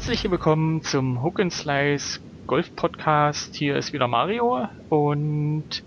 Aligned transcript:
Herzlich 0.00 0.30
willkommen 0.30 0.80
zum 0.80 1.22
Hook 1.22 1.40
and 1.40 1.52
Slice 1.52 2.20
Golf 2.46 2.74
Podcast. 2.74 3.54
Hier 3.54 3.76
ist 3.76 3.92
wieder 3.92 4.08
Mario 4.08 4.66
und 4.88 5.84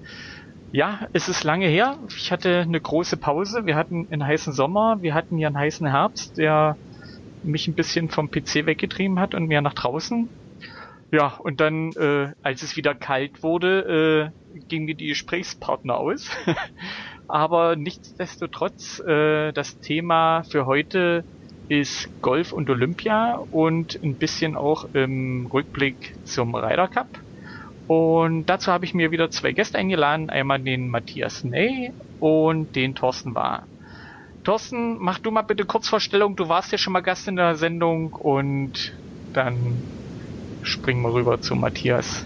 ja, 0.71 1.07
es 1.13 1.29
ist 1.29 1.43
lange 1.43 1.65
her. 1.65 1.97
Ich 2.15 2.31
hatte 2.31 2.59
eine 2.59 2.79
große 2.79 3.17
Pause. 3.17 3.65
Wir 3.65 3.75
hatten 3.75 4.07
einen 4.11 4.23
heißen 4.23 4.53
Sommer, 4.53 5.01
wir 5.01 5.15
hatten 5.15 5.39
ja 5.39 5.47
einen 5.47 5.57
heißen 5.57 5.87
Herbst, 5.87 6.37
der 6.37 6.77
mich 7.41 7.67
ein 7.67 7.73
bisschen 7.73 8.07
vom 8.07 8.29
PC 8.29 8.67
weggetrieben 8.67 9.19
hat 9.19 9.33
und 9.33 9.47
mehr 9.47 9.63
nach 9.63 9.73
draußen. 9.73 10.29
Ja, 11.11 11.33
und 11.39 11.59
dann, 11.59 11.91
äh, 11.93 12.33
als 12.43 12.61
es 12.61 12.77
wieder 12.77 12.93
kalt 12.93 13.41
wurde, 13.41 14.31
äh, 14.53 14.59
gingen 14.67 14.95
die 14.95 15.07
Gesprächspartner 15.07 15.97
aus. 15.97 16.29
Aber 17.27 17.75
nichtsdestotrotz, 17.75 18.99
äh, 18.99 19.51
das 19.53 19.79
Thema 19.79 20.43
für 20.43 20.67
heute 20.67 21.23
ist 21.81 22.07
Golf 22.21 22.53
und 22.53 22.69
Olympia 22.69 23.41
und 23.49 23.99
ein 24.03 24.13
bisschen 24.13 24.55
auch 24.55 24.85
im 24.93 25.47
Rückblick 25.47 26.13
zum 26.23 26.53
Ryder 26.53 26.87
Cup. 26.87 27.07
Und 27.87 28.45
dazu 28.45 28.71
habe 28.71 28.85
ich 28.85 28.93
mir 28.93 29.09
wieder 29.09 29.31
zwei 29.31 29.53
Gäste 29.53 29.79
eingeladen, 29.79 30.29
einmal 30.29 30.59
den 30.59 30.87
Matthias 30.87 31.43
Ney 31.43 31.91
und 32.19 32.75
den 32.75 32.93
Thorsten 32.93 33.33
Wahr. 33.33 33.63
Thorsten, 34.43 34.97
mach 34.99 35.17
du 35.17 35.31
mal 35.31 35.41
bitte 35.41 35.65
Kurzvorstellung, 35.65 36.35
du 36.35 36.47
warst 36.47 36.71
ja 36.71 36.77
schon 36.77 36.93
mal 36.93 37.01
Gast 37.01 37.27
in 37.27 37.37
der 37.37 37.55
Sendung 37.55 38.13
und 38.13 38.93
dann 39.33 39.81
springen 40.61 41.01
wir 41.01 41.13
rüber 41.13 41.41
zu 41.41 41.55
Matthias. 41.55 42.25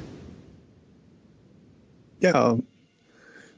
Ja, 2.19 2.57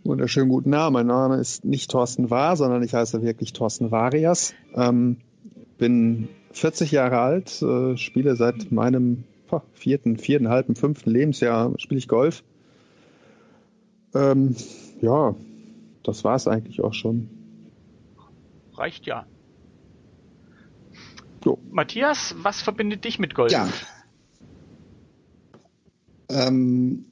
wunderschönen 0.03 0.49
guten 0.49 0.73
Abend. 0.75 0.93
Mein 0.93 1.07
Name 1.07 1.37
ist 1.37 1.65
nicht 1.65 1.89
Thorsten 1.89 2.29
Wahr, 2.29 2.55
sondern 2.57 2.83
ich 2.83 2.93
heiße 2.93 3.23
wirklich 3.23 3.53
Thorsten 3.53 3.89
Varias. 3.89 4.53
Ähm, 4.75 5.17
bin 5.79 6.29
40 6.51 6.91
Jahre 6.91 7.19
alt, 7.19 7.61
äh, 7.63 7.97
spiele 7.97 8.35
seit 8.35 8.71
meinem 8.71 9.23
boah, 9.47 9.63
vierten, 9.73 10.17
vierten, 10.17 10.49
halben, 10.49 10.75
fünften 10.75 11.09
Lebensjahr 11.09 11.73
spiele 11.79 11.97
ich 11.97 12.07
Golf. 12.07 12.43
Ähm, 14.13 14.55
ja, 15.01 15.35
das 16.03 16.23
war 16.23 16.35
es 16.35 16.47
eigentlich 16.47 16.81
auch 16.81 16.93
schon. 16.93 17.29
Reicht 18.73 19.07
ja. 19.07 19.25
So. 21.43 21.57
Matthias, 21.71 22.35
was 22.37 22.61
verbindet 22.61 23.05
dich 23.05 23.17
mit 23.17 23.33
Golf? 23.33 23.51
Ja. 23.51 23.69
Ähm, 26.29 27.05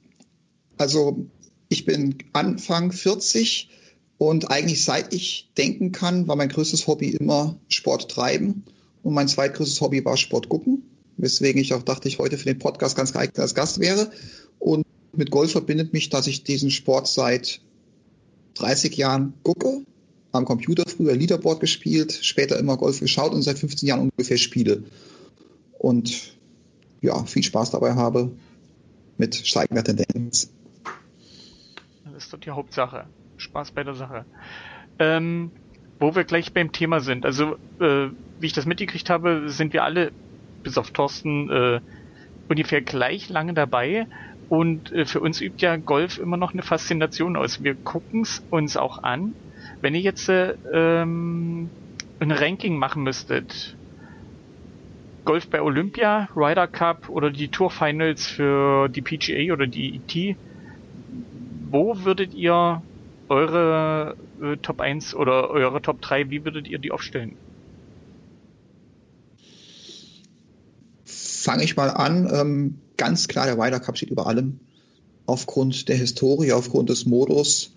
also 0.76 1.26
ich 1.68 1.84
bin 1.84 2.18
Anfang 2.32 2.92
40 2.92 3.70
und 4.18 4.50
eigentlich 4.50 4.84
seit 4.84 5.14
ich 5.14 5.50
denken 5.56 5.92
kann, 5.92 6.26
war 6.26 6.34
mein 6.34 6.48
größtes 6.48 6.88
Hobby 6.88 7.10
immer 7.10 7.56
Sport 7.68 8.10
treiben. 8.10 8.64
Und 9.04 9.14
mein 9.14 9.28
zweitgrößtes 9.28 9.80
Hobby 9.80 10.04
war 10.04 10.16
Sport 10.16 10.48
gucken. 10.48 10.82
Weswegen 11.16 11.60
ich 11.60 11.72
auch 11.72 11.82
dachte, 11.82 12.08
ich 12.08 12.18
heute 12.18 12.36
für 12.36 12.44
den 12.44 12.58
Podcast 12.58 12.96
ganz 12.96 13.12
geeignet 13.12 13.38
als 13.38 13.54
Gast 13.54 13.78
wäre. 13.78 14.10
Und 14.58 14.84
mit 15.12 15.30
Golf 15.30 15.52
verbindet 15.52 15.92
mich, 15.92 16.10
dass 16.10 16.26
ich 16.26 16.42
diesen 16.42 16.72
Sport 16.72 17.06
seit 17.06 17.60
30 18.54 18.96
Jahren 18.96 19.34
gucke. 19.44 19.82
Am 20.32 20.44
Computer 20.44 20.84
früher 20.86 21.14
Leaderboard 21.14 21.60
gespielt, 21.60 22.12
später 22.20 22.58
immer 22.58 22.76
Golf 22.76 23.00
geschaut 23.00 23.32
und 23.32 23.42
seit 23.42 23.58
15 23.58 23.88
Jahren 23.88 24.10
ungefähr 24.10 24.36
spiele. 24.36 24.82
Und 25.78 26.34
ja, 27.00 27.24
viel 27.24 27.44
Spaß 27.44 27.70
dabei 27.70 27.94
habe 27.94 28.32
mit 29.16 29.36
steigender 29.36 29.84
Tendenz. 29.84 30.50
Das 32.04 32.24
ist 32.24 32.32
doch 32.32 32.40
die 32.40 32.50
Hauptsache. 32.50 33.06
Spaß 33.38 33.72
bei 33.72 33.84
der 33.84 33.94
Sache. 33.94 34.24
Ähm, 34.98 35.50
wo 35.98 36.14
wir 36.14 36.24
gleich 36.24 36.52
beim 36.52 36.72
Thema 36.72 37.00
sind. 37.00 37.26
Also, 37.26 37.56
äh, 37.80 38.08
wie 38.38 38.46
ich 38.46 38.52
das 38.52 38.66
mitgekriegt 38.66 39.10
habe, 39.10 39.48
sind 39.48 39.72
wir 39.72 39.84
alle, 39.84 40.12
bis 40.62 40.78
auf 40.78 40.90
Thorsten, 40.90 41.50
äh, 41.50 41.80
ungefähr 42.48 42.82
gleich 42.82 43.28
lange 43.28 43.54
dabei. 43.54 44.06
Und 44.48 44.92
äh, 44.92 45.04
für 45.04 45.20
uns 45.20 45.40
übt 45.40 45.64
ja 45.64 45.76
Golf 45.76 46.18
immer 46.18 46.36
noch 46.36 46.52
eine 46.52 46.62
Faszination 46.62 47.36
aus. 47.36 47.62
Wir 47.62 47.74
gucken 47.74 48.22
es 48.22 48.44
uns 48.50 48.76
auch 48.76 49.02
an. 49.02 49.34
Wenn 49.80 49.94
ihr 49.94 50.00
jetzt 50.00 50.28
äh, 50.28 50.54
ähm, 50.72 51.68
ein 52.20 52.30
Ranking 52.30 52.76
machen 52.76 53.02
müsstet, 53.02 53.76
Golf 55.24 55.50
bei 55.50 55.60
Olympia, 55.60 56.28
Ryder 56.34 56.66
Cup 56.66 57.10
oder 57.10 57.30
die 57.30 57.48
Tour 57.48 57.70
Finals 57.70 58.26
für 58.26 58.88
die 58.88 59.02
PGA 59.02 59.52
oder 59.52 59.66
die 59.66 59.96
ET, 59.96 60.36
wo 61.70 62.02
würdet 62.04 62.32
ihr 62.32 62.82
eure 63.28 64.16
äh, 64.42 64.56
Top 64.58 64.80
1 64.80 65.14
oder 65.14 65.50
eure 65.50 65.82
Top 65.82 66.00
3, 66.00 66.30
wie 66.30 66.44
würdet 66.44 66.68
ihr 66.68 66.78
die 66.78 66.92
aufstellen? 66.92 67.36
Fange 71.04 71.64
ich 71.64 71.76
mal 71.76 71.90
an. 71.90 72.28
Ähm, 72.32 72.78
ganz 72.96 73.28
klar, 73.28 73.46
der 73.46 73.58
Ryder 73.58 73.80
Cup 73.80 73.96
steht 73.96 74.10
über 74.10 74.26
allem. 74.26 74.60
Aufgrund 75.26 75.88
der 75.88 75.96
Historie, 75.96 76.52
aufgrund 76.52 76.90
des 76.90 77.06
Modus 77.06 77.72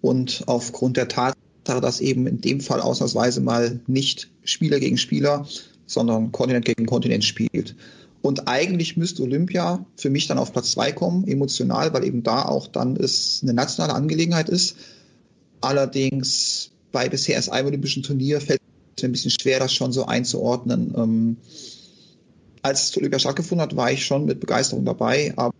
und 0.00 0.44
aufgrund 0.46 0.96
der 0.96 1.08
Tatsache, 1.08 1.80
dass 1.80 2.00
eben 2.00 2.26
in 2.26 2.40
dem 2.40 2.60
Fall 2.60 2.80
ausnahmsweise 2.80 3.40
mal 3.40 3.80
nicht 3.86 4.30
Spieler 4.44 4.80
gegen 4.80 4.98
Spieler, 4.98 5.46
sondern 5.86 6.32
Kontinent 6.32 6.64
gegen 6.64 6.86
Kontinent 6.86 7.24
spielt. 7.24 7.74
Und 8.20 8.48
eigentlich 8.48 8.96
müsste 8.96 9.22
Olympia 9.22 9.86
für 9.96 10.10
mich 10.10 10.26
dann 10.26 10.38
auf 10.38 10.52
Platz 10.52 10.72
zwei 10.72 10.92
kommen, 10.92 11.26
emotional, 11.28 11.92
weil 11.92 12.04
eben 12.04 12.22
da 12.22 12.42
auch 12.42 12.66
dann 12.66 12.96
es 12.96 13.40
eine 13.42 13.54
nationale 13.54 13.94
Angelegenheit 13.94 14.48
ist. 14.48 14.76
Allerdings 15.60 16.70
bei 16.90 17.08
bisher 17.08 17.36
erst 17.36 17.52
einem 17.52 17.68
olympischen 17.68 18.02
Turnier 18.02 18.40
fällt 18.40 18.60
es 18.96 19.02
mir 19.02 19.08
ein 19.08 19.12
bisschen 19.12 19.30
schwer, 19.30 19.60
das 19.60 19.72
schon 19.72 19.92
so 19.92 20.06
einzuordnen. 20.06 20.94
Ähm, 20.96 21.36
als 22.62 22.84
es 22.84 22.90
zu 22.90 23.00
Olympia 23.00 23.18
stattgefunden 23.18 23.62
hat, 23.62 23.76
war 23.76 23.92
ich 23.92 24.04
schon 24.04 24.24
mit 24.24 24.40
Begeisterung 24.40 24.84
dabei, 24.84 25.32
aber 25.36 25.54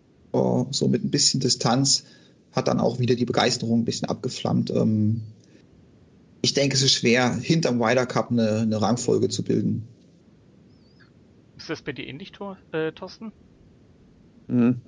so 0.71 0.89
mit 0.89 1.05
ein 1.05 1.11
bisschen 1.11 1.41
Distanz 1.41 2.05
hat 2.53 2.69
dann 2.69 2.81
auch 2.81 2.99
wieder 2.99 3.15
die 3.15 3.25
Begeisterung 3.25 3.81
ein 3.81 3.85
bisschen 3.85 4.09
abgeflammt. 4.09 4.71
Ähm, 4.71 5.23
ich 6.43 6.55
denke, 6.55 6.77
es 6.77 6.83
ist 6.83 6.93
schwer, 6.93 7.35
hinterm 7.35 7.83
Ryder 7.83 8.07
Cup 8.07 8.31
eine, 8.31 8.61
eine 8.61 8.81
Rangfolge 8.81 9.29
zu 9.29 9.43
bilden. 9.43 9.87
Ist 11.69 11.81
das 11.81 11.83
bei 11.83 11.93
dir 11.93 12.07
ähnlich, 12.07 12.33
Tor, 12.33 12.57
äh, 12.73 12.93
Thorsten? 12.93 13.31
Hm. 14.47 14.81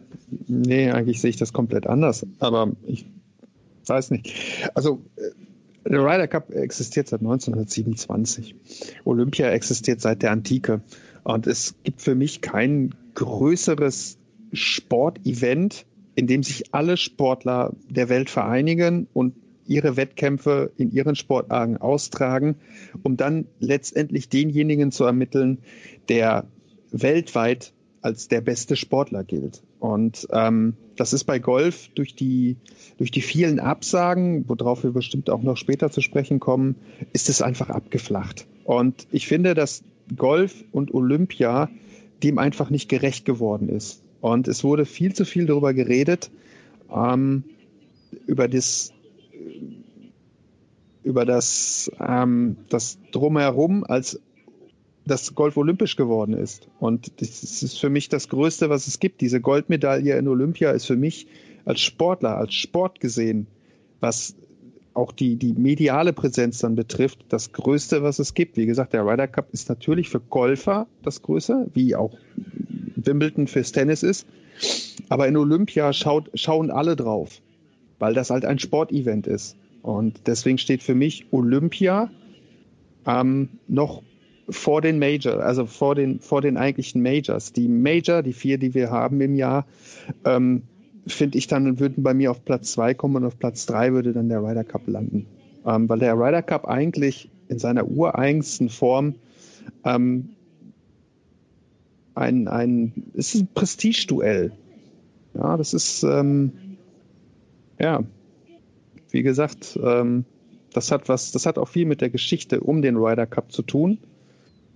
Nee, 0.49 0.91
eigentlich 0.91 1.21
sehe 1.21 1.29
ich 1.29 1.37
das 1.37 1.53
komplett 1.53 1.87
anders. 1.87 2.27
Aber 2.39 2.73
ich 2.87 3.05
weiß 3.85 4.11
nicht. 4.13 4.33
Also, 4.75 5.05
äh, 5.17 5.91
der 5.91 6.03
Ryder 6.03 6.27
Cup 6.27 6.51
existiert 6.55 7.09
seit 7.09 7.21
1927. 7.21 8.55
Olympia 9.05 9.51
existiert 9.51 10.01
seit 10.01 10.23
der 10.23 10.31
Antike. 10.31 10.81
Und 11.23 11.47
es 11.47 11.75
gibt 11.83 12.01
für 12.01 12.15
mich 12.15 12.41
kein 12.41 12.95
größeres 13.13 14.17
Sportevent, 14.55 15.85
in 16.15 16.27
dem 16.29 16.43
sich 16.43 16.73
alle 16.73 16.97
Sportler 16.97 17.75
der 17.91 18.09
Welt 18.09 18.31
vereinigen 18.31 19.07
und 19.13 19.35
ihre 19.67 19.99
Wettkämpfe 19.99 20.73
in 20.79 20.91
ihren 20.93 21.15
Sportarten 21.15 21.77
austragen, 21.77 22.57
um 23.03 23.19
dann 23.19 23.49
letztendlich 23.59 24.31
denjenigen 24.31 24.93
zu 24.93 25.05
ermitteln, 25.05 25.59
der 26.09 26.49
weltweit 26.93 27.73
als 28.03 28.29
der 28.29 28.41
beste 28.41 28.77
Sportler 28.77 29.25
gilt. 29.25 29.63
Und 29.79 30.27
ähm, 30.33 30.75
das 30.97 31.13
ist 31.13 31.25
bei 31.25 31.39
Golf 31.39 31.89
durch 31.95 32.15
die, 32.15 32.57
durch 32.99 33.11
die 33.11 33.23
vielen 33.23 33.61
Absagen, 33.61 34.49
worauf 34.49 34.83
wir 34.85 34.93
bestimmt 34.93 35.31
auch 35.31 35.43
noch 35.43 35.57
später 35.57 35.91
zu 35.91 36.01
sprechen 36.01 36.41
kommen, 36.41 36.77
ist 37.13 37.29
es 37.29 37.43
einfach 37.43 37.71
abgeflacht. 37.71 38.47
Und 38.65 39.07
ich 39.11 39.27
finde, 39.27 39.55
dass 39.55 39.83
Golf 40.17 40.65
und 40.73 40.95
Olympia 40.95 41.71
dem 42.23 42.39
einfach 42.39 42.71
nicht 42.71 42.89
gerecht 42.89 43.25
geworden 43.25 43.69
ist. 43.69 44.03
Und 44.21 44.49
es 44.49 44.65
wurde 44.65 44.85
viel 44.85 45.15
zu 45.15 45.25
viel 45.25 45.47
darüber 45.47 45.73
geredet, 45.73 46.31
ähm, 46.95 47.45
über 48.27 48.49
das 48.49 48.93
über 51.03 51.25
das, 51.25 51.91
ähm, 51.99 52.57
das 52.69 52.99
Drumherum, 53.11 53.85
als 53.85 54.21
das 55.07 55.35
Golf 55.35 55.57
olympisch 55.57 55.97
geworden 55.97 56.35
ist. 56.35 56.69
Und 56.79 57.21
das 57.21 57.63
ist 57.63 57.79
für 57.81 57.91
mich 57.91 58.09
das 58.09 58.29
Größte, 58.29 58.71
was 58.71 58.87
es 58.87 59.01
gibt. 59.01 59.21
Diese 59.21 59.41
Goldmedaille 59.41 60.17
in 60.17 60.29
Olympia 60.29 60.71
ist 60.71 60.87
für 60.87 60.97
mich 60.97 61.27
als 61.65 61.81
Sportler, 61.81 62.37
als 62.37 62.55
Sport 62.55 63.01
gesehen, 63.01 63.47
was 64.01 64.35
auch 64.95 65.13
die, 65.13 65.37
die 65.37 65.53
mediale 65.53 66.13
Präsenz 66.13 66.59
dann 66.59 66.75
betrifft, 66.75 67.25
das 67.29 67.53
Größte, 67.53 68.03
was 68.03 68.19
es 68.19 68.35
gibt. 68.35 68.57
Wie 68.57 68.67
gesagt, 68.67 68.93
der 68.93 69.07
Ryder 69.07 69.29
Cup 69.29 69.49
ist 69.53 69.69
natürlich 69.69 70.09
für 70.09 70.21
Golfer 70.21 70.87
das 71.03 71.23
Größte, 71.23 71.71
wie 71.75 71.95
auch 71.95 72.17
Wimbledon 72.97 73.47
fürs 73.47 73.73
Tennis 73.73 74.03
ist. 74.03 74.27
Aber 75.09 75.29
in 75.29 75.37
Olympia 75.37 75.93
schaut, 75.93 76.31
schauen 76.35 76.71
alle 76.71 76.97
drauf, 76.97 77.41
weil 77.99 78.15
das 78.15 78.31
halt 78.31 78.45
ein 78.45 78.59
Sportevent 78.59 79.27
ist. 79.27 79.57
Und 79.83 80.27
deswegen 80.27 80.59
steht 80.59 80.83
für 80.83 80.95
mich 80.95 81.27
Olympia 81.31 82.11
ähm, 83.07 83.49
noch 83.69 84.03
vor 84.51 84.81
den 84.81 84.99
Major, 84.99 85.41
also 85.41 85.67
vor 85.67 85.95
den, 85.95 86.21
vor 86.21 86.41
den 86.41 86.57
eigentlichen 86.57 87.03
Majors. 87.03 87.53
Die 87.53 87.69
Major, 87.69 88.23
die 88.23 88.33
vier, 88.33 88.59
die 88.59 88.75
wir 88.75 88.91
haben 88.91 89.21
im 89.21 89.35
Jahr, 89.35 89.67
ähm, 90.25 90.63
finde 91.07 91.39
ich 91.39 91.47
dann, 91.47 91.81
würden 91.81 92.03
bei 92.03 92.15
mir 92.15 92.31
auf 92.31 92.45
Platz 92.45 92.73
zwei 92.73 92.95
kommen 92.95 93.17
und 93.17 93.25
auf 93.25 93.39
Platz 93.39 93.67
drei 93.67 93.93
würde 93.93 94.13
dann 94.13 94.29
der 94.29 94.43
Ryder 94.43 94.65
Cup 94.65 94.87
landen. 94.87 95.27
Ähm, 95.65 95.89
weil 95.89 95.99
der 95.99 96.15
Ryder 96.15 96.43
Cup 96.43 96.67
eigentlich 96.67 97.31
in 97.49 97.59
seiner 97.59 97.89
ureigensten 97.89 98.69
Form 98.69 99.15
ähm, 99.85 100.31
ein, 102.15 102.49
ein, 102.49 102.93
es 103.15 103.35
ist 103.35 103.43
ein 103.43 103.49
Prestigeduell. 103.55 104.53
Ja, 105.35 105.57
das 105.57 105.75
ist, 105.75 106.03
ähm, 106.03 106.53
ja, 107.79 108.03
wie 109.11 109.23
gesagt, 109.23 109.79
ähm, 109.83 110.25
das 110.73 110.93
hat 110.93 111.09
was, 111.09 111.33
das 111.33 111.47
hat 111.47 111.59
auch 111.59 111.69
viel 111.69 111.87
mit 111.87 112.01
der 112.01 112.11
Geschichte 112.11 112.61
um 112.61 112.83
den 112.83 112.97
Ryder 112.97 113.27
Cup 113.27 113.53
zu 113.53 113.63
tun. 113.63 113.99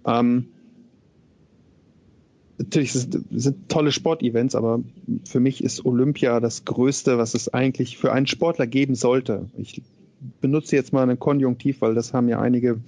Ähm, 0.07 0.47
natürlich 2.59 2.93
sind, 2.93 3.69
tolle 3.69 3.93
Sportevents, 3.93 4.55
aber 4.55 4.81
für 5.27 5.41
mich 5.41 5.63
ist 5.63 5.85
Olympia 5.85 6.41
das 6.41 6.65
Größte, 6.65 7.19
was 7.19 7.35
es 7.35 7.53
eigentlich 7.53 7.99
für 7.99 8.13
einen 8.13 8.27
Sportler 8.27 8.67
geben 8.67 8.95
sollte. 8.95 9.49
Ich 9.57 9.83
benutze 10.41 10.77
jetzt 10.77 10.93
mal 10.93 11.03
einen 11.03 11.19
Konjunktiv, 11.19 11.81
weil 11.81 11.95
das 11.95 12.13
haben 12.13 12.29
ja 12.29 12.41
einige 12.41 12.81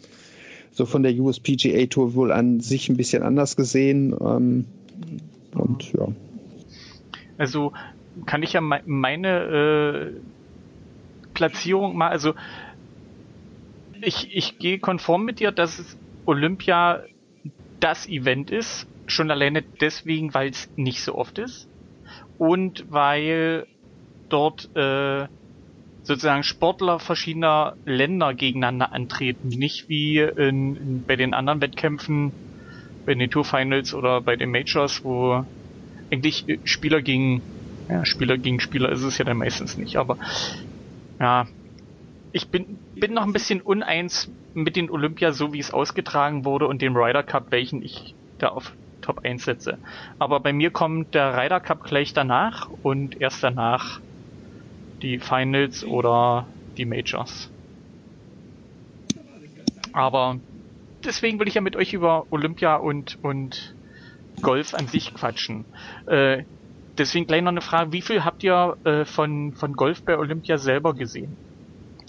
so 0.70 0.84
von 0.84 1.02
der 1.02 1.18
USPGA 1.18 1.86
Tour 1.86 2.14
wohl 2.14 2.32
an 2.32 2.60
sich 2.60 2.88
ein 2.88 2.96
bisschen 2.96 3.22
anders 3.22 3.56
gesehen. 3.56 4.14
Ähm, 4.20 4.66
und 5.54 5.92
ja. 5.92 6.08
Also 7.38 7.72
kann 8.24 8.42
ich 8.42 8.52
ja 8.52 8.60
me 8.60 8.80
meine 8.86 9.28
äh, 9.28 10.20
Platzierung 11.34 11.96
mal, 11.96 12.08
also 12.08 12.34
ich, 14.00 14.34
ich 14.34 14.58
gehe 14.58 14.78
konform 14.78 15.24
mit 15.24 15.40
dir, 15.40 15.52
dass 15.52 15.96
Olympia 16.26 17.02
das 17.80 18.06
Event 18.06 18.50
ist, 18.50 18.86
schon 19.06 19.30
alleine 19.30 19.64
deswegen, 19.80 20.34
weil 20.34 20.50
es 20.50 20.68
nicht 20.76 21.00
so 21.00 21.14
oft 21.14 21.38
ist 21.38 21.68
und 22.36 22.84
weil 22.88 23.66
dort 24.28 24.68
äh, 24.74 25.26
sozusagen 26.02 26.42
Sportler 26.42 26.98
verschiedener 26.98 27.76
Länder 27.84 28.34
gegeneinander 28.34 28.92
antreten, 28.92 29.48
nicht 29.48 29.88
wie 29.88 30.18
in, 30.18 30.76
in, 30.76 31.04
bei 31.04 31.16
den 31.16 31.34
anderen 31.34 31.60
Wettkämpfen, 31.60 32.34
bei 33.04 33.14
den 33.14 33.30
Tour 33.30 33.44
Finals 33.44 33.94
oder 33.94 34.20
bei 34.20 34.36
den 34.36 34.50
Majors, 34.50 35.04
wo 35.04 35.44
eigentlich 36.10 36.44
Spieler 36.64 37.02
gegen 37.02 37.44
ja, 37.88 38.04
Spieler 38.04 38.38
gegen 38.38 38.60
Spieler 38.60 38.90
ist 38.90 39.02
es 39.02 39.18
ja 39.18 39.24
dann 39.24 39.36
meistens 39.36 39.76
nicht, 39.76 39.96
aber 39.96 40.18
ja, 41.18 41.46
ich 42.32 42.50
bin, 42.50 42.85
bin 42.96 43.12
noch 43.12 43.24
ein 43.24 43.32
bisschen 43.32 43.60
uneins 43.60 44.30
mit 44.54 44.76
den 44.76 44.90
Olympia, 44.90 45.32
so 45.32 45.52
wie 45.52 45.58
es 45.58 45.72
ausgetragen 45.72 46.44
wurde 46.44 46.66
und 46.66 46.82
dem 46.82 46.96
Ryder 46.96 47.22
Cup, 47.22 47.50
welchen 47.50 47.82
ich 47.82 48.14
da 48.38 48.48
auf 48.48 48.72
Top 49.02 49.24
1 49.24 49.44
setze. 49.44 49.78
Aber 50.18 50.40
bei 50.40 50.52
mir 50.52 50.70
kommt 50.70 51.14
der 51.14 51.36
Ryder 51.36 51.60
Cup 51.60 51.84
gleich 51.84 52.14
danach 52.14 52.68
und 52.82 53.20
erst 53.20 53.42
danach 53.42 54.00
die 55.02 55.18
Finals 55.18 55.84
oder 55.84 56.46
die 56.76 56.86
Majors. 56.86 57.50
Aber 59.92 60.38
deswegen 61.04 61.38
will 61.38 61.48
ich 61.48 61.54
ja 61.54 61.60
mit 61.60 61.76
euch 61.76 61.92
über 61.92 62.26
Olympia 62.30 62.76
und, 62.76 63.18
und 63.22 63.74
Golf 64.42 64.74
an 64.74 64.88
sich 64.88 65.14
quatschen. 65.14 65.64
Äh, 66.06 66.44
deswegen 66.98 67.26
gleich 67.26 67.42
noch 67.42 67.50
eine 67.50 67.60
Frage, 67.60 67.92
wie 67.92 68.02
viel 68.02 68.24
habt 68.24 68.42
ihr 68.42 68.76
äh, 68.84 69.04
von, 69.04 69.52
von 69.52 69.74
Golf 69.74 70.02
bei 70.02 70.18
Olympia 70.18 70.58
selber 70.58 70.94
gesehen? 70.94 71.36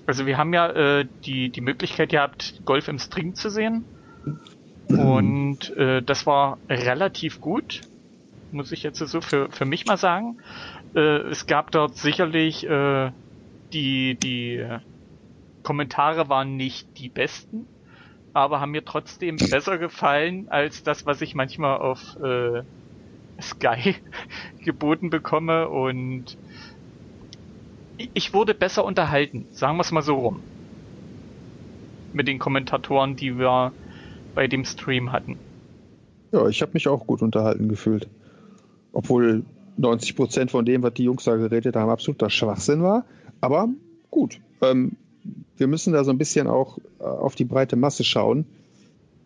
Also 0.07 0.25
wir 0.25 0.38
haben 0.38 0.54
ja 0.54 0.69
äh, 0.69 1.06
die, 1.25 1.50
die 1.50 1.62
Möglichkeit 1.62 2.09
gehabt, 2.09 2.62
Golf 2.65 2.88
im 2.88 2.98
String 2.98 3.36
zu 3.36 3.50
sehen. 3.50 3.83
Und 4.88 5.75
äh, 5.75 6.01
das 6.01 6.25
war 6.25 6.57
relativ 6.69 7.42
gut, 7.42 7.81
muss 8.54 8.71
ich 8.71 8.83
jetzt 8.83 9.00
so 9.00 9.19
für, 9.19 9.51
für 9.51 9.65
mich 9.65 9.86
mal 9.86 9.98
sagen. 9.98 10.38
Äh, 10.95 11.19
es 11.30 11.45
gab 11.45 11.71
dort 11.71 11.98
sicherlich 11.98 12.65
äh, 12.65 13.12
die, 13.74 14.15
die 14.15 14.65
Kommentare 15.63 16.30
waren 16.30 16.56
nicht 16.56 16.98
die 16.98 17.09
besten, 17.09 17.68
aber 18.33 18.62
haben 18.62 18.71
mir 18.71 18.86
trotzdem 18.86 19.36
besser 19.51 19.77
gefallen 19.77 20.48
als 20.48 20.83
das, 20.83 21.06
was 21.06 21.21
ich 21.21 21.36
manchmal 21.36 21.80
auf 21.80 22.15
äh, 22.24 22.63
Sky 23.42 23.95
geboten 24.63 25.09
bekomme 25.09 25.68
und 25.68 26.38
ich 27.98 28.34
wurde 28.34 28.54
besser 28.54 28.86
unterhalten, 28.86 29.46
sagen 29.52 29.78
wir 29.78 29.82
es 29.82 29.92
mal 29.92 30.02
so 30.02 30.16
rum. 30.16 30.40
Mit 32.14 32.28
den 32.28 32.40
Kommentatoren, 32.40 33.16
die 33.16 33.38
wir 33.38 33.72
bei 34.36 34.48
dem 34.48 34.66
Stream 34.66 35.12
hatten. 35.12 35.38
Ja, 36.32 36.48
ich 36.48 36.62
habe 36.62 36.74
mich 36.74 36.88
auch 36.88 37.08
gut 37.08 37.22
unterhalten 37.22 37.70
gefühlt. 37.70 38.08
Obwohl 38.92 39.44
90 39.78 40.16
Prozent 40.16 40.52
von 40.52 40.66
dem, 40.66 40.84
was 40.84 40.94
die 40.94 41.04
Jungs 41.04 41.24
da 41.24 41.36
geredet 41.36 41.76
haben, 41.76 41.90
absoluter 41.90 42.30
Schwachsinn 42.30 42.82
war. 42.82 43.06
Aber 43.42 43.70
gut, 44.10 44.40
ähm, 44.62 44.94
wir 45.58 45.68
müssen 45.68 45.94
da 45.94 46.04
so 46.04 46.12
ein 46.12 46.18
bisschen 46.18 46.48
auch 46.48 46.78
äh, 47.00 47.04
auf 47.04 47.36
die 47.36 47.46
breite 47.46 47.76
Masse 47.76 48.04
schauen. 48.04 48.46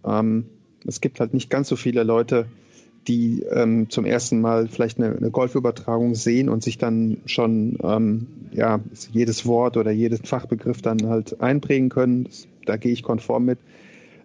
Ähm, 0.06 0.46
es 0.86 1.02
gibt 1.02 1.20
halt 1.20 1.34
nicht 1.34 1.50
ganz 1.50 1.70
so 1.70 1.76
viele 1.76 2.04
Leute, 2.04 2.48
die 3.08 3.44
ähm, 3.44 3.90
zum 3.90 4.06
ersten 4.06 4.42
Mal 4.42 4.68
vielleicht 4.68 5.00
eine, 5.00 5.16
eine, 5.16 5.32
Golfübertragung 5.32 6.14
sehen 6.14 6.50
und 6.50 6.64
sich 6.64 6.78
dann 6.78 7.18
schon 7.26 7.78
ähm, 7.84 8.28
ja, 8.52 8.80
jedes 9.12 9.46
Wort 9.46 9.78
oder 9.78 9.92
jedes 9.92 10.22
Fachbegriff 10.24 10.82
dann 10.82 11.08
halt 11.08 11.42
einprägen 11.42 11.90
können. 11.90 12.26
Das, 12.26 12.48
da 12.66 12.78
gehe 12.78 12.92
ich 12.92 13.02
konform 13.02 13.46
mit. 13.46 13.60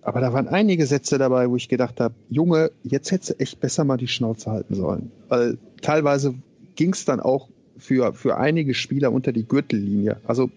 Aber 0.02 0.20
da 0.20 0.32
waren 0.32 0.46
einige 0.46 0.86
Sätze 0.86 1.18
dabei, 1.18 1.50
wo 1.50 1.56
ich 1.56 1.68
gedacht 1.68 2.00
habe, 2.00 2.14
Junge, 2.28 2.70
jetzt 2.84 3.10
hättest 3.10 3.30
du 3.30 3.40
echt 3.40 3.60
besser 3.60 3.84
mal 3.84 3.96
die 3.96 4.08
Schnauze 4.08 4.50
halten 4.50 4.74
sollen. 4.74 5.10
Weil 5.28 5.58
teilweise 5.80 6.34
ging 6.76 6.92
es 6.92 7.04
dann 7.04 7.18
auch 7.18 7.48
für, 7.78 8.12
für 8.12 8.36
einige 8.36 8.74
Spieler 8.74 9.10
unter 9.10 9.32
die 9.32 9.48
Gürtellinie. 9.48 10.20
Also 10.26 10.50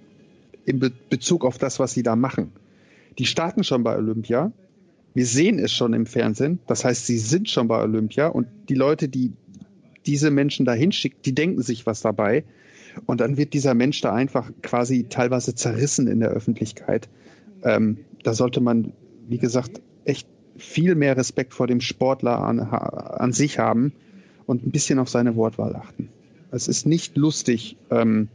in 0.65 0.79
Be 0.79 0.91
Bezug 1.09 1.45
auf 1.45 1.57
das, 1.57 1.79
was 1.79 1.93
sie 1.93 2.03
da 2.03 2.15
machen. 2.15 2.51
Die 3.17 3.25
starten 3.25 3.63
schon 3.63 3.83
bei 3.83 3.97
Olympia, 3.97 4.51
wir 5.13 5.25
sehen 5.25 5.59
es 5.59 5.71
schon 5.71 5.93
im 5.93 6.05
Fernsehen. 6.05 6.59
Das 6.67 6.85
heißt, 6.85 7.05
sie 7.05 7.17
sind 7.17 7.49
schon 7.49 7.67
bei 7.67 7.81
Olympia 7.81 8.27
und 8.27 8.47
die 8.69 8.75
Leute, 8.75 9.09
die 9.09 9.33
diese 10.05 10.31
Menschen 10.31 10.65
da 10.65 10.73
hinschicken, 10.73 11.19
die 11.23 11.35
denken 11.35 11.61
sich 11.61 11.85
was 11.85 12.01
dabei. 12.01 12.43
Und 13.05 13.21
dann 13.21 13.37
wird 13.37 13.53
dieser 13.53 13.73
Mensch 13.73 14.01
da 14.01 14.13
einfach 14.13 14.51
quasi 14.61 15.05
teilweise 15.09 15.55
zerrissen 15.55 16.07
in 16.07 16.19
der 16.19 16.29
Öffentlichkeit. 16.29 17.09
Ähm, 17.63 17.99
da 18.23 18.33
sollte 18.33 18.61
man, 18.61 18.93
wie 19.27 19.37
gesagt, 19.37 19.81
echt 20.05 20.27
viel 20.57 20.95
mehr 20.95 21.15
Respekt 21.17 21.53
vor 21.53 21.67
dem 21.67 21.81
Sportler 21.81 22.39
an, 22.39 22.59
an 22.59 23.31
sich 23.31 23.59
haben 23.59 23.93
und 24.45 24.65
ein 24.65 24.71
bisschen 24.71 24.99
auf 24.99 25.09
seine 25.09 25.35
Wortwahl 25.35 25.75
achten. 25.75 26.09
Es 26.51 26.67
ist 26.67 26.85
nicht 26.85 27.15
lustig, 27.15 27.77
ähm, 27.91 28.29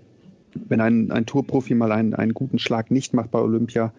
wenn 0.55 0.81
ein, 0.81 1.11
ein 1.11 1.27
Tourprofi 1.27 1.75
mal 1.75 1.93
einen, 1.93 2.15
einen 2.15 2.35
guten 2.35 2.59
Schlag 2.59 2.91
nicht 2.91 3.15
macht 3.15 3.31
bei 3.31 3.41
Olympia 3.41 3.93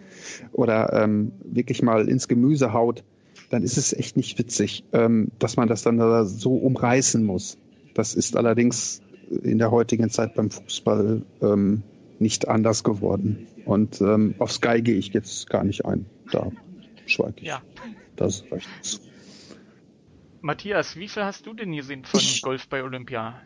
oder 0.51 0.93
ähm, 0.93 1.31
wirklich 1.43 1.81
mal 1.81 2.07
ins 2.07 2.27
Gemüse 2.27 2.73
haut, 2.73 3.03
dann 3.49 3.63
ist 3.63 3.77
es 3.77 3.93
echt 3.93 4.17
nicht 4.17 4.37
witzig, 4.39 4.83
ähm, 4.93 5.29
dass 5.39 5.57
man 5.57 5.67
das 5.67 5.83
dann 5.83 5.97
da 5.97 6.25
so 6.25 6.55
umreißen 6.55 7.23
muss. 7.23 7.57
Das 7.93 8.15
ist 8.15 8.35
allerdings 8.35 9.01
in 9.43 9.57
der 9.57 9.71
heutigen 9.71 10.09
Zeit 10.09 10.35
beim 10.35 10.51
Fußball 10.51 11.23
ähm, 11.41 11.83
nicht 12.19 12.47
anders 12.47 12.83
geworden. 12.83 13.47
Und 13.65 14.01
ähm, 14.01 14.35
auf 14.39 14.51
Sky 14.51 14.81
gehe 14.81 14.95
ich 14.95 15.13
jetzt 15.13 15.49
gar 15.49 15.63
nicht 15.63 15.85
ein. 15.85 16.05
Da 16.31 16.51
schweige 17.05 17.35
ich. 17.37 17.47
Ja. 17.47 17.61
Das 18.15 18.41
ist 18.41 18.51
recht. 18.51 18.69
Matthias, 20.41 20.95
wie 20.95 21.07
viel 21.07 21.23
hast 21.23 21.45
du 21.47 21.53
denn 21.53 21.71
gesehen 21.71 22.05
von 22.05 22.21
Golf 22.43 22.67
bei 22.69 22.83
Olympia? 22.83 23.41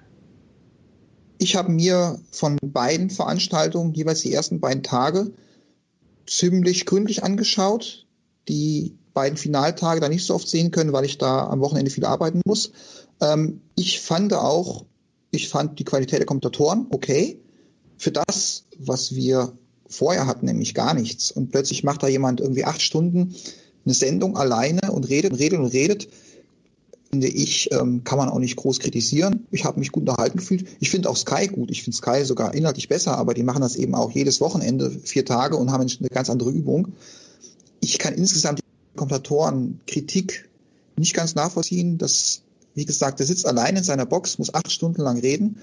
Ich 1.42 1.56
habe 1.56 1.72
mir 1.72 2.20
von 2.32 2.58
beiden 2.62 3.10
Veranstaltungen 3.10 3.94
jeweils 3.94 4.22
die 4.22 4.34
ersten 4.34 4.60
beiden 4.60 4.84
Tage 4.84 5.32
ziemlich 6.28 6.86
gründlich 6.86 7.24
angeschaut. 7.24 8.06
Die 8.50 8.98
beiden 9.14 9.38
Finaltage 9.38 10.02
da 10.02 10.10
nicht 10.10 10.26
so 10.26 10.36
oft 10.36 10.50
sehen 10.50 10.72
können, 10.72 10.92
weil 10.92 11.06
ich 11.06 11.18
da 11.18 11.48
am 11.48 11.62
Wochenende 11.62 11.92
viel 11.92 12.04
arbeiten 12.04 12.42
muss. 12.46 12.74
Ähm, 13.22 13.62
ich 13.76 14.02
fand 14.02 14.34
auch, 14.34 14.86
ich 15.32 15.48
fand 15.48 15.80
die 15.80 15.86
Qualität 15.86 16.20
der 16.20 16.26
Kommentatoren 16.26 16.88
okay. 16.90 17.40
Für 17.98 18.12
das, 18.12 18.66
was 18.78 19.16
wir 19.16 19.54
vorher 19.88 20.28
hatten, 20.28 20.46
nämlich 20.46 20.74
gar 20.74 20.94
nichts. 20.94 21.32
Und 21.32 21.52
plötzlich 21.52 21.86
macht 21.86 22.04
da 22.04 22.08
jemand 22.08 22.42
irgendwie 22.42 22.66
acht 22.66 22.82
Stunden 22.82 23.34
eine 23.86 23.94
Sendung 23.94 24.36
alleine 24.38 24.92
und 24.92 25.08
redet 25.08 25.32
und 25.32 25.40
redet 25.40 25.60
und 25.60 25.68
redet 25.68 26.10
finde 27.10 27.28
ich, 27.28 27.72
ähm, 27.72 28.04
kann 28.04 28.18
man 28.18 28.30
auch 28.30 28.40
nicht 28.40 28.56
groß 28.56 28.80
kritisieren. 28.80 29.48
Ich 29.52 29.66
habe 29.66 29.80
mich 29.80 29.92
gut 29.92 30.02
unterhalten 30.02 30.38
gefühlt. 30.38 30.68
Ich 30.80 30.90
finde 30.90 31.10
auch 31.10 31.18
Sky 31.18 31.48
gut. 31.48 31.72
Ich 31.72 31.84
finde 31.84 31.98
Sky 31.98 32.24
sogar 32.24 32.54
inhaltlich 32.54 32.88
besser, 32.88 33.18
aber 33.18 33.34
die 33.34 33.44
machen 33.44 33.62
das 33.62 33.76
eben 33.76 33.96
auch 33.96 34.12
jedes 34.12 34.42
Wochenende, 34.42 34.92
vier 34.92 35.26
Tage 35.26 35.56
und 35.56 35.72
haben 35.72 35.82
eine 35.82 36.10
ganz 36.10 36.30
andere 36.30 36.52
Übung. 36.52 36.94
Ich 37.80 37.98
kann 37.98 38.14
insgesamt 38.14 38.60
die 38.60 38.98
Kommentatoren 38.98 39.80
Kritik 39.88 40.50
nicht 40.98 41.16
ganz 41.16 41.34
nachvollziehen. 41.36 41.98
Das, 41.98 42.42
wie 42.76 42.86
gesagt, 42.86 43.20
der 43.20 43.26
sitzt 43.26 43.46
allein 43.46 43.76
in 43.76 43.84
seiner 43.84 44.06
Box, 44.06 44.38
muss 44.38 44.54
acht 44.54 44.72
Stunden 44.72 45.02
lang 45.02 45.20
reden 45.20 45.58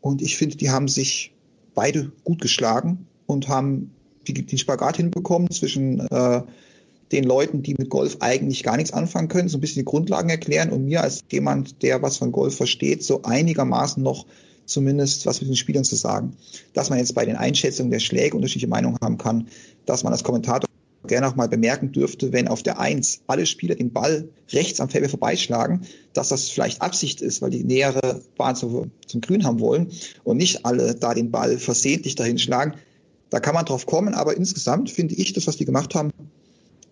und 0.00 0.22
ich 0.22 0.36
finde, 0.36 0.56
die 0.56 0.70
haben 0.70 0.88
sich 0.88 1.32
beide 1.74 2.12
gut 2.24 2.40
geschlagen 2.40 3.06
und 3.26 3.48
haben 3.48 3.92
den 4.28 4.58
Spagat 4.58 4.98
hinbekommen 4.98 5.50
zwischen 5.50 6.00
äh, 6.00 6.42
den 7.12 7.24
Leuten, 7.24 7.62
die 7.62 7.74
mit 7.78 7.90
Golf 7.90 8.16
eigentlich 8.20 8.62
gar 8.62 8.76
nichts 8.76 8.92
anfangen 8.92 9.28
können, 9.28 9.48
so 9.48 9.58
ein 9.58 9.60
bisschen 9.60 9.80
die 9.80 9.84
Grundlagen 9.84 10.30
erklären 10.30 10.70
und 10.70 10.84
mir 10.84 11.02
als 11.02 11.20
jemand, 11.30 11.82
der 11.82 12.02
was 12.02 12.16
von 12.16 12.32
Golf 12.32 12.56
versteht, 12.56 13.04
so 13.04 13.22
einigermaßen 13.22 14.02
noch 14.02 14.26
zumindest 14.64 15.26
was 15.26 15.40
mit 15.40 15.50
den 15.50 15.56
Spielern 15.56 15.84
zu 15.84 15.96
sagen. 15.96 16.36
Dass 16.72 16.90
man 16.90 16.98
jetzt 16.98 17.14
bei 17.14 17.24
den 17.24 17.36
Einschätzungen 17.36 17.90
der 17.90 18.00
Schläge 18.00 18.36
unterschiedliche 18.36 18.68
Meinungen 18.68 18.98
haben 19.02 19.18
kann, 19.18 19.48
dass 19.86 20.04
man 20.04 20.12
als 20.12 20.24
Kommentator 20.24 20.68
gerne 21.06 21.26
auch 21.26 21.34
mal 21.34 21.48
bemerken 21.48 21.92
dürfte, 21.92 22.32
wenn 22.32 22.48
auf 22.48 22.62
der 22.62 22.78
Eins 22.78 23.22
alle 23.26 23.44
Spieler 23.44 23.74
den 23.74 23.92
Ball 23.92 24.28
rechts 24.52 24.80
am 24.80 24.88
Feld 24.88 25.10
vorbeischlagen, 25.10 25.82
dass 26.12 26.28
das 26.28 26.48
vielleicht 26.48 26.80
Absicht 26.80 27.20
ist, 27.20 27.42
weil 27.42 27.50
die 27.50 27.64
nähere 27.64 28.22
Bahn 28.36 28.54
zu, 28.54 28.90
zum 29.06 29.20
Grün 29.20 29.44
haben 29.44 29.60
wollen 29.60 29.90
und 30.22 30.36
nicht 30.36 30.64
alle 30.64 30.94
da 30.94 31.12
den 31.14 31.30
Ball 31.30 31.58
versehentlich 31.58 32.14
dahin 32.14 32.38
schlagen. 32.38 32.74
Da 33.30 33.40
kann 33.40 33.54
man 33.54 33.64
drauf 33.64 33.86
kommen, 33.86 34.14
aber 34.14 34.36
insgesamt 34.36 34.90
finde 34.90 35.14
ich 35.14 35.32
das, 35.32 35.46
was 35.46 35.56
die 35.56 35.64
gemacht 35.64 35.94
haben, 35.94 36.12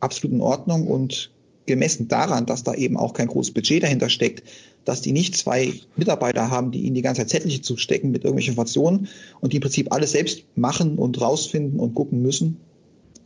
absolut 0.01 0.35
in 0.35 0.41
Ordnung 0.41 0.87
und 0.87 1.31
gemessen 1.67 2.09
daran, 2.09 2.47
dass 2.47 2.65
da 2.65 2.75
eben 2.75 2.97
auch 2.97 3.13
kein 3.13 3.29
großes 3.29 3.55
Budget 3.55 3.83
dahinter 3.83 4.09
steckt, 4.09 4.43
dass 4.85 5.03
die 5.03 5.13
nicht 5.13 5.37
zwei 5.37 5.73
Mitarbeiter 5.97 6.51
haben, 6.51 6.71
die 6.71 6.81
ihnen 6.81 6.95
die 6.95 7.03
ganze 7.03 7.21
Zeit 7.21 7.31
Zettelchen 7.31 7.63
zustecken 7.63 8.11
mit 8.11 8.25
irgendwelchen 8.25 8.53
Informationen 8.53 9.09
und 9.41 9.53
die 9.53 9.59
im 9.59 9.63
Prinzip 9.63 9.93
alles 9.93 10.13
selbst 10.13 10.45
machen 10.57 10.99
und 10.99 11.21
rausfinden 11.21 11.79
und 11.79 11.95
gucken 11.95 12.23
müssen. 12.23 12.61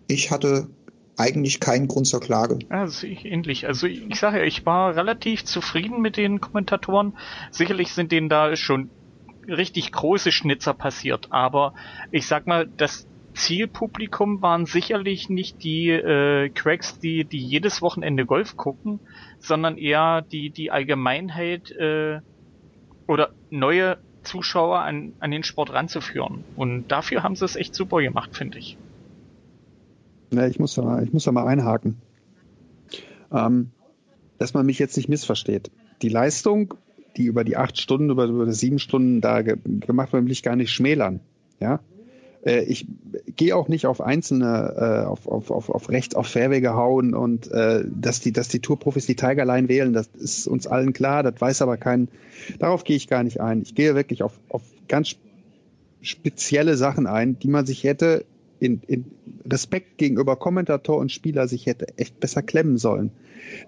Ich 0.08 0.30
hatte 0.30 0.68
eigentlich 1.16 1.60
keinen 1.60 1.88
Grund 1.88 2.06
zur 2.06 2.20
Klage. 2.20 2.58
Das 2.68 3.02
ich 3.02 3.24
ähnlich. 3.24 3.66
Also 3.66 3.86
ich, 3.86 4.02
ich 4.08 4.18
sage 4.18 4.38
ja, 4.38 4.44
ich 4.44 4.66
war 4.66 4.96
relativ 4.96 5.44
zufrieden 5.44 6.00
mit 6.00 6.16
den 6.16 6.40
Kommentatoren. 6.40 7.16
Sicherlich 7.50 7.92
sind 7.92 8.12
denen 8.12 8.28
da 8.28 8.56
schon 8.56 8.90
richtig 9.46 9.92
große 9.92 10.32
Schnitzer 10.32 10.74
passiert, 10.74 11.28
aber 11.30 11.74
ich 12.10 12.26
sag 12.26 12.46
mal, 12.46 12.66
das 12.76 13.06
Zielpublikum 13.34 14.42
waren 14.42 14.64
sicherlich 14.64 15.28
nicht 15.28 15.62
die 15.64 15.90
äh, 15.90 16.48
Cracks, 16.50 16.98
die, 16.98 17.24
die 17.24 17.38
jedes 17.38 17.82
Wochenende 17.82 18.26
Golf 18.26 18.56
gucken, 18.56 19.00
sondern 19.38 19.76
eher 19.76 20.22
die, 20.22 20.50
die 20.50 20.70
Allgemeinheit 20.70 21.70
äh, 21.72 22.20
oder 23.06 23.30
neue 23.50 23.98
Zuschauer 24.22 24.80
an, 24.80 25.12
an 25.18 25.30
den 25.30 25.42
Sport 25.42 25.72
ranzuführen. 25.72 26.44
Und 26.56 26.88
dafür 26.88 27.22
haben 27.22 27.36
sie 27.36 27.44
es 27.44 27.56
echt 27.56 27.74
super 27.74 28.00
gemacht, 28.00 28.36
finde 28.36 28.58
ich. 28.58 28.78
Ja, 30.30 30.46
ich 30.46 30.58
muss 30.58 30.74
da 30.74 30.82
mal, 30.82 31.04
ich 31.04 31.12
muss 31.12 31.24
da 31.24 31.32
mal 31.32 31.46
einhaken. 31.46 31.96
Ähm, 33.32 33.70
dass 34.38 34.54
man 34.54 34.64
mich 34.64 34.78
jetzt 34.78 34.96
nicht 34.96 35.08
missversteht. 35.08 35.70
Die 36.02 36.08
Leistung, 36.08 36.74
die 37.16 37.24
über 37.24 37.44
die 37.44 37.56
acht 37.56 37.78
Stunden, 37.78 38.10
über, 38.10 38.24
über 38.24 38.46
die 38.46 38.52
sieben 38.52 38.78
Stunden 38.78 39.20
da 39.20 39.42
ge 39.42 39.56
gemacht 39.64 40.12
wird, 40.12 40.24
will 40.24 40.32
ich 40.32 40.42
gar 40.42 40.56
nicht 40.56 40.72
schmälern. 40.72 41.20
Ja, 41.60 41.80
äh, 42.44 42.62
ich 42.64 42.86
gehe 43.36 43.56
auch 43.56 43.68
nicht 43.68 43.86
auf 43.86 44.00
einzelne, 44.00 44.74
äh, 44.76 45.06
auf, 45.06 45.26
auf, 45.26 45.50
auf, 45.50 45.70
auf 45.70 45.88
rechts, 45.88 46.14
auf 46.14 46.26
Fairwege 46.26 46.74
hauen 46.74 47.14
und 47.14 47.50
äh, 47.50 47.84
dass 47.86 48.20
die, 48.20 48.32
dass 48.32 48.48
die 48.48 48.60
Tourprofis 48.60 49.06
die 49.06 49.16
Tigerline 49.16 49.68
wählen, 49.68 49.92
das 49.92 50.08
ist 50.08 50.46
uns 50.46 50.66
allen 50.66 50.92
klar, 50.92 51.22
das 51.22 51.40
weiß 51.40 51.62
aber 51.62 51.76
kein, 51.76 52.08
darauf 52.58 52.84
gehe 52.84 52.96
ich 52.96 53.08
gar 53.08 53.24
nicht 53.24 53.40
ein. 53.40 53.62
Ich 53.62 53.74
gehe 53.74 53.94
wirklich 53.94 54.22
auf, 54.22 54.38
auf 54.48 54.62
ganz 54.88 55.16
spezielle 56.02 56.76
Sachen 56.76 57.06
ein, 57.06 57.38
die 57.38 57.48
man 57.48 57.66
sich 57.66 57.82
hätte 57.84 58.24
in, 58.60 58.80
in 58.86 59.06
Respekt 59.46 59.98
gegenüber 59.98 60.36
Kommentator 60.36 60.98
und 60.98 61.10
Spieler 61.10 61.48
sich 61.48 61.66
hätte 61.66 61.98
echt 61.98 62.20
besser 62.20 62.42
klemmen 62.42 62.78
sollen. 62.78 63.10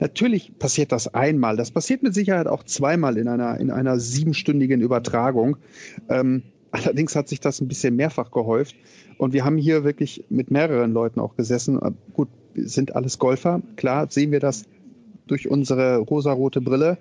Natürlich 0.01 0.59
passiert 0.59 0.93
das 0.93 1.13
einmal. 1.13 1.57
Das 1.57 1.71
passiert 1.71 2.03
mit 2.03 2.15
Sicherheit 2.15 2.47
auch 2.47 2.63
zweimal 2.63 3.19
in 3.19 3.29
einer, 3.29 3.59
in 3.59 3.71
einer 3.71 3.99
siebenstündigen 3.99 4.81
Übertragung. 4.81 5.59
Ähm, 6.09 6.45
Allerdings 6.77 7.17
hat 7.17 7.29
sich 7.29 7.41
das 7.41 7.61
ein 7.61 7.69
bisschen 7.69 7.97
mehrfach 7.97 8.31
gehäuft. 8.31 8.77
Und 9.17 9.33
wir 9.33 9.45
haben 9.45 9.57
hier 9.57 9.83
wirklich 9.85 10.25
mit 10.29 10.51
mehreren 10.51 10.93
Leuten 10.93 11.21
auch 11.21 11.37
gesessen. 11.37 11.81
Gut, 12.13 12.29
sind 12.55 12.95
alles 12.95 13.19
Golfer. 13.19 13.63
Klar, 13.77 14.11
sehen 14.11 14.31
wir 14.31 14.41
das 14.41 14.65
durch 15.27 15.49
unsere 15.49 15.99
rosarote 15.99 16.61
Brille. 16.61 16.99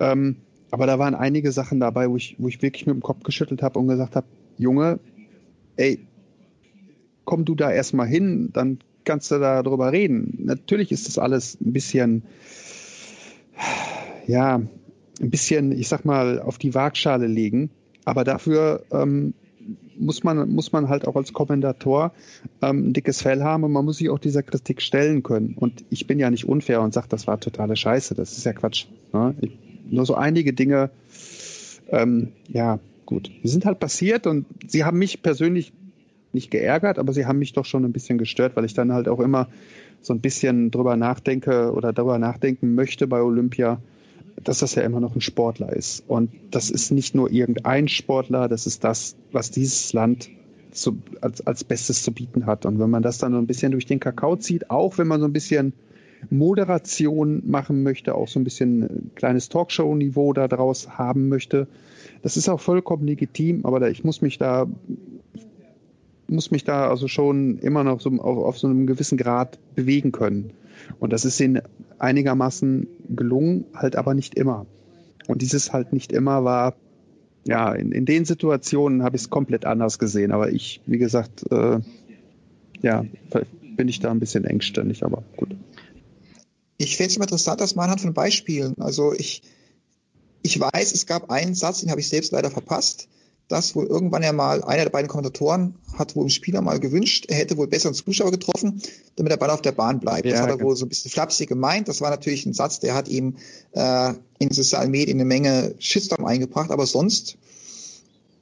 Ähm, 0.00 0.36
aber 0.70 0.86
da 0.86 0.98
waren 0.98 1.14
einige 1.14 1.52
Sachen 1.52 1.80
dabei, 1.80 2.10
wo 2.10 2.16
ich, 2.16 2.36
wo 2.38 2.48
ich 2.48 2.60
wirklich 2.60 2.86
mit 2.86 2.94
dem 2.94 3.02
Kopf 3.02 3.22
geschüttelt 3.22 3.62
habe 3.62 3.78
und 3.78 3.88
gesagt 3.88 4.16
habe, 4.16 4.26
Junge, 4.58 4.98
ey, 5.76 6.00
komm 7.24 7.44
du 7.44 7.54
da 7.54 7.70
erstmal 7.70 8.08
hin, 8.08 8.50
dann 8.52 8.78
kannst 9.04 9.30
du 9.30 9.38
da 9.38 9.62
drüber 9.62 9.92
reden. 9.92 10.38
Natürlich 10.44 10.92
ist 10.92 11.06
das 11.06 11.18
alles 11.18 11.58
ein 11.60 11.72
bisschen, 11.72 12.24
ja, 14.26 14.56
ein 14.56 15.30
bisschen, 15.30 15.72
ich 15.72 15.88
sag 15.88 16.04
mal, 16.04 16.40
auf 16.40 16.58
die 16.58 16.74
Waagschale 16.74 17.28
legen. 17.28 17.70
Aber 18.08 18.24
dafür 18.24 18.86
ähm, 18.90 19.34
muss 19.98 20.24
man, 20.24 20.48
muss 20.48 20.72
man 20.72 20.88
halt 20.88 21.06
auch 21.06 21.14
als 21.14 21.34
Kommentator 21.34 22.12
ähm, 22.62 22.88
ein 22.88 22.92
dickes 22.94 23.20
Fell 23.20 23.42
haben 23.42 23.64
und 23.64 23.72
man 23.72 23.84
muss 23.84 23.98
sich 23.98 24.08
auch 24.08 24.18
dieser 24.18 24.42
Kritik 24.42 24.80
stellen 24.80 25.22
können. 25.22 25.52
Und 25.54 25.84
ich 25.90 26.06
bin 26.06 26.18
ja 26.18 26.30
nicht 26.30 26.48
unfair 26.48 26.80
und 26.80 26.94
sage, 26.94 27.08
das 27.10 27.26
war 27.26 27.38
totale 27.38 27.76
Scheiße. 27.76 28.14
Das 28.14 28.38
ist 28.38 28.44
ja 28.44 28.54
Quatsch. 28.54 28.86
Ne? 29.12 29.34
Ich, 29.42 29.58
nur 29.90 30.06
so 30.06 30.14
einige 30.14 30.54
Dinge, 30.54 30.88
ähm, 31.90 32.32
ja, 32.48 32.78
gut. 33.04 33.30
Die 33.42 33.48
sind 33.48 33.66
halt 33.66 33.78
passiert 33.78 34.26
und 34.26 34.46
sie 34.66 34.84
haben 34.84 34.98
mich 34.98 35.20
persönlich 35.22 35.74
nicht 36.32 36.50
geärgert, 36.50 36.98
aber 36.98 37.12
sie 37.12 37.26
haben 37.26 37.38
mich 37.38 37.52
doch 37.52 37.66
schon 37.66 37.84
ein 37.84 37.92
bisschen 37.92 38.16
gestört, 38.16 38.56
weil 38.56 38.64
ich 38.64 38.72
dann 38.72 38.90
halt 38.90 39.06
auch 39.06 39.20
immer 39.20 39.48
so 40.00 40.14
ein 40.14 40.20
bisschen 40.20 40.70
drüber 40.70 40.96
nachdenke 40.96 41.72
oder 41.74 41.92
darüber 41.92 42.18
nachdenken 42.18 42.74
möchte 42.74 43.06
bei 43.06 43.20
Olympia, 43.20 43.82
dass 44.44 44.58
das 44.58 44.74
ja 44.74 44.82
immer 44.82 45.00
noch 45.00 45.14
ein 45.14 45.20
Sportler 45.20 45.72
ist. 45.72 46.04
Und 46.08 46.30
das 46.50 46.70
ist 46.70 46.90
nicht 46.90 47.14
nur 47.14 47.30
irgendein 47.30 47.88
Sportler, 47.88 48.48
das 48.48 48.66
ist 48.66 48.84
das, 48.84 49.16
was 49.32 49.50
dieses 49.50 49.92
Land 49.92 50.30
zu, 50.70 50.98
als, 51.20 51.46
als 51.46 51.64
Bestes 51.64 52.02
zu 52.02 52.12
bieten 52.12 52.46
hat. 52.46 52.66
Und 52.66 52.78
wenn 52.78 52.90
man 52.90 53.02
das 53.02 53.18
dann 53.18 53.32
so 53.32 53.38
ein 53.38 53.46
bisschen 53.46 53.72
durch 53.72 53.86
den 53.86 54.00
Kakao 54.00 54.36
zieht, 54.36 54.70
auch 54.70 54.98
wenn 54.98 55.08
man 55.08 55.20
so 55.20 55.26
ein 55.26 55.32
bisschen 55.32 55.72
Moderation 56.30 57.42
machen 57.46 57.82
möchte, 57.82 58.14
auch 58.14 58.28
so 58.28 58.40
ein 58.40 58.44
bisschen 58.44 59.10
kleines 59.14 59.48
Talkshow-Niveau 59.48 60.32
daraus 60.32 60.90
haben 60.90 61.28
möchte, 61.28 61.68
das 62.22 62.36
ist 62.36 62.48
auch 62.48 62.60
vollkommen 62.60 63.06
legitim, 63.06 63.64
aber 63.64 63.88
ich 63.90 64.02
muss 64.04 64.20
mich 64.20 64.38
da 64.38 64.66
muss 66.28 66.50
mich 66.50 66.64
da 66.64 66.88
also 66.88 67.08
schon 67.08 67.58
immer 67.58 67.84
noch 67.84 68.00
so 68.00 68.10
auf, 68.10 68.38
auf 68.38 68.58
so 68.58 68.66
einem 68.68 68.86
gewissen 68.86 69.18
Grad 69.18 69.58
bewegen 69.74 70.12
können. 70.12 70.52
Und 71.00 71.12
das 71.12 71.24
ist 71.24 71.40
ihnen 71.40 71.62
einigermaßen 71.98 72.86
gelungen, 73.08 73.64
halt 73.74 73.96
aber 73.96 74.14
nicht 74.14 74.34
immer. 74.34 74.66
Und 75.26 75.42
dieses 75.42 75.72
halt 75.72 75.92
nicht 75.92 76.12
immer 76.12 76.44
war, 76.44 76.76
ja, 77.46 77.72
in, 77.72 77.92
in 77.92 78.04
den 78.04 78.24
Situationen 78.24 79.02
habe 79.02 79.16
ich 79.16 79.22
es 79.22 79.30
komplett 79.30 79.64
anders 79.64 79.98
gesehen. 79.98 80.32
Aber 80.32 80.50
ich, 80.50 80.80
wie 80.86 80.98
gesagt, 80.98 81.50
äh, 81.50 81.80
ja, 82.82 83.04
bin 83.76 83.88
ich 83.88 84.00
da 84.00 84.10
ein 84.10 84.20
bisschen 84.20 84.44
engstirnig, 84.44 85.04
aber 85.04 85.22
gut. 85.36 85.56
Ich 86.76 86.96
fände 86.96 87.10
es 87.10 87.16
immer 87.16 87.24
interessant, 87.24 87.60
das 87.60 87.74
mal 87.74 87.84
anhand 87.84 88.00
von 88.00 88.14
Beispielen. 88.14 88.74
Also 88.78 89.12
ich, 89.12 89.42
ich 90.42 90.60
weiß, 90.60 90.94
es 90.94 91.06
gab 91.06 91.30
einen 91.30 91.54
Satz, 91.54 91.80
den 91.80 91.90
habe 91.90 92.00
ich 92.00 92.08
selbst 92.08 92.32
leider 92.32 92.50
verpasst 92.50 93.08
dass 93.48 93.74
wohl 93.74 93.86
irgendwann 93.86 94.22
ja 94.22 94.32
mal 94.32 94.62
einer 94.62 94.84
der 94.84 94.90
beiden 94.90 95.08
Kommentatoren 95.08 95.74
hat 95.94 96.14
wohl 96.14 96.26
ein 96.26 96.30
Spieler 96.30 96.60
mal 96.60 96.78
gewünscht, 96.78 97.26
er 97.28 97.36
hätte 97.36 97.56
wohl 97.56 97.66
besseren 97.66 97.94
Zuschauer 97.94 98.30
getroffen, 98.30 98.82
damit 99.16 99.32
der 99.32 99.38
Ball 99.38 99.50
auf 99.50 99.62
der 99.62 99.72
Bahn 99.72 100.00
bleibt. 100.00 100.26
Ja, 100.26 100.32
das 100.32 100.40
hat 100.42 100.50
er 100.50 100.56
genau. 100.58 100.68
wohl 100.68 100.76
so 100.76 100.84
ein 100.84 100.90
bisschen 100.90 101.10
flapsig 101.10 101.48
gemeint. 101.48 101.88
Das 101.88 102.00
war 102.02 102.10
natürlich 102.10 102.44
ein 102.44 102.52
Satz, 102.52 102.78
der 102.80 102.94
hat 102.94 103.08
ihm 103.08 103.36
äh, 103.72 104.12
in 104.38 104.50
sozialen 104.50 104.90
Medien 104.90 105.16
eine 105.16 105.24
Menge 105.24 105.74
Shitstorm 105.78 106.26
eingebracht, 106.26 106.70
aber 106.70 106.86
sonst, 106.86 107.38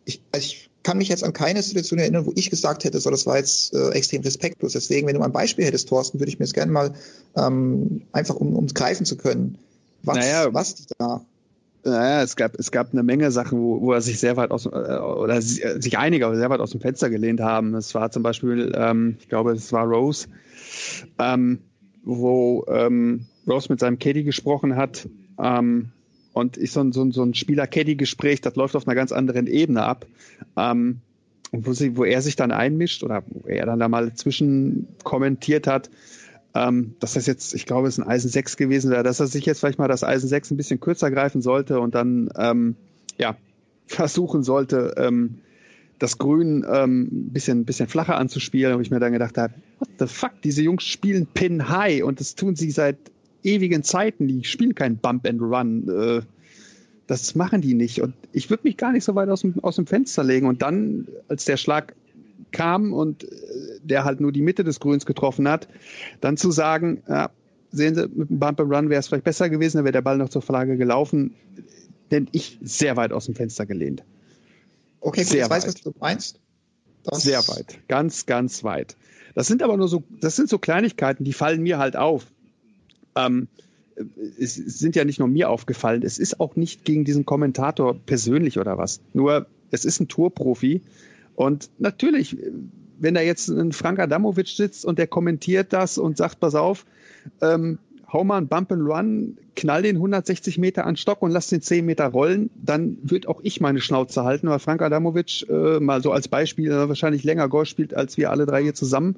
ich, 0.05 0.21
ich 0.37 0.69
kann 0.83 0.99
mich 0.99 1.09
jetzt 1.09 1.25
an 1.25 1.33
keine 1.33 1.63
Situation 1.63 1.99
erinnern, 1.99 2.27
wo 2.27 2.33
ich 2.35 2.51
gesagt 2.51 2.85
hätte, 2.85 3.01
so 3.01 3.11
das 3.11 3.27
war 3.27 3.39
jetzt 3.39 3.75
äh, 3.75 3.91
extrem 3.91 4.23
respektlos. 4.23 4.73
Deswegen, 4.73 5.07
wenn 5.07 5.15
du 5.15 5.21
mal 5.21 5.27
ein 5.27 5.33
Beispiel 5.33 5.65
hättest, 5.65 5.89
Thorsten, 5.89 6.21
würde 6.21 6.31
ich 6.31 6.39
mir 6.39 6.45
es 6.45 6.53
gerne 6.53 6.71
mal 6.71 6.95
ähm, 7.37 8.03
einfach 8.13 8.37
um 8.37 8.55
um 8.55 8.67
greifen 8.69 9.05
zu 9.05 9.17
können, 9.17 9.59
was, 10.03 10.19
naja, 10.19 10.53
was 10.55 10.77
da 10.99 11.25
naja, 11.87 12.23
es 12.23 12.37
gab, 12.37 12.55
es 12.59 12.71
gab 12.71 12.93
eine 12.93 13.03
Menge 13.03 13.31
Sachen, 13.31 13.59
wo, 13.61 13.81
wo 13.81 13.93
er 13.93 14.01
sich 14.01 14.19
sehr 14.19 14.37
weit 14.37 14.51
aus, 14.51 14.67
äh, 14.67 14.69
oder 14.69 15.41
sich 15.41 15.99
einige 15.99 16.35
sehr 16.37 16.51
weit 16.51 16.61
aus 16.61 16.71
dem 16.71 16.81
Fenster 16.81 17.11
gelehnt 17.11 17.41
haben. 17.41 17.75
Es 17.75 17.95
war 17.95 18.11
zum 18.11 18.23
Beispiel, 18.23 18.73
ähm, 18.75 19.17
ich 19.21 19.29
glaube, 19.29 19.53
es 19.53 19.73
war 19.73 19.87
Rose, 19.87 20.29
ähm, 21.19 21.61
wo 22.05 22.65
ähm, 22.69 23.27
Rose 23.47 23.69
mit 23.71 23.81
seinem 23.81 23.99
Caddy 23.99 24.25
gesprochen 24.25 24.77
hat. 24.77 25.09
Ähm, 25.39 25.91
und 26.33 26.59
ich 26.59 26.73
so, 26.73 26.91
so, 26.93 27.11
so 27.13 27.23
ein 27.23 27.35
Spieler-Caddy-Gespräch, 27.35 28.43
das 28.43 28.57
läuft 28.57 28.77
auf 28.77 28.87
einer 28.87 28.95
ganz 28.95 29.13
anderen 29.13 29.47
Ebene 29.47 29.85
ab. 29.85 30.07
Ähm, 30.57 31.01
wo, 31.53 31.73
sie, 31.73 31.97
wo 31.97 32.05
er 32.05 32.21
sich 32.21 32.37
dann 32.37 32.51
einmischt 32.51 33.03
oder 33.03 33.23
wo 33.29 33.49
er 33.49 33.67
dann 33.67 33.79
da 33.79 33.89
mal 33.89 34.13
zwischen 34.15 34.89
kommentiert 35.05 35.67
hat, 35.67 35.91
ähm, 36.57 36.95
dass 37.01 37.15
das 37.15 37.27
jetzt, 37.27 37.55
ich 37.55 37.67
glaube, 37.67 37.89
es 37.89 37.99
ist 37.99 38.05
ein 38.05 38.09
Eisen 38.09 38.31
6 38.31 38.57
gewesen 38.57 38.91
wäre, 38.91 39.03
dass 39.03 39.21
er 39.21 39.27
sich 39.27 39.45
jetzt 39.45 39.61
vielleicht 39.61 39.79
mal 39.79 39.89
das 39.89 40.05
Eisen 40.05 40.29
6 40.29 40.51
ein 40.51 40.57
bisschen 40.57 40.81
kürzer 40.81 41.11
greifen 41.11 41.43
sollte 41.43 41.81
und 41.81 41.95
dann 41.95 42.31
ähm, 42.37 42.77
ja, 43.19 43.37
versuchen 43.87 44.43
sollte, 44.43 44.95
ähm, 44.97 45.39
das 45.99 46.19
Grün 46.19 46.65
ähm, 46.71 47.03
ein 47.03 47.33
bisschen, 47.33 47.65
bisschen 47.65 47.89
flacher 47.89 48.17
anzuspielen, 48.17 48.73
habe 48.73 48.83
ich 48.83 48.91
mir 48.91 49.01
dann 49.01 49.13
gedacht 49.13 49.39
habe, 49.39 49.55
what 49.79 49.89
the 49.99 50.07
fuck, 50.07 50.33
diese 50.45 50.63
Jungs 50.63 50.85
spielen 50.85 51.27
Pin 51.27 51.69
High 51.69 52.03
und 52.03 52.21
das 52.21 52.35
tun 52.35 52.57
sie 52.57 52.71
seit 52.71 52.99
ewigen 53.43 53.83
Zeiten, 53.83 54.27
die 54.29 54.45
spielen 54.45 54.75
kein 54.75 54.97
Bump 54.97 55.27
and 55.27 55.41
Run. 55.41 55.89
Äh, 55.89 56.23
das 57.07 57.35
machen 57.35 57.61
die 57.61 57.75
nicht. 57.75 58.03
Und 58.03 58.15
ich 58.33 58.51
würde 58.51 58.65
mich 58.65 58.77
gar 58.77 58.93
nicht 58.93 59.05
so 59.05 59.15
weit 59.15 59.29
aus 59.29 59.43
dem, 59.43 59.63
aus 59.63 59.77
dem 59.77 59.87
Fenster 59.87 60.25
legen. 60.25 60.47
Und 60.47 60.63
dann, 60.63 61.07
als 61.29 61.45
der 61.45 61.57
Schlag 61.57 61.95
kam 62.53 62.93
und 62.93 63.25
äh, 63.25 63.29
der 63.83 64.05
halt 64.05 64.21
nur 64.21 64.33
die 64.33 64.43
Mitte 64.43 64.65
des 64.65 64.81
Grüns 64.81 65.07
getroffen 65.07 65.49
hat, 65.49 65.69
dann 66.21 66.37
zu 66.37 66.51
sagen, 66.51 67.03
ja, 67.09 67.31
sehen 67.71 67.95
Sie, 67.95 68.09
mit 68.09 68.31
dem 68.31 68.39
Bump 68.39 68.61
and 68.61 68.73
Run 68.73 68.91
wäre 68.91 69.01
es 69.01 69.09
vielleicht 69.09 69.25
besser 69.25 69.49
gewesen, 69.49 69.79
dann 69.79 69.85
wäre 69.85 69.93
der 69.93 70.03
Ball 70.03 70.19
noch 70.19 70.29
zur 70.29 70.43
Flagge 70.43 70.77
gelaufen, 70.77 71.35
denn 72.11 72.29
ich 72.33 72.59
sehr 72.63 72.97
weit 72.97 73.13
aus 73.13 73.27
dem 73.27 73.35
Fenster 73.35 73.67
gelehnt. 73.67 74.05
Okay, 75.01 75.23
gut, 75.23 75.31
sehr 75.31 75.45
ich 75.45 75.51
weiß, 75.51 75.67
was 75.67 75.75
du 75.75 75.93
meinst. 75.99 76.41
Das 77.05 77.23
sehr 77.23 77.47
weit, 77.47 77.79
ganz, 77.89 78.27
ganz 78.27 78.65
weit. 78.65 78.97
Das 79.35 79.47
sind 79.47 79.63
aber 79.63 79.77
nur 79.77 79.87
so, 79.87 80.03
das 80.21 80.35
sind 80.35 80.49
so 80.49 80.59
Kleinigkeiten, 80.59 81.23
die 81.23 81.33
fallen 81.33 81.63
mir 81.63 81.79
halt 81.79 81.97
auf. 81.97 82.27
Ähm, 83.15 83.49
es 84.39 84.55
sind 84.55 84.97
ja 84.97 85.05
nicht 85.05 85.19
nur 85.19 85.29
mir 85.29 85.49
aufgefallen, 85.51 86.03
es 86.03 86.19
ist 86.19 86.41
auch 86.41 86.57
nicht 86.57 86.85
gegen 86.85 87.05
diesen 87.05 87.25
Kommentator 87.25 87.95
persönlich 87.95 88.59
oder 88.59 88.77
was. 88.79 89.01
Nur, 89.15 89.47
es 89.71 89.85
ist 89.85 90.01
ein 90.01 90.09
Tourprofi. 90.09 90.83
Und 91.37 91.71
natürlich, 91.79 92.37
wenn 92.99 93.15
da 93.15 93.21
jetzt 93.21 93.49
ein 93.49 93.73
Frank 93.73 93.99
Adamovic 93.99 94.49
sitzt 94.49 94.85
und 94.85 94.99
der 94.99 95.07
kommentiert 95.07 95.73
das 95.73 95.99
und 95.99 96.17
sagt, 96.17 96.41
pass 96.41 96.55
auf, 96.55 96.87
ähm, 97.41 97.79
hau 98.13 98.25
mal 98.25 98.39
einen 98.39 98.49
Bump 98.49 98.73
and 98.73 98.83
Run, 98.89 99.39
knall 99.55 99.83
den 99.83 99.97
160 99.97 100.59
Meter 100.59 100.87
an 100.87 100.97
Stock 100.97 101.23
und 101.23 101.31
lass 101.31 101.49
den 101.49 101.61
10 101.61 101.85
Meter 101.85 102.07
rollen, 102.07 102.51
dann 102.57 102.99
wird 103.03 103.29
auch 103.29 103.41
ich 103.43 103.61
meine 103.61 103.81
Schnauze 103.81 104.25
halten, 104.25 104.49
weil 104.49 104.59
Frank 104.59 104.81
Adamovic 104.81 105.49
äh, 105.49 105.81
mal 105.81 106.03
so 106.03 106.13
als 106.13 106.29
Beispiel 106.29 106.71
äh, 106.71 106.89
wahrscheinlich 106.89 107.25
länger 107.25 107.49
Golf 107.49 107.69
spielt 107.69 107.95
als 107.95 108.17
wir 108.17 108.31
alle 108.31 108.47
drei 108.47 108.63
hier 108.63 108.75
zusammen. 108.75 109.17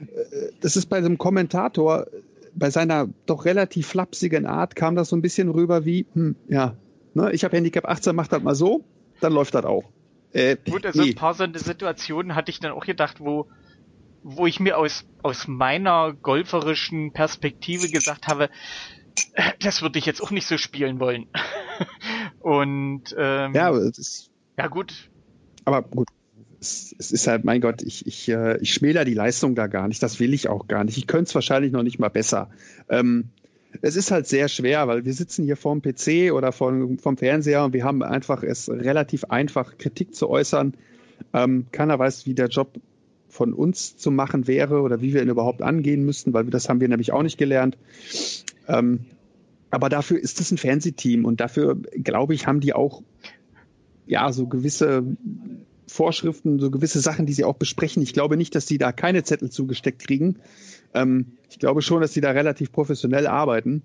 Äh, 0.00 0.50
das 0.60 0.76
ist 0.76 0.86
bei 0.86 0.96
einem 0.96 1.18
Kommentator, 1.18 2.06
bei 2.54 2.70
seiner 2.70 3.08
doch 3.26 3.44
relativ 3.44 3.86
flapsigen 3.86 4.46
Art 4.46 4.76
kam 4.76 4.96
das 4.96 5.08
so 5.10 5.16
ein 5.16 5.22
bisschen 5.22 5.48
rüber 5.48 5.84
wie, 5.84 6.06
hm, 6.14 6.36
ja, 6.48 6.74
ne, 7.14 7.32
ich 7.32 7.44
habe 7.44 7.56
Handicap 7.56 7.84
18, 7.86 8.16
mach 8.16 8.28
das 8.28 8.42
mal 8.42 8.54
so, 8.54 8.84
dann 9.20 9.32
läuft 9.32 9.54
das 9.54 9.64
auch. 9.64 9.84
Äh, 10.32 10.56
Gut, 10.68 10.84
also 10.84 11.02
nee. 11.02 11.10
ein 11.10 11.14
paar 11.14 11.34
so 11.34 11.44
eine 11.44 11.58
Situationen 11.58 12.34
hatte 12.34 12.50
ich 12.50 12.60
dann 12.60 12.72
auch 12.72 12.84
gedacht, 12.84 13.20
wo 13.20 13.48
wo 14.28 14.44
ich 14.48 14.58
mir 14.58 14.76
aus, 14.76 15.04
aus 15.22 15.46
meiner 15.46 16.12
golferischen 16.12 17.12
Perspektive 17.12 17.88
gesagt 17.88 18.26
habe, 18.26 18.50
äh, 19.34 19.52
das 19.60 19.82
würde 19.82 20.00
ich 20.00 20.06
jetzt 20.06 20.20
auch 20.20 20.32
nicht 20.32 20.48
so 20.48 20.58
spielen 20.58 20.98
wollen. 20.98 21.28
Und 22.40 23.14
ähm, 23.16 23.54
ja, 23.54 23.70
das, 23.70 24.28
ja 24.58 24.66
gut. 24.66 25.10
Aber 25.64 25.82
gut, 25.82 26.08
es, 26.60 26.92
es 26.98 27.12
ist 27.12 27.28
halt, 27.28 27.44
mein 27.44 27.60
Gott, 27.60 27.82
ich, 27.82 28.04
ich, 28.06 28.28
äh, 28.28 28.58
ich 28.60 28.74
schmäler 28.74 29.04
die 29.04 29.14
Leistung 29.14 29.54
da 29.54 29.68
gar 29.68 29.86
nicht. 29.86 30.02
Das 30.02 30.18
will 30.18 30.34
ich 30.34 30.48
auch 30.48 30.66
gar 30.66 30.82
nicht. 30.82 30.96
Ich 30.96 31.06
könnte 31.06 31.28
es 31.28 31.34
wahrscheinlich 31.36 31.70
noch 31.70 31.84
nicht 31.84 32.00
mal 32.00 32.08
besser. 32.08 32.50
Ähm, 32.88 33.30
es 33.82 33.96
ist 33.96 34.10
halt 34.10 34.26
sehr 34.26 34.48
schwer, 34.48 34.88
weil 34.88 35.04
wir 35.04 35.12
sitzen 35.12 35.44
hier 35.44 35.56
vorm 35.56 35.82
PC 35.82 36.32
oder 36.32 36.52
vom, 36.52 36.98
vom 36.98 37.16
Fernseher 37.16 37.64
und 37.64 37.72
wir 37.72 37.84
haben 37.84 38.02
einfach 38.02 38.42
es 38.42 38.68
relativ 38.68 39.24
einfach, 39.24 39.78
Kritik 39.78 40.14
zu 40.14 40.28
äußern. 40.28 40.74
Ähm, 41.32 41.66
keiner 41.72 41.98
weiß, 41.98 42.26
wie 42.26 42.34
der 42.34 42.48
Job 42.48 42.72
von 43.28 43.52
uns 43.52 43.96
zu 43.96 44.10
machen 44.10 44.46
wäre 44.46 44.80
oder 44.80 45.00
wie 45.00 45.12
wir 45.12 45.22
ihn 45.22 45.28
überhaupt 45.28 45.62
angehen 45.62 46.04
müssten, 46.04 46.32
weil 46.32 46.44
das 46.46 46.68
haben 46.68 46.80
wir 46.80 46.88
nämlich 46.88 47.12
auch 47.12 47.22
nicht 47.22 47.38
gelernt. 47.38 47.76
Ähm, 48.68 49.00
aber 49.70 49.88
dafür 49.88 50.18
ist 50.18 50.40
es 50.40 50.50
ein 50.50 50.58
Fernsehteam 50.58 51.24
und 51.24 51.40
dafür, 51.40 51.76
glaube 52.02 52.34
ich, 52.34 52.46
haben 52.46 52.60
die 52.60 52.72
auch 52.72 53.02
ja 54.06 54.32
so 54.32 54.46
gewisse 54.46 55.04
Vorschriften, 55.86 56.58
so 56.58 56.70
gewisse 56.70 57.00
Sachen, 57.00 57.26
die 57.26 57.32
sie 57.32 57.44
auch 57.44 57.54
besprechen. 57.54 58.02
Ich 58.02 58.12
glaube 58.12 58.36
nicht, 58.36 58.54
dass 58.54 58.66
die 58.66 58.78
da 58.78 58.92
keine 58.92 59.22
Zettel 59.22 59.50
zugesteckt 59.50 60.00
kriegen. 60.00 60.40
Ähm, 60.94 61.36
ich 61.48 61.58
glaube 61.58 61.82
schon, 61.82 62.00
dass 62.00 62.12
sie 62.12 62.20
da 62.20 62.30
relativ 62.30 62.72
professionell 62.72 63.26
arbeiten. 63.26 63.82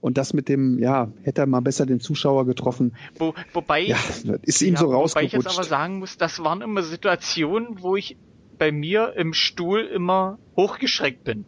Und 0.00 0.16
das 0.16 0.32
mit 0.32 0.48
dem, 0.48 0.78
ja, 0.78 1.12
hätte 1.22 1.42
er 1.42 1.46
mal 1.46 1.60
besser 1.60 1.84
den 1.84 2.00
Zuschauer 2.00 2.46
getroffen. 2.46 2.96
Wo, 3.18 3.34
wobei, 3.52 3.82
ja, 3.82 3.98
ist 4.42 4.62
ihm 4.62 4.74
ja, 4.74 4.80
so 4.80 4.86
rausgerutscht. 4.86 5.14
Wobei 5.14 5.38
ich 5.38 5.44
jetzt 5.44 5.58
aber 5.58 5.64
sagen 5.64 5.98
muss, 5.98 6.16
das 6.16 6.42
waren 6.42 6.62
immer 6.62 6.82
Situationen, 6.82 7.82
wo 7.82 7.96
ich 7.96 8.16
bei 8.58 8.72
mir 8.72 9.14
im 9.16 9.34
Stuhl 9.34 9.80
immer 9.80 10.38
hochgeschreckt 10.56 11.24
bin. 11.24 11.44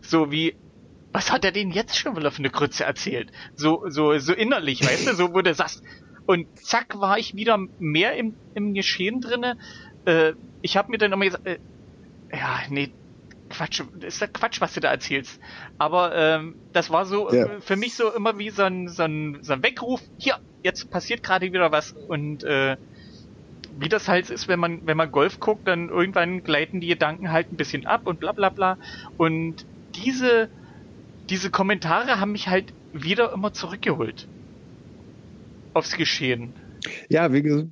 So 0.00 0.30
wie, 0.30 0.54
was 1.12 1.32
hat 1.32 1.44
er 1.44 1.52
denn 1.52 1.70
jetzt 1.70 1.98
schon 1.98 2.16
wieder 2.16 2.30
für 2.30 2.38
eine 2.38 2.50
Grütze 2.50 2.84
erzählt? 2.84 3.32
So, 3.54 3.84
so, 3.88 4.16
so 4.18 4.32
innerlich, 4.32 4.84
weißt 4.84 5.08
du, 5.08 5.14
so 5.14 5.34
wo 5.34 5.40
du 5.40 5.54
sagst, 5.54 5.82
und 6.26 6.46
zack 6.58 7.00
war 7.00 7.18
ich 7.18 7.34
wieder 7.34 7.58
mehr 7.78 8.16
im, 8.16 8.34
im 8.54 8.74
Geschehen 8.74 9.20
drinne. 9.20 9.56
Äh, 10.04 10.32
ich 10.62 10.76
habe 10.76 10.90
mir 10.90 10.98
dann 10.98 11.12
immer 11.12 11.24
gesagt, 11.24 11.46
äh, 11.46 11.58
ja, 12.32 12.60
nee, 12.68 12.92
Quatsch, 13.48 13.82
ist 14.00 14.20
ja 14.20 14.26
Quatsch, 14.26 14.60
was 14.60 14.74
du 14.74 14.80
da 14.80 14.90
erzählst. 14.90 15.40
Aber 15.78 16.14
ähm, 16.14 16.56
das 16.72 16.90
war 16.90 17.06
so 17.06 17.32
ja. 17.32 17.46
äh, 17.46 17.60
für 17.60 17.76
mich 17.76 17.94
so 17.94 18.12
immer 18.12 18.38
wie 18.38 18.50
so 18.50 18.62
ein, 18.64 18.88
so 18.88 19.04
ein, 19.04 19.38
so 19.42 19.52
ein 19.52 19.62
Weckruf, 19.62 20.02
hier, 20.18 20.38
jetzt 20.62 20.90
passiert 20.90 21.22
gerade 21.22 21.52
wieder 21.52 21.70
was 21.70 21.92
und 21.92 22.42
äh, 22.44 22.76
wie 23.78 23.88
das 23.88 24.08
halt 24.08 24.30
ist, 24.30 24.48
wenn 24.48 24.58
man, 24.58 24.86
wenn 24.86 24.96
man 24.96 25.12
Golf 25.12 25.38
guckt, 25.38 25.68
dann 25.68 25.90
irgendwann 25.90 26.42
gleiten 26.42 26.80
die 26.80 26.88
Gedanken 26.88 27.30
halt 27.30 27.52
ein 27.52 27.56
bisschen 27.56 27.86
ab 27.86 28.06
und 28.06 28.18
bla 28.20 28.32
bla 28.32 28.48
bla. 28.48 28.78
Und 29.16 29.66
diese, 29.94 30.48
diese 31.28 31.50
Kommentare 31.50 32.18
haben 32.18 32.32
mich 32.32 32.48
halt 32.48 32.72
wieder 32.92 33.32
immer 33.32 33.52
zurückgeholt. 33.52 34.28
Aufs 35.76 35.94
Geschehen. 35.94 36.54
Ja, 37.10 37.34
wie 37.34 37.68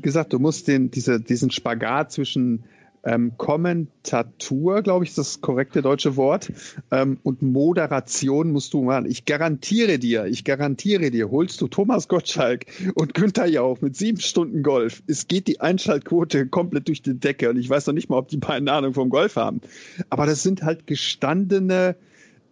gesagt, 0.00 0.32
du 0.32 0.38
musst 0.38 0.68
den, 0.68 0.90
diese, 0.90 1.20
diesen 1.20 1.50
Spagat 1.50 2.10
zwischen 2.10 2.64
ähm, 3.04 3.32
Kommentatur, 3.36 4.80
glaube 4.80 5.04
ich, 5.04 5.10
ist 5.10 5.18
das 5.18 5.42
korrekte 5.42 5.82
deutsche 5.82 6.16
Wort. 6.16 6.50
Ähm, 6.90 7.18
und 7.22 7.42
Moderation 7.42 8.52
musst 8.52 8.72
du 8.72 8.82
machen. 8.82 9.04
Ich 9.04 9.26
garantiere 9.26 9.98
dir, 9.98 10.24
ich 10.24 10.44
garantiere 10.44 11.10
dir, 11.10 11.30
holst 11.30 11.60
du 11.60 11.68
Thomas 11.68 12.08
Gottschalk 12.08 12.64
und 12.94 13.12
Günther 13.12 13.46
Jauch 13.46 13.82
mit 13.82 13.96
sieben 13.96 14.20
Stunden 14.20 14.62
Golf. 14.62 15.02
Es 15.06 15.28
geht 15.28 15.46
die 15.46 15.60
Einschaltquote 15.60 16.46
komplett 16.46 16.88
durch 16.88 17.02
die 17.02 17.20
Decke. 17.20 17.50
Und 17.50 17.58
ich 17.58 17.68
weiß 17.68 17.86
noch 17.86 17.94
nicht 17.94 18.08
mal, 18.08 18.16
ob 18.16 18.28
die 18.28 18.38
beiden 18.38 18.70
Ahnung 18.70 18.94
vom 18.94 19.10
Golf 19.10 19.36
haben. 19.36 19.60
Aber 20.08 20.24
das 20.24 20.42
sind 20.42 20.62
halt 20.62 20.86
gestandene, 20.86 21.96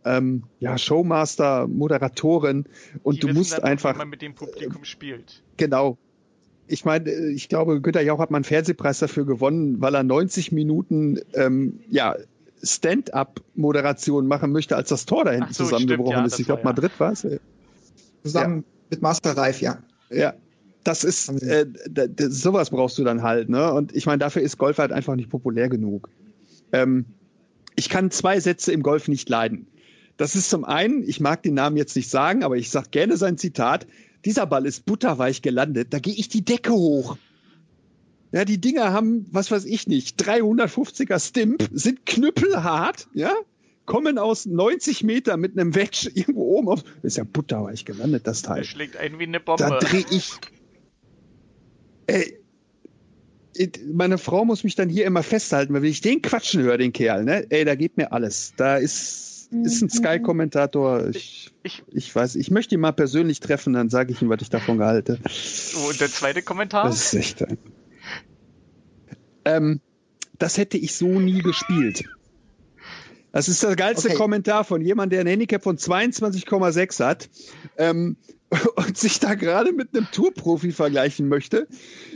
ähm, 0.04 0.44
ja, 0.58 0.78
Showmaster, 0.78 1.66
Moderatoren 1.66 2.64
und 3.02 3.16
die 3.16 3.26
du 3.26 3.34
musst 3.34 3.52
dann, 3.52 3.64
einfach. 3.64 3.94
Wie 3.94 3.98
man 3.98 4.08
mit 4.08 4.22
dem 4.22 4.34
Publikum 4.34 4.84
spielt. 4.84 5.42
Genau, 5.56 5.98
ich 6.70 6.84
meine, 6.84 7.10
ich 7.10 7.48
glaube, 7.48 7.80
Günter 7.80 8.00
Jauch 8.00 8.20
hat 8.20 8.30
mal 8.30 8.38
einen 8.38 8.44
Fernsehpreis 8.44 9.00
dafür 9.00 9.26
gewonnen, 9.26 9.80
weil 9.80 9.94
er 9.94 10.04
90 10.04 10.52
Minuten 10.52 11.18
ähm, 11.34 11.80
ja, 11.90 12.14
Stand-up-Moderation 12.62 14.26
machen 14.28 14.52
möchte, 14.52 14.76
als 14.76 14.88
das 14.90 15.04
Tor 15.04 15.24
da 15.24 15.32
hinten 15.32 15.52
so, 15.52 15.64
zusammengebrochen 15.64 16.12
stimmt, 16.12 16.20
ja, 16.20 16.26
ist. 16.26 16.38
Ich 16.38 16.46
glaube, 16.46 16.62
Madrid 16.62 16.92
war 16.98 17.12
es. 17.12 17.26
Zusammen 18.22 18.58
ja. 18.58 18.64
mit 18.90 19.02
Master 19.02 19.36
Reif, 19.36 19.60
ja. 19.60 19.78
Ja, 20.10 20.34
das 20.84 21.02
ist, 21.02 21.28
äh, 21.42 21.66
sowas 22.28 22.70
brauchst 22.70 22.98
du 22.98 23.04
dann 23.04 23.22
halt, 23.22 23.48
ne? 23.48 23.72
Und 23.72 23.94
ich 23.94 24.06
meine, 24.06 24.18
dafür 24.18 24.42
ist 24.42 24.56
Golf 24.56 24.78
halt 24.78 24.92
einfach 24.92 25.16
nicht 25.16 25.28
populär 25.28 25.68
genug. 25.68 26.08
Ähm, 26.72 27.06
ich 27.74 27.88
kann 27.88 28.12
zwei 28.12 28.38
Sätze 28.38 28.72
im 28.72 28.82
Golf 28.82 29.08
nicht 29.08 29.28
leiden. 29.28 29.66
Das 30.20 30.36
ist 30.36 30.50
zum 30.50 30.66
einen, 30.66 31.02
ich 31.08 31.18
mag 31.18 31.42
den 31.42 31.54
Namen 31.54 31.78
jetzt 31.78 31.96
nicht 31.96 32.10
sagen, 32.10 32.44
aber 32.44 32.58
ich 32.58 32.68
sage 32.68 32.90
gerne 32.90 33.16
sein 33.16 33.38
Zitat 33.38 33.86
dieser 34.26 34.44
Ball 34.44 34.66
ist 34.66 34.84
butterweich 34.84 35.40
gelandet, 35.40 35.94
da 35.94 35.98
gehe 35.98 36.12
ich 36.12 36.28
die 36.28 36.44
Decke 36.44 36.72
hoch. 36.72 37.16
Ja, 38.30 38.44
die 38.44 38.60
Dinger 38.60 38.92
haben, 38.92 39.24
was 39.30 39.50
weiß 39.50 39.64
ich 39.64 39.86
nicht, 39.86 40.22
350er 40.22 41.18
Stimp, 41.26 41.66
sind 41.72 42.04
knüppelhart, 42.04 43.08
ja, 43.14 43.32
kommen 43.86 44.18
aus 44.18 44.44
90 44.44 45.04
Meter 45.04 45.38
mit 45.38 45.58
einem 45.58 45.74
Wedge 45.74 46.10
irgendwo 46.14 46.58
oben 46.58 46.68
auf. 46.68 46.84
Ist 47.02 47.16
ja 47.16 47.24
butterweich 47.24 47.86
gelandet, 47.86 48.26
das 48.26 48.42
Teil. 48.42 48.58
Das 48.58 48.66
schlägt 48.66 48.98
ein 48.98 49.18
wie 49.18 49.24
eine 49.24 49.40
Bombe. 49.40 49.64
Da 49.64 49.78
drehe 49.78 50.04
ich. 50.10 50.32
Ey, 52.08 52.38
meine 53.90 54.18
Frau 54.18 54.44
muss 54.44 54.64
mich 54.64 54.74
dann 54.74 54.90
hier 54.90 55.06
immer 55.06 55.22
festhalten, 55.22 55.72
weil 55.72 55.80
wenn 55.80 55.90
ich 55.90 56.02
den 56.02 56.20
quatschen 56.20 56.60
höre, 56.60 56.76
den 56.76 56.92
Kerl, 56.92 57.24
ne? 57.24 57.46
Ey, 57.48 57.64
da 57.64 57.74
geht 57.74 57.96
mir 57.96 58.12
alles. 58.12 58.52
Da 58.58 58.76
ist 58.76 59.29
ist 59.50 59.82
ein 59.82 59.90
Sky-Kommentator. 59.90 61.08
Ich, 61.08 61.52
ich, 61.62 61.82
ich, 61.90 62.14
weiß, 62.14 62.36
ich 62.36 62.50
möchte 62.50 62.74
ihn 62.74 62.80
mal 62.80 62.92
persönlich 62.92 63.40
treffen, 63.40 63.72
dann 63.72 63.90
sage 63.90 64.12
ich 64.12 64.22
ihm, 64.22 64.28
was 64.28 64.42
ich 64.42 64.50
davon 64.50 64.78
gehalte. 64.78 65.18
Und 65.88 66.00
der 66.00 66.08
zweite 66.08 66.42
Kommentar? 66.42 66.84
Das 66.84 67.12
ist 67.12 67.14
echt 67.14 67.42
ein. 67.42 67.58
Ähm, 69.44 69.80
das 70.38 70.56
hätte 70.56 70.78
ich 70.78 70.94
so 70.94 71.06
nie 71.06 71.42
gespielt. 71.42 72.04
Das 73.32 73.48
ist 73.48 73.62
der 73.62 73.76
geilste 73.76 74.08
okay. 74.08 74.16
Kommentar 74.16 74.64
von 74.64 74.82
jemandem, 74.82 75.16
der 75.16 75.20
ein 75.20 75.26
Handicap 75.28 75.62
von 75.62 75.76
22,6 75.76 77.04
hat. 77.04 77.28
Ähm, 77.76 78.16
und 78.76 78.98
sich 78.98 79.20
da 79.20 79.34
gerade 79.34 79.72
mit 79.72 79.96
einem 79.96 80.10
Tourprofi 80.10 80.72
vergleichen 80.72 81.28
möchte, 81.28 81.68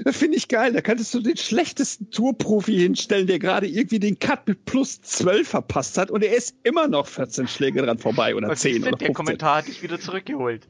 finde 0.06 0.36
ich 0.36 0.48
geil. 0.48 0.72
Da 0.72 0.80
könntest 0.80 1.14
du 1.14 1.20
den 1.20 1.36
schlechtesten 1.36 2.10
Tourprofi 2.10 2.76
hinstellen, 2.76 3.26
der 3.26 3.38
gerade 3.38 3.68
irgendwie 3.68 4.00
den 4.00 4.18
Cut 4.18 4.48
mit 4.48 4.64
plus 4.64 5.00
12 5.00 5.48
verpasst 5.48 5.96
hat 5.96 6.10
und 6.10 6.24
er 6.24 6.36
ist 6.36 6.54
immer 6.64 6.88
noch 6.88 7.06
14 7.06 7.46
Schläge 7.46 7.82
dran 7.82 7.98
vorbei 7.98 8.34
oder 8.34 8.48
Was 8.48 8.60
10 8.60 8.82
oder 8.82 8.90
15. 8.90 9.06
Der 9.06 9.14
Kommentar 9.14 9.58
hat 9.58 9.68
dich 9.68 9.82
wieder 9.82 10.00
zurückgeholt. 10.00 10.66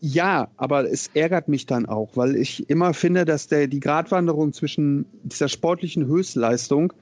ja, 0.00 0.48
aber 0.56 0.88
es 0.88 1.10
ärgert 1.14 1.48
mich 1.48 1.66
dann 1.66 1.86
auch, 1.86 2.10
weil 2.14 2.36
ich 2.36 2.70
immer 2.70 2.94
finde, 2.94 3.24
dass 3.24 3.48
der, 3.48 3.66
die 3.66 3.80
Gratwanderung 3.80 4.52
zwischen 4.52 5.06
dieser 5.24 5.48
sportlichen 5.48 6.06
Höchstleistung 6.06 6.92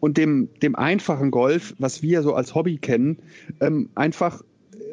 und 0.00 0.16
dem, 0.16 0.48
dem 0.62 0.76
einfachen 0.76 1.30
Golf, 1.30 1.74
was 1.78 2.02
wir 2.02 2.22
so 2.22 2.34
als 2.34 2.54
Hobby 2.54 2.78
kennen, 2.78 3.18
ähm, 3.60 3.90
einfach 3.94 4.42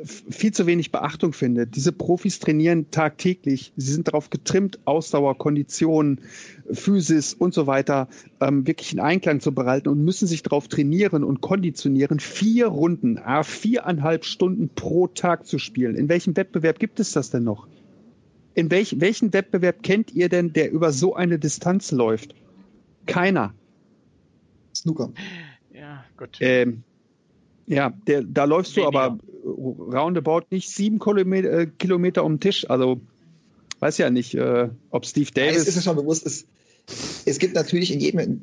viel 0.04 0.54
zu 0.54 0.66
wenig 0.66 0.92
Beachtung 0.92 1.34
findet. 1.34 1.76
Diese 1.76 1.92
Profis 1.92 2.40
trainieren 2.40 2.92
tagtäglich. 2.92 3.74
Sie 3.76 3.92
sind 3.92 4.08
darauf 4.08 4.30
getrimmt, 4.30 4.80
Ausdauer, 4.86 5.38
Kondition, 5.38 6.20
Physis 6.72 7.34
und 7.34 7.54
so 7.54 7.68
weiter 7.68 8.08
ähm, 8.42 8.68
wirklich 8.68 8.94
in 8.94 9.00
Einklang 9.00 9.40
zu 9.40 9.54
behalten 9.54 9.90
und 9.90 10.04
müssen 10.04 10.28
sich 10.28 10.44
darauf 10.44 10.68
trainieren 10.68 11.24
und 11.24 11.42
konditionieren, 11.42 12.20
vier 12.20 12.68
Runden, 12.68 13.18
äh, 13.18 13.44
viereinhalb 13.44 14.26
Stunden 14.26 14.70
pro 14.70 15.08
Tag 15.08 15.46
zu 15.46 15.60
spielen. 15.60 15.96
In 15.96 16.10
welchem 16.10 16.36
Wettbewerb 16.36 16.80
gibt 16.80 17.00
es 17.00 17.12
das 17.12 17.30
denn 17.30 17.44
noch? 17.44 17.68
In 18.56 18.70
welch, 18.70 19.00
welchen 19.00 19.34
Wettbewerb 19.34 19.82
kennt 19.84 20.14
ihr 20.14 20.30
denn, 20.30 20.54
der 20.54 20.72
über 20.72 20.92
so 20.92 21.16
eine 21.16 21.40
Distanz 21.40 21.92
läuft? 21.92 22.36
Keiner. 23.06 23.54
Snooker. 24.76 25.12
Ja, 25.74 26.06
gut. 26.18 26.38
Ähm, 26.40 26.84
ja, 27.66 27.94
der, 28.08 28.24
da 28.24 28.44
läufst 28.44 28.76
Weniger. 28.76 28.92
du 28.92 28.98
aber 28.98 29.18
roundabout 29.44 30.44
nicht 30.50 30.70
sieben 30.70 31.00
Kilometer, 31.00 31.52
äh, 31.52 31.68
Kilometer 31.68 32.24
um 32.24 32.34
den 32.34 32.40
Tisch. 32.40 32.70
Also 32.70 33.02
weiß 33.80 33.98
ja 33.98 34.10
nicht, 34.10 34.36
äh, 34.36 34.70
ob 34.90 35.06
Steve 35.06 35.32
Davis. 35.32 35.62
Es 35.62 35.68
ist 35.68 35.76
mir 35.78 35.82
schon 35.82 35.96
bewusst, 35.96 36.26
es, 36.26 36.46
es 37.26 37.40
gibt 37.40 37.56
natürlich 37.56 37.92
in 37.92 38.00
jedem, 38.00 38.42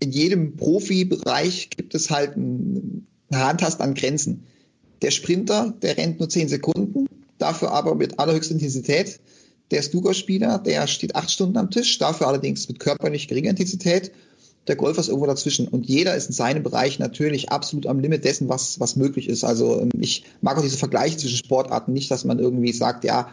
in 0.00 0.10
jedem 0.12 0.56
Profibereich 0.56 1.70
gibt 1.70 1.94
es 1.94 2.10
halt 2.10 2.36
ein, 2.36 3.06
eine 3.30 3.44
Handtast 3.44 3.80
an 3.80 3.94
Grenzen. 3.94 4.44
Der 5.02 5.10
Sprinter, 5.10 5.74
der 5.82 5.96
rennt 5.96 6.18
nur 6.18 6.28
zehn 6.28 6.48
Sekunden, 6.48 7.06
dafür 7.38 7.72
aber 7.72 7.94
mit 7.94 8.18
allerhöchster 8.18 8.54
Intensität. 8.54 9.20
Der 9.70 9.82
Snookerspieler, 9.82 10.58
der 10.58 10.86
steht 10.86 11.14
acht 11.14 11.30
Stunden 11.30 11.56
am 11.56 11.70
Tisch, 11.70 11.98
dafür 11.98 12.26
allerdings 12.26 12.68
mit 12.68 12.80
körperlich 12.80 13.28
geringer 13.28 13.50
Intensität 13.50 14.12
der 14.68 14.76
Golfer 14.76 15.00
ist 15.00 15.08
irgendwo 15.08 15.26
dazwischen. 15.26 15.66
Und 15.66 15.86
jeder 15.86 16.14
ist 16.14 16.26
in 16.26 16.34
seinem 16.34 16.62
Bereich 16.62 16.98
natürlich 16.98 17.50
absolut 17.50 17.86
am 17.86 18.00
Limit 18.00 18.24
dessen, 18.24 18.48
was, 18.48 18.78
was 18.78 18.96
möglich 18.96 19.28
ist. 19.28 19.44
Also 19.44 19.80
ähm, 19.80 19.90
ich 19.98 20.24
mag 20.40 20.58
auch 20.58 20.62
diese 20.62 20.76
Vergleiche 20.76 21.16
zwischen 21.16 21.36
Sportarten 21.36 21.92
nicht, 21.92 22.10
dass 22.10 22.24
man 22.24 22.38
irgendwie 22.38 22.72
sagt, 22.72 23.04
ja, 23.04 23.32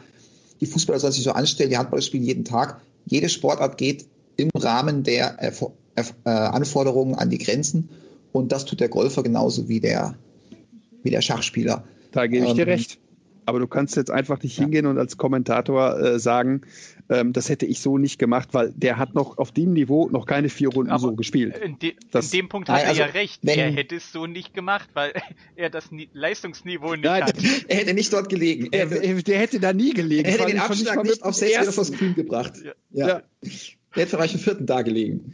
die 0.62 0.66
Fußballer 0.66 1.00
sollen 1.00 1.14
sich 1.14 1.24
so 1.24 1.32
anstellen, 1.32 1.70
die 1.70 1.78
Handballer 1.78 2.02
spielen 2.02 2.24
jeden 2.24 2.46
Tag. 2.46 2.82
Jede 3.06 3.30
Sportart 3.30 3.78
geht 3.78 4.06
im 4.38 4.50
Rahmen 4.56 5.04
der 5.04 5.42
äh, 5.42 5.52
äh, 5.96 6.30
Anforderungen 6.30 7.16
an 7.16 7.30
die 7.30 7.38
Grenzen. 7.38 7.90
Und 8.32 8.52
das 8.52 8.66
tut 8.66 8.80
der 8.80 8.90
Golfer 8.90 9.24
genauso 9.24 9.68
wie 9.68 9.80
der, 9.80 10.16
wie 11.04 11.10
der 11.10 11.22
Schachspieler. 11.22 11.84
Da 12.12 12.28
gebe 12.28 12.46
ich 12.46 12.52
ähm, 12.52 12.58
dir 12.58 12.68
recht. 12.68 12.98
Aber 13.46 13.60
du 13.60 13.68
kannst 13.68 13.96
jetzt 13.96 14.12
einfach 14.12 14.42
nicht 14.42 14.58
hingehen 14.58 14.86
und 14.86 14.98
als 14.98 15.18
Kommentator 15.18 16.00
äh, 16.00 16.20
sagen, 16.20 16.62
ähm, 17.10 17.34
das 17.34 17.50
hätte 17.50 17.66
ich 17.66 17.80
so 17.80 17.98
nicht 17.98 18.18
gemacht, 18.18 18.50
weil 18.54 18.72
der 18.76 18.98
hat 18.98 19.14
noch 19.14 19.38
auf 19.38 19.52
dem 19.52 19.74
Niveau 19.74 20.10
noch 20.10 20.26
keine 20.26 20.50
vier 20.50 20.70
Runden 20.70 20.92
Aber 20.92 21.02
so 21.02 21.16
gespielt. 21.16 21.58
In, 21.58 21.78
de 21.78 21.96
das, 22.12 22.34
in 22.34 22.40
dem 22.40 22.50
Punkt 22.50 22.70
hat 22.70 22.84
also, 22.84 23.02
er 23.02 23.08
ja 23.08 23.14
recht. 23.14 23.42
Wenn, 23.44 23.60
er 23.60 23.72
hätte 23.72 23.96
es 23.96 24.12
so 24.12 24.26
nicht 24.26 24.54
gemacht, 24.54 24.90
weil 24.94 25.14
er 25.56 25.70
das 25.70 25.92
Ni 25.92 26.10
Leistungsniveau 26.14 26.96
nicht 26.96 27.06
nein, 27.06 27.24
hat. 27.24 27.36
Er 27.68 27.78
hätte 27.78 27.94
nicht 27.94 28.12
dort 28.14 28.30
gelegen. 28.30 28.70
Er, 28.72 28.92
er, 28.92 29.22
der 29.22 29.40
hätte 29.40 29.60
da 29.60 29.74
nie 29.74 29.94
gelegen. 29.94 30.26
Er 30.26 30.34
hätte 30.34 30.46
den 30.46 30.60
Abschlag 30.60 31.04
nicht 31.04 31.24
auf 31.24 31.36
sechs 31.36 31.58
Meter 31.58 31.72
vors 31.72 31.92
Grün 31.92 32.16
gebracht. 32.16 32.54
Ja. 32.64 32.74
ja. 32.92 33.08
ja. 33.08 33.22
Er 33.42 34.02
hätte 34.02 34.18
vielleicht 34.18 34.36
im 34.36 34.40
vierten 34.40 34.66
da 34.66 34.82
gelegen. 34.82 35.34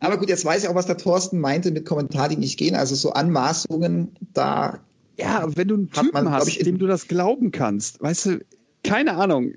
Aber 0.00 0.18
gut, 0.18 0.28
jetzt 0.28 0.44
weiß 0.44 0.64
ich 0.64 0.68
auch, 0.68 0.74
was 0.74 0.86
der 0.86 0.96
Thorsten 0.96 1.38
meinte 1.38 1.70
mit 1.70 1.86
Kommentaren, 1.86 2.30
die 2.30 2.36
nicht 2.36 2.58
gehen. 2.58 2.74
Also 2.74 2.94
so 2.94 3.12
Anmaßungen, 3.12 4.16
da 4.34 4.80
ja, 5.18 5.46
wenn 5.56 5.68
du 5.68 5.74
einen 5.74 5.90
Typen 5.90 6.24
man, 6.24 6.30
hast, 6.30 6.48
ich, 6.48 6.58
dem 6.58 6.78
du 6.78 6.86
das 6.86 7.08
glauben 7.08 7.50
kannst, 7.50 8.00
weißt 8.02 8.26
du, 8.26 8.40
keine 8.84 9.14
Ahnung. 9.14 9.54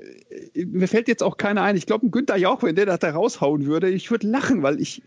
Mir 0.53 0.87
fällt 0.87 1.07
jetzt 1.07 1.23
auch 1.23 1.37
keiner 1.37 1.63
ein. 1.63 1.75
Ich 1.75 1.85
glaube, 1.85 2.05
ein 2.05 2.11
Günther 2.11 2.37
Jauch, 2.37 2.61
wenn 2.63 2.75
der 2.75 2.85
das 2.85 2.99
da 2.99 3.11
raushauen 3.11 3.65
würde, 3.65 3.89
ich 3.89 4.11
würde 4.11 4.27
lachen, 4.27 4.61
weil 4.61 4.79
ich 4.79 5.01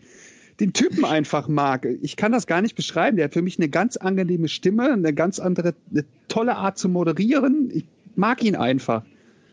den 0.59 0.73
Typen 0.73 1.05
einfach 1.05 1.47
mag. 1.47 1.87
Ich 2.01 2.17
kann 2.17 2.31
das 2.31 2.45
gar 2.45 2.61
nicht 2.61 2.75
beschreiben. 2.75 3.15
Der 3.15 3.25
hat 3.25 3.33
für 3.33 3.41
mich 3.41 3.57
eine 3.57 3.69
ganz 3.69 3.95
angenehme 3.95 4.49
Stimme, 4.49 4.91
eine 4.91 5.13
ganz 5.13 5.39
andere, 5.39 5.73
eine 5.89 6.03
tolle 6.27 6.57
Art 6.57 6.77
zu 6.77 6.89
moderieren. 6.89 7.69
Ich 7.73 7.85
mag 8.15 8.43
ihn 8.43 8.55
einfach. 8.57 9.03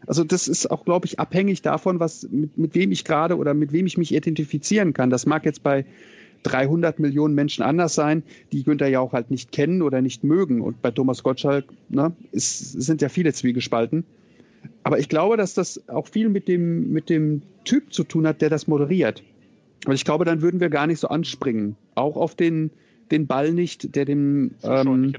Also 0.06 0.24
das 0.24 0.48
ist 0.48 0.70
auch, 0.70 0.84
glaube 0.84 1.06
ich, 1.06 1.20
abhängig 1.20 1.62
davon, 1.62 2.00
was 2.00 2.28
mit, 2.30 2.58
mit 2.58 2.74
wem 2.74 2.90
ich 2.90 3.04
gerade 3.04 3.36
oder 3.36 3.54
mit 3.54 3.72
wem 3.72 3.86
ich 3.86 3.98
mich 3.98 4.12
identifizieren 4.12 4.94
kann. 4.94 5.10
Das 5.10 5.26
mag 5.26 5.44
jetzt 5.44 5.62
bei 5.62 5.84
300 6.46 7.00
Millionen 7.00 7.34
Menschen 7.34 7.62
anders 7.62 7.94
sein, 7.94 8.22
die 8.52 8.62
Günther 8.62 8.88
ja 8.88 9.00
auch 9.00 9.12
halt 9.12 9.30
nicht 9.30 9.50
kennen 9.50 9.82
oder 9.82 10.00
nicht 10.00 10.22
mögen. 10.22 10.60
Und 10.60 10.80
bei 10.80 10.92
Thomas 10.92 11.22
Gottschalk 11.22 11.64
ne, 11.88 12.12
ist, 12.30 12.72
sind 12.80 13.02
ja 13.02 13.08
viele 13.08 13.32
Zwiegespalten. 13.32 14.04
Aber 14.84 14.98
ich 14.98 15.08
glaube, 15.08 15.36
dass 15.36 15.54
das 15.54 15.88
auch 15.88 16.06
viel 16.06 16.28
mit 16.28 16.48
dem, 16.48 16.92
mit 16.92 17.10
dem 17.10 17.42
Typ 17.64 17.92
zu 17.92 18.04
tun 18.04 18.26
hat, 18.26 18.40
der 18.42 18.50
das 18.50 18.68
moderiert. 18.68 19.22
Und 19.86 19.94
ich 19.94 20.04
glaube, 20.04 20.24
dann 20.24 20.42
würden 20.42 20.60
wir 20.60 20.68
gar 20.68 20.86
nicht 20.86 21.00
so 21.00 21.08
anspringen. 21.08 21.76
Auch 21.94 22.16
auf 22.16 22.34
den, 22.34 22.70
den 23.10 23.26
Ball 23.26 23.52
nicht, 23.52 23.94
der 23.96 24.04
dem, 24.04 24.52
ähm, 24.62 25.12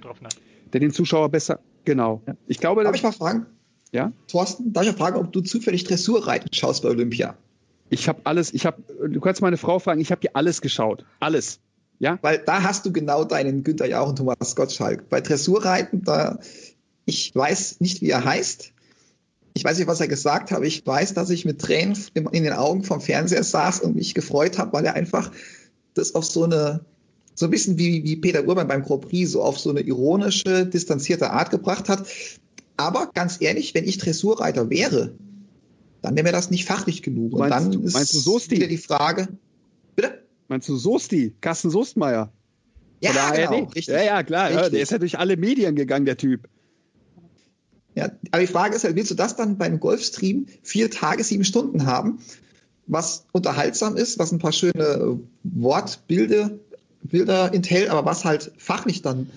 der 0.74 0.80
den 0.80 0.92
Zuschauer 0.92 1.30
besser, 1.30 1.60
genau. 1.86 2.22
Ich 2.48 2.60
glaube, 2.60 2.84
Darf 2.84 2.96
ich 2.96 3.04
mal 3.04 3.12
fragen? 3.12 3.46
Ja? 3.92 4.12
Thorsten, 4.28 4.74
darf 4.74 4.86
ich 4.86 4.92
mal 4.92 4.98
fragen, 4.98 5.18
ob 5.18 5.32
du 5.32 5.42
zufällig 5.42 5.84
Dressurreiten 5.84 6.50
schaust 6.54 6.84
bei 6.84 6.90
Olympia? 6.90 7.36
Ich 7.90 8.08
habe 8.08 8.22
alles, 8.26 8.54
ich 8.54 8.66
habe, 8.66 8.82
du 9.08 9.20
kannst 9.22 9.42
meine 9.42 9.58
Frau 9.58 9.80
fragen, 9.80 10.02
ich 10.02 10.12
habe 10.12 10.22
dir 10.22 10.32
alles 10.34 10.62
geschaut. 10.62 11.06
Alles. 11.20 11.60
Ja? 12.00 12.20
Weil 12.22 12.40
da 12.40 12.64
hast 12.64 12.86
du 12.86 12.92
genau 12.92 13.24
deinen 13.24 13.64
Günther 13.64 13.88
Jauch 13.88 14.10
und 14.10 14.18
Thomas 14.18 14.56
Gottschalk. 14.56 15.10
Bei 15.10 15.22
Dressurreiten, 15.22 16.04
da, 16.04 16.40
ich 17.06 17.34
weiß 17.34 17.80
nicht, 17.80 18.02
wie 18.02 18.10
er 18.10 18.26
heißt. 18.26 18.74
Ich 19.54 19.64
weiß 19.64 19.80
nicht, 19.80 19.88
was 19.88 20.02
er 20.02 20.08
gesagt 20.08 20.52
hat, 20.52 20.64
ich 20.64 20.86
weiß, 20.86 21.16
dass 21.16 21.32
ich 21.32 21.46
mit 21.46 21.60
Tränen 21.60 21.98
in 22.14 22.44
den 22.44 22.54
Augen 22.54 22.84
vom 22.84 23.02
Fernseher 23.02 23.44
saß 23.44 23.80
und 23.80 23.96
mich 23.96 24.14
gefreut 24.14 24.60
habe, 24.60 24.74
weil 24.74 24.86
er 24.86 24.94
einfach 24.94 25.32
das 25.96 26.14
auf 26.14 26.26
so 26.26 26.44
eine, 26.44 26.82
so 27.34 27.46
ein 27.48 27.52
bisschen 27.52 27.80
wie, 27.80 28.04
wie 28.04 28.18
Peter 28.18 28.48
Urban 28.48 28.68
beim 28.68 28.84
Grand 28.84 29.02
Prix, 29.02 29.32
so 29.32 29.42
auf 29.42 29.58
so 29.58 29.72
eine 29.72 29.82
ironische, 29.82 30.68
distanzierte 30.68 31.32
Art 31.32 31.50
gebracht 31.50 31.90
hat. 31.90 32.08
Aber 32.76 33.10
ganz 33.16 33.38
ehrlich, 33.40 33.74
wenn 33.74 33.86
ich 33.86 33.98
Dressurreiter 33.98 34.70
wäre, 34.70 35.16
dann 36.02 36.16
wäre 36.16 36.24
mir 36.24 36.32
das 36.32 36.52
nicht 36.52 36.66
fachlich 36.66 37.04
genug. 37.04 37.34
Und 37.34 37.40
meinst, 37.40 37.74
dann 37.74 37.84
ist 37.84 37.94
meinst 37.94 38.14
du 38.14 38.20
Sosti? 38.20 38.58
wieder 38.58 38.68
die 38.68 38.78
Frage. 38.78 39.28
Bitte? 39.96 40.24
Meinst 40.48 40.70
du 40.70 40.78
Sosti? 40.78 41.36
Carsten 41.42 41.70
Soestmeier? 41.70 42.32
Ja, 43.02 43.32
genau, 43.32 43.66
richtig. 43.66 43.88
Ja, 43.88 44.04
ja, 44.04 44.24
klar. 44.24 44.50
Richtig. 44.50 44.72
Der 44.72 44.82
ist 44.82 44.92
ja 44.92 44.98
durch 44.98 45.20
alle 45.20 45.38
Medien 45.38 45.76
gegangen, 45.76 46.06
der 46.06 46.18
Typ. 46.18 46.48
Ja, 47.96 48.12
aber 48.32 48.42
die 48.42 48.48
Frage 48.48 48.76
ist 48.76 48.84
halt, 48.84 48.96
willst 48.96 49.12
du 49.12 49.16
das 49.16 49.36
dann 49.36 49.58
beim 49.58 49.80
Golfstream 49.80 50.48
vier 50.62 50.92
Tage, 50.92 51.24
sieben 51.24 51.44
Stunden 51.44 51.86
haben, 51.86 52.20
was 52.86 53.26
unterhaltsam 53.32 53.98
ist, 53.98 54.20
was 54.20 54.32
ein 54.32 54.40
paar 54.40 54.52
schöne 54.52 55.20
Wortbilder 55.44 56.52
Bilder 57.04 57.54
enthält, 57.54 57.90
aber 57.90 58.06
was 58.06 58.26
halt 58.26 58.52
fachlich 58.58 59.02
dann 59.02 59.30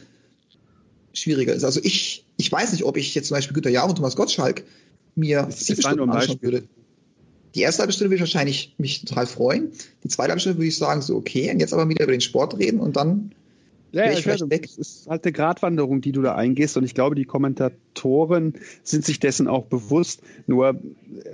schwieriger 1.12 1.54
ist. 1.54 1.64
Also 1.64 1.80
ich, 1.82 2.24
ich 2.36 2.50
weiß 2.50 2.72
nicht, 2.72 2.84
ob 2.84 2.96
ich 2.96 3.14
jetzt 3.14 3.28
zum 3.28 3.36
Beispiel 3.36 3.54
Günter 3.54 3.70
Jauch 3.70 3.88
und 3.88 3.96
Thomas 3.96 4.16
Gottschalk 4.16 4.64
mir 5.14 5.48
sieben 5.50 5.82
Stunden 5.82 6.10
anschauen 6.10 6.38
würde. 6.40 6.64
Die 7.54 7.62
erste 7.62 7.82
halbe 7.82 7.92
Stunde 7.92 8.10
würde 8.10 8.16
ich 8.16 8.20
wahrscheinlich 8.20 8.74
mich 8.78 9.04
total 9.04 9.26
freuen. 9.26 9.72
Die 10.04 10.08
zweite 10.08 10.30
halbe 10.30 10.40
Stunde 10.40 10.58
würde 10.58 10.68
ich 10.68 10.78
sagen, 10.78 11.02
so 11.02 11.16
okay, 11.16 11.50
und 11.50 11.60
jetzt 11.60 11.72
aber 11.72 11.88
wieder 11.88 12.04
über 12.04 12.12
den 12.12 12.20
Sport 12.20 12.58
reden 12.58 12.80
und 12.80 12.96
dann 12.96 13.32
ja, 13.92 14.12
ich 14.12 14.24
weiß, 14.24 14.42
es 14.42 14.78
ist 14.78 15.08
halt 15.08 15.24
eine 15.24 15.32
Gratwanderung, 15.32 16.00
die 16.00 16.12
du 16.12 16.22
da 16.22 16.36
eingehst 16.36 16.76
und 16.76 16.84
ich 16.84 16.94
glaube, 16.94 17.16
die 17.16 17.24
Kommentatoren 17.24 18.54
sind 18.84 19.04
sich 19.04 19.18
dessen 19.18 19.48
auch 19.48 19.64
bewusst. 19.64 20.22
Nur 20.46 20.78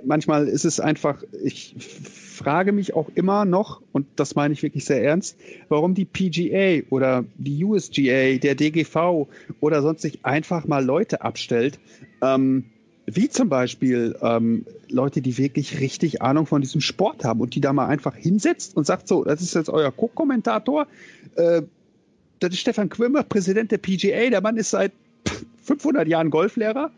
manchmal 0.04 0.48
ist 0.48 0.64
es 0.64 0.80
einfach, 0.80 1.22
ich 1.44 1.74
frage 1.78 2.72
mich 2.72 2.94
auch 2.94 3.10
immer 3.14 3.44
noch, 3.44 3.82
und 3.92 4.06
das 4.16 4.36
meine 4.36 4.54
ich 4.54 4.62
wirklich 4.62 4.86
sehr 4.86 5.04
ernst, 5.04 5.36
warum 5.68 5.94
die 5.94 6.06
PGA 6.06 6.86
oder 6.88 7.24
die 7.36 7.62
USGA, 7.62 8.38
der 8.38 8.54
DGV 8.54 9.28
oder 9.60 9.82
sonst 9.82 10.00
sich 10.00 10.24
einfach 10.24 10.66
mal 10.66 10.82
Leute 10.82 11.20
abstellt, 11.20 11.78
ähm, 12.22 12.64
wie 13.06 13.28
zum 13.28 13.48
Beispiel 13.48 14.16
ähm, 14.20 14.66
Leute, 14.88 15.22
die 15.22 15.38
wirklich 15.38 15.80
richtig 15.80 16.22
Ahnung 16.22 16.46
von 16.46 16.60
diesem 16.60 16.80
Sport 16.80 17.24
haben 17.24 17.40
und 17.40 17.54
die 17.54 17.60
da 17.60 17.72
mal 17.72 17.86
einfach 17.86 18.16
hinsetzt 18.16 18.76
und 18.76 18.84
sagt 18.84 19.06
so, 19.06 19.24
das 19.24 19.40
ist 19.40 19.54
jetzt 19.54 19.70
euer 19.70 19.92
Co-Kommentator, 19.92 20.86
äh, 21.36 21.62
das 22.40 22.50
ist 22.50 22.60
Stefan 22.60 22.88
Quimmer, 22.88 23.22
Präsident 23.22 23.70
der 23.70 23.78
PGA, 23.78 24.28
der 24.30 24.40
Mann 24.40 24.56
ist 24.56 24.70
seit 24.70 24.92
500 25.62 26.08
Jahren 26.08 26.30
Golflehrer, 26.30 26.90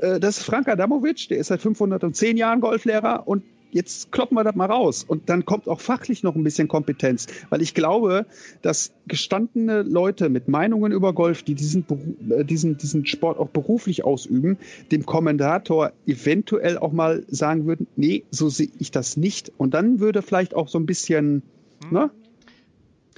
äh, 0.00 0.20
das 0.20 0.38
ist 0.38 0.44
Frank 0.44 0.68
Adamovic, 0.68 1.28
der 1.28 1.38
ist 1.38 1.48
seit 1.48 1.60
510 1.60 2.36
Jahren 2.36 2.60
Golflehrer 2.60 3.26
und 3.26 3.42
jetzt 3.70 4.12
kloppen 4.12 4.36
wir 4.36 4.44
das 4.44 4.54
mal 4.54 4.66
raus. 4.66 5.04
Und 5.06 5.28
dann 5.28 5.44
kommt 5.44 5.68
auch 5.68 5.80
fachlich 5.80 6.22
noch 6.22 6.34
ein 6.34 6.44
bisschen 6.44 6.68
Kompetenz. 6.68 7.26
Weil 7.50 7.62
ich 7.62 7.74
glaube, 7.74 8.26
dass 8.62 8.92
gestandene 9.06 9.82
Leute 9.82 10.28
mit 10.28 10.48
Meinungen 10.48 10.92
über 10.92 11.12
Golf, 11.12 11.42
die 11.42 11.54
diesen, 11.54 11.84
äh, 12.30 12.44
diesen, 12.44 12.76
diesen 12.76 13.06
Sport 13.06 13.38
auch 13.38 13.48
beruflich 13.48 14.04
ausüben, 14.04 14.58
dem 14.90 15.06
Kommentator 15.06 15.92
eventuell 16.06 16.78
auch 16.78 16.92
mal 16.92 17.24
sagen 17.28 17.66
würden, 17.66 17.86
nee, 17.96 18.24
so 18.30 18.48
sehe 18.48 18.70
ich 18.78 18.90
das 18.90 19.16
nicht. 19.16 19.52
Und 19.56 19.74
dann 19.74 20.00
würde 20.00 20.22
vielleicht 20.22 20.54
auch 20.54 20.68
so 20.68 20.78
ein 20.78 20.86
bisschen, 20.86 21.42
hm. 21.84 21.92
ne, 21.92 22.10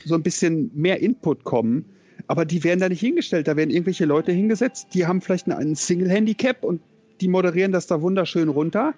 so 0.04 0.14
ein 0.14 0.22
bisschen 0.22 0.70
mehr 0.74 1.00
Input 1.00 1.44
kommen. 1.44 1.86
Aber 2.26 2.44
die 2.44 2.62
werden 2.64 2.80
da 2.80 2.88
nicht 2.88 3.00
hingestellt. 3.00 3.48
Da 3.48 3.56
werden 3.56 3.70
irgendwelche 3.70 4.04
Leute 4.04 4.32
hingesetzt, 4.32 4.88
die 4.94 5.06
haben 5.06 5.20
vielleicht 5.20 5.48
einen 5.50 5.74
Single-Handicap 5.74 6.62
und 6.62 6.80
die 7.20 7.28
moderieren 7.28 7.72
das 7.72 7.86
da 7.86 8.02
wunderschön 8.02 8.48
runter. 8.48 8.94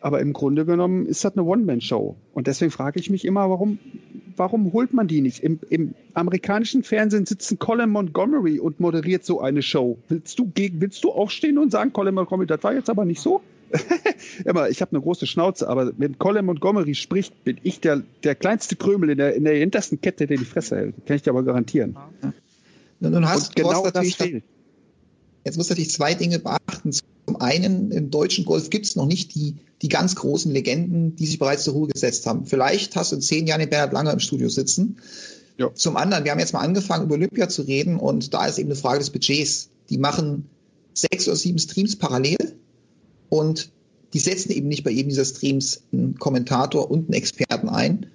Aber 0.00 0.20
im 0.20 0.32
Grunde 0.32 0.66
genommen 0.66 1.06
ist 1.06 1.24
das 1.24 1.36
eine 1.36 1.44
One-Man-Show. 1.44 2.16
Und 2.34 2.46
deswegen 2.46 2.70
frage 2.70 3.00
ich 3.00 3.10
mich 3.10 3.24
immer, 3.24 3.48
warum, 3.50 3.78
warum 4.36 4.72
holt 4.72 4.92
man 4.92 5.08
die 5.08 5.20
nicht? 5.20 5.42
Im, 5.42 5.58
Im, 5.70 5.94
amerikanischen 6.14 6.82
Fernsehen 6.82 7.26
sitzen 7.26 7.58
Colin 7.58 7.90
Montgomery 7.90 8.58
und 8.58 8.78
moderiert 8.78 9.24
so 9.24 9.40
eine 9.40 9.62
Show. 9.62 9.98
Willst 10.08 10.38
du, 10.38 10.52
willst 10.54 11.02
du 11.02 11.12
aufstehen 11.12 11.58
und 11.58 11.72
sagen, 11.72 11.92
Colin 11.92 12.14
Montgomery, 12.14 12.46
das 12.46 12.62
war 12.62 12.74
jetzt 12.74 12.90
aber 12.90 13.04
nicht 13.04 13.20
so? 13.20 13.40
immer, 14.44 14.68
ich 14.68 14.80
habe 14.80 14.92
eine 14.92 15.00
große 15.00 15.26
Schnauze, 15.26 15.68
aber 15.68 15.92
wenn 15.96 16.18
Colin 16.18 16.44
Montgomery 16.44 16.94
spricht, 16.94 17.44
bin 17.44 17.58
ich 17.62 17.80
der, 17.80 18.02
der 18.22 18.34
kleinste 18.34 18.76
Krümel 18.76 19.10
in 19.10 19.18
der, 19.18 19.34
in 19.34 19.44
der 19.44 19.54
hintersten 19.54 20.00
Kette, 20.00 20.26
der 20.26 20.36
die 20.36 20.44
Fresse 20.44 20.76
hält. 20.76 21.06
Kann 21.06 21.16
ich 21.16 21.22
dir 21.22 21.30
aber 21.30 21.42
garantieren. 21.42 21.96
Ja. 22.22 22.32
Nun 23.10 23.28
hast, 23.28 23.48
und 23.48 23.56
genau 23.56 23.90
das 23.90 24.14
fehlt. 24.14 24.44
Jetzt 25.44 25.56
musst 25.56 25.70
du 25.70 25.74
natürlich 25.74 25.90
zwei 25.90 26.14
Dinge 26.14 26.38
beachten. 26.38 26.92
Zum 27.26 27.40
einen, 27.40 27.90
im 27.90 28.10
deutschen 28.10 28.44
Golf 28.44 28.70
gibt 28.70 28.86
es 28.86 28.96
noch 28.96 29.06
nicht 29.06 29.34
die, 29.34 29.56
die 29.82 29.88
ganz 29.88 30.14
großen 30.14 30.52
Legenden, 30.52 31.16
die 31.16 31.26
sich 31.26 31.38
bereits 31.38 31.64
zur 31.64 31.74
Ruhe 31.74 31.88
gesetzt 31.88 32.26
haben. 32.26 32.46
Vielleicht 32.46 32.94
hast 32.94 33.10
du 33.10 33.16
in 33.16 33.22
zehn 33.22 33.46
Jahren 33.46 33.60
den 33.60 33.68
Bernhard 33.70 33.92
Langer 33.92 34.12
im 34.12 34.20
Studio 34.20 34.48
sitzen. 34.48 34.98
Ja. 35.58 35.74
Zum 35.74 35.96
anderen, 35.96 36.24
wir 36.24 36.32
haben 36.32 36.38
jetzt 36.38 36.52
mal 36.52 36.60
angefangen, 36.60 37.06
über 37.06 37.14
Olympia 37.14 37.48
zu 37.48 37.62
reden 37.62 37.96
und 37.96 38.32
da 38.32 38.46
ist 38.46 38.58
eben 38.58 38.68
eine 38.68 38.76
Frage 38.76 39.00
des 39.00 39.10
Budgets. 39.10 39.70
Die 39.90 39.98
machen 39.98 40.48
sechs 40.94 41.26
oder 41.26 41.36
sieben 41.36 41.58
Streams 41.58 41.96
parallel 41.96 42.36
und 43.28 43.70
die 44.12 44.18
setzen 44.18 44.52
eben 44.52 44.68
nicht 44.68 44.84
bei 44.84 44.90
jedem 44.90 45.08
dieser 45.08 45.24
Streams 45.24 45.82
einen 45.92 46.18
Kommentator 46.18 46.90
und 46.90 47.06
einen 47.06 47.14
Experten 47.14 47.68
ein, 47.68 48.06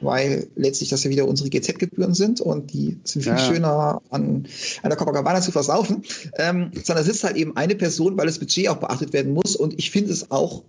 weil 0.00 0.48
letztlich 0.56 0.88
das 0.88 1.04
ja 1.04 1.10
wieder 1.10 1.26
unsere 1.26 1.50
GZ-Gebühren 1.50 2.14
sind 2.14 2.40
und 2.40 2.72
die 2.72 2.98
sind 3.04 3.22
viel 3.22 3.32
ja. 3.32 3.38
schöner 3.38 4.02
an, 4.10 4.46
an 4.82 4.90
der 4.90 4.96
Copacabana 4.96 5.40
zu 5.40 5.52
versaufen, 5.52 6.02
ähm, 6.38 6.70
sondern 6.82 7.04
sitzt 7.04 7.24
halt 7.24 7.36
eben 7.36 7.56
eine 7.56 7.74
Person, 7.74 8.16
weil 8.16 8.26
das 8.26 8.38
Budget 8.38 8.68
auch 8.68 8.78
beachtet 8.78 9.12
werden 9.12 9.32
muss 9.32 9.56
und 9.56 9.78
ich 9.78 9.90
finde 9.90 10.12
es 10.12 10.30
auch 10.30 10.62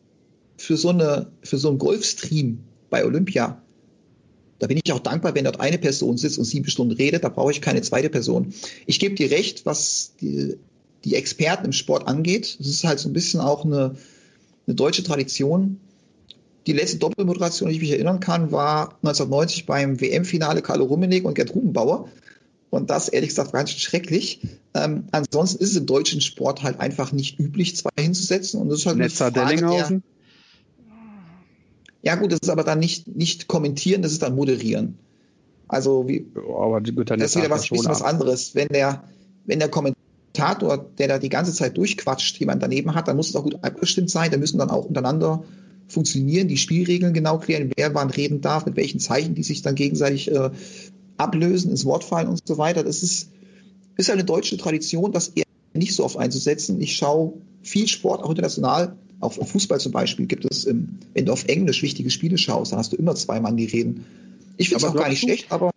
für 0.57 0.77
so 0.77 0.89
eine, 0.89 1.31
für 1.41 1.57
so 1.57 1.69
einen 1.69 1.77
Golfstream 1.77 2.59
bei 2.89 3.05
Olympia 3.05 3.61
da 4.61 4.67
bin 4.67 4.79
ich 4.81 4.93
auch 4.93 4.99
dankbar, 4.99 5.33
wenn 5.33 5.45
dort 5.45 5.59
eine 5.59 5.79
Person 5.79 6.17
sitzt 6.17 6.37
und 6.37 6.45
sieben 6.45 6.69
Stunden 6.69 6.93
redet, 6.93 7.23
da 7.23 7.29
brauche 7.29 7.49
ich 7.49 7.61
keine 7.61 7.81
zweite 7.81 8.11
Person. 8.11 8.53
Ich 8.85 8.99
gebe 8.99 9.15
dir 9.15 9.31
recht, 9.31 9.65
was 9.65 10.13
die, 10.21 10.55
die 11.03 11.15
Experten 11.15 11.65
im 11.65 11.71
Sport 11.71 12.07
angeht. 12.07 12.57
Das 12.59 12.67
ist 12.67 12.83
halt 12.83 12.99
so 12.99 13.09
ein 13.09 13.13
bisschen 13.13 13.39
auch 13.39 13.65
eine, 13.65 13.95
eine 14.67 14.75
deutsche 14.75 15.01
Tradition. 15.01 15.79
Die 16.67 16.73
letzte 16.73 16.97
Doppelmoderation, 16.97 17.69
die 17.69 17.75
ich 17.75 17.81
mich 17.81 17.91
erinnern 17.91 18.19
kann, 18.19 18.51
war 18.51 18.95
1990 19.03 19.65
beim 19.65 19.99
WM-Finale 19.99 20.61
Carlo 20.61 20.85
Rummenigge 20.85 21.27
und 21.27 21.33
Gerd 21.33 21.55
Rubenbauer. 21.55 22.07
Und 22.69 22.89
das, 22.89 23.09
ehrlich 23.09 23.29
gesagt, 23.29 23.51
ganz 23.51 23.71
schrecklich. 23.71 24.41
Ähm, 24.73 25.05
ansonsten 25.11 25.61
ist 25.61 25.71
es 25.71 25.77
im 25.77 25.85
deutschen 25.85 26.21
Sport 26.21 26.63
halt 26.63 26.79
einfach 26.79 27.11
nicht 27.11 27.39
üblich, 27.39 27.75
zwei 27.75 27.89
hinzusetzen. 27.99 28.61
Und 28.61 28.69
das 28.69 28.79
ist 28.79 28.85
halt 28.85 28.97
Netzer 28.97 29.31
Dellinghausen? 29.31 30.03
Ja 32.03 32.15
gut, 32.15 32.31
das 32.31 32.39
ist 32.41 32.49
aber 32.49 32.63
dann 32.63 32.79
nicht, 32.79 33.07
nicht 33.07 33.47
kommentieren, 33.47 34.01
das 34.01 34.11
ist 34.11 34.21
dann 34.21 34.35
moderieren. 34.35 34.97
Also 35.67 36.07
wie, 36.07 36.25
aber 36.35 36.81
gut, 36.81 37.09
dann 37.09 37.19
das 37.19 37.31
ist 37.31 37.37
wieder 37.37 37.49
was, 37.49 37.69
bisschen 37.69 37.85
was 37.85 38.01
anderes. 38.01 38.55
Wenn 38.55 38.69
der, 38.69 39.03
wenn 39.45 39.59
der 39.59 39.69
Kommentator, 39.69 40.77
der 40.77 41.07
da 41.07 41.19
die 41.19 41.29
ganze 41.29 41.53
Zeit 41.53 41.77
durchquatscht, 41.77 42.37
jemand 42.39 42.63
daneben 42.63 42.95
hat, 42.95 43.07
dann 43.07 43.17
muss 43.17 43.29
es 43.29 43.35
auch 43.35 43.43
gut 43.43 43.63
abgestimmt 43.63 44.09
sein. 44.09 44.31
Da 44.31 44.37
müssen 44.37 44.57
dann 44.57 44.69
auch 44.69 44.85
untereinander 44.85 45.43
funktionieren, 45.91 46.47
die 46.47 46.57
Spielregeln 46.57 47.13
genau 47.13 47.37
klären, 47.37 47.71
wer 47.75 47.93
wann 47.93 48.09
reden 48.09 48.41
darf, 48.41 48.65
mit 48.65 48.75
welchen 48.75 48.99
Zeichen 48.99 49.35
die 49.35 49.43
sich 49.43 49.61
dann 49.61 49.75
gegenseitig 49.75 50.31
äh, 50.31 50.49
ablösen, 51.17 51.71
ins 51.71 51.85
Wort 51.85 52.03
fallen 52.03 52.27
und 52.27 52.41
so 52.45 52.57
weiter. 52.57 52.83
Das 52.83 53.03
ist, 53.03 53.29
ist 53.97 54.09
eine 54.09 54.23
deutsche 54.23 54.57
Tradition, 54.57 55.11
das 55.11 55.29
eher 55.29 55.45
nicht 55.73 55.95
so 55.95 56.03
oft 56.03 56.17
einzusetzen. 56.17 56.81
Ich 56.81 56.95
schaue 56.95 57.33
viel 57.61 57.87
Sport, 57.87 58.23
auch 58.23 58.29
international, 58.29 58.95
auf, 59.19 59.35
Fußball 59.35 59.79
zum 59.79 59.91
Beispiel 59.91 60.25
gibt 60.25 60.45
es, 60.51 60.65
im, 60.65 60.97
wenn 61.13 61.25
du 61.25 61.31
auf 61.31 61.45
Englisch 61.45 61.83
wichtige 61.83 62.09
Spiele 62.09 62.37
schaust, 62.37 62.71
dann 62.71 62.79
hast 62.79 62.91
du 62.91 62.97
immer 62.97 63.15
zwei 63.15 63.39
Mann, 63.39 63.55
die 63.55 63.65
reden. 63.65 64.05
Ich 64.57 64.69
finde 64.69 64.85
es 64.85 64.91
auch 64.91 64.95
gar 64.95 65.09
nicht 65.09 65.21
du, 65.21 65.27
schlecht, 65.27 65.51
aber. 65.51 65.71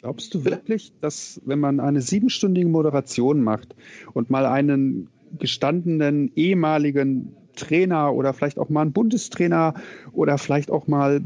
Glaubst 0.00 0.34
du 0.34 0.44
wirklich, 0.44 0.92
dass 1.00 1.40
wenn 1.44 1.60
man 1.60 1.78
eine 1.78 2.02
siebenstündige 2.02 2.66
Moderation 2.66 3.40
macht 3.40 3.76
und 4.14 4.30
mal 4.30 4.46
einen 4.46 5.08
gestandenen 5.38 6.32
ehemaligen 6.34 7.36
Trainer 7.56 8.14
oder 8.14 8.32
vielleicht 8.32 8.58
auch 8.58 8.68
mal 8.68 8.82
einen 8.82 8.92
Bundestrainer 8.92 9.74
oder 10.12 10.38
vielleicht 10.38 10.70
auch 10.70 10.86
mal, 10.86 11.20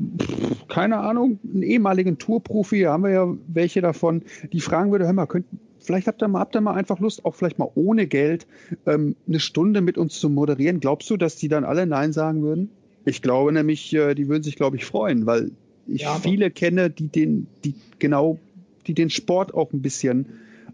keine 0.68 0.98
Ahnung, 0.98 1.38
einen 1.44 1.62
ehemaligen 1.62 2.18
Tourprofi, 2.18 2.82
haben 2.82 3.04
wir 3.04 3.10
ja 3.10 3.34
welche 3.46 3.80
davon, 3.80 4.22
die 4.52 4.60
fragen 4.60 4.92
würde, 4.92 5.06
hör 5.06 5.12
mal, 5.12 5.26
könnt, 5.26 5.46
vielleicht 5.78 6.06
habt 6.06 6.22
ihr 6.22 6.28
mal, 6.28 6.40
habt 6.40 6.54
ihr 6.54 6.60
mal 6.60 6.74
einfach 6.74 6.98
Lust, 6.98 7.24
auch 7.24 7.34
vielleicht 7.34 7.58
mal 7.58 7.70
ohne 7.74 8.06
Geld 8.06 8.46
ähm, 8.86 9.16
eine 9.26 9.40
Stunde 9.40 9.80
mit 9.80 9.98
uns 9.98 10.18
zu 10.18 10.28
moderieren. 10.28 10.80
Glaubst 10.80 11.08
du, 11.10 11.16
dass 11.16 11.36
die 11.36 11.48
dann 11.48 11.64
alle 11.64 11.86
Nein 11.86 12.12
sagen 12.12 12.42
würden? 12.42 12.70
Ich 13.04 13.22
glaube 13.22 13.52
nämlich, 13.52 13.94
äh, 13.94 14.14
die 14.14 14.28
würden 14.28 14.42
sich, 14.42 14.56
glaube 14.56 14.76
ich, 14.76 14.84
freuen, 14.84 15.26
weil 15.26 15.52
ich 15.86 16.02
ja, 16.02 16.16
viele 16.16 16.50
kenne, 16.50 16.90
die 16.90 17.08
den, 17.08 17.46
die 17.64 17.74
genau, 18.00 18.38
die 18.86 18.94
den 18.94 19.10
Sport 19.10 19.54
auch 19.54 19.72
ein 19.72 19.82
bisschen 19.82 20.26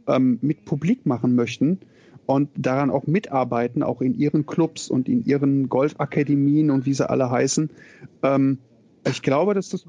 ähm, 0.07 0.39
mit 0.41 0.65
publik 0.65 1.05
machen 1.05 1.35
möchten 1.35 1.79
und 2.27 2.51
daran 2.57 2.91
auch 2.91 3.07
mitarbeiten, 3.07 3.83
auch 3.83 4.01
in 4.01 4.19
ihren 4.19 4.47
Clubs 4.47 4.89
und 4.89 5.09
in 5.09 5.25
ihren 5.25 5.69
Golfakademien 5.69 6.71
und 6.71 6.87
wie 6.87 6.95
sie 6.95 7.09
alle 7.09 7.31
heißen. 7.31 7.71
Ähm, 8.23 8.59
ich 9.09 9.23
glaube, 9.23 9.55
dass 9.55 9.71
das 9.71 9.85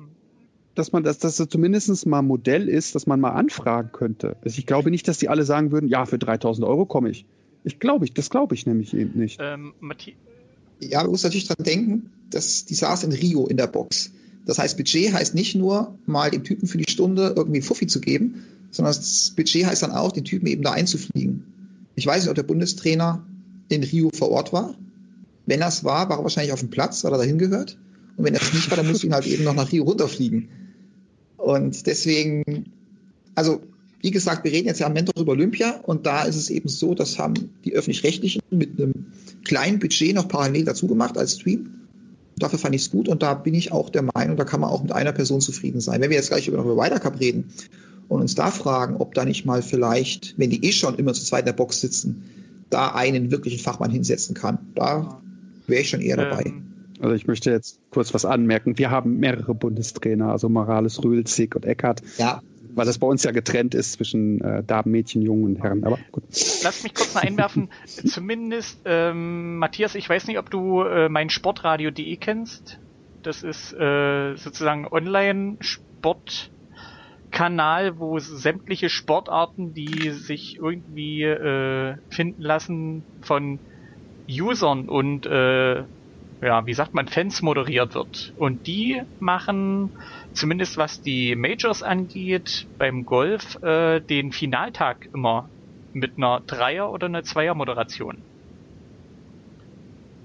dass 0.76 0.92
man 0.92 1.04
das, 1.04 1.20
dass 1.20 1.38
das 1.38 1.50
zumindest 1.50 2.06
mal 2.08 2.20
ein 2.20 2.26
Modell 2.26 2.68
ist, 2.68 2.96
dass 2.96 3.06
man 3.06 3.20
mal 3.20 3.32
anfragen 3.32 3.92
könnte. 3.92 4.38
Also 4.44 4.58
ich 4.58 4.66
glaube 4.66 4.90
nicht, 4.90 5.08
dass 5.08 5.20
die 5.20 5.30
alle 5.30 5.44
sagen 5.44 5.72
würden, 5.72 5.88
ja, 5.88 6.06
für 6.06 6.18
3000 6.18 6.68
Euro 6.68 6.86
komme 6.86 7.10
ich. 7.10 7.26
Ich 7.64 7.80
glaube, 7.80 8.06
ich, 8.06 8.14
das 8.14 8.30
glaube 8.30 8.56
ich 8.56 8.66
nämlich 8.66 8.94
eben 8.96 9.18
nicht. 9.18 9.40
Ähm, 9.42 9.74
ja, 10.80 11.02
man 11.02 11.12
muss 11.12 11.24
natürlich 11.24 11.48
dran 11.48 11.64
denken, 11.64 12.12
dass 12.30 12.66
die 12.66 12.74
saß 12.74 13.04
in 13.04 13.12
Rio 13.12 13.46
in 13.46 13.58
der 13.58 13.68
Box. 13.68 14.12
Das 14.46 14.58
heißt, 14.58 14.76
Budget 14.76 15.14
heißt 15.14 15.36
nicht 15.36 15.56
nur, 15.56 15.98
mal 16.06 16.32
dem 16.32 16.44
Typen 16.44 16.68
für 16.68 16.78
die 16.78 16.90
Stunde 16.92 17.34
irgendwie 17.36 17.62
Fuffi 17.62 17.88
zu 17.88 18.02
geben, 18.02 18.44
sondern 18.72 18.94
das 18.94 19.34
Budget 19.36 19.66
heißt 19.66 19.84
dann 19.84 19.92
auch, 19.92 20.12
den 20.12 20.26
Typen 20.26 20.48
eben 20.48 20.64
da 20.64 20.72
einzufliegen. 20.72 21.53
Ich 21.96 22.06
weiß 22.06 22.24
nicht, 22.24 22.30
ob 22.30 22.36
der 22.36 22.44
Bundestrainer 22.44 23.26
in 23.70 23.84
Rio 23.84 24.10
vor 24.14 24.30
Ort 24.32 24.54
war. 24.54 24.76
Wenn 25.46 25.60
das 25.60 25.84
war, 25.84 26.10
war 26.10 26.20
er 26.20 26.24
wahrscheinlich 26.24 26.54
auf 26.54 26.60
dem 26.60 26.70
Platz, 26.70 27.04
weil 27.04 27.12
er 27.12 27.18
dahin 27.18 27.38
gehört. 27.38 27.78
Und 28.18 28.26
wenn 28.26 28.34
das 28.34 28.54
nicht 28.54 28.70
war, 28.70 28.78
dann 28.78 28.88
musst 28.88 29.04
du 29.04 29.08
ihn 29.08 29.14
halt 29.14 29.28
eben 29.28 29.44
noch 29.44 29.56
nach 29.56 29.72
Rio 29.72 29.84
runterfliegen. 29.84 30.50
Und 31.38 31.86
deswegen, 31.88 32.72
also 33.36 33.62
wie 34.02 34.12
gesagt, 34.12 34.44
wir 34.44 34.52
reden 34.52 34.68
jetzt 34.68 34.80
ja 34.80 34.88
am 34.88 34.94
Mentor 34.94 35.22
über 35.22 35.32
Olympia 35.32 35.80
und 35.84 36.06
da 36.06 36.24
ist 36.24 36.36
es 36.36 36.50
eben 36.50 36.70
so, 36.70 36.94
das 36.94 37.20
haben 37.20 37.52
die 37.64 37.74
öffentlich-rechtlichen 37.74 38.42
mit 38.50 38.80
einem 38.80 39.08
kleinen 39.46 39.80
Budget 39.80 40.16
noch 40.16 40.28
parallel 40.28 40.66
dazu 40.66 40.88
gemacht 40.88 41.18
als 41.18 41.36
Stream. 41.36 41.70
Dafür 42.38 42.60
fand 42.60 42.76
ich 42.76 42.84
es 42.84 42.92
gut 42.92 43.08
und 43.08 43.24
da 43.24 43.34
bin 43.34 43.54
ich 43.54 43.72
auch 43.72 43.90
der 43.90 44.04
Meinung, 44.04 44.38
da 44.38 44.44
kann 44.44 44.60
man 44.60 44.70
auch 44.70 44.84
mit 44.84 44.92
einer 44.92 45.12
Person 45.12 45.40
zufrieden 45.40 45.82
sein. 45.82 46.02
Wenn 46.02 46.10
wir 46.10 46.18
jetzt 46.18 46.30
gleich 46.30 46.48
über 46.48 46.58
den 46.58 46.70
Ryder 46.70 47.00
Cup 47.00 47.20
reden 47.20 47.46
und 48.08 48.22
uns 48.22 48.36
da 48.36 48.52
fragen, 48.52 48.98
ob 48.98 49.14
da 49.14 49.26
nicht 49.26 49.46
mal 49.46 49.62
vielleicht, 49.62 50.36
wenn 50.38 50.50
die 50.50 50.66
eh 50.66 50.72
schon 50.72 50.96
immer 50.96 51.14
zu 51.14 51.24
zweit 51.24 51.42
in 51.42 51.46
der 51.48 51.54
Box 51.54 51.82
sitzen, 51.82 52.24
da 52.70 52.94
einen 52.94 53.32
wirklichen 53.32 53.60
Fachmann 53.60 53.92
hinsetzen 53.92 54.36
kann, 54.36 54.60
da 54.76 55.22
wäre 55.68 55.82
ich 55.82 55.90
schon 55.90 56.02
eher 56.02 56.18
dabei. 56.18 56.44
Ähm 56.46 56.74
also 57.00 57.16
ich 57.16 57.28
möchte 57.28 57.52
jetzt 57.52 57.80
kurz 57.90 58.14
was 58.14 58.24
anmerken. 58.24 58.78
Wir 58.78 58.90
haben 58.90 59.18
mehrere 59.18 59.54
Bundestrainer, 59.54 60.32
also 60.32 60.48
Morales, 60.48 61.04
Rühl, 61.04 61.26
Zick 61.26 61.56
und 61.56 61.66
Eckert. 61.66 62.02
Ja. 62.18 62.42
Weil 62.76 62.86
das 62.86 62.98
bei 62.98 63.06
uns 63.06 63.24
ja 63.24 63.32
getrennt 63.32 63.76
ist 63.76 63.94
zwischen 63.94 64.42
äh, 64.42 64.64
Damen, 64.64 64.92
Mädchen, 64.92 65.22
Jungen 65.22 65.44
und 65.44 65.62
Herren. 65.62 65.84
Aber 65.84 66.00
gut. 66.12 66.24
Lass 66.64 66.82
mich 66.84 66.96
kurz 66.96 67.14
mal 67.14 67.22
einwerfen. 67.22 67.70
Zumindest, 67.86 68.80
ähm, 68.86 69.58
Matthias, 69.58 69.96
ich 69.96 70.08
weiß 70.08 70.28
nicht, 70.28 70.40
ob 70.40 70.50
du 70.50 70.82
äh, 70.82 71.10
mein 71.10 71.30
Sportradio.de 71.30 72.16
kennst. 72.16 72.80
Das 73.22 73.44
ist 73.44 73.74
äh, 73.74 74.36
sozusagen 74.36 74.88
Online-Sport. 74.88 76.52
Kanal, 77.34 77.98
wo 77.98 78.20
sämtliche 78.20 78.90
Sportarten, 78.90 79.74
die 79.74 80.12
sich 80.12 80.56
irgendwie 80.62 81.24
äh, 81.24 81.98
finden 82.10 82.42
lassen 82.42 83.06
von 83.22 83.60
Usern 84.30 84.88
und 84.88 85.26
äh, 85.26 85.86
ja, 86.42 86.66
wie 86.66 86.74
sagt 86.74 86.94
man, 86.94 87.08
Fans 87.08 87.42
moderiert 87.42 87.96
wird. 87.96 88.34
Und 88.36 88.68
die 88.68 89.02
machen, 89.18 89.92
zumindest 90.34 90.78
was 90.78 91.02
die 91.02 91.36
Majors 91.36 91.84
angeht, 91.84 92.68
beim 92.78 93.06
Golf 93.06 93.56
äh, 93.62 94.02
den 94.02 94.32
Finaltag 94.32 95.08
immer 95.14 95.52
mit 95.92 96.18
einer 96.18 96.42
Dreier- 96.46 96.92
oder 96.92 97.08
einer 97.08 97.24
Zweier-Moderation. 97.24 98.26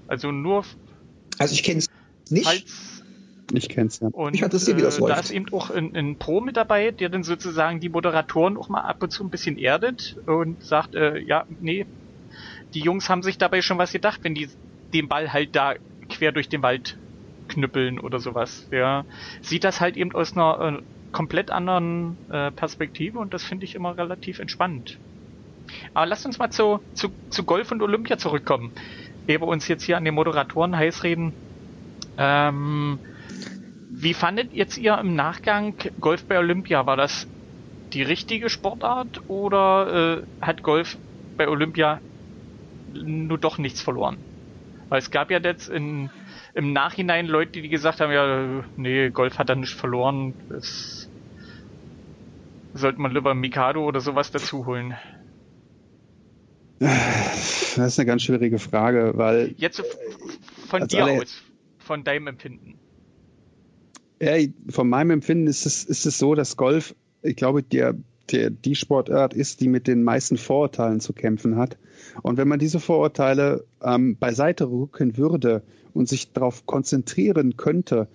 Also 0.07 0.31
nur. 0.31 0.65
Also 1.37 1.53
ich 1.53 1.63
kenne 1.63 1.79
es 1.79 1.87
nicht. 2.29 2.47
Als, 2.47 2.98
ich 3.53 3.69
kenne 3.69 3.87
es 3.87 3.99
ja. 3.99 4.09
Und 4.11 4.33
ich 4.35 4.41
interessiere, 4.41 4.77
wie 4.77 4.81
das 4.81 4.97
äh, 4.97 5.01
läuft. 5.01 5.15
Da 5.15 5.19
ist 5.19 5.31
eben 5.31 5.51
auch 5.53 5.69
ein, 5.69 5.95
ein, 5.95 6.17
Pro 6.17 6.41
mit 6.41 6.57
dabei, 6.57 6.91
der 6.91 7.09
dann 7.09 7.23
sozusagen 7.23 7.79
die 7.79 7.89
Moderatoren 7.89 8.57
auch 8.57 8.69
mal 8.69 8.81
ab 8.81 9.01
und 9.01 9.11
zu 9.11 9.23
ein 9.23 9.29
bisschen 9.29 9.57
erdet 9.57 10.17
und 10.25 10.63
sagt, 10.63 10.95
äh, 10.95 11.19
ja, 11.19 11.45
nee, 11.59 11.85
die 12.73 12.81
Jungs 12.81 13.09
haben 13.09 13.23
sich 13.23 13.37
dabei 13.37 13.61
schon 13.61 13.77
was 13.77 13.91
gedacht, 13.91 14.19
wenn 14.23 14.35
die 14.35 14.49
den 14.93 15.07
Ball 15.07 15.33
halt 15.33 15.55
da 15.55 15.75
quer 16.09 16.31
durch 16.31 16.49
den 16.49 16.61
Wald 16.61 16.97
knüppeln 17.47 17.99
oder 17.99 18.19
sowas. 18.19 18.67
Ja, 18.71 19.05
sieht 19.41 19.63
das 19.63 19.81
halt 19.81 19.97
eben 19.97 20.13
aus 20.13 20.33
einer 20.33 20.79
äh, 20.79 20.81
komplett 21.11 21.51
anderen 21.51 22.17
äh, 22.31 22.51
Perspektive 22.51 23.19
und 23.19 23.33
das 23.33 23.43
finde 23.43 23.65
ich 23.65 23.75
immer 23.75 23.97
relativ 23.97 24.39
entspannt. 24.39 24.97
Aber 25.93 26.05
lasst 26.05 26.25
uns 26.25 26.39
mal 26.39 26.49
zu, 26.49 26.79
zu, 26.93 27.09
zu 27.29 27.43
Golf 27.43 27.71
und 27.71 27.81
Olympia 27.81 28.17
zurückkommen. 28.17 28.71
Ehe 29.27 29.39
wir 29.39 29.47
uns 29.47 29.67
jetzt 29.67 29.83
hier 29.83 29.97
an 29.97 30.05
den 30.05 30.15
Moderatoren 30.15 30.75
heiß 30.75 31.03
reden. 31.03 31.33
Ähm, 32.17 32.99
wie 34.01 34.13
fandet 34.13 34.53
jetzt 34.53 34.77
ihr 34.77 34.97
im 34.97 35.15
Nachgang 35.15 35.73
Golf 35.99 36.23
bei 36.23 36.39
Olympia? 36.39 36.85
War 36.85 36.95
das 36.95 37.27
die 37.91 38.01
richtige 38.01 38.49
Sportart 38.49 39.21
oder 39.27 40.23
äh, 40.41 40.45
hat 40.45 40.63
Golf 40.63 40.97
bei 41.35 41.49
Olympia 41.49 41.99
nur 42.93 43.37
doch 43.37 43.57
nichts 43.57 43.81
verloren? 43.81 44.17
Weil 44.87 44.99
es 44.99 45.11
gab 45.11 45.29
ja 45.31 45.39
jetzt 45.39 45.67
in, 45.67 46.09
im 46.53 46.71
Nachhinein 46.71 47.27
Leute, 47.27 47.61
die 47.61 47.67
gesagt 47.67 47.99
haben, 47.99 48.13
ja, 48.13 48.63
nee, 48.77 49.09
Golf 49.09 49.37
hat 49.37 49.49
er 49.49 49.55
nicht 49.55 49.73
verloren. 49.73 50.33
Das 50.47 51.09
sollte 52.73 53.01
man 53.01 53.11
lieber 53.11 53.33
Mikado 53.33 53.83
oder 53.83 53.99
sowas 53.99 54.31
dazu 54.31 54.65
holen. 54.65 54.95
Das 56.79 57.75
ist 57.75 57.99
eine 57.99 58.05
ganz 58.05 58.23
schwierige 58.23 58.59
Frage, 58.59 59.11
weil. 59.15 59.53
Jetzt 59.57 59.83
von 60.69 60.87
dir 60.87 61.05
aus, 61.05 61.43
von 61.79 62.05
deinem 62.05 62.27
Empfinden. 62.27 62.79
Ja, 64.19 64.33
von 64.69 64.89
meinem 64.89 65.11
Empfinden 65.11 65.47
ist 65.47 65.65
es, 65.65 65.83
ist 65.83 66.05
es 66.05 66.17
so, 66.17 66.35
dass 66.35 66.57
Golf 66.57 66.93
ich 67.21 67.35
glaube, 67.35 67.63
der, 67.63 67.95
der, 68.31 68.49
die 68.49 68.75
Sportart 68.75 69.33
ist, 69.33 69.61
die 69.61 69.67
mit 69.67 69.87
den 69.87 70.03
meisten 70.03 70.37
Vorurteilen 70.37 70.99
zu 70.99 71.13
kämpfen 71.13 71.57
hat. 71.57 71.77
Und 72.21 72.37
wenn 72.37 72.47
man 72.47 72.59
diese 72.59 72.79
Vorurteile 72.79 73.65
ähm, 73.83 74.17
beiseite 74.17 74.69
rücken 74.69 75.17
würde 75.17 75.63
und 75.93 76.07
sich 76.07 76.31
darauf 76.31 76.65
konzentrieren 76.65 77.57
könnte, 77.57 78.07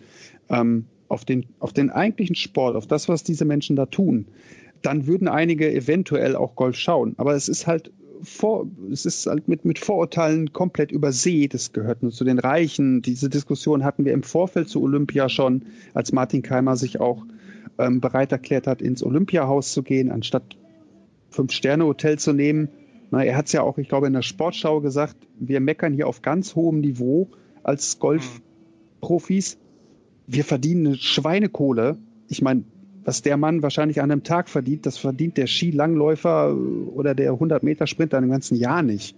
ähm, 0.48 0.86
auf, 1.08 1.24
den, 1.24 1.46
auf 1.58 1.72
den 1.72 1.90
eigentlichen 1.90 2.36
Sport, 2.36 2.76
auf 2.76 2.86
das, 2.86 3.08
was 3.08 3.24
diese 3.24 3.44
Menschen 3.44 3.76
da 3.76 3.86
tun, 3.86 4.26
dann 4.82 5.06
würden 5.06 5.28
einige 5.28 5.72
eventuell 5.72 6.36
auch 6.36 6.56
Golf 6.56 6.76
schauen. 6.76 7.14
Aber 7.18 7.34
es 7.34 7.48
ist 7.48 7.66
halt 7.66 7.92
vor, 8.22 8.66
es 8.90 9.06
ist 9.06 9.26
halt 9.26 9.48
mit, 9.48 9.64
mit 9.64 9.78
Vorurteilen 9.78 10.52
komplett 10.52 10.92
übersät. 10.92 11.54
Es 11.54 11.72
gehört 11.72 12.02
nur 12.02 12.12
zu 12.12 12.24
den 12.24 12.38
Reichen. 12.38 13.02
Diese 13.02 13.28
Diskussion 13.28 13.84
hatten 13.84 14.04
wir 14.04 14.12
im 14.12 14.22
Vorfeld 14.22 14.68
zu 14.68 14.82
Olympia 14.82 15.28
schon, 15.28 15.66
als 15.92 16.12
Martin 16.12 16.42
Keimer 16.42 16.76
sich 16.76 17.00
auch 17.00 17.24
ähm, 17.78 18.00
bereit 18.00 18.32
erklärt 18.32 18.66
hat, 18.66 18.82
ins 18.82 19.02
Olympiahaus 19.02 19.72
zu 19.72 19.82
gehen, 19.82 20.10
anstatt 20.10 20.56
Fünf-Sterne-Hotel 21.30 22.18
zu 22.18 22.32
nehmen. 22.32 22.68
Na, 23.10 23.22
er 23.22 23.36
hat 23.36 23.46
es 23.46 23.52
ja 23.52 23.62
auch, 23.62 23.78
ich 23.78 23.88
glaube, 23.88 24.06
in 24.06 24.12
der 24.12 24.22
Sportschau 24.22 24.80
gesagt, 24.80 25.16
wir 25.38 25.60
meckern 25.60 25.92
hier 25.92 26.08
auf 26.08 26.22
ganz 26.22 26.54
hohem 26.54 26.80
Niveau 26.80 27.28
als 27.62 27.98
Golfprofis. 27.98 29.58
Wir 30.26 30.44
verdienen 30.44 30.86
eine 30.86 30.96
Schweinekohle. 30.96 31.98
Ich 32.28 32.40
meine, 32.42 32.64
was 33.04 33.22
der 33.22 33.36
Mann 33.36 33.62
wahrscheinlich 33.62 34.00
an 34.00 34.10
einem 34.10 34.22
Tag 34.22 34.48
verdient, 34.48 34.86
das 34.86 34.96
verdient 34.96 35.36
der 35.36 35.46
Skilangläufer 35.46 36.56
oder 36.56 37.14
der 37.14 37.32
100-Meter-Sprinter 37.32 38.18
im 38.18 38.30
ganzen 38.30 38.56
Jahr 38.56 38.82
nicht. 38.82 39.16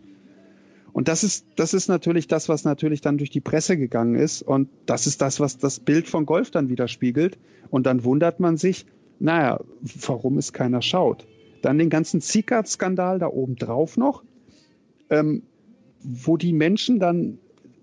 Und 0.92 1.08
das 1.08 1.24
ist, 1.24 1.46
das 1.56 1.74
ist 1.74 1.88
natürlich 1.88 2.26
das, 2.26 2.48
was 2.48 2.64
natürlich 2.64 3.02
dann 3.02 3.18
durch 3.18 3.28
die 3.30 3.42
Presse 3.42 3.76
gegangen 3.76 4.14
ist. 4.14 4.40
Und 4.42 4.70
das 4.86 5.06
ist 5.06 5.20
das, 5.20 5.40
was 5.40 5.58
das 5.58 5.78
Bild 5.78 6.08
von 6.08 6.24
Golf 6.24 6.50
dann 6.50 6.70
widerspiegelt. 6.70 7.38
Und 7.68 7.84
dann 7.84 8.02
wundert 8.02 8.40
man 8.40 8.56
sich, 8.56 8.86
naja, 9.18 9.60
warum 10.06 10.38
es 10.38 10.54
keiner 10.54 10.80
schaut. 10.80 11.26
Dann 11.60 11.76
den 11.76 11.90
ganzen 11.90 12.22
Zickert-Skandal 12.22 13.18
da 13.18 13.26
oben 13.26 13.56
drauf 13.56 13.98
noch, 13.98 14.24
ähm, 15.10 15.42
wo 16.02 16.38
die 16.38 16.54
Menschen 16.54 16.98
dann 16.98 17.38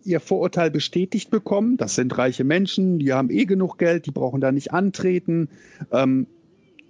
ihr 0.05 0.19
Vorurteil 0.19 0.71
bestätigt 0.71 1.29
bekommen. 1.29 1.77
Das 1.77 1.95
sind 1.95 2.17
reiche 2.17 2.43
Menschen, 2.43 2.99
die 2.99 3.13
haben 3.13 3.29
eh 3.29 3.45
genug 3.45 3.77
Geld, 3.77 4.05
die 4.05 4.11
brauchen 4.11 4.41
da 4.41 4.51
nicht 4.51 4.71
antreten. 4.73 5.49
Ähm, 5.91 6.27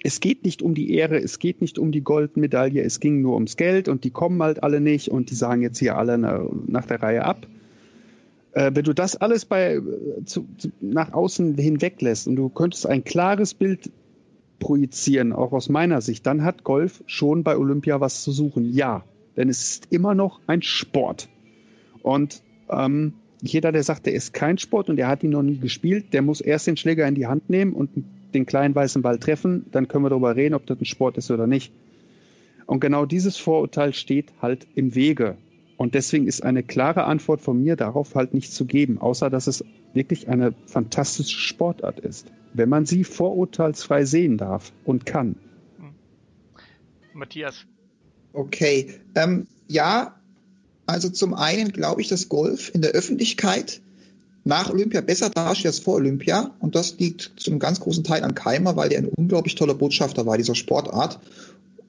es 0.04 0.20
geht 0.20 0.44
nicht 0.44 0.62
um 0.62 0.76
die 0.76 0.94
Ehre, 0.94 1.18
es 1.18 1.40
geht 1.40 1.62
nicht 1.62 1.80
um 1.80 1.92
die 1.92 2.02
Goldmedaille, 2.02 2.82
es 2.84 3.00
ging 3.00 3.22
nur 3.22 3.36
ums 3.36 3.56
Geld 3.56 3.88
und 3.88 4.04
die 4.04 4.12
kommen 4.12 4.42
halt 4.44 4.62
alle 4.62 4.82
nicht 4.82 5.10
und 5.10 5.30
die 5.30 5.36
sagen 5.36 5.62
jetzt 5.62 5.80
hier 5.80 5.98
alle 5.98 6.18
nach 6.18 6.86
der 6.86 7.02
Reihe 7.02 7.24
ab. 7.24 7.48
Äh, 8.52 8.72
wenn 8.74 8.84
du 8.84 8.94
das 8.94 9.16
alles 9.16 9.46
bei, 9.46 9.82
zu, 10.26 10.46
zu, 10.58 10.72
nach 10.82 11.14
außen 11.14 11.58
hinweglässt 11.58 12.28
und 12.28 12.36
du 12.36 12.50
könntest 12.50 12.86
ein 12.86 13.04
klares 13.04 13.54
Bild 13.54 13.92
projizieren, 14.60 15.34
auch 15.34 15.54
aus 15.54 15.70
meiner 15.70 16.02
Sicht, 16.02 16.26
dann 16.26 16.44
hat 16.44 16.64
Golf 16.64 17.04
schon 17.06 17.44
bei 17.44 17.58
Olympia 17.58 18.00
was 18.00 18.24
zu 18.24 18.32
suchen. 18.32 18.74
Ja, 18.74 19.04
denn 19.36 19.50
es 19.50 19.70
ist 19.70 19.88
immer 19.92 20.16
noch 20.16 20.40
ein 20.48 20.62
Sport. 20.62 21.30
Und 22.02 22.44
ähm, 22.70 23.14
jeder, 23.42 23.72
der 23.72 23.84
sagt, 23.84 24.06
der 24.06 24.14
ist 24.14 24.34
kein 24.34 24.58
Sport 24.58 24.90
und 24.90 24.96
der 24.96 25.08
hat 25.08 25.24
ihn 25.24 25.32
noch 25.32 25.44
nie 25.44 25.58
gespielt, 25.58 26.14
der 26.14 26.22
muss 26.22 26.40
erst 26.40 26.68
den 26.68 26.78
Schläger 26.78 27.08
in 27.08 27.16
die 27.16 27.28
Hand 27.28 27.50
nehmen 27.50 27.74
und 27.74 27.90
den 28.34 28.46
kleinen 28.46 28.74
weißen 28.74 29.02
Ball 29.02 29.20
treffen. 29.20 29.66
Dann 29.72 29.88
können 29.88 30.06
wir 30.06 30.10
darüber 30.10 30.36
reden, 30.36 30.56
ob 30.56 30.66
das 30.66 30.80
ein 30.80 30.86
Sport 30.86 31.18
ist 31.18 31.30
oder 31.30 31.46
nicht. 31.46 31.74
Und 32.66 32.80
genau 32.80 33.06
dieses 33.06 33.38
Vorurteil 33.38 33.94
steht 33.94 34.32
halt 34.42 34.68
im 34.76 34.96
Wege. 34.96 35.38
Und 35.76 35.96
deswegen 35.96 36.28
ist 36.28 36.44
eine 36.44 36.64
klare 36.64 37.04
Antwort 37.04 37.42
von 37.42 37.62
mir 37.62 37.76
darauf 37.76 38.16
halt 38.16 38.34
nicht 38.34 38.54
zu 38.54 38.66
geben, 38.66 39.00
außer 39.00 39.30
dass 39.30 39.48
es 39.48 39.66
wirklich 39.94 40.30
eine 40.30 40.54
fantastische 40.66 41.38
Sportart 41.38 42.00
ist, 42.00 42.32
wenn 42.54 42.70
man 42.70 42.86
sie 42.86 43.04
vorurteilsfrei 43.04 44.06
sehen 44.06 44.38
darf 44.38 44.72
und 44.86 45.06
kann. 45.06 45.36
Matthias. 47.14 47.66
Okay, 48.32 48.94
ähm, 49.16 49.48
ja, 49.68 50.16
also 50.86 51.10
zum 51.10 51.34
einen 51.34 51.72
glaube 51.72 52.02
ich, 52.02 52.08
dass 52.08 52.30
Golf 52.30 52.72
in 52.74 52.82
der 52.82 52.92
Öffentlichkeit 52.92 53.82
nach 54.44 54.70
Olympia 54.70 55.02
besser 55.02 55.30
dasteht 55.30 55.68
als 55.68 55.80
vor 55.80 55.96
Olympia. 55.96 56.52
Und 56.60 56.76
das 56.76 56.98
liegt 57.00 57.32
zum 57.38 57.60
ganz 57.60 57.80
großen 57.80 58.04
Teil 58.04 58.24
an 58.24 58.36
Keimer, 58.36 58.76
weil 58.76 58.90
der 58.90 59.00
ein 59.00 59.08
unglaublich 59.08 59.56
toller 59.56 59.74
Botschafter 59.74 60.26
war, 60.26 60.38
dieser 60.38 60.56
Sportart. 60.56 61.20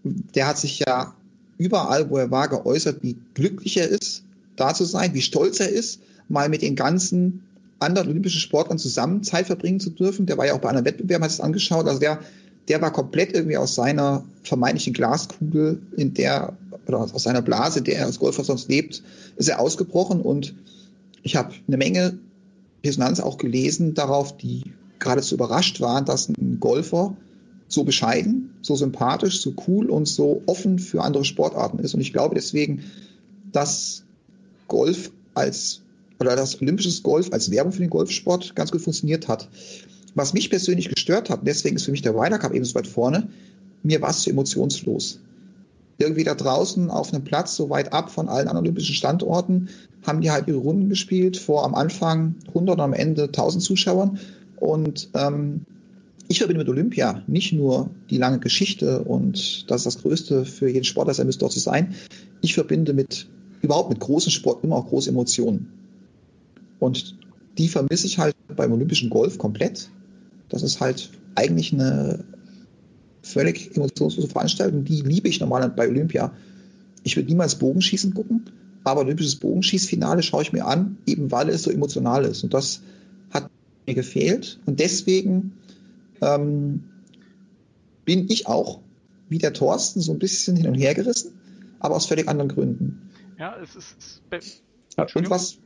Der 0.04 0.46
hat 0.46 0.59
sich 0.59 0.80
ja 0.80 1.14
überall, 1.59 2.11
wo 2.11 2.18
er 2.18 2.30
war, 2.30 2.48
geäußert, 2.48 3.02
wie 3.02 3.16
glücklich 3.35 3.76
er 3.76 3.88
ist, 3.88 4.22
da 4.57 4.74
zu 4.74 4.85
sein, 4.85 5.14
wie 5.14 5.22
stolz 5.22 5.61
er 5.61 5.68
ist, 5.68 6.00
mal 6.28 6.48
mit 6.48 6.62
den 6.62 6.76
ganzen 6.76 7.42
anderen 7.80 8.09
olympischen 8.09 8.40
Sportlern 8.40 8.78
zusammen 8.78 9.22
Zeit 9.24 9.46
verbringen 9.46 9.80
zu 9.80 9.90
dürfen. 9.90 10.26
Der 10.26 10.38
war 10.38 10.46
ja 10.46 10.54
auch 10.54 10.61
bei 10.61 10.68
einem 10.68 10.85
Wettbewerb, 10.85 11.22
hat 11.22 11.30
es 11.30 11.40
angeschaut. 11.40 11.87
Also 11.87 11.98
der, 11.98 12.20
der 12.68 12.81
war 12.81 12.92
komplett 12.92 13.33
irgendwie 13.33 13.57
aus 13.57 13.74
seiner 13.74 14.24
vermeintlichen 14.42 14.94
Glaskugel, 14.94 15.83
in 15.96 16.14
der 16.14 16.57
oder 16.87 17.00
aus 17.00 17.22
seiner 17.22 17.42
Blase, 17.42 17.83
der 17.83 17.98
er 17.98 18.07
als 18.07 18.18
Golfer 18.18 18.44
sonst 18.44 18.68
lebt, 18.68 19.03
ist 19.37 19.48
er 19.48 19.61
ausgebrochen 19.61 20.20
und 20.20 20.55
ich 21.22 21.37
habe 21.37 21.55
eine 21.66 21.79
Menge 21.79 22.18
Resonanz 22.85 23.20
auch 23.20 23.38
gelesen 23.38 23.94
darauf, 23.94 24.37
die 24.37 24.72
geradezu 24.98 25.35
überrascht 25.35 25.81
waren, 25.81 26.05
dass 26.05 26.29
ein 26.29 26.59
Golfer 26.61 27.16
so 27.68 27.85
bescheiden, 27.85 28.50
so 28.62 28.77
sympathisch, 28.77 29.40
so 29.40 29.55
cool 29.66 29.88
und 29.90 30.07
so 30.07 30.42
offen 30.46 30.79
für 30.79 31.03
andere 31.03 31.24
Sportarten 31.24 31.79
ist. 31.79 31.94
Und 31.94 32.00
ich 32.00 32.12
glaube 32.12 32.35
deswegen, 32.35 32.85
dass 33.53 34.05
Golf 34.68 35.11
als 35.35 35.81
oder 36.20 36.37
das 36.37 36.61
olympisches 36.61 37.03
Golf 37.03 37.33
als 37.33 37.50
Werbung 37.50 37.72
für 37.72 37.81
den 37.81 37.90
Golfsport 37.90 38.55
ganz 38.55 38.70
gut 38.70 38.83
funktioniert 38.83 39.29
hat. 39.29 39.48
Was 40.14 40.33
mich 40.33 40.50
persönlich 40.50 40.88
gestört 40.88 41.31
hat, 41.31 41.40
deswegen 41.44 41.77
ist 41.77 41.85
für 41.85 41.90
mich 41.90 42.03
der 42.03 42.14
Ryder 42.14 42.38
Cup 42.38 42.55
eben 42.55 42.64
so 42.64 42.74
weit 42.74 42.87
vorne, 42.87 43.29
mir 43.83 44.00
war 44.00 44.11
es 44.11 44.22
zu 44.22 44.31
emotionslos 44.31 45.20
irgendwie 45.98 46.24
da 46.24 46.35
draußen 46.35 46.90
auf 46.90 47.12
einem 47.12 47.24
Platz 47.24 47.57
so 47.57 47.70
weit 47.70 47.92
ab 47.92 48.11
von 48.11 48.29
allen 48.29 48.48
anderen 48.48 48.64
olympischen 48.64 48.94
Standorten 48.94 49.68
haben 50.07 50.20
die 50.20 50.31
halt 50.31 50.48
ihre 50.48 50.59
Runden 50.59 50.88
gespielt 50.88 51.37
vor 51.37 51.64
am 51.64 51.74
Anfang 51.74 52.35
100 52.48 52.77
und 52.77 52.81
am 52.81 52.92
Ende 52.92 53.24
1000 53.24 53.62
Zuschauern 53.62 54.18
und 54.57 55.09
ähm, 55.14 55.62
ich 56.29 56.38
verbinde 56.38 56.61
mit 56.61 56.68
Olympia 56.68 57.22
nicht 57.27 57.53
nur 57.53 57.90
die 58.11 58.16
lange 58.16 58.38
Geschichte 58.38 59.03
und 59.05 59.70
das 59.70 59.83
ist 59.83 59.87
das 59.87 60.03
Größte 60.03 60.44
für 60.44 60.68
jeden 60.68 60.85
Sportler 60.85 61.14
sein 61.14 61.27
müsste 61.27 61.40
dort 61.40 61.53
zu 61.53 61.61
sein. 61.61 61.94
Ich 62.40 62.55
verbinde 62.55 62.94
mit 62.94 63.29
überhaupt 63.61 63.90
mit 63.90 64.00
großen 64.00 64.33
Sport 64.33 64.64
immer 64.64 64.77
auch 64.77 64.88
große 64.88 65.11
Emotionen. 65.11 65.70
Und 66.79 67.16
die 67.59 67.68
vermisse 67.68 68.07
ich 68.07 68.18
halt 68.18 68.35
beim 68.57 68.72
olympischen 68.72 69.11
Golf 69.11 69.37
komplett. 69.37 69.90
Das 70.48 70.62
ist 70.62 70.80
halt 70.80 71.11
eigentlich 71.35 71.72
eine 71.72 72.24
völlig 73.22 73.76
emotionslose 73.76 74.28
Veranstaltung, 74.28 74.85
die 74.85 75.00
liebe 75.00 75.28
ich 75.28 75.40
normal 75.40 75.68
bei 75.70 75.88
Olympia. 75.88 76.33
Ich 77.02 77.16
würde 77.16 77.28
niemals 77.28 77.57
Bogenschießen 77.57 78.14
gucken, 78.14 78.44
aber 78.85 79.00
olympisches 79.00 79.37
Bogenschießfinale 79.37 80.22
schaue 80.22 80.42
ich 80.42 80.52
mir 80.52 80.66
an, 80.66 80.98
eben 81.07 81.30
weil 81.30 81.48
es 81.48 81.62
so 81.62 81.70
emotional 81.70 82.24
ist. 82.24 82.44
Und 82.44 82.54
das 82.54 82.83
hat 83.30 83.50
mir 83.87 83.94
gefehlt. 83.94 84.61
Und 84.66 84.80
deswegen 84.80 85.52
ähm, 86.20 86.84
bin 88.05 88.28
ich 88.28 88.47
auch, 88.47 88.80
wie 89.28 89.38
der 89.38 89.55
Thorsten, 89.55 90.01
so 90.01 90.12
ein 90.12 90.18
bisschen 90.18 90.57
hin 90.57 90.68
und 90.68 90.74
her 90.74 90.95
gerissen, 90.95 91.32
aber 91.80 91.97
aus 91.97 92.07
völlig 92.07 92.28
anderen 92.28 92.49
Gründen. 92.51 93.11
Ja, 93.38 93.57
es 93.62 93.74
ist. 93.74 94.20
Es 94.30 94.61
und 95.14 95.30
was 95.30 95.59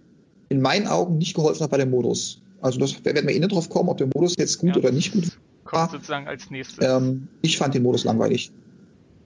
in 0.49 0.61
meinen 0.61 0.87
Augen 0.87 1.19
nicht 1.19 1.35
geholfen 1.35 1.63
hat 1.63 1.71
bei 1.71 1.77
dem 1.77 1.91
Modus. 1.91 2.41
Also 2.61 2.79
das 2.81 3.05
werden 3.05 3.27
wir 3.27 3.35
innen 3.35 3.49
drauf 3.49 3.69
kommen, 3.69 3.89
ob 3.89 3.99
der 3.99 4.09
Modus 4.09 4.35
jetzt 4.37 4.59
gut 4.59 4.71
ja, 4.71 4.77
oder 4.77 4.91
nicht 4.91 5.13
gut 5.13 5.39
kommt 5.69 5.91
sozusagen 5.91 6.27
als 6.27 6.51
nächstes. 6.51 6.85
Ähm, 6.85 7.29
ich 7.43 7.59
fand 7.59 7.75
den 7.75 7.83
Modus 7.83 8.05
langweilig. 8.05 8.51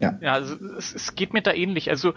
Ja, 0.00 0.18
ja 0.20 0.32
also 0.34 0.56
es, 0.76 0.94
es 0.94 1.14
geht 1.14 1.32
mir 1.32 1.42
da 1.42 1.52
ähnlich. 1.52 1.88
Also 1.88 2.12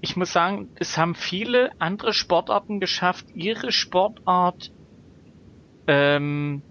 ich 0.00 0.16
muss 0.16 0.32
sagen, 0.32 0.68
es 0.76 0.96
haben 0.96 1.14
viele 1.14 1.70
andere 1.78 2.12
Sportarten 2.12 2.80
geschafft, 2.80 3.26
ihre 3.34 3.70
Sportart, 3.70 4.72
ähm, 5.86 6.62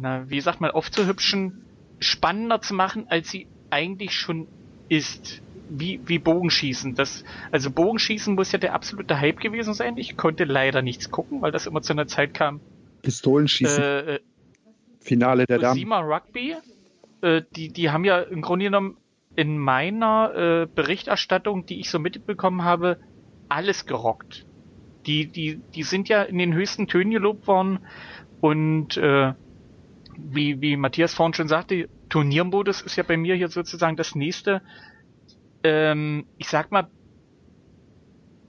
na, 0.00 0.28
wie 0.28 0.40
sagt 0.40 0.60
man, 0.60 0.72
aufzuhübschen, 0.72 1.64
spannender 2.00 2.60
zu 2.60 2.74
machen, 2.74 3.06
als 3.08 3.30
sie 3.30 3.46
eigentlich 3.70 4.14
schon 4.14 4.48
ist. 4.88 5.42
Wie, 5.70 6.00
wie 6.06 6.18
Bogenschießen. 6.18 6.94
Das, 6.94 7.24
also 7.52 7.70
Bogenschießen 7.70 8.34
muss 8.34 8.52
ja 8.52 8.58
der 8.58 8.72
absolute 8.72 9.20
Hype 9.20 9.38
gewesen 9.38 9.74
sein. 9.74 9.98
Ich 9.98 10.16
konnte 10.16 10.44
leider 10.44 10.80
nichts 10.80 11.10
gucken, 11.10 11.42
weil 11.42 11.52
das 11.52 11.66
immer 11.66 11.82
zu 11.82 11.92
einer 11.92 12.06
Zeit 12.06 12.32
kam. 12.32 12.62
Pistolenschießen. 13.02 13.82
Äh, 13.82 14.14
äh 14.14 14.20
Finale 15.00 15.46
der 15.46 15.58
Damen. 15.58 15.78
Sima 15.78 16.00
Rugby, 16.00 16.56
äh, 17.22 17.42
die, 17.56 17.72
die 17.72 17.90
haben 17.90 18.04
ja 18.04 18.20
im 18.20 18.42
Grunde 18.42 18.66
genommen 18.66 18.98
in 19.36 19.56
meiner 19.56 20.34
äh, 20.34 20.66
Berichterstattung, 20.66 21.64
die 21.64 21.80
ich 21.80 21.90
so 21.90 21.98
mitbekommen 21.98 22.64
habe, 22.64 22.98
alles 23.48 23.86
gerockt. 23.86 24.44
Die, 25.06 25.26
die, 25.26 25.60
die 25.74 25.82
sind 25.84 26.08
ja 26.08 26.22
in 26.22 26.38
den 26.38 26.52
höchsten 26.52 26.86
Tönen 26.88 27.12
gelobt 27.12 27.46
worden 27.46 27.78
und 28.40 28.96
äh, 28.96 29.32
wie, 30.18 30.60
wie 30.60 30.76
Matthias 30.76 31.14
vorhin 31.14 31.34
schon 31.34 31.48
sagte, 31.48 31.88
Turniermodus 32.08 32.82
ist 32.82 32.96
ja 32.96 33.04
bei 33.04 33.16
mir 33.16 33.36
hier 33.36 33.48
sozusagen 33.48 33.96
das 33.96 34.14
nächste. 34.14 34.60
Ähm, 35.62 36.26
ich 36.36 36.48
sag 36.48 36.72
mal, 36.72 36.88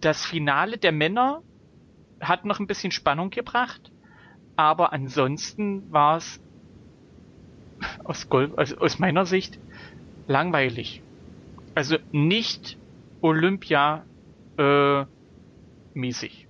das 0.02 0.26
Finale 0.26 0.78
der 0.78 0.92
Männer 0.92 1.44
hat 2.20 2.46
noch 2.46 2.60
ein 2.60 2.68
bisschen 2.68 2.92
Spannung 2.92 3.30
gebracht, 3.30 3.92
aber 4.60 4.92
ansonsten 4.92 5.90
war 5.90 6.18
es 6.18 6.42
aus 8.04 8.28
Golf, 8.28 8.52
also 8.58 8.76
aus 8.80 9.00
meiner 9.00 9.26
Sicht 9.26 9.58
langweilig. 10.28 11.02
Also 11.76 11.98
nicht 12.12 12.78
Olympia 13.22 14.06
äh, 14.58 15.06
mäßig. 15.94 16.50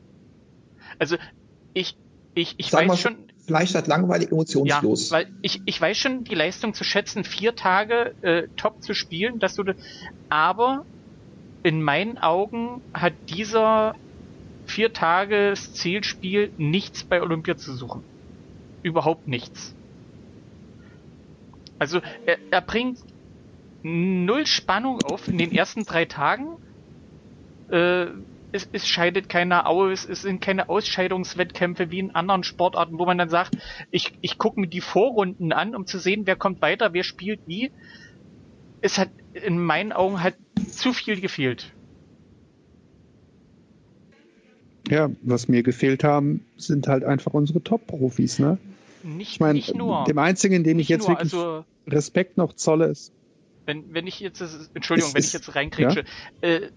Also 0.98 1.18
ich 1.76 2.00
ich 2.34 2.56
ich 2.58 2.72
Sag 2.72 2.88
weiß 2.88 3.00
schon 3.00 3.32
vielleicht 3.46 3.70
statt 3.70 3.86
langweilig 3.86 4.32
emotionslos. 4.32 5.12
Ja, 5.12 5.16
weil 5.16 5.32
ich 5.44 5.62
ich 5.68 5.80
weiß 5.80 5.96
schon 5.96 6.24
die 6.24 6.34
Leistung 6.34 6.74
zu 6.74 6.84
schätzen, 6.84 7.24
vier 7.24 7.56
Tage 7.56 8.16
äh, 8.22 8.48
top 8.56 8.82
zu 8.82 8.96
spielen, 8.96 9.38
dass 9.38 9.54
du 9.54 9.72
aber 10.30 10.84
in 11.62 11.84
meinen 11.84 12.18
Augen 12.18 12.82
hat 12.92 13.14
dieser 13.30 13.94
vier 14.70 14.94
Tages 14.94 15.74
Zielspiel 15.74 16.52
nichts 16.58 17.04
bei 17.04 17.22
Olympia 17.22 17.58
zu 17.58 17.74
suchen. 17.74 18.04
Überhaupt 18.84 19.28
nichts. 19.28 19.76
Also 21.78 22.02
er, 22.26 22.38
er 22.52 22.62
bringt 22.62 23.00
null 23.82 24.46
Spannung 24.46 25.02
auf 25.04 25.28
in 25.28 25.38
den 25.38 25.52
ersten 25.52 25.86
drei 25.86 26.06
Tagen. 26.06 26.58
Äh, 27.70 28.08
es, 28.52 28.68
es 28.72 28.88
scheidet 28.88 29.30
keiner 29.30 29.68
aus, 29.68 30.06
es 30.06 30.24
sind 30.24 30.42
keine 30.42 30.70
Ausscheidungswettkämpfe 30.70 31.92
wie 31.92 32.00
in 32.00 32.16
anderen 32.16 32.44
Sportarten, 32.44 32.98
wo 32.98 33.06
man 33.06 33.18
dann 33.18 33.30
sagt, 33.30 33.56
ich, 33.92 34.12
ich 34.22 34.38
gucke 34.38 34.60
mir 34.60 34.68
die 34.68 34.82
Vorrunden 34.82 35.54
an, 35.54 35.76
um 35.76 35.86
zu 35.86 36.00
sehen, 36.00 36.26
wer 36.26 36.36
kommt 36.36 36.62
weiter, 36.62 36.94
wer 36.94 37.04
spielt 37.04 37.42
wie. 37.46 37.72
Es 38.82 38.98
hat 38.98 39.10
in 39.34 39.60
meinen 39.64 39.92
Augen 39.92 40.24
hat 40.24 40.36
zu 40.72 40.94
viel 40.94 41.22
gefehlt. 41.22 41.72
Ja, 44.90 45.10
was 45.22 45.48
mir 45.48 45.64
gefehlt 45.64 46.04
haben, 46.04 46.46
sind 46.58 46.88
halt 46.88 47.04
einfach 47.04 47.34
unsere 47.34 47.62
Top-Profis, 47.62 48.40
ne? 48.40 48.58
Nicht, 49.04 49.34
ich 49.34 49.40
mein, 49.40 49.56
nicht 49.56 49.76
nur. 49.76 50.04
Dem 50.06 50.18
einzigen, 50.18 50.64
dem 50.64 50.80
ich 50.80 50.90
jetzt 50.90 51.08
nur, 51.08 51.18
wirklich 51.18 51.34
also, 51.34 51.66
Respekt 51.88 52.38
noch 52.38 52.54
zolle, 52.54 52.88
ist. 52.88 53.14
Wenn, 53.66 53.94
wenn 53.94 54.08
ich 54.08 54.20
jetzt, 54.20 54.42
Entschuldigung, 54.74 55.10
ist, 55.10 55.16
wenn 55.16 55.24
ich 55.24 55.34
jetzt 55.34 55.56
reinkriege, 55.56 56.04
ja? 56.42 56.50
äh, 56.50 56.70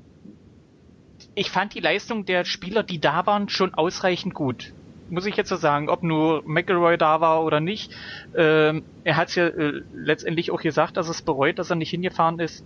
ich 1.35 1.51
fand 1.51 1.75
die 1.75 1.81
Leistung 1.81 2.25
der 2.25 2.45
Spieler, 2.45 2.83
die 2.83 3.01
da 3.01 3.27
waren, 3.27 3.49
schon 3.49 3.75
ausreichend 3.75 4.35
gut. 4.35 4.73
Muss 5.09 5.27
ich 5.27 5.37
jetzt 5.37 5.49
so 5.49 5.57
sagen, 5.57 5.89
ob 5.89 6.03
nur 6.03 6.43
McElroy 6.47 6.97
da 6.97 7.21
war 7.21 7.45
oder 7.45 7.61
nicht. 7.61 7.93
Ähm, 8.37 8.83
er 9.05 9.17
hat 9.17 9.29
es 9.29 9.35
ja 9.35 9.47
äh, 9.47 9.83
letztendlich 9.95 10.51
auch 10.51 10.61
gesagt, 10.61 10.97
dass 10.97 11.09
es 11.09 11.23
bereut, 11.23 11.59
dass 11.59 11.71
er 11.71 11.77
nicht 11.77 11.91
hingefahren 11.91 12.39
ist. 12.39 12.65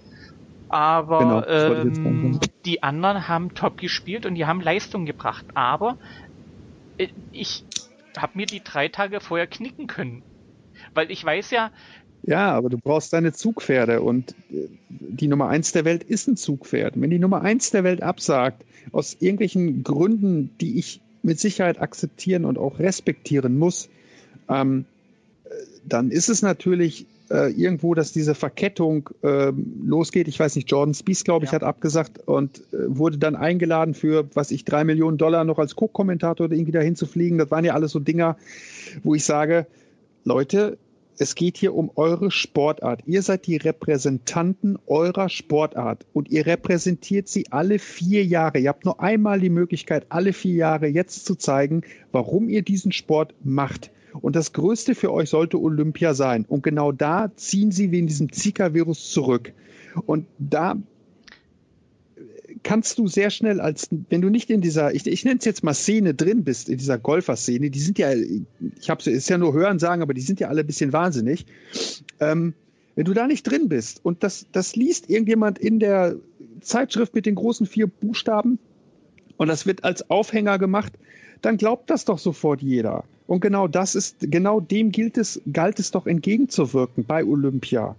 Aber 0.69 1.19
genau, 1.19 1.47
ähm, 1.47 2.41
die 2.65 2.83
anderen 2.83 3.29
haben 3.29 3.55
top 3.55 3.79
gespielt 3.79 4.27
und 4.27 4.35
die 4.35 4.47
haben 4.47 4.61
Leistung 4.61 5.07
gebracht. 5.07 5.45
Aber 5.55 5.97
äh, 6.99 7.09
ich 7.33 7.65
habe 8.17 8.33
mir 8.37 8.47
die 8.47 8.63
drei 8.63 8.89
Tage 8.89 9.21
vorher 9.21 9.47
knicken 9.47 9.87
können. 9.87 10.23
Weil 10.95 11.11
ich 11.11 11.25
weiß 11.25 11.51
ja. 11.51 11.71
Ja, 12.23 12.53
aber 12.53 12.69
du 12.69 12.79
brauchst 12.79 13.13
deine 13.13 13.33
Zugpferde 13.33 14.03
und 14.03 14.35
äh, 14.51 14.69
die 14.89 15.29
Nummer 15.29 15.49
eins 15.49 15.73
der 15.73 15.85
Welt 15.85 16.03
ist 16.03 16.27
ein 16.27 16.37
Zugpferd. 16.37 17.01
Wenn 17.01 17.11
die 17.11 17.19
Nummer 17.19 17.43
eins 17.43 17.71
der 17.71 17.85
Welt 17.85 18.03
absagt, 18.03 18.65
aus 18.93 19.17
irgendwelchen 19.21 19.85
Gründen, 19.85 20.51
die 20.61 20.79
ich 20.79 21.01
mit 21.23 21.39
Sicherheit 21.39 21.81
akzeptieren 21.81 22.45
und 22.45 22.59
auch 22.59 22.79
respektieren 22.79 23.59
muss, 23.59 23.89
ähm, 24.49 24.87
äh, 25.45 25.49
dann 25.85 26.11
ist 26.11 26.29
es 26.29 26.43
natürlich 26.43 27.07
äh, 27.31 27.51
irgendwo, 27.53 27.95
dass 27.95 28.13
diese 28.13 28.35
Verkettung 28.35 29.11
äh, 29.23 29.53
losgeht. 29.85 30.29
Ich 30.29 30.39
weiß 30.39 30.57
nicht, 30.57 30.71
Jordan 30.71 30.95
Spieth, 30.95 31.25
glaube 31.25 31.45
ich, 31.45 31.51
ja. 31.51 31.57
hat 31.57 31.63
abgesagt 31.63 32.21
und 32.27 32.59
äh, 32.73 32.77
wurde 32.87 33.19
dann 33.19 33.37
eingeladen 33.37 33.95
für, 33.95 34.29
was 34.35 34.51
ich, 34.51 34.65
drei 34.65 34.85
Millionen 34.85 35.19
Dollar 35.19 35.45
noch 35.45 35.59
als 35.59 35.77
Co-Kommentator 35.77 36.51
irgendwie 36.51 36.73
dahin 36.73 36.97
zu 36.97 37.07
fliegen. 37.07 37.39
Das 37.39 37.51
waren 37.51 37.65
ja 37.65 37.75
alles 37.75 37.93
so 37.93 37.99
Dinger, 37.99 38.37
wo 39.03 39.15
ich 39.15 39.25
sage, 39.25 39.67
Leute, 40.25 40.79
es 41.19 41.35
geht 41.35 41.57
hier 41.57 41.75
um 41.75 41.91
eure 41.95 42.31
Sportart. 42.31 43.01
Ihr 43.07 43.23
seid 43.23 43.47
die 43.47 43.57
Repräsentanten 43.57 44.79
eurer 44.87 45.29
Sportart 45.29 46.05
und 46.13 46.29
ihr 46.29 46.47
repräsentiert 46.47 47.29
sie 47.29 47.47
alle 47.51 47.79
vier 47.79 48.25
Jahre. 48.25 48.59
Ihr 48.59 48.69
habt 48.69 48.85
nur 48.85 49.01
einmal 49.01 49.41
die 49.41 49.51
Möglichkeit, 49.51 50.07
alle 50.11 50.33
vier 50.33 50.55
Jahre 50.55 50.87
jetzt 50.87 51.25
zu 51.25 51.35
zeigen, 51.35 51.83
warum 52.13 52.49
ihr 52.49 52.63
diesen 52.63 52.93
Sport 52.93 53.35
macht. 53.43 53.91
Und 54.21 54.37
das 54.37 54.53
Größte 54.53 54.95
für 54.95 55.13
euch 55.13 55.31
sollte 55.31 55.61
Olympia 55.61 56.15
sein. 56.15 56.45
Und 56.49 56.63
genau 56.63 56.93
da 56.93 57.31
ziehen 57.37 57.71
sie 57.71 57.91
wegen 57.91 58.07
diesem 58.07 58.33
Zika-Virus 58.33 59.11
zurück. 59.11 59.53
Und 60.07 60.27
da 60.39 60.77
kannst 62.63 62.99
du 62.99 63.07
sehr 63.07 63.31
schnell 63.31 63.61
als, 63.61 63.89
wenn 64.11 64.21
du 64.21 64.29
nicht 64.29 64.51
in 64.51 64.61
dieser, 64.61 64.93
ich, 64.95 65.07
ich 65.07 65.25
nenne 65.25 65.39
es 65.39 65.45
jetzt 65.45 65.63
mal 65.63 65.75
Szene 65.75 66.15
drin 66.15 66.43
bist, 66.45 66.69
in 66.69 66.79
dieser 66.79 66.99
Golfer-Szene, 66.99 67.71
die 67.71 67.79
sind 67.79 67.99
ja, 67.99 68.13
ich 68.13 68.91
habe 68.91 69.09
es 69.09 69.29
ja 69.29 69.39
nur 69.39 69.55
hören 69.55 69.79
sagen, 69.79 70.03
aber 70.03 70.15
die 70.15 70.21
sind 70.21 70.41
ja 70.41 70.49
alle 70.49 70.63
ein 70.63 70.67
bisschen 70.67 70.93
wahnsinnig. 70.93 71.47
Ähm, 72.19 72.55
wenn 72.97 73.05
du 73.05 73.13
da 73.13 73.27
nicht 73.27 73.45
drin 73.45 73.69
bist 73.69 74.05
und 74.05 74.23
das, 74.25 74.47
das 74.53 74.75
liest 74.75 75.09
irgendjemand 75.09 75.59
in 75.59 75.79
der 75.79 76.17
Zeitschrift 76.61 77.15
mit 77.15 77.27
den 77.27 77.35
großen 77.37 77.67
vier 77.67 77.87
Buchstaben 77.87 78.59
und 79.37 79.49
das 79.49 79.67
wird 79.67 79.85
als 79.85 80.11
Aufhänger 80.11 80.59
gemacht, 80.59 80.95
dann 81.43 81.59
glaubt 81.59 81.91
das 81.91 82.05
doch 82.05 82.19
sofort 82.19 82.63
jeder. 82.63 83.05
Und 83.27 83.41
genau 83.41 83.67
das 83.67 83.95
ist, 83.95 84.17
genau 84.21 84.61
dem 84.61 84.93
gilt 84.93 85.19
es, 85.19 85.41
galt 85.53 85.79
es 85.81 85.91
doch 85.91 86.07
entgegenzuwirken 86.07 87.05
bei 87.05 87.25
Olympia. 87.25 87.97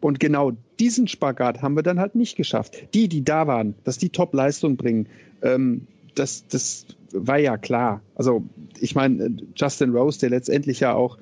Und 0.00 0.20
genau 0.20 0.52
diesen 0.78 1.08
Spagat 1.08 1.62
haben 1.62 1.74
wir 1.74 1.82
dann 1.82 1.98
halt 1.98 2.14
nicht 2.14 2.36
geschafft. 2.36 2.94
Die, 2.94 3.08
die 3.08 3.24
da 3.24 3.46
waren, 3.46 3.74
dass 3.84 3.98
die 3.98 4.10
Top-Leistung 4.10 4.76
bringen, 4.76 5.08
ähm, 5.42 5.86
das, 6.14 6.46
das 6.48 6.86
war 7.12 7.38
ja 7.38 7.56
klar. 7.56 8.00
Also 8.14 8.44
ich 8.78 8.94
meine, 8.94 9.36
Justin 9.56 9.90
Rose, 9.90 10.20
der 10.20 10.30
letztendlich 10.30 10.80
ja 10.80 10.94
auch, 10.94 11.18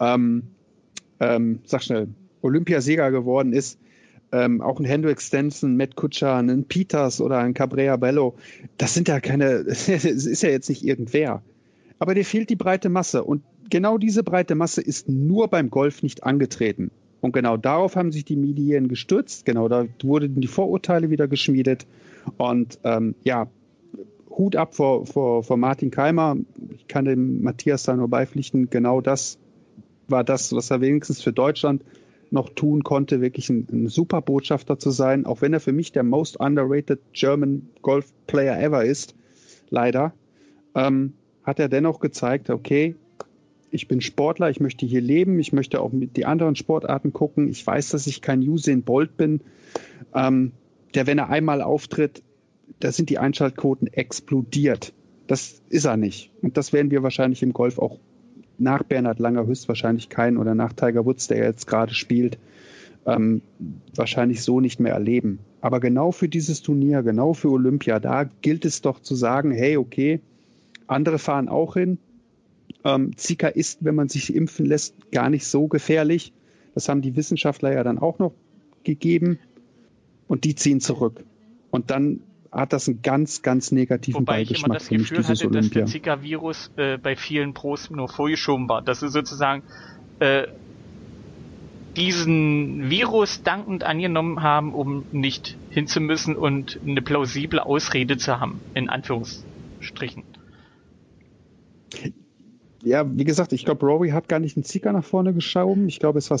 ähm, 0.00 0.44
ähm, 1.20 1.60
sag 1.64 1.82
schnell, 1.82 2.08
Olympiasieger 2.40 3.10
geworden 3.10 3.52
ist, 3.52 3.78
ähm, 4.32 4.60
auch 4.60 4.78
ein 4.80 4.84
Hendrik 4.84 5.20
Stenson, 5.20 5.76
Matt 5.76 5.96
Kutscher, 5.96 6.36
ein 6.36 6.64
Peters 6.64 7.20
oder 7.20 7.38
ein 7.38 7.54
Cabrera 7.54 7.96
Bello, 7.96 8.34
das 8.78 8.94
sind 8.94 9.08
ja 9.08 9.20
keine, 9.20 9.46
es 9.66 9.88
ist 9.88 10.42
ja 10.42 10.48
jetzt 10.50 10.68
nicht 10.68 10.84
irgendwer. 10.84 11.42
Aber 11.98 12.14
dir 12.14 12.24
fehlt 12.24 12.50
die 12.50 12.56
breite 12.56 12.88
Masse 12.88 13.24
und 13.24 13.42
genau 13.70 13.98
diese 13.98 14.22
breite 14.22 14.54
Masse 14.54 14.82
ist 14.82 15.08
nur 15.08 15.48
beim 15.48 15.70
Golf 15.70 16.02
nicht 16.02 16.24
angetreten. 16.24 16.90
Und 17.20 17.32
genau 17.32 17.56
darauf 17.56 17.96
haben 17.96 18.12
sich 18.12 18.24
die 18.24 18.36
Medien 18.36 18.88
gestürzt. 18.88 19.46
Genau 19.46 19.68
da 19.68 19.86
wurden 20.02 20.40
die 20.40 20.46
Vorurteile 20.46 21.08
wieder 21.08 21.26
geschmiedet. 21.26 21.86
Und 22.36 22.78
ähm, 22.84 23.14
ja, 23.24 23.48
Hut 24.28 24.56
ab 24.56 24.74
vor, 24.74 25.06
vor, 25.06 25.42
vor 25.42 25.56
Martin 25.56 25.90
Keimer. 25.90 26.36
Ich 26.76 26.86
kann 26.86 27.06
dem 27.06 27.42
Matthias 27.42 27.84
da 27.84 27.96
nur 27.96 28.08
beipflichten. 28.08 28.68
Genau 28.68 29.00
das 29.00 29.38
war 30.08 30.24
das, 30.24 30.52
was 30.52 30.70
er 30.70 30.80
wenigstens 30.80 31.22
für 31.22 31.32
Deutschland 31.32 31.82
noch 32.30 32.50
tun 32.50 32.82
konnte, 32.84 33.20
wirklich 33.20 33.48
ein, 33.48 33.66
ein, 33.72 33.86
super 33.86 34.20
Botschafter 34.20 34.78
zu 34.78 34.90
sein, 34.90 35.24
auch 35.24 35.40
wenn 35.40 35.52
er 35.52 35.60
für 35.60 35.72
mich 35.72 35.92
der 35.92 36.02
most 36.02 36.38
underrated 36.40 37.00
German 37.12 37.70
Golf 37.80 38.12
Player 38.26 38.60
ever 38.60 38.84
ist, 38.84 39.14
leider, 39.70 40.12
ähm, 40.74 41.14
hat 41.44 41.60
er 41.60 41.68
dennoch 41.68 42.00
gezeigt, 42.00 42.50
okay, 42.50 42.96
ich 43.70 43.88
bin 43.88 44.00
Sportler, 44.00 44.50
ich 44.50 44.60
möchte 44.60 44.86
hier 44.86 45.00
leben, 45.00 45.38
ich 45.38 45.52
möchte 45.52 45.80
auch 45.80 45.92
mit 45.92 46.16
die 46.16 46.26
anderen 46.26 46.54
Sportarten 46.54 47.12
gucken. 47.12 47.48
Ich 47.48 47.66
weiß, 47.66 47.90
dass 47.90 48.06
ich 48.06 48.22
kein 48.22 48.40
Usain 48.40 48.82
Bolt 48.82 49.16
bin, 49.16 49.40
ähm, 50.14 50.52
der, 50.94 51.06
wenn 51.06 51.18
er 51.18 51.28
einmal 51.28 51.60
auftritt, 51.60 52.22
da 52.80 52.92
sind 52.92 53.10
die 53.10 53.18
Einschaltquoten 53.18 53.88
explodiert. 53.92 54.92
Das 55.26 55.60
ist 55.70 55.86
er 55.86 55.96
nicht. 55.96 56.30
Und 56.40 56.56
das 56.56 56.72
werden 56.72 56.90
wir 56.90 57.02
wahrscheinlich 57.02 57.42
im 57.42 57.52
Golf 57.52 57.78
auch 57.78 57.98
nach 58.58 58.84
Bernhard 58.84 59.18
Langer 59.18 59.46
höchstwahrscheinlich 59.46 60.08
keinen 60.08 60.36
oder 60.36 60.54
nach 60.54 60.72
Tiger 60.72 61.04
Woods, 61.04 61.26
der 61.26 61.38
jetzt 61.38 61.66
gerade 61.66 61.94
spielt, 61.94 62.38
ähm, 63.06 63.42
wahrscheinlich 63.94 64.42
so 64.42 64.60
nicht 64.60 64.78
mehr 64.78 64.92
erleben. 64.92 65.40
Aber 65.60 65.80
genau 65.80 66.12
für 66.12 66.28
dieses 66.28 66.62
Turnier, 66.62 67.02
genau 67.02 67.32
für 67.32 67.50
Olympia, 67.50 67.98
da 67.98 68.24
gilt 68.24 68.64
es 68.64 68.82
doch 68.82 69.00
zu 69.00 69.14
sagen, 69.14 69.50
hey, 69.50 69.76
okay, 69.76 70.20
andere 70.86 71.18
fahren 71.18 71.48
auch 71.48 71.74
hin. 71.74 71.98
Ähm, 72.84 73.16
Zika 73.16 73.48
ist, 73.48 73.84
wenn 73.84 73.94
man 73.94 74.08
sich 74.08 74.34
impfen 74.34 74.66
lässt, 74.66 75.10
gar 75.10 75.30
nicht 75.30 75.46
so 75.46 75.68
gefährlich. 75.68 76.32
Das 76.74 76.88
haben 76.88 77.02
die 77.02 77.16
Wissenschaftler 77.16 77.72
ja 77.72 77.82
dann 77.84 77.98
auch 77.98 78.18
noch 78.18 78.32
gegeben. 78.82 79.38
Und 80.26 80.44
die 80.44 80.54
ziehen 80.54 80.80
zurück. 80.80 81.24
Und 81.70 81.90
dann 81.90 82.20
hat 82.50 82.72
das 82.72 82.88
einen 82.88 83.02
ganz, 83.02 83.42
ganz 83.42 83.72
negativen 83.72 84.20
Wobei 84.20 84.44
Beigeschmack 84.44 84.80
ich 84.82 84.90
immer 84.90 85.00
das 85.00 85.08
Gefühl 85.10 85.26
hatte, 85.26 85.46
Olympia. 85.46 85.60
dass 85.60 85.70
der 85.70 85.86
Zika-Virus 85.86 86.70
äh, 86.76 86.98
bei 86.98 87.16
vielen 87.16 87.52
Pros 87.52 87.90
nur 87.90 88.08
vorgeschoben 88.08 88.68
war. 88.68 88.80
Dass 88.80 89.00
sie 89.00 89.08
sozusagen 89.08 89.62
äh, 90.20 90.46
diesen 91.96 92.90
Virus 92.90 93.42
dankend 93.42 93.84
angenommen 93.84 94.42
haben, 94.42 94.72
um 94.72 95.04
nicht 95.12 95.56
hinzumüssen 95.70 96.36
und 96.36 96.78
eine 96.86 97.02
plausible 97.02 97.64
Ausrede 97.64 98.16
zu 98.16 98.40
haben, 98.40 98.60
in 98.74 98.88
Anführungsstrichen. 98.88 100.24
Ja, 102.82 103.04
wie 103.16 103.24
gesagt, 103.24 103.52
ich 103.52 103.64
glaube, 103.64 103.86
Rory 103.86 104.10
hat 104.10 104.28
gar 104.28 104.40
nicht 104.40 104.56
einen 104.56 104.64
Zika 104.64 104.92
nach 104.92 105.04
vorne 105.04 105.32
geschoben. 105.32 105.88
Ich 105.88 105.98
glaube, 105.98 106.18
es 106.18 106.30
war 106.30 106.38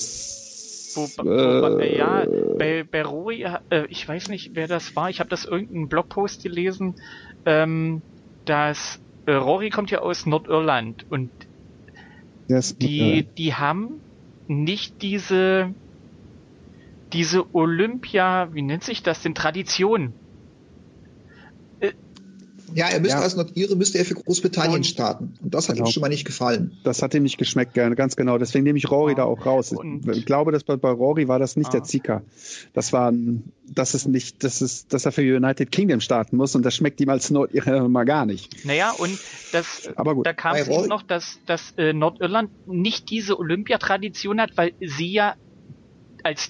wo, 0.96 1.08
wo, 1.24 1.78
äh, 1.80 1.96
ja, 1.96 2.24
bei, 2.58 2.84
bei 2.84 3.02
Rory, 3.02 3.46
äh, 3.70 3.86
ich 3.88 4.06
weiß 4.06 4.28
nicht, 4.28 4.50
wer 4.54 4.68
das 4.68 4.94
war, 4.94 5.10
ich 5.10 5.20
habe 5.20 5.30
das 5.30 5.44
irgendeinen 5.44 5.88
Blogpost 5.88 6.42
gelesen, 6.42 6.94
ähm, 7.46 8.02
dass 8.44 9.00
äh, 9.26 9.32
Rory 9.32 9.70
kommt 9.70 9.90
ja 9.90 10.00
aus 10.00 10.26
Nordirland 10.26 11.04
und 11.10 11.30
yes, 12.48 12.76
die, 12.78 13.26
die 13.36 13.54
haben 13.54 14.00
nicht 14.46 15.02
diese, 15.02 15.74
diese 17.12 17.54
Olympia, 17.54 18.52
wie 18.52 18.62
nennt 18.62 18.84
sich 18.84 19.02
das 19.02 19.22
denn, 19.22 19.34
Tradition 19.34 20.12
ja, 22.74 22.88
er 22.88 23.00
müsste 23.00 23.18
ja. 23.18 23.22
als 23.22 23.36
Nordire 23.36 23.76
müsste 23.76 23.98
er 23.98 24.04
für 24.04 24.14
Großbritannien 24.14 24.78
und, 24.78 24.84
starten. 24.84 25.34
Und 25.42 25.54
das 25.54 25.68
hat 25.68 25.76
genau. 25.76 25.88
ihm 25.88 25.92
schon 25.92 26.00
mal 26.00 26.08
nicht 26.08 26.24
gefallen. 26.24 26.78
Das 26.84 27.02
hat 27.02 27.14
ihm 27.14 27.22
nicht 27.22 27.38
geschmeckt, 27.38 27.74
ganz 27.74 28.16
genau. 28.16 28.38
Deswegen 28.38 28.64
nehme 28.64 28.78
ich 28.78 28.90
Rory 28.90 29.12
ja. 29.12 29.16
da 29.16 29.24
auch 29.24 29.44
raus. 29.44 29.72
Und 29.72 30.08
ich 30.08 30.26
glaube, 30.26 30.52
dass 30.52 30.64
bei, 30.64 30.76
bei 30.76 30.90
Rory 30.90 31.28
war 31.28 31.38
das 31.38 31.56
nicht 31.56 31.68
ah. 31.68 31.72
der 31.72 31.84
Zika. 31.84 32.22
Das 32.72 32.92
war, 32.92 33.12
das 33.66 33.94
ist 33.94 34.06
nicht, 34.06 34.42
das 34.44 34.62
ist, 34.62 34.92
dass 34.92 35.04
er 35.04 35.12
für 35.12 35.22
United 35.22 35.70
Kingdom 35.70 36.00
starten 36.00 36.36
muss 36.36 36.54
und 36.54 36.64
das 36.64 36.74
schmeckt 36.74 37.00
ihm 37.00 37.08
als 37.08 37.30
Nordire 37.30 37.88
mal 37.88 38.04
gar 38.04 38.26
nicht. 38.26 38.64
Naja, 38.64 38.92
und 38.92 39.18
das, 39.52 39.90
Aber 39.96 40.14
gut. 40.14 40.26
da 40.26 40.32
kam 40.32 40.56
es 40.56 40.68
eben 40.68 40.88
noch, 40.88 41.02
dass, 41.02 41.38
dass 41.46 41.74
äh, 41.76 41.92
Nordirland 41.92 42.50
nicht 42.66 43.10
diese 43.10 43.38
Olympiatradition 43.38 44.40
hat, 44.40 44.56
weil 44.56 44.72
sie 44.80 45.12
ja 45.12 45.34
als 46.22 46.48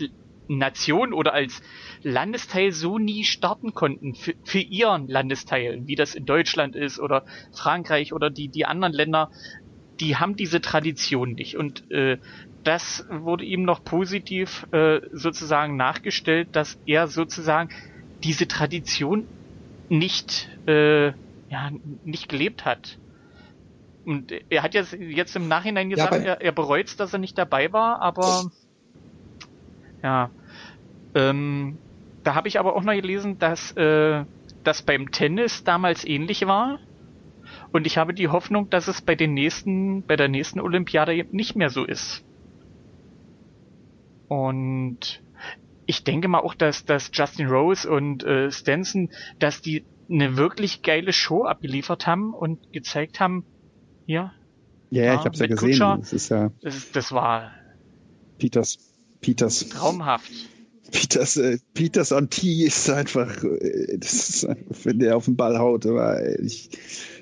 Nation 0.48 1.12
oder 1.12 1.32
als 1.32 1.62
Landesteil 2.02 2.72
so 2.72 2.98
nie 2.98 3.24
starten 3.24 3.72
konnten 3.74 4.14
für, 4.14 4.34
für 4.44 4.58
ihren 4.58 5.08
Landesteil, 5.08 5.82
wie 5.86 5.94
das 5.94 6.14
in 6.14 6.26
Deutschland 6.26 6.76
ist 6.76 6.98
oder 6.98 7.24
Frankreich 7.52 8.12
oder 8.12 8.30
die, 8.30 8.48
die 8.48 8.66
anderen 8.66 8.92
Länder, 8.92 9.30
die 10.00 10.16
haben 10.16 10.36
diese 10.36 10.60
Tradition 10.60 11.32
nicht. 11.32 11.56
Und 11.56 11.90
äh, 11.90 12.18
das 12.62 13.06
wurde 13.10 13.44
ihm 13.44 13.62
noch 13.62 13.84
positiv 13.84 14.66
äh, 14.72 15.00
sozusagen 15.12 15.76
nachgestellt, 15.76 16.48
dass 16.52 16.78
er 16.86 17.06
sozusagen 17.08 17.70
diese 18.22 18.48
Tradition 18.48 19.26
nicht, 19.88 20.48
äh, 20.66 21.08
ja, 21.48 21.70
nicht 22.04 22.28
gelebt 22.28 22.64
hat. 22.64 22.98
Und 24.04 24.32
er 24.50 24.62
hat 24.62 24.74
jetzt, 24.74 24.92
jetzt 24.92 25.36
im 25.36 25.48
Nachhinein 25.48 25.88
gesagt, 25.88 26.12
ja, 26.12 26.34
er, 26.34 26.40
er 26.40 26.52
bereut 26.52 26.98
dass 27.00 27.12
er 27.12 27.18
nicht 27.18 27.38
dabei 27.38 27.72
war, 27.72 28.02
aber 28.02 28.50
ja. 30.04 30.30
Ähm, 31.14 31.78
da 32.22 32.34
habe 32.34 32.48
ich 32.48 32.60
aber 32.60 32.76
auch 32.76 32.82
noch 32.82 32.92
gelesen, 32.92 33.38
dass 33.38 33.72
äh, 33.72 34.24
das 34.62 34.82
beim 34.82 35.10
Tennis 35.10 35.64
damals 35.64 36.04
ähnlich 36.04 36.46
war. 36.46 36.78
Und 37.72 37.86
ich 37.86 37.98
habe 37.98 38.14
die 38.14 38.28
Hoffnung, 38.28 38.70
dass 38.70 38.86
es 38.86 39.02
bei 39.02 39.14
den 39.14 39.34
nächsten, 39.34 40.06
bei 40.06 40.16
der 40.16 40.28
nächsten 40.28 40.60
Olympiade 40.60 41.26
nicht 41.32 41.56
mehr 41.56 41.70
so 41.70 41.84
ist. 41.84 42.24
Und 44.28 45.22
ich 45.86 46.04
denke 46.04 46.28
mal 46.28 46.40
auch, 46.40 46.54
dass, 46.54 46.84
dass 46.84 47.10
Justin 47.12 47.48
Rose 47.48 47.88
und 47.90 48.24
äh, 48.24 48.50
Stenson, 48.50 49.10
dass 49.38 49.60
die 49.60 49.84
eine 50.10 50.36
wirklich 50.36 50.82
geile 50.82 51.12
Show 51.12 51.44
abgeliefert 51.44 52.06
haben 52.06 52.34
und 52.34 52.72
gezeigt 52.72 53.20
haben, 53.20 53.44
hier. 54.06 54.32
Ja, 54.90 55.04
ja 55.04 55.14
ich 55.14 55.20
habe 55.20 55.30
es 55.30 55.40
ja 55.40 55.46
gesehen. 55.46 55.70
Kutscher, 55.70 55.96
das, 55.98 56.12
ist 56.12 56.28
ja 56.28 56.50
das, 56.62 56.92
das 56.92 57.12
war 57.12 57.52
Peters. 58.38 58.93
Peters. 59.24 59.70
Traumhaft. 59.70 60.30
Peters, 60.92 61.38
äh, 61.38 61.58
Peters 61.72 62.12
on 62.12 62.28
T 62.28 62.62
ist 62.62 62.90
einfach, 62.90 63.42
äh, 63.42 63.96
das 63.96 64.28
ist 64.28 64.48
wenn 64.84 64.98
der 64.98 65.16
auf 65.16 65.24
den 65.24 65.34
Ball 65.34 65.58
haut, 65.58 65.86
aber 65.86 66.38
ich, 66.40 66.68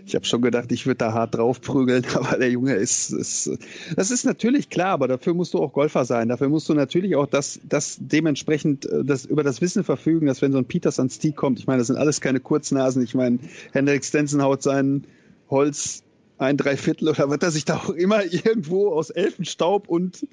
ich 0.05 0.16
habe 0.16 0.24
schon 0.24 0.42
gedacht, 0.42 0.72
ich 0.72 0.84
würde 0.84 0.98
da 0.98 1.12
hart 1.12 1.36
draufprügeln, 1.36 2.05
aber 2.14 2.38
der 2.38 2.50
Junge 2.50 2.74
ist, 2.74 3.12
ist, 3.12 3.57
das 3.94 4.11
ist 4.11 4.24
natürlich 4.24 4.68
klar, 4.68 4.88
aber 4.88 5.07
dafür 5.07 5.32
musst 5.34 5.55
du 5.55 5.61
auch 5.61 5.72
Golfer 5.72 6.05
sein. 6.05 6.28
Dafür 6.28 6.48
musst 6.48 6.68
du 6.68 6.74
natürlich 6.74 7.14
auch 7.14 7.26
das, 7.26 7.61
das 7.68 7.98
dementsprechend 8.00 8.84
äh, 8.86 9.05
das, 9.05 9.24
über 9.24 9.44
das 9.44 9.61
Wissen 9.61 9.84
verfügen, 9.84 10.26
dass 10.26 10.42
wenn 10.42 10.50
so 10.50 10.59
ein 10.59 10.66
Peters 10.66 10.98
ans 10.98 11.20
Tee 11.20 11.30
kommt, 11.30 11.61
ich 11.61 11.68
meine, 11.68 11.78
das 11.78 11.86
sind 11.86 11.98
alles 11.98 12.20
keine 12.20 12.40
Kurznasen. 12.40 13.00
Ich 13.05 13.14
meine, 13.14 13.38
Hendrik 13.70 14.05
Stenson 14.05 14.42
haut 14.42 14.64
seinen 14.64 15.07
Holz 15.48 16.03
ein 16.43 16.57
Dreiviertel 16.57 17.09
oder 17.09 17.30
wird 17.30 17.43
er 17.43 17.51
sich 17.51 17.64
da 17.64 17.76
auch 17.76 17.90
immer 17.90 18.24
irgendwo 18.24 18.90
aus 18.90 19.11
Elfenstaub 19.11 19.88
und 19.88 20.26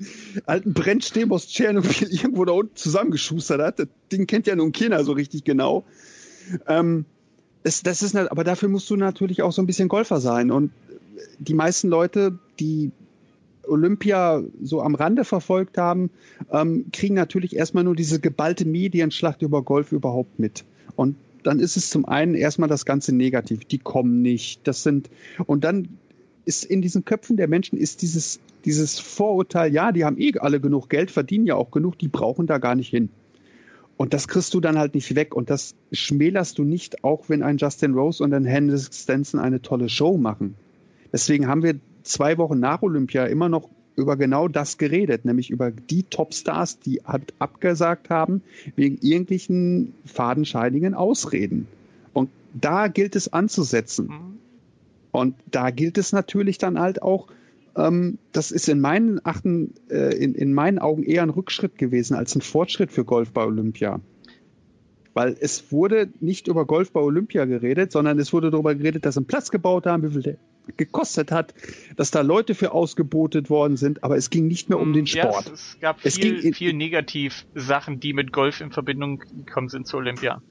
alten 0.45 0.74
Brennstäben 0.74 1.32
aus 1.32 1.47
Tschernobyl 1.47 2.07
irgendwo 2.10 2.45
da 2.45 2.53
unten 2.53 2.76
zusammengeschustert 2.76 3.62
hat. 3.62 3.80
Das 3.80 3.88
Ding 4.12 4.28
kennt 4.28 4.47
ja 4.47 4.55
nun 4.55 4.72
keiner 4.72 5.03
so 5.03 5.14
richtig 5.14 5.43
genau. 5.43 5.86
Ähm, 6.68 7.05
das, 7.64 7.84
das 7.84 8.01
ist, 8.01 8.16
aber 8.16 8.43
dafür 8.43 8.70
musst 8.70 8.89
du 8.89 8.95
natürlich 8.95 9.41
auch 9.41 9.51
so 9.51 9.62
ein 9.62 9.66
bisschen 9.66 9.89
Golfer 9.89 10.20
sein. 10.20 10.51
Und 10.51 10.72
die 11.39 11.53
meisten 11.53 11.89
Leute, 11.89 12.39
die 12.60 12.91
Olympia 13.68 14.41
so 14.62 14.82
am 14.82 14.95
Rande 14.95 15.26
verfolgt 15.26 15.78
haben, 15.78 16.10
ähm, 16.51 16.86
kriegen 16.91 17.16
natürlich 17.16 17.55
erstmal 17.55 17.84
nur 17.84 17.95
diese 17.95 18.20
geballte 18.20 18.66
Medienschlacht 18.66 19.41
über 19.41 19.62
Golf 19.62 19.91
überhaupt 19.91 20.39
mit. 20.39 20.66
Und 20.95 21.16
dann 21.43 21.59
ist 21.59 21.77
es 21.77 21.89
zum 21.89 22.05
einen 22.05 22.35
erstmal 22.35 22.69
das 22.69 22.85
ganze 22.85 23.15
negativ. 23.15 23.65
Die 23.65 23.77
kommen 23.77 24.21
nicht. 24.21 24.67
Das 24.67 24.83
sind, 24.83 25.09
und 25.45 25.63
dann 25.63 25.99
ist 26.45 26.65
in 26.65 26.81
diesen 26.81 27.05
Köpfen 27.05 27.37
der 27.37 27.47
Menschen 27.47 27.77
ist 27.77 28.01
dieses, 28.01 28.39
dieses 28.65 28.99
Vorurteil, 28.99 29.73
ja, 29.73 29.91
die 29.91 30.05
haben 30.05 30.19
eh 30.19 30.33
alle 30.39 30.59
genug 30.59 30.89
Geld, 30.89 31.11
verdienen 31.11 31.45
ja 31.45 31.55
auch 31.55 31.71
genug, 31.71 31.97
die 31.99 32.07
brauchen 32.07 32.47
da 32.47 32.57
gar 32.57 32.75
nicht 32.75 32.89
hin. 32.89 33.09
Und 33.97 34.13
das 34.13 34.27
kriegst 34.27 34.53
du 34.53 34.61
dann 34.61 34.77
halt 34.77 34.95
nicht 34.95 35.13
weg. 35.15 35.35
Und 35.35 35.49
das 35.49 35.75
schmälerst 35.91 36.57
du 36.57 36.63
nicht, 36.63 37.03
auch 37.03 37.27
wenn 37.27 37.43
ein 37.43 37.57
Justin 37.57 37.93
Rose 37.93 38.23
und 38.23 38.33
ein 38.33 38.45
Henry 38.45 38.77
Stenson 38.77 39.39
eine 39.39 39.61
tolle 39.61 39.89
Show 39.89 40.17
machen. 40.17 40.55
Deswegen 41.11 41.47
haben 41.47 41.63
wir 41.63 41.79
zwei 42.03 42.37
Wochen 42.37 42.59
nach 42.59 42.81
Olympia 42.81 43.25
immer 43.25 43.49
noch 43.49 43.69
über 44.00 44.18
genau 44.18 44.47
das 44.47 44.78
geredet, 44.78 45.26
nämlich 45.26 45.50
über 45.50 45.72
die 45.72 46.04
Topstars, 46.04 46.80
die 46.80 47.02
halt 47.06 47.34
abgesagt 47.39 48.10
haben 48.10 48.41
wegen 48.76 48.97
irgendwelchen 49.02 49.93
fadenscheinigen 50.06 50.93
Ausreden. 50.93 51.68
Und 52.14 52.30
da 52.54 52.88
gilt 52.88 53.16
es 53.16 53.32
anzusetzen. 53.32 54.08
Mhm. 54.08 54.39
Und 55.12 55.36
da 55.50 55.72
gilt 55.72 55.97
es 55.97 56.12
natürlich 56.12 56.58
dann 56.58 56.80
halt 56.80 57.02
auch, 57.02 57.28
ähm, 57.76 58.18
das 58.32 58.52
ist 58.52 58.70
in 58.70 58.80
meinen 58.80 59.20
Achten, 59.24 59.74
äh, 59.89 60.16
in, 60.16 60.36
in 60.36 60.54
meinen 60.54 60.80
Augen 60.80 61.04
eher 61.04 61.24
ein 61.24 61.30
Rückschritt 61.30 61.78
gewesen 61.78 62.16
als 62.16 62.36
ein 62.36 62.41
Fortschritt 62.41 62.91
für 62.91 63.06
Golf 63.06 63.32
bei 63.32 63.43
Olympia. 63.43 64.00
Weil 65.14 65.36
es 65.39 65.72
wurde 65.72 66.10
nicht 66.20 66.47
über 66.47 66.66
Golf 66.66 66.91
bei 66.91 66.99
Olympia 66.99 67.45
geredet, 67.45 67.91
sondern 67.91 68.20
es 68.20 68.32
wurde 68.32 68.51
darüber 68.51 68.76
geredet, 68.76 69.05
dass 69.05 69.16
sie 69.16 69.20
einen 69.20 69.28
Platz 69.28 69.49
gebaut 69.51 69.86
haben, 69.86 70.03
wie 70.03 70.14
viel 70.14 70.22
der 70.22 70.38
gekostet 70.78 71.32
hat, 71.32 71.53
dass 71.95 72.12
da 72.12 72.22
Leute 72.22 72.55
für 72.55 72.72
ausgebotet 72.72 73.49
worden 73.49 73.78
sind, 73.78 74.03
aber 74.03 74.18
es 74.18 74.30
ging 74.30 74.47
nicht 74.47 74.70
mehr 74.70 74.80
um 74.80 74.93
den 74.93 75.07
Sport. 75.07 75.47
Ja, 75.47 75.53
es, 75.53 75.74
es 75.74 75.80
gab 75.80 75.97
es 76.03 76.16
viel, 76.16 76.41
ging 76.41 76.53
viel 76.53 76.74
Negativ-Sachen, 76.74 77.99
die 77.99 78.14
mit 78.14 78.32
Golf 78.32 78.62
in 78.62 78.72
Verbindung 78.72 79.20
gekommen 79.45 79.70
sind 79.70 79.88
zu 79.88 79.97
Olympia. 79.97 80.41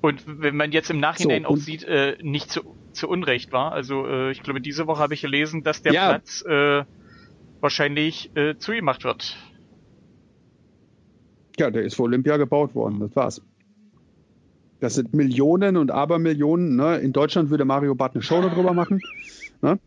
Und 0.00 0.22
wenn 0.26 0.56
man 0.56 0.72
jetzt 0.72 0.90
im 0.90 1.00
Nachhinein 1.00 1.42
so, 1.42 1.48
auch 1.48 1.56
sieht, 1.56 1.82
äh, 1.84 2.16
nicht 2.22 2.50
zu, 2.50 2.76
zu 2.92 3.08
Unrecht 3.08 3.50
war. 3.52 3.72
Also 3.72 4.06
äh, 4.06 4.30
ich 4.30 4.42
glaube, 4.42 4.60
diese 4.60 4.86
Woche 4.86 5.00
habe 5.00 5.14
ich 5.14 5.22
gelesen, 5.22 5.64
dass 5.64 5.82
der 5.82 5.92
ja. 5.92 6.08
Platz 6.10 6.44
äh, 6.46 6.84
wahrscheinlich 7.60 8.30
äh, 8.36 8.56
zugemacht 8.56 9.04
wird. 9.04 9.36
Ja, 11.58 11.70
der 11.70 11.82
ist 11.82 11.96
für 11.96 12.02
Olympia 12.02 12.36
gebaut 12.36 12.74
worden, 12.74 13.00
das 13.00 13.16
war's. 13.16 13.42
Das 14.80 14.94
sind 14.94 15.14
Millionen 15.14 15.76
und 15.76 15.90
Abermillionen. 15.90 16.76
Ne? 16.76 16.98
In 16.98 17.12
Deutschland 17.12 17.50
würde 17.50 17.64
Mario 17.64 17.94
Barth 17.94 18.14
eine 18.14 18.22
Show 18.22 18.42
darüber 18.42 18.74
machen. 18.74 19.00
Ne? 19.62 19.78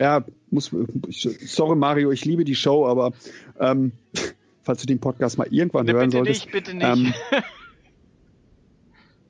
Ja, 0.00 0.24
muss, 0.50 0.70
sorry 1.10 1.76
Mario, 1.76 2.12
ich 2.12 2.24
liebe 2.24 2.44
die 2.44 2.54
Show, 2.54 2.86
aber 2.86 3.12
ähm, 3.60 3.92
falls 4.62 4.80
du 4.80 4.86
den 4.86 5.00
Podcast 5.00 5.38
mal 5.38 5.48
irgendwann 5.50 5.86
ne, 5.86 5.92
hören 5.92 6.10
bitte 6.10 6.16
solltest. 6.18 6.50
Bitte 6.50 6.74
nicht, 6.74 6.88
bitte 6.88 7.02
nicht. 7.02 7.22
Ähm, 7.32 7.42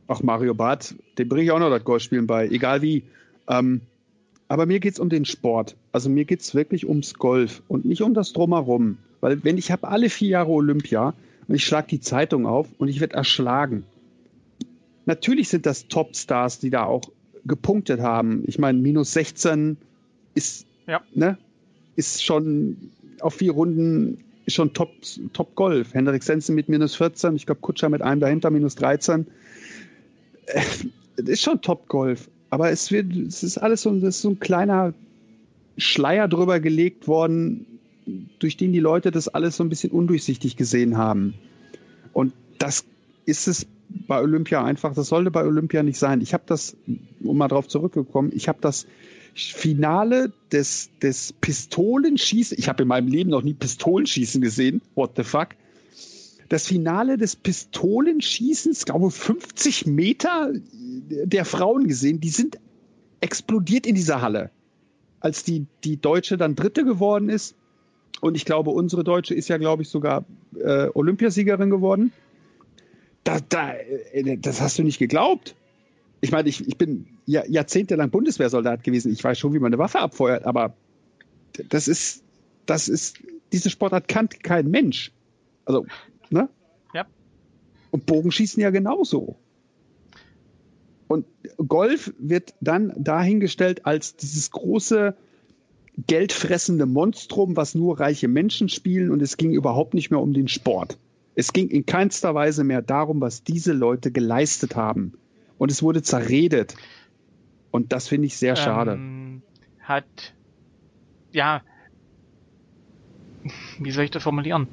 ach, 0.09 0.23
Mario 0.23 0.55
Barth, 0.55 0.95
dem 1.19 1.29
bringe 1.29 1.45
ich 1.45 1.51
auch 1.51 1.59
noch 1.59 1.71
das 1.71 1.85
Golfspielen 1.85 2.27
bei, 2.27 2.49
egal 2.49 2.83
wie. 2.83 3.03
Ähm, 3.49 3.81
aber 4.49 4.67
mir 4.67 4.81
geht 4.81 4.95
es 4.95 5.01
um 5.01 5.09
den 5.09 5.25
Sport. 5.25 5.77
Also 5.93 6.11
mir 6.11 6.27
geht 6.27 6.41
es 6.41 6.55
wirklich 6.55 6.87
ums 6.87 7.15
Golf 7.15 7.63
und 7.69 7.87
nicht 7.87 8.03
um 8.03 8.13
das 8.13 8.33
Drumherum. 8.33 8.99
Weil 9.21 9.43
wenn 9.45 9.57
ich 9.57 9.71
habe 9.71 9.89
alle 9.89 10.11
vier 10.11 10.29
Jahre 10.29 10.51
Olympia 10.51 11.15
und 11.49 11.55
ich 11.55 11.65
schlage 11.65 11.89
die 11.89 12.01
Zeitung 12.01 12.47
auf 12.47 12.69
und 12.79 12.89
ich 12.89 13.01
werde 13.01 13.15
erschlagen 13.15 13.85
natürlich 15.07 15.49
sind 15.49 15.67
das 15.67 15.89
Topstars, 15.89 16.59
die 16.59 16.71
da 16.71 16.85
auch 16.85 17.03
gepunktet 17.45 18.01
haben. 18.01 18.45
Ich 18.47 18.59
meine, 18.59 18.79
minus 18.79 19.13
16 19.13 19.77
ist, 20.35 20.67
ja. 20.87 21.03
ne, 21.15 21.39
ist 21.97 22.25
schon 22.25 22.77
auf 23.21 23.35
vier 23.35 23.53
Runden 23.53 24.25
schon 24.47 24.73
Top, 24.73 24.91
Top 25.33 25.55
Golf. 25.55 25.95
Hendrik 25.95 26.23
Sensen 26.23 26.55
mit 26.55 26.69
minus 26.69 26.97
14, 26.97 27.37
ich 27.37 27.47
glaube 27.47 27.61
Kutscher 27.61 27.89
mit 27.89 28.03
einem 28.03 28.21
dahinter, 28.21 28.51
minus 28.51 28.75
13. 28.77 29.27
Äh, 30.47 30.63
ist 31.17 31.43
schon 31.43 31.61
Top 31.61 31.89
Golf. 31.89 32.29
Aber 32.51 32.71
es 32.71 32.91
wird, 32.91 33.15
es 33.15 33.43
ist 33.43 33.59
alles 33.59 33.83
so, 33.83 33.95
das 33.95 34.17
ist 34.17 34.23
so 34.23 34.31
ein 34.31 34.41
kleiner 34.41 34.95
Schleier 35.79 36.29
drüber 36.29 36.61
gelegt 36.61 37.09
worden, 37.09 37.67
durch 38.39 38.57
den 38.57 38.73
die 38.73 38.81
Leute 38.81 39.11
das 39.11 39.29
alles 39.29 39.57
so 39.57 39.65
ein 39.65 39.69
bisschen 39.69 39.91
undurchsichtig 39.91 40.57
gesehen 40.57 40.97
haben. 40.97 41.35
Und 42.13 42.33
das 42.59 42.85
ist 43.25 43.49
es 43.49 43.67
bei 44.07 44.21
Olympia 44.21 44.65
einfach, 44.65 44.95
das 44.95 45.09
sollte 45.09 45.31
bei 45.31 45.45
Olympia 45.45 45.83
nicht 45.83 45.99
sein. 45.99 46.21
Ich 46.21 46.35
habe 46.35 46.45
das, 46.47 46.77
um 47.23 47.37
mal 47.37 47.49
drauf 47.49 47.69
zurückgekommen, 47.69 48.33
ich 48.35 48.49
habe 48.49 48.59
das 48.61 48.87
Finale 49.35 50.33
des, 50.51 50.91
des 51.01 51.33
Pistolenschießen, 51.33 52.59
ich 52.59 52.69
habe 52.69 52.83
in 52.83 52.89
meinem 52.89 53.09
Leben 53.09 53.31
noch 53.31 53.43
nie 53.43 53.55
Pistolenschießen 53.55 54.41
gesehen, 54.41 54.83
what 54.95 55.13
the 55.17 55.25
fuck. 55.25 55.49
Das 56.49 56.67
Finale 56.67 57.17
des 57.17 57.37
Pistolenschießens, 57.37 58.85
glaube 58.85 59.11
50 59.11 59.87
Meter 59.87 60.53
der 60.73 61.45
Frauen 61.47 61.89
gesehen, 61.89 62.21
die 62.21 62.29
sind 62.29 62.59
explodiert 63.21 63.87
in 63.87 63.95
dieser 63.95 64.21
Halle. 64.21 64.51
Als 65.21 65.45
die, 65.45 65.67
die 65.85 65.99
Deutsche 65.99 66.37
dann 66.37 66.57
Dritte 66.57 66.85
geworden 66.85 67.31
ist, 67.31 67.55
Und 68.21 68.37
ich 68.37 68.45
glaube, 68.45 68.71
unsere 68.71 69.05
Deutsche 69.05 69.35
ist 69.35 69.49
ja, 69.49 69.59
glaube 69.59 69.83
ich, 69.83 69.89
sogar 69.89 70.25
äh, 70.59 70.89
Olympiasiegerin 70.95 71.71
geworden. 71.71 72.13
Da, 73.25 73.39
da, 73.49 73.73
äh, 73.73 74.37
das 74.39 74.61
hast 74.61 74.79
du 74.79 74.83
nicht 74.83 74.99
geglaubt. 74.99 75.55
Ich 76.21 76.31
meine, 76.31 76.49
ich, 76.49 76.67
ich 76.67 76.79
bin 76.79 77.07
ja, 77.27 77.45
jahrzehntelang 77.47 78.11
Bundeswehrsoldat 78.11 78.85
gewesen. 78.85 79.13
Ich 79.13 79.25
weiß 79.25 79.39
schon, 79.39 79.55
wie 79.55 79.59
man 79.59 79.73
eine 79.73 79.79
Waffe 79.79 79.99
abfeuert, 79.99 80.45
aber 80.45 80.75
das 81.69 81.89
ist, 81.89 82.23
das 82.67 82.89
ist, 82.89 83.19
diese 83.53 83.71
Sportart 83.71 84.09
kannt 84.09 84.43
kein 84.43 84.71
Mensch. 84.71 85.13
Also, 85.65 85.87
ne? 86.31 86.49
Ja. 86.95 87.07
Und 87.91 88.07
Bogenschießen 88.07 88.63
ja 88.63 88.71
genauso. 88.71 89.37
Und 91.09 91.27
Golf 91.59 92.15
wird 92.19 92.55
dann 92.61 92.93
dahingestellt 92.97 93.85
als 93.85 94.17
dieses 94.17 94.51
große 94.51 95.15
geldfressende 96.07 96.87
Monstrum, 96.87 97.57
was 97.57 97.75
nur 97.75 98.01
reiche 98.01 98.29
Menschen 98.29 98.69
spielen 98.69 99.11
und 99.11 99.21
es 99.21 99.37
ging 99.37 99.53
überhaupt 99.53 99.95
nicht 99.95 100.11
mehr 100.11 100.21
um 100.21 100.33
den 100.33 100.49
Sport. 100.49 100.99
Es 101.35 101.53
ging 101.53 101.69
in 101.69 101.87
keinster 101.87 102.35
Weise 102.35 102.65
mehr 102.65 102.83
darum, 102.83 103.21
was 103.21 103.45
diese 103.45 103.73
Leute 103.73 104.11
geleistet 104.11 104.77
haben. 104.77 105.15
Und 105.59 105.71
es 105.71 105.83
wurde 105.83 106.03
zerredet. 106.03 106.75
Und 107.71 107.93
das 107.93 108.09
finde 108.09 108.27
ich 108.27 108.37
sehr 108.37 108.57
schade. 108.57 108.93
Ähm, 108.93 109.43
hat, 109.81 110.05
ja, 111.33 111.63
wie 113.79 113.91
soll 113.91 114.05
ich 114.05 114.11
das 114.11 114.23
formulieren? 114.23 114.69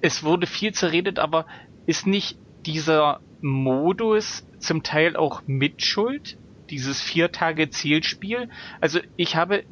Es 0.00 0.22
wurde 0.22 0.46
viel 0.46 0.72
zerredet, 0.72 1.18
aber 1.18 1.46
ist 1.86 2.06
nicht 2.06 2.36
dieser 2.66 3.20
Modus 3.40 4.44
zum 4.58 4.82
Teil 4.82 5.16
auch 5.16 5.42
Mitschuld? 5.46 6.36
Dieses 6.70 7.00
vier 7.02 7.32
Tage 7.32 7.70
Zielspiel? 7.70 8.48
Also 8.80 9.00
ich 9.16 9.36
habe 9.36 9.64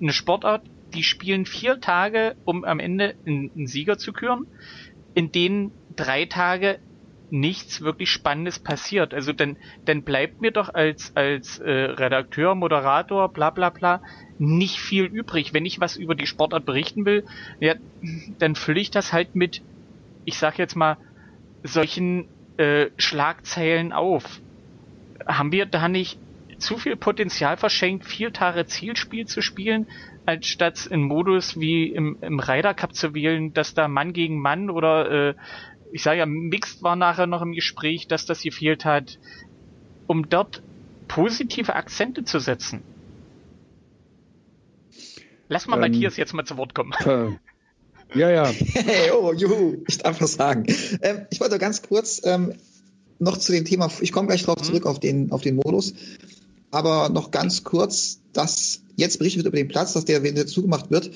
eine 0.00 0.12
Sportart, 0.12 0.66
die 0.94 1.02
spielen 1.02 1.44
vier 1.44 1.80
Tage, 1.80 2.36
um 2.44 2.64
am 2.64 2.80
Ende 2.80 3.14
einen, 3.26 3.50
einen 3.54 3.66
Sieger 3.66 3.98
zu 3.98 4.12
küren, 4.12 4.46
in 5.14 5.32
denen 5.32 5.72
drei 5.94 6.24
Tage 6.24 6.78
nichts 7.30 7.82
wirklich 7.82 8.10
Spannendes 8.10 8.58
passiert. 8.58 9.12
Also 9.12 9.32
dann, 9.32 9.58
dann 9.84 10.02
bleibt 10.02 10.40
mir 10.40 10.50
doch 10.50 10.72
als, 10.72 11.14
als 11.14 11.58
äh, 11.58 11.70
Redakteur, 11.70 12.54
Moderator, 12.54 13.32
bla 13.32 13.50
bla 13.50 13.70
bla, 13.70 14.02
nicht 14.38 14.78
viel 14.78 15.04
übrig. 15.04 15.52
Wenn 15.52 15.66
ich 15.66 15.80
was 15.80 15.96
über 15.96 16.14
die 16.14 16.26
Sportart 16.26 16.64
berichten 16.64 17.04
will, 17.04 17.24
ja, 17.60 17.74
dann 18.38 18.54
fülle 18.54 18.80
ich 18.80 18.90
das 18.90 19.12
halt 19.12 19.34
mit, 19.34 19.60
ich 20.24 20.38
sag 20.38 20.58
jetzt 20.58 20.76
mal, 20.76 20.96
solchen 21.62 22.28
äh, 22.56 22.86
Schlagzeilen 22.96 23.92
auf. 23.92 24.40
Haben 25.26 25.52
wir 25.52 25.66
da 25.66 25.88
nicht 25.88 26.18
zu 26.58 26.76
viel 26.76 26.96
Potenzial 26.96 27.56
verschenkt, 27.56 28.04
vier 28.04 28.32
Tage 28.32 28.66
Zielspiel 28.66 29.26
zu 29.26 29.42
spielen, 29.42 29.86
anstatt 30.26 30.86
in 30.86 31.02
Modus 31.02 31.58
wie 31.58 31.86
im, 31.86 32.18
im 32.20 32.40
Ryder 32.40 32.74
Cup 32.74 32.94
zu 32.94 33.14
wählen, 33.14 33.54
dass 33.54 33.74
da 33.74 33.88
Mann 33.88 34.12
gegen 34.12 34.40
Mann 34.40 34.70
oder 34.70 35.30
äh, 35.30 35.34
ich 35.92 36.02
sage 36.02 36.18
ja, 36.18 36.26
Mixed 36.26 36.82
war 36.82 36.96
nachher 36.96 37.26
noch 37.26 37.42
im 37.42 37.52
Gespräch, 37.52 38.08
dass 38.08 38.26
das 38.26 38.42
gefehlt 38.42 38.84
hat, 38.84 39.18
um 40.06 40.28
dort 40.28 40.62
positive 41.06 41.74
Akzente 41.74 42.24
zu 42.24 42.38
setzen. 42.38 42.82
Lass 45.48 45.66
mal 45.66 45.76
ähm, 45.76 45.80
Matthias 45.92 46.16
jetzt 46.16 46.34
mal 46.34 46.44
zu 46.44 46.56
Wort 46.58 46.74
kommen. 46.74 46.92
Äh, 47.04 48.18
ja, 48.18 48.30
ja. 48.30 48.44
Hey, 48.74 49.10
oh, 49.12 49.32
juhu, 49.32 49.82
ich 49.86 49.98
darf 49.98 50.20
was 50.20 50.34
sagen. 50.34 50.66
Ähm, 51.02 51.26
ich 51.30 51.40
wollte 51.40 51.58
ganz 51.58 51.82
kurz 51.82 52.20
ähm, 52.24 52.54
noch 53.18 53.38
zu 53.38 53.52
dem 53.52 53.64
Thema, 53.64 53.90
ich 54.00 54.12
komme 54.12 54.28
gleich 54.28 54.44
drauf 54.44 54.58
mhm. 54.58 54.64
zurück 54.64 54.86
auf 54.86 55.00
den, 55.00 55.32
auf 55.32 55.42
den 55.42 55.56
Modus, 55.56 55.94
aber 56.70 57.08
noch 57.08 57.30
ganz 57.30 57.64
kurz, 57.64 58.20
dass 58.32 58.82
jetzt 58.96 59.18
berichtet 59.18 59.44
wird 59.44 59.52
über 59.52 59.62
den 59.62 59.68
Platz, 59.68 59.92
dass 59.92 60.04
der, 60.04 60.22
wenn 60.22 60.34
der 60.34 60.46
zugemacht 60.46 60.90
wird, 60.90 61.10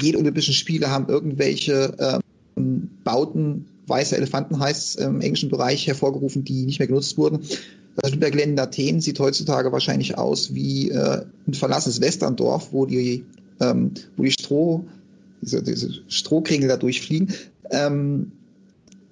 jede 0.00 0.18
Olympischen 0.18 0.54
Spiele 0.54 0.90
haben 0.90 1.08
irgendwelche 1.08 2.20
ähm, 2.56 2.90
Bauten 3.04 3.66
weiße 3.86 4.16
Elefanten 4.16 4.58
heißt 4.58 4.96
im 5.00 5.20
englischen 5.20 5.50
Bereich 5.50 5.86
hervorgerufen, 5.86 6.44
die 6.44 6.64
nicht 6.64 6.78
mehr 6.78 6.88
genutzt 6.88 7.18
wurden. 7.18 7.40
Das 7.96 8.10
Olympiagelände 8.10 8.62
Athen 8.62 9.00
sieht 9.00 9.20
heutzutage 9.20 9.70
wahrscheinlich 9.72 10.18
aus 10.18 10.54
wie 10.54 10.90
äh, 10.90 11.24
ein 11.46 11.54
verlassenes 11.54 12.00
Westerndorf, 12.00 12.72
wo 12.72 12.86
die, 12.86 13.24
ähm, 13.60 13.92
wo 14.16 14.24
die 14.24 14.32
Stroh, 14.32 14.84
diese, 15.40 15.62
diese 15.62 15.90
Strohkringel 16.08 16.68
da 16.68 16.76
durchfliegen. 16.76 17.32
Ähm, 17.70 18.32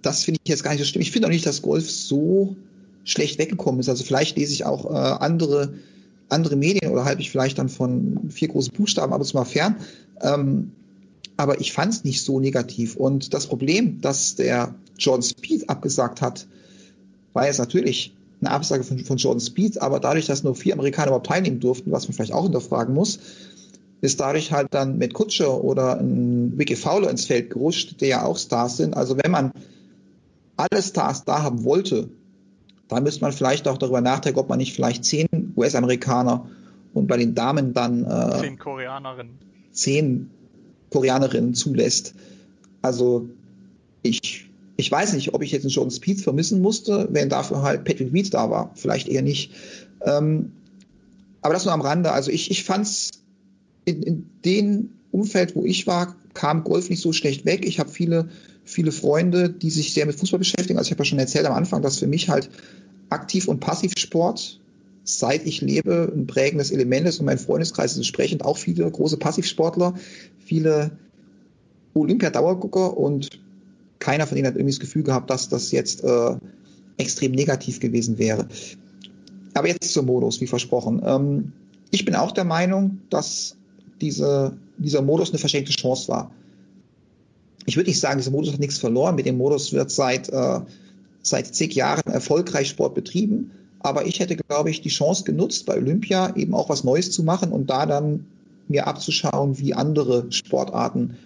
das 0.01 0.25
finde 0.25 0.41
ich 0.43 0.51
jetzt 0.51 0.65
gar 0.65 0.73
nicht 0.73 0.81
so 0.81 0.87
schlimm. 0.87 1.03
Ich 1.03 1.13
finde 1.13 1.29
auch 1.29 1.33
nicht, 1.33 1.47
dass 1.47 1.63
Golf 1.63 1.89
so 1.91 2.57
schlecht 3.05 3.39
weggekommen 3.39 3.81
ist. 3.81 3.89
Also 3.89 4.05
vielleicht 4.05 4.37
lese 4.37 4.53
ich 4.53 4.65
auch 4.65 4.87
äh, 4.91 4.95
andere, 4.95 5.75
andere 6.29 6.57
Medien 6.57 6.93
oder 6.93 7.05
halte 7.05 7.21
ich 7.21 7.31
vielleicht 7.31 7.59
dann 7.59 7.69
von 7.69 8.31
vier 8.31 8.49
großen 8.49 8.73
Buchstaben 8.73 9.13
ab 9.13 9.21
und 9.21 9.27
zu 9.27 9.37
mal 9.37 9.45
fern. 9.45 9.77
Ähm, 10.21 10.73
aber 11.37 11.61
ich 11.61 11.73
fand 11.73 11.93
es 11.93 12.05
nicht 12.05 12.23
so 12.23 12.41
negativ. 12.41 12.97
Und 12.97 13.35
das 13.35 13.47
Problem, 13.47 14.01
dass 14.01 14.37
der 14.37 14.75
Jordan 14.99 15.23
Speed 15.23 15.69
abgesagt 15.69 16.21
hat, 16.21 16.47
war 17.33 17.47
jetzt 17.47 17.59
natürlich 17.59 18.15
eine 18.41 18.51
Absage 18.51 18.85
von, 18.85 18.99
von 18.99 19.17
Jordan 19.17 19.41
Speed, 19.41 19.81
aber 19.81 20.01
dadurch, 20.01 20.27
dass 20.27 20.43
nur 20.43 20.55
vier 20.55 20.75
Amerikaner 20.75 21.09
überhaupt 21.09 21.29
teilnehmen 21.29 21.61
durften, 21.61 21.93
was 21.93 22.09
man 22.09 22.15
vielleicht 22.15 22.33
auch 22.33 22.43
hinterfragen 22.43 22.95
muss, 22.95 23.19
ist 24.01 24.19
dadurch 24.19 24.53
halt 24.53 24.69
dann 24.73 24.99
mit 24.99 25.15
Kutscher 25.15 25.63
oder 25.63 25.99
ein 25.99 26.59
Vicky 26.59 26.75
Fowler 26.75 27.09
ins 27.09 27.27
Feld 27.27 27.51
gerutscht, 27.51 28.01
der 28.01 28.09
ja 28.09 28.25
auch 28.25 28.37
Stars 28.37 28.77
sind. 28.77 28.97
Also 28.97 29.17
wenn 29.17 29.31
man 29.31 29.53
alle 30.57 30.83
Stars 30.83 31.25
da 31.25 31.43
haben 31.43 31.63
wollte, 31.65 32.09
dann 32.93 33.05
müsste 33.05 33.23
man 33.23 33.33
vielleicht 33.33 33.69
auch 33.69 33.79
darüber 33.79 34.01
nachdenken, 34.01 34.39
ob 34.39 34.49
man 34.49 34.59
nicht 34.59 34.75
vielleicht 34.75 35.05
zehn 35.05 35.29
US-Amerikaner 35.57 36.49
und 36.95 37.07
bei 37.07 37.17
den 37.17 37.35
Damen 37.35 37.73
dann 37.73 38.05
äh, 38.05 38.41
zehn 38.41 38.59
Koreanerinnen 38.59 39.39
zehn 39.73 40.31
Koreanerinnen 40.91 41.55
zulässt. 41.55 42.15
Also 42.83 43.29
ich, 44.03 44.49
ich 44.77 44.91
weiß 44.91 45.15
nicht, 45.15 45.35
ob 45.35 45.43
ich 45.43 45.53
jetzt 45.53 45.63
einen 45.63 45.71
Jordan 45.71 45.91
Speed 45.91 46.21
vermissen 46.21 46.61
musste, 46.61 47.09
wenn 47.11 47.29
dafür 47.29 47.63
halt 47.63 47.85
Patrick 47.85 48.13
Reed 48.13 48.33
da 48.33 48.51
war. 48.51 48.73
Vielleicht 48.75 49.09
eher 49.09 49.23
nicht. 49.23 49.53
Ähm, 50.03 50.53
aber 51.41 51.55
das 51.55 51.65
nur 51.65 51.75
am 51.75 51.81
Rande. 51.81 52.13
Also 52.13 52.31
ich, 52.31 52.51
ich 52.51 52.65
fand 52.65 52.87
es 52.87 53.11
in, 53.85 54.03
in 54.03 54.31
dem 54.45 54.91
Umfeld, 55.11 55.57
wo 55.57 55.65
ich 55.65 55.87
war, 55.87 56.15
kam 56.35 56.65
Golf 56.65 56.89
nicht 56.89 57.03
so 57.03 57.13
schlecht 57.13 57.45
weg. 57.45 57.67
Ich 57.67 57.81
habe 57.81 57.91
viele, 57.91 58.29
viele 58.65 58.93
Freunde, 58.93 59.51
die 59.51 59.71
sich 59.71 59.93
sehr 59.93 60.07
mit 60.07 60.17
Fußball 60.17 60.39
beschäftigen. 60.39 60.79
Also 60.79 60.89
ich 60.89 60.93
habe 60.93 61.01
ja 61.01 61.05
schon 61.05 61.19
erzählt 61.19 61.47
am 61.47 61.55
Anfang, 61.55 61.83
dass 61.83 61.99
für 61.99 62.07
mich 62.07 62.29
halt 62.29 62.51
Aktiv- 63.11 63.49
und 63.49 63.61
Passivsport 63.61 64.61
seit 65.05 65.47
ich 65.47 65.61
lebe, 65.61 66.13
ein 66.15 66.27
prägendes 66.27 66.71
Element 66.71 67.07
ist 67.09 67.19
und 67.19 67.27
mein 67.27 67.39
Freundeskreis 67.39 67.93
ist 67.93 67.99
entsprechend 67.99 68.45
auch 68.45 68.57
viele 68.57 68.89
große 68.91 69.17
Passivsportler, 69.17 69.95
viele 70.39 70.93
Olympiadauergucker 71.95 72.97
und 72.97 73.41
keiner 73.99 74.27
von 74.27 74.39
ihnen 74.39 74.47
hat 74.47 74.55
irgendwie 74.55 74.73
das 74.73 74.81
Gefühl 74.81 75.03
gehabt, 75.03 75.31
dass 75.31 75.49
das 75.49 75.71
jetzt 75.73 76.05
äh, 76.05 76.37
extrem 76.97 77.33
negativ 77.33 77.81
gewesen 77.81 78.19
wäre. 78.19 78.49
Aber 79.55 79.69
jetzt 79.69 79.93
zum 79.93 80.07
Modus, 80.07 80.41
wie 80.41 80.47
versprochen. 80.47 81.03
Ähm, 81.05 81.53
ich 81.91 82.05
bin 82.05 82.17
auch 82.17 82.33
der 82.33 82.45
Meinung, 82.45 82.99
dass 83.11 83.57
diese, 84.01 84.57
dieser 84.79 85.03
Modus 85.03 85.31
eine 85.31 85.39
verschenkte 85.39 85.73
Chance 85.73 86.09
war. 86.09 86.31
Ich 87.67 87.77
würde 87.77 87.91
nicht 87.91 88.01
sagen, 88.01 88.19
dieser 88.19 88.31
Modus 88.31 88.53
hat 88.53 88.61
nichts 88.61 88.79
verloren. 88.79 89.15
Mit 89.15 89.27
dem 89.27 89.37
Modus 89.37 89.73
wird 89.73 89.91
seit, 89.91 90.29
äh, 90.29 90.61
seit 91.23 91.55
zig 91.55 91.75
Jahren 91.75 92.13
erfolgreich 92.13 92.69
Sport 92.69 92.95
betrieben. 92.95 93.53
Aber 93.81 94.07
ich 94.07 94.21
hätte, 94.21 94.37
glaube 94.37 94.71
ich, 94.71 94.81
die 94.81 94.89
Chance 94.89 95.25
genutzt, 95.25 95.67
bei 95.67 95.77
Olympia 95.77 96.35
eben 96.37 96.55
auch 96.55 96.69
was 96.69 96.85
Neues 96.85 97.11
zu 97.11 97.23
machen 97.25 97.53
und 97.53 97.69
da 97.71 97.87
dann 97.87 98.27
mir 98.69 98.87
abzuschauen, 98.87 99.59
wie 99.59 99.75
andere 99.75 100.27
Sportarten 100.31 101.17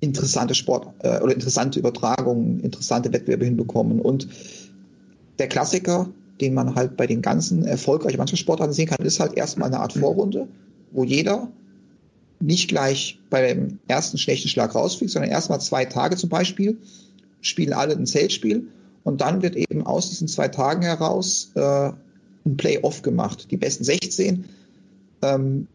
interessante 0.00 0.54
Sport 0.54 0.88
äh, 1.00 1.20
oder 1.20 1.34
interessante 1.34 1.78
Übertragungen, 1.78 2.60
interessante 2.60 3.12
Wettbewerbe 3.12 3.44
hinbekommen. 3.44 4.00
Und 4.00 4.28
der 5.38 5.48
Klassiker, 5.48 6.08
den 6.40 6.54
man 6.54 6.74
halt 6.74 6.96
bei 6.96 7.06
den 7.06 7.22
ganzen 7.22 7.64
erfolgreichen 7.64 8.16
Mannschaftssportarten 8.16 8.72
sehen 8.72 8.88
kann, 8.88 9.04
ist 9.04 9.20
halt 9.20 9.34
erstmal 9.34 9.68
eine 9.68 9.80
Art 9.80 9.92
Vorrunde, 9.92 10.48
wo 10.92 11.04
jeder 11.04 11.48
nicht 12.40 12.68
gleich 12.68 13.18
bei 13.28 13.46
dem 13.46 13.78
ersten 13.86 14.18
schlechten 14.18 14.48
Schlag 14.48 14.74
rausfliegt, 14.74 15.12
sondern 15.12 15.30
erstmal 15.30 15.60
zwei 15.60 15.84
Tage 15.84 16.16
zum 16.16 16.30
Beispiel, 16.30 16.78
spielen 17.40 17.72
alle 17.72 17.94
ein 17.94 18.06
Zeltspiel 18.06 18.68
und 19.04 19.20
dann 19.20 19.42
wird 19.42 19.56
eben 19.56 19.86
aus 19.86 20.10
diesen 20.10 20.28
zwei 20.28 20.48
Tagen 20.48 20.82
heraus 20.82 21.52
äh, 21.54 21.90
ein 22.44 22.56
Playoff 22.56 23.02
gemacht. 23.02 23.50
Die 23.50 23.56
besten 23.56 23.84
16 23.84 24.46
ähm, 25.22 25.66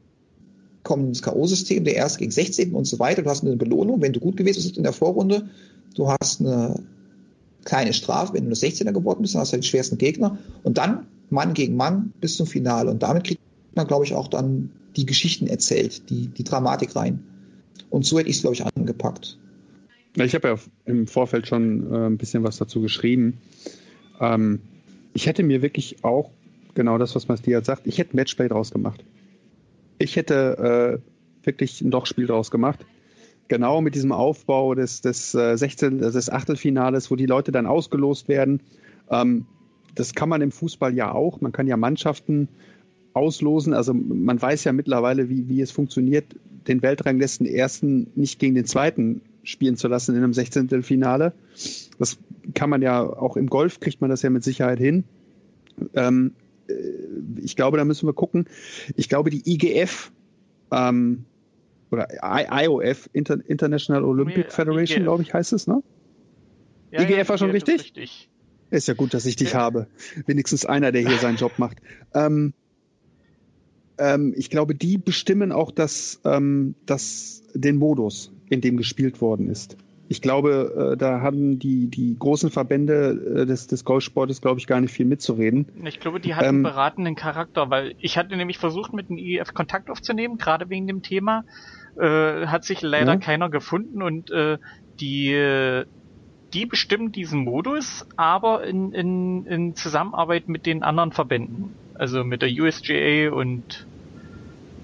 kommen 0.84 1.08
ins 1.08 1.22
K.O.-System, 1.22 1.84
der 1.84 1.96
erste 1.96 2.20
gegen 2.20 2.32
16 2.32 2.74
und 2.74 2.86
so 2.86 3.00
weiter. 3.00 3.22
Du 3.22 3.30
hast 3.30 3.44
eine 3.44 3.56
Belohnung, 3.56 4.02
wenn 4.02 4.14
du 4.14 4.20
gut 4.20 4.38
gewesen 4.38 4.62
bist 4.64 4.78
in 4.78 4.84
der 4.84 4.94
Vorrunde. 4.94 5.50
Du 5.96 6.10
hast 6.10 6.42
eine 6.42 6.84
kleine 7.64 7.94
Strafe, 7.94 8.34
wenn 8.34 8.44
du 8.44 8.50
nur 8.50 8.58
16er 8.58 8.92
geworden 8.92 9.22
bist, 9.22 9.34
dann 9.34 9.42
hast 9.42 9.54
du 9.54 9.58
den 9.58 9.64
schwersten 9.64 9.98
Gegner. 9.98 10.38
Und 10.64 10.78
dann 10.78 11.08
Mann 11.30 11.54
gegen 11.54 11.76
Mann 11.76 12.14
bis 12.22 12.38
zum 12.38 12.48
Finale. 12.48 12.92
Und 12.92 13.02
damit 13.04 13.24
kriegt 13.24 13.42
man, 13.76 13.88
glaube 13.88 14.06
ich, 14.06 14.14
auch 14.14 14.28
dann 14.28 14.72
die 14.96 15.06
Geschichten 15.06 15.48
erzählt, 15.48 16.10
die, 16.10 16.28
die 16.28 16.44
Dramatik 16.44 16.96
rein. 16.96 17.24
Und 17.90 18.06
so 18.06 18.18
hätte 18.18 18.30
ich 18.30 18.38
es, 18.38 18.42
glaube 18.42 18.56
ich, 18.56 18.66
angepackt. 18.66 19.38
Ich 20.18 20.34
habe 20.34 20.48
ja 20.48 20.56
im 20.86 21.08
Vorfeld 21.08 21.48
schon 21.48 21.92
äh, 21.92 22.06
ein 22.08 22.18
bisschen 22.18 22.44
was 22.44 22.58
dazu 22.58 22.82
geschrieben. 22.82 23.40
Ähm, 24.20 24.62
ich 25.14 25.28
hätte 25.28 25.44
mir 25.44 25.62
wirklich 25.62 26.04
auch 26.04 26.32
genau 26.74 26.98
das, 26.98 27.16
was 27.16 27.28
Matthias 27.28 27.66
sagt, 27.66 27.88
ich 27.88 27.98
hätte 27.98 28.16
Matchplay 28.16 28.48
draus 28.48 28.72
gemacht. 28.72 29.04
Ich 29.98 30.16
hätte 30.16 31.02
äh, 31.44 31.46
wirklich 31.46 31.82
ein 31.82 31.92
Lochspiel 31.92 32.28
draus 32.28 32.52
gemacht. 32.52 32.86
Genau 33.48 33.82
mit 33.82 33.96
diesem 33.96 34.12
Aufbau 34.12 34.74
des, 34.74 35.02
des, 35.02 35.32
16, 35.32 36.00
äh, 36.00 36.12
des 36.12 36.30
Achtelfinales, 36.30 37.12
wo 37.12 37.16
die 37.16 37.26
Leute 37.26 37.52
dann 37.52 37.66
ausgelost 37.66 38.28
werden. 38.28 38.62
Ähm, 39.10 39.46
das 39.96 40.14
kann 40.14 40.30
man 40.30 40.42
im 40.42 40.52
Fußball 40.52 40.94
ja 40.94 41.12
auch. 41.14 41.42
Man 41.42 41.52
kann 41.52 41.68
ja 41.68 41.78
Mannschaften 41.78 42.50
auslosen. 43.16 43.74
Also 43.74 43.94
man 43.94 44.42
weiß 44.42 44.66
ja 44.66 44.74
mittlerweile, 44.74 45.30
wie, 45.30 45.48
wie 45.48 45.62
es 45.62 45.72
funktioniert, 45.72 46.26
den 46.68 46.82
Weltrangletzten 46.82 47.46
ersten 47.46 48.08
nicht 48.16 48.40
gegen 48.40 48.56
den 48.56 48.66
zweiten 48.66 49.22
spielen 49.44 49.78
zu 49.78 49.88
lassen 49.88 50.16
in 50.16 50.24
einem 50.24 50.34
16. 50.34 50.84
Finale. 50.84 51.34
Das 51.98 52.18
kann 52.54 52.70
man 52.70 52.82
ja 52.82 53.02
auch 53.02 53.38
im 53.38 53.48
Golf 53.48 53.80
kriegt 53.80 54.02
man 54.02 54.10
das 54.10 54.22
ja 54.22 54.30
mit 54.30 54.44
Sicherheit 54.44 54.80
hin. 54.80 55.06
Ähm, 55.94 56.34
äh, 56.68 56.74
ich 57.42 57.56
glaube, 57.56 57.78
da 57.78 57.86
müssen 57.86 58.08
wir 58.08 58.14
gucken. 58.14 58.46
Ich 58.96 59.08
glaube, 59.08 59.30
die 59.30 59.44
IGF 59.50 60.12
ähm, 60.72 61.26
oder 61.92 62.08
IOF, 62.22 63.10
Inter 63.14 63.38
International 63.48 64.04
Olympic 64.04 64.52
Federation, 64.52 65.04
glaube 65.04 65.24
ich, 65.24 65.34
heißt 65.34 65.54
es, 65.54 65.68
ne? 65.68 65.84
Ja, 66.92 67.02
IGF 67.02 67.18
ja, 67.18 67.30
war 67.30 67.38
schon 67.38 67.52
richtig? 67.52 67.82
richtig? 67.82 68.30
Ist 68.72 68.88
ja 68.88 68.94
gut, 68.94 69.14
dass 69.14 69.26
ich 69.26 69.36
dich 69.36 69.54
ja. 69.54 69.60
habe. 69.60 69.88
Wenigstens 70.26 70.66
einer, 70.66 70.92
der 70.92 71.08
hier 71.08 71.18
seinen 71.18 71.38
Job 71.38 71.54
macht. 71.58 71.78
Ähm, 72.14 72.54
ähm, 73.98 74.34
ich 74.36 74.50
glaube, 74.50 74.76
die 74.76 74.98
bestimmen 74.98 75.52
auch 75.52 75.72
das, 75.72 76.20
ähm, 76.26 76.76
das, 76.86 77.44
den 77.54 77.78
Modus, 77.78 78.32
in 78.50 78.62
dem 78.62 78.78
gespielt 78.78 79.22
worden 79.22 79.50
ist. 79.50 79.78
Ich 80.08 80.22
glaube, 80.22 80.92
äh, 80.94 80.98
da 80.98 81.22
haben 81.22 81.58
die, 81.58 81.88
die 81.88 82.16
großen 82.18 82.52
Verbände 82.52 83.42
äh, 83.42 83.46
des, 83.46 83.68
des 83.68 83.84
Golfsportes, 83.84 84.40
glaube 84.40 84.60
ich, 84.60 84.68
gar 84.68 84.80
nicht 84.80 84.92
viel 84.94 85.06
mitzureden. 85.06 85.68
Ich 85.84 86.00
glaube, 86.00 86.20
die 86.20 86.36
hatten 86.36 86.58
ähm, 86.58 86.64
beratenden 86.64 87.16
Charakter, 87.16 87.70
weil 87.72 87.96
ich 88.00 88.18
hatte 88.18 88.36
nämlich 88.36 88.60
versucht, 88.60 88.94
mit 88.94 89.10
dem 89.10 89.18
IEF 89.18 89.54
Kontakt 89.54 89.90
aufzunehmen, 89.90 90.38
gerade 90.38 90.70
wegen 90.70 90.86
dem 90.86 91.02
Thema. 91.02 91.44
Äh, 91.98 92.46
hat 92.48 92.66
sich 92.66 92.82
leider 92.82 93.14
ja. 93.14 93.20
keiner 93.20 93.50
gefunden 93.50 94.02
und 94.04 94.30
äh, 94.30 94.58
die, 95.00 95.84
die 96.54 96.66
bestimmen 96.66 97.12
diesen 97.12 97.44
Modus, 97.44 98.06
aber 98.16 98.64
in, 98.66 98.92
in, 98.94 99.46
in 99.46 99.76
Zusammenarbeit 99.76 100.48
mit 100.48 100.66
den 100.66 100.84
anderen 100.84 101.12
Verbänden. 101.14 101.74
Also 101.96 102.24
mit 102.24 102.42
der 102.42 102.50
USGA 102.50 103.32
und 103.32 103.88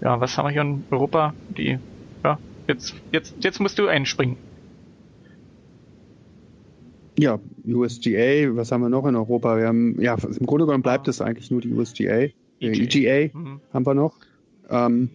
ja, 0.02 0.20
was 0.20 0.38
haben 0.38 0.48
wir 0.48 0.52
hier 0.52 0.62
in 0.62 0.84
Europa? 0.90 1.34
Die, 1.58 1.78
ja, 2.24 2.40
jetzt, 2.68 2.96
jetzt, 3.12 3.36
jetzt 3.42 3.60
musst 3.60 3.78
du 3.78 3.88
einspringen. 3.88 4.38
Ja, 7.20 7.40
USGA, 7.68 8.56
was 8.56 8.72
haben 8.72 8.82
wir 8.82 8.90
noch 8.90 9.06
in 9.06 9.16
Europa? 9.16 9.58
Wir 9.58 9.68
haben, 9.68 10.02
ja, 10.02 10.16
im 10.16 10.46
Grunde 10.46 10.66
genommen 10.66 10.82
bleibt 10.82 11.08
es 11.08 11.22
eigentlich 11.22 11.52
nur 11.52 11.62
die 11.62 11.72
USGA. 11.72 12.30
EGA, 12.60 13.06
EGA 13.20 13.38
mhm. 13.38 13.60
haben 13.74 13.86
wir 13.86 13.94
noch. 13.94 14.16
Ähm, 14.70 15.10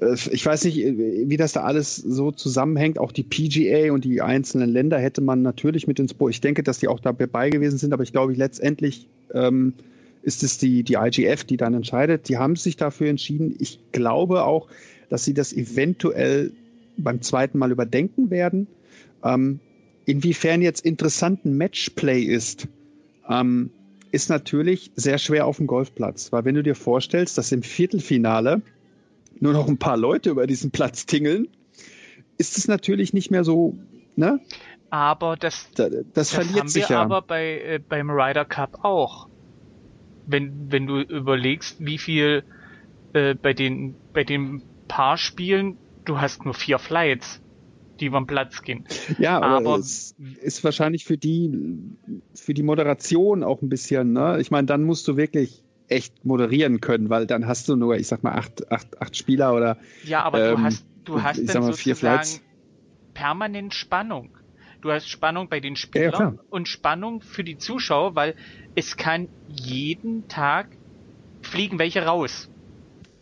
äh, 0.00 0.14
ich 0.30 0.44
weiß 0.44 0.64
nicht, 0.64 0.76
wie 0.76 1.36
das 1.36 1.52
da 1.52 1.62
alles 1.62 1.96
so 1.96 2.30
zusammenhängt. 2.30 2.98
Auch 2.98 3.12
die 3.12 3.22
PGA 3.22 3.92
und 3.92 4.04
die 4.04 4.20
einzelnen 4.20 4.70
Länder 4.70 4.98
hätte 4.98 5.22
man 5.22 5.42
natürlich 5.42 5.86
mit 5.86 5.98
ins 5.98 6.14
Boot. 6.14 6.30
Ich 6.30 6.40
denke, 6.40 6.62
dass 6.62 6.78
die 6.78 6.88
auch 6.88 7.00
dabei 7.00 7.50
gewesen 7.50 7.78
sind, 7.78 7.92
aber 7.92 8.02
ich 8.02 8.12
glaube, 8.12 8.34
letztendlich 8.34 9.08
ähm, 9.32 9.74
ist 10.24 10.42
es 10.42 10.58
die, 10.58 10.82
die 10.82 10.94
IGF, 10.94 11.44
die 11.44 11.56
dann 11.56 11.74
entscheidet. 11.74 12.28
Die 12.28 12.38
haben 12.38 12.56
sich 12.56 12.76
dafür 12.76 13.08
entschieden. 13.08 13.54
Ich 13.58 13.78
glaube 13.92 14.44
auch, 14.44 14.68
dass 15.10 15.24
sie 15.24 15.34
das 15.34 15.52
eventuell 15.52 16.52
beim 16.96 17.20
zweiten 17.20 17.58
Mal 17.58 17.70
überdenken 17.70 18.30
werden. 18.30 18.66
Ähm, 19.22 19.60
inwiefern 20.06 20.62
jetzt 20.62 20.84
interessanten 20.84 21.56
Matchplay 21.56 22.22
ist, 22.22 22.68
ähm, 23.28 23.70
ist 24.12 24.30
natürlich 24.30 24.92
sehr 24.96 25.18
schwer 25.18 25.46
auf 25.46 25.58
dem 25.58 25.66
Golfplatz. 25.66 26.32
Weil 26.32 26.44
wenn 26.44 26.54
du 26.54 26.62
dir 26.62 26.74
vorstellst, 26.74 27.36
dass 27.36 27.52
im 27.52 27.62
Viertelfinale 27.62 28.62
nur 29.40 29.52
noch 29.52 29.68
ein 29.68 29.78
paar 29.78 29.96
Leute 29.96 30.30
über 30.30 30.46
diesen 30.46 30.70
Platz 30.70 31.04
tingeln, 31.04 31.48
ist 32.38 32.56
es 32.56 32.66
natürlich 32.66 33.12
nicht 33.12 33.30
mehr 33.30 33.44
so, 33.44 33.76
ne? 34.16 34.40
Aber 34.90 35.36
das, 35.36 35.68
das, 35.74 35.90
das, 35.90 36.04
das 36.12 36.30
verliert 36.30 36.60
haben 36.60 36.68
sich 36.68 36.88
wir 36.88 36.96
ja. 36.96 37.02
aber 37.02 37.20
bei, 37.20 37.60
äh, 37.60 37.80
beim 37.80 38.10
Ryder 38.10 38.44
Cup 38.44 38.84
auch 38.84 39.28
wenn, 40.26 40.70
wenn 40.70 40.86
du 40.86 41.00
überlegst, 41.00 41.76
wie 41.84 41.98
viel 41.98 42.44
äh, 43.12 43.34
bei 43.34 43.52
den, 43.52 43.94
bei 44.12 44.24
den 44.24 44.62
Paarspielen, 44.88 45.76
du 46.04 46.20
hast 46.20 46.44
nur 46.44 46.54
vier 46.54 46.78
Flights, 46.78 47.40
die 48.00 48.06
über 48.06 48.20
den 48.20 48.26
Platz 48.26 48.62
gehen. 48.62 48.84
Ja, 49.18 49.36
aber, 49.36 49.56
aber 49.56 49.78
es 49.78 50.14
ist 50.42 50.64
wahrscheinlich 50.64 51.04
für 51.04 51.16
die, 51.16 51.50
für 52.34 52.54
die 52.54 52.62
Moderation 52.62 53.42
auch 53.42 53.62
ein 53.62 53.68
bisschen, 53.68 54.12
ne? 54.12 54.38
Ich 54.40 54.50
meine, 54.50 54.66
dann 54.66 54.82
musst 54.82 55.06
du 55.08 55.16
wirklich 55.16 55.62
echt 55.88 56.24
moderieren 56.24 56.80
können, 56.80 57.10
weil 57.10 57.26
dann 57.26 57.46
hast 57.46 57.68
du 57.68 57.76
nur, 57.76 57.96
ich 57.96 58.08
sag 58.08 58.22
mal, 58.22 58.32
acht, 58.32 58.70
acht, 58.72 59.00
acht 59.00 59.16
Spieler 59.16 59.54
oder. 59.54 59.78
Ja, 60.02 60.22
aber 60.22 60.42
ähm, 60.42 60.56
du 60.56 60.62
hast, 60.62 60.86
du 61.04 61.22
hast 61.22 61.48
dann 61.48 61.62
mal, 61.62 61.72
sozusagen 61.72 62.40
permanent 63.12 63.74
Spannung. 63.74 64.36
Du 64.84 64.92
hast 64.92 65.08
Spannung 65.08 65.48
bei 65.48 65.60
den 65.60 65.76
Spielern 65.76 66.34
ja, 66.36 66.44
und 66.50 66.68
Spannung 66.68 67.22
für 67.22 67.42
die 67.42 67.56
Zuschauer, 67.56 68.16
weil 68.16 68.34
es 68.74 68.98
kann 68.98 69.30
jeden 69.48 70.28
Tag 70.28 70.68
fliegen 71.40 71.78
welche 71.78 72.04
raus. 72.04 72.50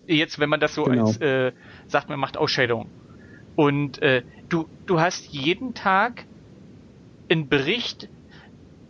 Jetzt, 0.09 0.41
wenn 0.41 0.49
man 0.49 0.59
das 0.59 0.75
so 0.75 0.83
genau. 0.83 1.07
als 1.07 1.21
äh, 1.21 1.53
sagt, 1.87 2.09
man 2.09 2.19
macht 2.19 2.37
Ausscheidung. 2.37 2.91
Und 3.55 4.03
äh, 4.03 4.25
du, 4.49 4.69
du 4.87 4.99
hast 4.99 5.29
jeden 5.29 5.73
Tag 5.73 6.25
einen 7.31 7.49
Bericht, 7.49 8.09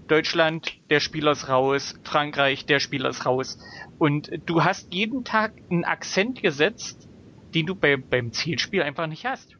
Deutschland, 0.08 0.72
der 0.88 1.00
Spieler 1.00 1.32
ist 1.32 1.50
raus, 1.50 2.00
Frankreich, 2.04 2.64
der 2.64 2.80
Spieler 2.80 3.10
ist 3.10 3.26
raus. 3.26 3.58
Und 3.98 4.30
du 4.46 4.64
hast 4.64 4.94
jeden 4.94 5.24
Tag 5.24 5.52
einen 5.68 5.84
Akzent 5.84 6.40
gesetzt, 6.40 7.06
den 7.54 7.66
du 7.66 7.74
bei, 7.74 7.98
beim 7.98 8.32
Zielspiel 8.32 8.82
einfach 8.82 9.08
nicht 9.08 9.26
hast. 9.26 9.58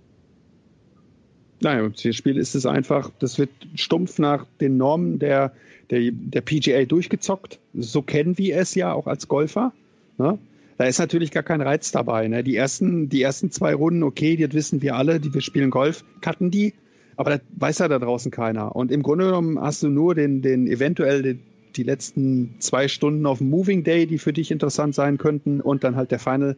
Nein, 1.63 1.85
im 1.85 1.95
Zielspiel 1.95 2.37
ist 2.39 2.55
es 2.55 2.67
einfach, 2.67 3.11
das 3.19 3.39
wird 3.39 3.51
stumpf 3.75 4.19
nach 4.19 4.47
den 4.61 4.77
Normen 4.77 5.19
der, 5.19 5.53
der, 5.91 6.11
der 6.11 6.41
PGA 6.41 6.85
durchgezockt. 6.85 7.61
So 7.75 8.03
kennen 8.03 8.37
wir 8.37 8.57
es 8.57 8.75
ja 8.75 8.93
auch 8.93 9.07
als 9.07 9.29
Golfer. 9.29 9.73
Ne? 10.19 10.39
Da 10.77 10.85
ist 10.85 10.99
natürlich 10.99 11.31
gar 11.31 11.45
kein 11.45 11.61
Reiz 11.61 11.93
dabei. 11.93 12.27
Ne? 12.27 12.43
Die, 12.43 12.57
ersten, 12.57 13.09
die 13.09 13.23
ersten 13.23 13.53
zwei 13.53 13.75
Runden, 13.75 14.03
okay, 14.03 14.37
das 14.37 14.53
wissen 14.55 14.83
wir 14.83 14.97
alle, 14.97 15.21
die 15.21 15.33
wir 15.33 15.41
spielen 15.41 15.71
Golf, 15.71 16.05
cutten 16.21 16.51
die, 16.51 16.75
aber 17.17 17.31
das 17.31 17.41
weiß 17.57 17.79
ja 17.79 17.89
da 17.89 18.01
draußen 18.01 18.33
keiner. 18.33 18.75
Und 18.75 18.91
im 18.91 19.03
Grunde 19.03 19.27
genommen 19.27 19.61
hast 19.61 19.83
du 19.83 19.89
nur 19.89 20.17
den, 20.17 20.43
den 20.43 20.67
eventuell 20.67 21.23
den, 21.23 21.41
die 21.77 21.85
letzten 21.85 22.57
zwei 22.59 22.89
Stunden 22.89 23.27
auf 23.27 23.39
dem 23.39 23.51
Moving 23.51 23.85
Day, 23.85 24.07
die 24.07 24.19
für 24.19 24.33
dich 24.33 24.51
interessant 24.51 24.95
sein 24.95 25.19
könnten, 25.19 25.61
und 25.61 25.85
dann 25.85 25.97
halt 25.97 26.11
der 26.11 26.19
Final, 26.19 26.57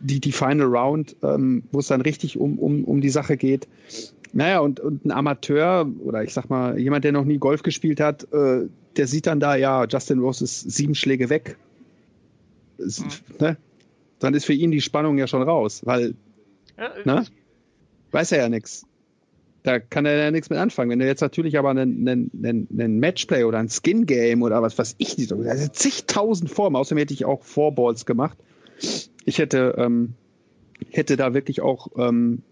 die, 0.00 0.20
die 0.20 0.32
Final 0.32 0.66
Round, 0.66 1.16
ähm, 1.22 1.62
wo 1.72 1.78
es 1.78 1.86
dann 1.86 2.00
richtig 2.00 2.38
um, 2.38 2.58
um, 2.58 2.84
um 2.84 3.00
die 3.00 3.10
Sache 3.10 3.36
geht. 3.36 3.68
Naja, 4.34 4.58
und, 4.58 4.80
und 4.80 5.04
ein 5.04 5.12
Amateur 5.12 5.88
oder 6.00 6.24
ich 6.24 6.34
sag 6.34 6.50
mal, 6.50 6.78
jemand, 6.78 7.04
der 7.04 7.12
noch 7.12 7.24
nie 7.24 7.38
Golf 7.38 7.62
gespielt 7.62 8.00
hat, 8.00 8.24
äh, 8.32 8.68
der 8.96 9.06
sieht 9.06 9.28
dann 9.28 9.38
da, 9.38 9.54
ja, 9.54 9.86
Justin 9.86 10.18
Rose 10.18 10.42
ist 10.42 10.70
sieben 10.72 10.96
Schläge 10.96 11.30
weg. 11.30 11.56
Ist, 12.78 13.02
mhm. 13.02 13.36
ne? 13.38 13.56
Dann 14.18 14.34
ist 14.34 14.44
für 14.44 14.52
ihn 14.52 14.72
die 14.72 14.80
Spannung 14.80 15.18
ja 15.18 15.28
schon 15.28 15.42
raus, 15.42 15.82
weil, 15.84 16.14
ja, 16.76 16.90
ne? 17.04 17.26
weiß 18.10 18.32
er 18.32 18.38
ja 18.38 18.48
nichts. 18.48 18.86
Da 19.62 19.78
kann 19.78 20.04
er 20.04 20.16
ja 20.16 20.30
nichts 20.32 20.50
mit 20.50 20.58
anfangen. 20.58 20.90
Wenn 20.90 20.98
du 20.98 21.06
jetzt 21.06 21.20
natürlich 21.20 21.56
aber 21.56 21.70
einen, 21.70 22.06
einen, 22.06 22.30
einen, 22.42 22.68
einen 22.72 22.98
Matchplay 22.98 23.44
oder 23.44 23.58
ein 23.58 23.68
Skin-Game 23.68 24.42
oder 24.42 24.62
was 24.62 24.76
weiß 24.76 24.96
ich 24.98 25.16
nicht, 25.16 25.32
also 25.32 25.68
zigtausend 25.68 26.50
Formen, 26.50 26.74
außerdem 26.74 26.98
hätte 26.98 27.14
ich 27.14 27.24
auch 27.24 27.44
Four 27.44 27.72
Balls 27.72 28.04
gemacht. 28.04 28.36
Ich 29.24 29.38
hätte, 29.38 29.76
ähm, 29.78 30.14
hätte 30.90 31.16
da 31.16 31.34
wirklich 31.34 31.60
auch 31.60 31.88
ähm, 31.96 32.42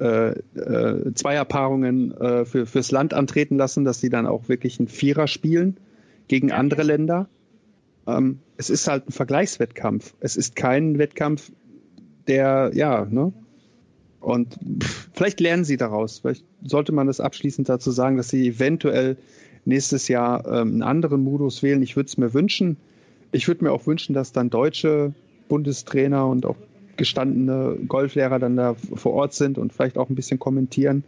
äh, 0.00 0.30
äh, 0.58 1.12
Zweierpaarungen 1.14 2.12
äh, 2.12 2.44
für, 2.44 2.66
fürs 2.66 2.90
Land 2.90 3.12
antreten 3.12 3.56
lassen, 3.56 3.84
dass 3.84 4.00
sie 4.00 4.08
dann 4.08 4.26
auch 4.26 4.48
wirklich 4.48 4.78
einen 4.78 4.88
Vierer 4.88 5.26
spielen 5.26 5.76
gegen 6.26 6.52
andere 6.52 6.82
Länder. 6.82 7.28
Ähm, 8.06 8.38
es 8.56 8.70
ist 8.70 8.88
halt 8.88 9.08
ein 9.08 9.12
Vergleichswettkampf. 9.12 10.14
Es 10.20 10.36
ist 10.36 10.56
kein 10.56 10.98
Wettkampf, 10.98 11.52
der, 12.26 12.70
ja, 12.74 13.04
ne? 13.04 13.32
Und 14.20 14.58
pff, 14.82 15.10
vielleicht 15.12 15.40
lernen 15.40 15.64
sie 15.64 15.76
daraus. 15.76 16.20
Vielleicht 16.20 16.44
sollte 16.62 16.92
man 16.92 17.06
das 17.06 17.20
abschließend 17.20 17.68
dazu 17.68 17.90
sagen, 17.90 18.16
dass 18.16 18.28
sie 18.28 18.48
eventuell 18.48 19.16
nächstes 19.64 20.08
Jahr 20.08 20.46
ähm, 20.46 20.72
einen 20.72 20.82
anderen 20.82 21.22
Modus 21.22 21.62
wählen. 21.62 21.82
Ich 21.82 21.96
würde 21.96 22.06
es 22.06 22.16
mir 22.16 22.32
wünschen. 22.32 22.76
Ich 23.32 23.48
würde 23.48 23.64
mir 23.64 23.72
auch 23.72 23.86
wünschen, 23.86 24.14
dass 24.14 24.32
dann 24.32 24.50
deutsche 24.50 25.14
Bundestrainer 25.48 26.26
und 26.26 26.46
auch 26.46 26.56
gestandene 27.00 27.78
Golflehrer 27.88 28.38
dann 28.38 28.56
da 28.56 28.74
vor 28.74 29.14
Ort 29.14 29.32
sind 29.32 29.56
und 29.56 29.72
vielleicht 29.72 29.96
auch 29.96 30.10
ein 30.10 30.14
bisschen 30.14 30.38
kommentieren. 30.38 31.02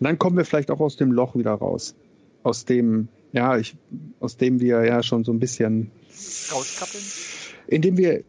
Und 0.00 0.04
dann 0.04 0.18
kommen 0.18 0.36
wir 0.36 0.44
vielleicht 0.44 0.72
auch 0.72 0.80
aus 0.80 0.96
dem 0.96 1.12
Loch 1.12 1.36
wieder 1.36 1.52
raus. 1.52 1.94
Aus 2.42 2.64
dem, 2.64 3.06
ja, 3.32 3.56
ich, 3.56 3.76
aus 4.18 4.36
dem 4.36 4.58
wir 4.58 4.84
ja 4.84 5.04
schon 5.04 5.22
so 5.22 5.32
ein 5.32 5.38
bisschen 5.38 5.92
rauskrabbeln? 6.52 7.04
Indem 7.68 7.96
wir 7.96 8.24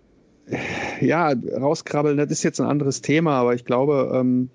ja, 1.02 1.34
rauskrabbeln, 1.34 2.18
das 2.18 2.30
ist 2.30 2.44
jetzt 2.44 2.62
ein 2.62 2.68
anderes 2.68 3.02
Thema, 3.02 3.32
aber 3.40 3.56
ich 3.56 3.66
glaube, 3.66 4.12
ähm, 4.14 4.52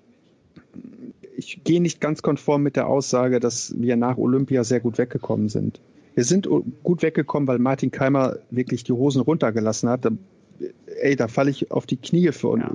ich 1.35 1.65
gehe 1.65 1.81
nicht 1.81 1.99
ganz 1.99 2.21
konform 2.21 2.63
mit 2.63 2.77
der 2.77 2.87
Aussage, 2.87 3.41
dass 3.41 3.75
wir 3.77 3.97
nach 3.97 4.17
Olympia 4.17 4.63
sehr 4.63 4.79
gut 4.79 4.97
weggekommen 4.97 5.49
sind. 5.49 5.81
Wir 6.15 6.23
sind 6.23 6.47
gut 6.81 7.01
weggekommen, 7.01 7.47
weil 7.49 7.59
Martin 7.59 7.91
Keimer 7.91 8.37
wirklich 8.51 8.85
die 8.85 8.93
Hosen 8.93 9.21
runtergelassen 9.21 9.89
hat 9.89 10.05
ey, 11.01 11.15
da 11.15 11.27
falle 11.27 11.51
ich 11.51 11.71
auf 11.71 11.85
die 11.85 11.97
Knie 11.97 12.31
vor, 12.31 12.57
ja. 12.57 12.71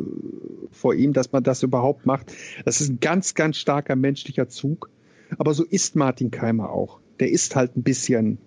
vor 0.73 0.95
ihm, 0.95 1.13
dass 1.13 1.33
man 1.33 1.43
das 1.43 1.63
überhaupt 1.63 2.07
macht. 2.07 2.33
Das 2.65 2.81
ist 2.81 2.89
ein 2.89 3.01
ganz, 3.01 3.35
ganz 3.35 3.57
starker 3.57 3.97
menschlicher 3.97 4.49
Zug. 4.49 4.91
Aber 5.39 5.55
so 5.55 5.65
ist 5.65 5.97
Martin 5.97 6.31
Keimer 6.31 6.71
auch. 6.71 7.01
Der 7.21 7.31
ist 7.31 7.57
halt 7.57 7.77
ein 7.77 7.83
bisschen 7.83 8.39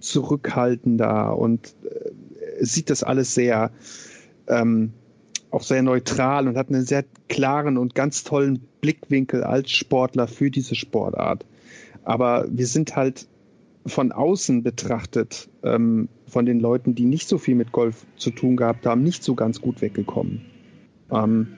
zurückhaltender 0.00 1.36
und 1.36 1.74
äh, 1.84 2.64
sieht 2.64 2.90
das 2.90 3.02
alles 3.02 3.34
sehr, 3.34 3.72
ähm, 4.46 4.92
auch 5.50 5.62
sehr 5.62 5.82
neutral 5.82 6.46
und 6.46 6.56
hat 6.56 6.68
einen 6.68 6.84
sehr 6.84 7.04
klaren 7.28 7.78
und 7.78 7.94
ganz 7.94 8.22
tollen 8.22 8.60
Blickwinkel 8.80 9.42
als 9.42 9.70
Sportler 9.70 10.28
für 10.28 10.50
diese 10.50 10.74
Sportart. 10.74 11.44
Aber 12.04 12.46
wir 12.50 12.66
sind 12.66 12.96
halt 12.96 13.26
von 13.86 14.12
außen 14.12 14.62
betrachtet, 14.62 15.48
ähm, 15.62 16.08
von 16.28 16.46
den 16.46 16.60
Leuten, 16.60 16.94
die 16.94 17.04
nicht 17.04 17.28
so 17.28 17.38
viel 17.38 17.54
mit 17.54 17.72
Golf 17.72 18.06
zu 18.16 18.30
tun 18.30 18.56
gehabt 18.56 18.86
haben, 18.86 19.02
nicht 19.02 19.24
so 19.24 19.34
ganz 19.34 19.60
gut 19.60 19.80
weggekommen. 19.80 20.42
Ähm, 21.10 21.48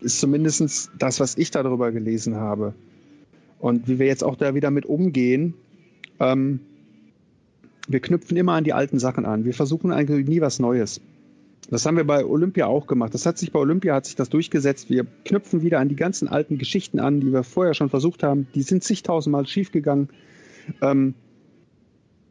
ist 0.00 0.20
zumindest 0.20 0.90
das, 0.98 1.20
was 1.20 1.36
ich 1.36 1.50
darüber 1.50 1.92
gelesen 1.92 2.36
habe. 2.36 2.74
Und 3.58 3.88
wie 3.88 3.98
wir 3.98 4.06
jetzt 4.06 4.22
auch 4.22 4.36
da 4.36 4.54
wieder 4.54 4.70
mit 4.70 4.86
umgehen, 4.86 5.54
ähm, 6.20 6.60
wir 7.88 8.00
knüpfen 8.00 8.36
immer 8.36 8.52
an 8.52 8.64
die 8.64 8.72
alten 8.72 8.98
Sachen 8.98 9.24
an. 9.24 9.44
Wir 9.44 9.54
versuchen 9.54 9.92
eigentlich 9.92 10.26
nie 10.26 10.40
was 10.40 10.58
Neues. 10.58 11.00
Das 11.70 11.84
haben 11.84 11.96
wir 11.96 12.04
bei 12.04 12.24
Olympia 12.24 12.66
auch 12.66 12.86
gemacht. 12.86 13.14
Das 13.14 13.26
hat 13.26 13.38
sich 13.38 13.50
bei 13.50 13.58
Olympia 13.58 13.94
hat 13.94 14.06
sich 14.06 14.14
das 14.14 14.28
durchgesetzt. 14.28 14.88
Wir 14.88 15.06
knüpfen 15.24 15.62
wieder 15.62 15.80
an 15.80 15.88
die 15.88 15.96
ganzen 15.96 16.28
alten 16.28 16.58
Geschichten 16.58 17.00
an, 17.00 17.20
die 17.20 17.32
wir 17.32 17.42
vorher 17.42 17.74
schon 17.74 17.90
versucht 17.90 18.22
haben. 18.22 18.46
Die 18.54 18.62
sind 18.62 18.84
zigtausendmal 18.84 19.46
schiefgegangen. 19.46 20.08
Ähm, 20.80 21.14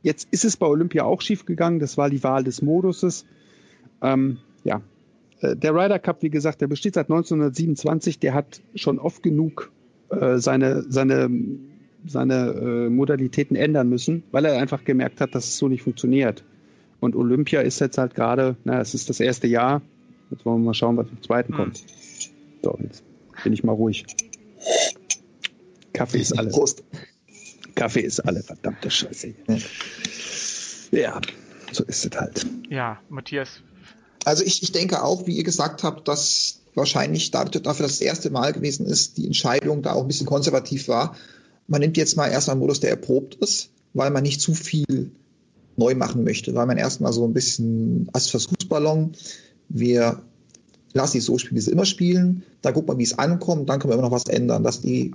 jetzt 0.06 0.28
ist 0.32 0.46
es 0.46 0.56
bei 0.56 0.68
Olympia 0.68 1.04
auch 1.04 1.22
schiefgegangen. 1.22 1.80
Das 1.80 1.98
war 1.98 2.10
die 2.10 2.24
Wahl 2.24 2.44
des 2.44 2.62
Moduses. 2.62 3.26
Ähm, 4.02 4.38
ja, 4.64 4.82
äh, 5.42 5.56
der 5.56 5.74
Ryder 5.74 6.00
Cup, 6.00 6.22
wie 6.22 6.30
gesagt, 6.30 6.62
der 6.62 6.68
besteht 6.68 6.94
seit 6.94 7.10
1927. 7.10 8.20
Der 8.20 8.36
hat 8.36 8.62
schon 8.76 9.00
oft 9.00 9.24
genug 9.24 9.72
äh, 10.10 10.38
seine, 10.38 10.86
seine, 10.88 11.30
seine 12.06 12.36
äh, 12.36 12.90
Modalitäten 12.90 13.56
ändern 13.56 13.90
müssen, 13.90 14.24
weil 14.32 14.46
er 14.46 14.62
einfach 14.62 14.84
gemerkt 14.86 15.22
hat, 15.22 15.34
dass 15.34 15.46
es 15.46 15.58
so 15.58 15.68
nicht 15.68 15.82
funktioniert. 15.82 16.44
Und 17.00 17.16
Olympia 17.16 17.62
ist 17.62 17.80
jetzt 17.80 17.98
halt 17.98 18.14
gerade, 18.14 18.56
na, 18.64 18.80
es 18.80 18.94
ist 18.94 19.10
das 19.10 19.20
erste 19.20 19.48
Jahr. 19.48 19.82
Jetzt 20.30 20.46
wollen 20.46 20.62
wir 20.62 20.68
mal 20.68 20.74
schauen, 20.76 20.98
was 20.98 21.08
im 21.10 21.22
zweiten 21.24 21.54
hm. 21.54 21.58
kommt. 21.58 21.84
So, 22.64 22.78
jetzt 22.82 23.04
bin 23.44 23.54
ich 23.54 23.64
mal 23.64 23.74
ruhig. 23.74 24.06
Kaffee 25.94 26.20
ist 26.20 26.38
alle. 26.38 26.50
Prost. 26.50 26.84
Kaffee 27.76 28.02
ist 28.02 28.22
alle, 28.22 28.42
verdammte 28.42 28.90
Scheiße. 28.90 29.34
Ja, 30.92 31.22
so 31.72 31.84
ist 31.84 32.06
es 32.06 32.20
halt. 32.20 32.46
Ja, 32.70 33.00
Matthias. 33.10 33.62
Also 34.24 34.44
ich, 34.44 34.64
ich 34.64 34.72
denke 34.72 35.04
auch, 35.04 35.28
wie 35.28 35.36
ihr 35.36 35.44
gesagt 35.44 35.84
habt, 35.84 36.08
dass 36.08 36.62
wahrscheinlich 36.74 37.32
dafür, 37.32 37.62
dass 37.62 37.78
das 37.78 38.02
erste 38.02 38.30
Mal 38.30 38.54
gewesen 38.54 38.86
ist, 38.86 39.18
die 39.18 39.26
Entscheidung 39.26 39.82
da 39.82 39.94
auch 39.94 40.02
ein 40.02 40.08
bisschen 40.08 40.28
konservativ 40.28 40.88
war. 40.88 41.16
Man 41.68 41.82
nimmt 41.82 41.98
jetzt 41.98 42.18
mal 42.18 42.28
erstmal 42.28 42.56
einen 42.56 42.62
Modus, 42.62 42.80
der 42.80 42.92
erprobt 42.92 43.36
ist, 43.36 43.70
weil 43.94 44.12
man 44.12 44.24
nicht 44.24 44.42
zu 44.42 44.54
viel 44.54 45.12
neu 45.78 45.96
machen 45.96 46.24
möchte, 46.24 46.54
weil 46.56 46.66
man 46.66 46.78
erstmal 46.78 47.14
so 47.14 47.26
ein 47.26 47.34
bisschen 47.34 48.10
als 48.14 48.30
Versuchsballon, 48.30 49.14
wir 49.70 50.22
lassen 50.94 51.18
die 51.18 51.22
so 51.22 51.38
spielen, 51.38 51.58
wie 51.58 51.62
sie 51.62 51.72
immer 51.72 51.86
spielen, 51.86 52.44
da 52.62 52.72
guckt 52.72 52.88
man, 52.88 52.98
wie 52.98 53.04
es 53.04 53.18
ankommt, 53.18 53.70
dann 53.70 53.80
können 53.80 53.92
wir 53.92 53.96
immer 53.96 54.08
noch 54.08 54.16
was 54.16 54.26
ändern, 54.26 54.64
dass 54.64 54.82
die 54.82 55.14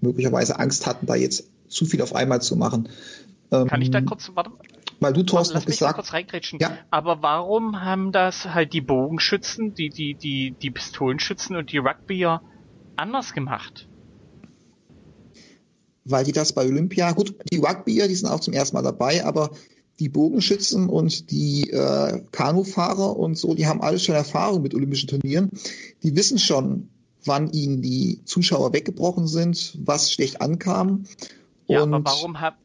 möglicherweise 0.00 0.58
Angst 0.58 0.86
hatten, 0.86 1.06
da 1.06 1.14
jetzt 1.14 1.44
zu 1.68 1.86
viel 1.86 2.02
auf 2.02 2.14
einmal 2.14 2.42
zu 2.42 2.56
machen. 2.56 2.88
Kann 3.50 3.68
ähm, 3.70 3.82
ich 3.82 3.90
da 3.90 3.98
ähm, 3.98 4.06
kurz, 4.06 4.30
warte, 4.34 4.50
weil 5.00 5.12
du 5.12 5.22
Thorsten 5.22 5.56
noch 5.56 5.64
gesagt, 5.64 5.94
kurz 5.94 6.12
reingrätschen. 6.12 6.58
Ja. 6.60 6.76
Aber 6.90 7.22
warum 7.22 7.82
haben 7.82 8.12
das 8.12 8.46
halt 8.46 8.72
die 8.72 8.80
Bogenschützen, 8.80 9.74
die 9.74 9.90
die 9.90 10.14
die 10.14 10.54
die 10.60 10.70
Pistolenschützen 10.70 11.56
und 11.56 11.72
die 11.72 11.78
Rugbyer 11.78 12.42
anders 12.96 13.32
gemacht? 13.32 13.88
Weil 16.04 16.24
die 16.24 16.32
das 16.32 16.52
bei 16.52 16.66
Olympia, 16.66 17.12
gut, 17.12 17.34
die 17.52 17.58
Rugbyer, 17.58 18.08
die 18.08 18.14
sind 18.14 18.28
auch 18.28 18.40
zum 18.40 18.54
ersten 18.54 18.76
Mal 18.76 18.82
dabei, 18.82 19.24
aber 19.24 19.50
die 20.00 20.08
Bogenschützen 20.08 20.88
und 20.88 21.30
die 21.30 21.70
äh, 21.70 22.22
Kanufahrer 22.32 23.16
und 23.16 23.36
so, 23.36 23.54
die 23.54 23.66
haben 23.66 23.82
alle 23.82 23.98
schon 23.98 24.14
Erfahrung 24.14 24.62
mit 24.62 24.74
olympischen 24.74 25.08
Turnieren. 25.08 25.50
Die 26.02 26.16
wissen 26.16 26.38
schon, 26.38 26.88
wann 27.24 27.50
ihnen 27.52 27.82
die 27.82 28.22
Zuschauer 28.24 28.72
weggebrochen 28.72 29.26
sind, 29.26 29.78
was 29.84 30.12
schlecht 30.12 30.40
ankam. 30.40 31.04
Ja, 31.68 31.82
und 31.82 31.94
aber 31.94 32.10
warum 32.10 32.40
hat 32.40 32.56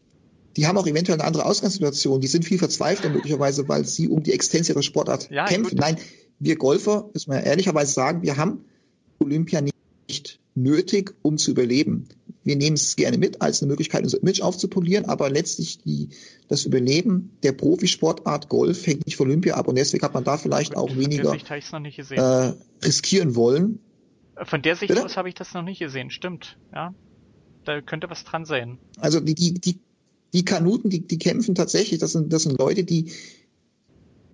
die 0.55 0.67
haben 0.67 0.77
auch 0.77 0.87
eventuell 0.87 1.19
eine 1.19 1.27
andere 1.27 1.45
Ausgangssituation. 1.45 2.21
Die 2.21 2.27
sind 2.27 2.45
viel 2.45 2.59
verzweifelter 2.59 3.09
möglicherweise, 3.09 3.67
weil 3.67 3.85
sie 3.85 4.07
um 4.07 4.21
die 4.23 4.33
Existenz 4.33 4.69
ihrer 4.69 4.83
Sportart 4.83 5.29
ja, 5.31 5.45
kämpfen. 5.45 5.71
Gut. 5.71 5.79
Nein, 5.79 5.97
wir 6.39 6.57
Golfer, 6.57 7.09
müssen 7.13 7.31
wir 7.31 7.41
ehrlicherweise 7.41 7.93
sagen, 7.93 8.21
wir 8.21 8.37
haben 8.37 8.65
Olympia 9.19 9.61
nicht 9.61 10.39
nötig, 10.55 11.15
um 11.21 11.37
zu 11.37 11.51
überleben. 11.51 12.07
Wir 12.43 12.55
nehmen 12.55 12.75
es 12.75 12.95
gerne 12.95 13.17
mit 13.17 13.41
als 13.41 13.61
eine 13.61 13.69
Möglichkeit, 13.69 14.03
unser 14.03 14.21
Image 14.21 14.41
aufzupolieren, 14.41 15.05
aber 15.05 15.29
letztlich 15.29 15.79
die, 15.79 16.09
das 16.49 16.65
Überleben 16.65 17.31
der 17.41 17.53
Profisportart 17.53 18.49
Golf 18.49 18.85
hängt 18.85 19.05
nicht 19.05 19.15
von 19.15 19.27
Olympia 19.27 19.55
ab 19.55 19.67
und 19.67 19.75
deswegen 19.75 20.03
hat 20.03 20.13
man 20.13 20.25
da 20.25 20.37
vielleicht 20.37 20.75
auch 20.75 20.95
weniger 20.95 21.33
äh, 21.33 22.53
riskieren 22.85 23.35
wollen. 23.35 23.79
Von 24.43 24.61
der 24.61 24.75
Sicht 24.75 24.89
Bitte? 24.89 25.05
aus 25.05 25.15
habe 25.15 25.29
ich 25.29 25.35
das 25.35 25.53
noch 25.53 25.63
nicht 25.63 25.79
gesehen, 25.79 26.11
stimmt. 26.11 26.57
Ja, 26.73 26.93
da 27.63 27.81
könnte 27.81 28.09
was 28.09 28.23
dran 28.23 28.45
sein. 28.45 28.77
Also 28.99 29.19
die, 29.19 29.35
die, 29.35 29.53
die 29.53 29.79
die 30.33 30.43
Kanuten, 30.43 30.89
die, 30.89 31.01
die 31.01 31.19
kämpfen 31.19 31.55
tatsächlich, 31.55 31.99
das 31.99 32.11
sind, 32.11 32.33
das 32.33 32.43
sind 32.43 32.57
Leute, 32.57 32.83
die, 32.83 33.11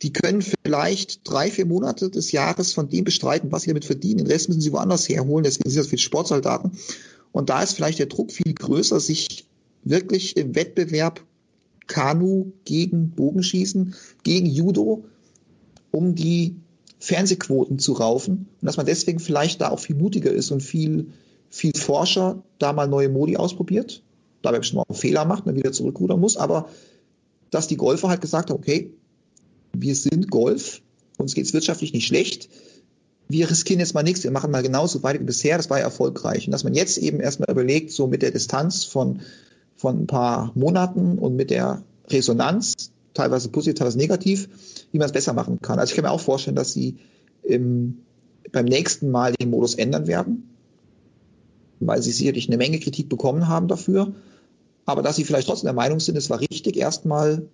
die 0.02 0.14
können 0.14 0.42
vielleicht 0.42 1.30
drei, 1.30 1.52
vier 1.52 1.66
Monate 1.66 2.10
des 2.10 2.32
Jahres 2.32 2.74
von 2.74 2.90
dem 2.90 3.04
bestreiten, 3.04 3.52
was 3.52 3.64
sie 3.64 3.70
damit 3.70 3.84
verdienen. 3.84 4.20
Den 4.20 4.28
Rest 4.28 4.48
müssen 4.48 4.62
sie 4.62 4.72
woanders 4.72 5.10
herholen. 5.10 5.44
Deswegen 5.44 5.70
sind 5.70 5.80
das 5.80 5.88
viele 5.88 6.00
Sportsoldaten. 6.02 6.72
Und 7.34 7.50
da 7.50 7.62
ist 7.62 7.74
vielleicht 7.74 8.00
der 8.00 8.06
Druck 8.06 8.32
viel 8.32 8.54
größer, 8.54 9.02
sich 9.02 9.46
wirklich 9.84 10.38
im 10.38 10.56
Wettbewerb 10.56 11.22
Kanu 11.88 12.54
gegen 12.64 13.12
Bogenschießen, 13.12 13.94
gegen 14.24 14.46
Judo, 14.46 15.04
um 15.92 16.16
die 16.16 16.56
Fernsehquoten 17.00 17.78
zu 17.78 17.94
raufen. 17.94 18.48
Und 18.62 18.66
dass 18.66 18.78
man 18.78 18.86
deswegen 18.86 19.20
vielleicht 19.20 19.60
da 19.60 19.70
auch 19.70 19.80
viel 19.80 19.98
mutiger 19.98 20.32
ist 20.32 20.52
und 20.52 20.62
viel, 20.64 21.08
viel 21.50 21.76
Forscher 21.76 22.44
da 22.58 22.74
mal 22.74 22.88
neue 22.88 23.10
Modi 23.10 23.38
ausprobiert 23.38 24.04
dabei 24.42 24.60
bestimmt 24.60 24.82
auch 24.82 24.90
einen 24.90 24.98
Fehler 24.98 25.26
macht 25.26 25.46
und 25.46 25.56
wieder 25.56 25.72
zurückrudern 25.72 26.20
muss, 26.20 26.38
aber 26.38 26.70
dass 27.52 27.68
die 27.68 27.78
Golfer 27.78 28.10
halt 28.10 28.22
gesagt 28.22 28.50
haben, 28.50 28.58
okay, 28.58 28.92
wir 29.74 29.96
sind 29.96 30.30
Golf, 30.30 30.82
uns 31.18 31.36
geht's 31.36 31.54
wirtschaftlich 31.54 31.94
nicht 31.94 32.08
schlecht, 32.08 32.50
wir 33.28 33.50
riskieren 33.50 33.80
jetzt 33.80 33.94
mal 33.94 34.04
nichts, 34.04 34.24
wir 34.24 34.32
machen 34.32 34.52
mal 34.52 34.64
genauso 34.64 35.04
weiter 35.04 35.20
wie 35.20 35.26
bisher, 35.26 35.58
das 35.58 35.70
war 35.70 35.78
ja 35.78 35.84
erfolgreich. 35.84 36.48
Und 36.48 36.52
dass 36.52 36.64
man 36.64 36.74
jetzt 36.74 36.98
eben 36.98 37.20
erstmal 37.20 37.52
überlegt, 37.52 37.92
so 37.92 38.08
mit 38.08 38.24
der 38.24 38.32
Distanz 38.32 38.86
von, 38.86 39.22
von 39.76 40.02
ein 40.02 40.08
paar 40.08 40.52
Monaten 40.56 41.20
und 41.20 41.36
mit 41.36 41.52
der 41.52 41.84
Resonanz, 42.10 42.92
teilweise 43.14 43.50
positiv, 43.50 43.76
teilweise 43.76 44.00
negativ, 44.00 44.50
wie 44.92 44.98
man 44.98 45.06
es 45.06 45.12
besser 45.12 45.34
machen 45.34 45.60
kann. 45.62 45.78
Also 45.78 45.92
ich 45.92 45.96
kann 45.96 46.06
mir 46.06 46.12
auch 46.12 46.22
vorstellen, 46.22 46.56
dass 46.56 46.74
sie 46.74 46.98
im, 47.44 48.00
beim 48.52 48.66
nächsten 48.66 49.12
Mal 49.12 49.34
den 49.34 49.52
Modus 49.52 49.76
ändern 49.76 50.08
werden, 50.08 50.50
weil 51.80 52.02
sie 52.02 52.12
sicherlich 52.12 52.48
eine 52.48 52.58
Menge 52.58 52.80
Kritik 52.80 53.10
bekommen 53.10 53.48
haben 53.48 53.68
dafür 53.68 54.14
aber 54.90 55.04
dass 55.04 55.16
sie 55.16 55.24
vielleicht 55.24 55.48
trotzdem 55.48 55.68
der 55.68 55.74
Meinung 55.74 56.00
sind, 56.00 56.18
es 56.18 56.32
war 56.32 56.40
richtig, 56.40 56.76
erstmal 56.76 57.48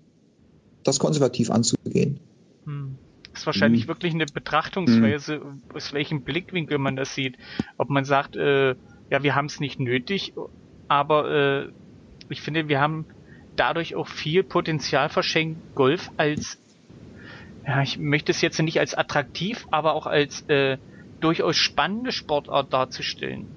das 0.84 1.00
konservativ 1.00 1.52
anzugehen. 1.52 2.22
Hm. 2.66 2.96
Das 3.32 3.42
ist 3.42 3.46
wahrscheinlich 3.46 3.82
hm. 3.82 3.88
wirklich 3.90 4.14
eine 4.14 4.26
Betrachtungsweise, 4.26 5.42
hm. 5.42 5.62
aus 5.74 5.92
welchem 5.92 6.22
Blickwinkel 6.22 6.78
man 6.78 6.96
das 6.96 7.14
sieht. 7.14 7.38
Ob 7.78 7.90
man 7.90 8.06
sagt, 8.06 8.38
äh, 8.38 8.76
ja, 9.10 9.24
wir 9.24 9.36
haben 9.36 9.48
es 9.48 9.60
nicht 9.60 9.82
nötig, 9.82 10.34
aber 10.88 11.66
äh, 11.66 11.72
ich 12.30 12.42
finde, 12.42 12.70
wir 12.70 12.80
haben 12.80 13.06
dadurch 13.58 13.96
auch 13.96 14.08
viel 14.08 14.44
Potenzial 14.44 15.10
verschenkt, 15.10 15.76
Golf 15.76 16.12
als, 16.16 16.58
ja, 17.68 17.82
ich 17.82 17.98
möchte 17.98 18.32
es 18.32 18.40
jetzt 18.40 18.62
nicht 18.62 18.80
als 18.80 18.94
attraktiv, 18.94 19.68
aber 19.72 19.94
auch 19.94 20.08
als 20.08 20.44
äh, 20.48 20.78
durchaus 21.20 21.58
spannende 21.58 22.14
Sportart 22.14 22.72
darzustellen. 22.72 23.48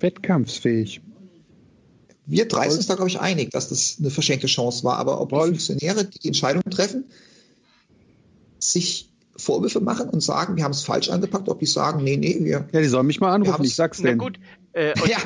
Wettkampfsfähig. 0.00 1.00
Wir 2.26 2.48
drei 2.48 2.68
sind 2.68 2.78
uns 2.78 2.86
da, 2.86 2.96
glaube 2.96 3.08
ich, 3.08 3.20
einig, 3.20 3.50
dass 3.50 3.68
das 3.68 3.96
eine 4.00 4.10
verschenkte 4.10 4.48
Chance 4.48 4.82
war. 4.84 4.96
Aber 4.96 5.20
ob 5.20 5.30
die 5.30 5.36
Funktionäre, 5.36 6.04
die 6.04 6.18
die 6.18 6.28
Entscheidung 6.28 6.62
treffen, 6.64 7.04
sich 8.58 9.12
Vorwürfe 9.36 9.80
machen 9.80 10.08
und 10.08 10.20
sagen, 10.20 10.56
wir 10.56 10.64
haben 10.64 10.72
es 10.72 10.82
falsch 10.82 11.08
angepackt, 11.08 11.48
ob 11.48 11.60
die 11.60 11.66
sagen, 11.66 12.02
nee, 12.02 12.16
nee, 12.16 12.38
wir. 12.40 12.68
Ja, 12.72 12.80
die 12.80 12.88
sollen 12.88 13.06
mich 13.06 13.20
mal 13.20 13.32
anrufen, 13.32 13.64
ich 13.64 13.74
sag's 13.74 13.98
denen. 13.98 14.18
Na 14.18 14.24
gut. 14.24 14.40
Äh, 14.72 14.94
ja, 15.08 15.18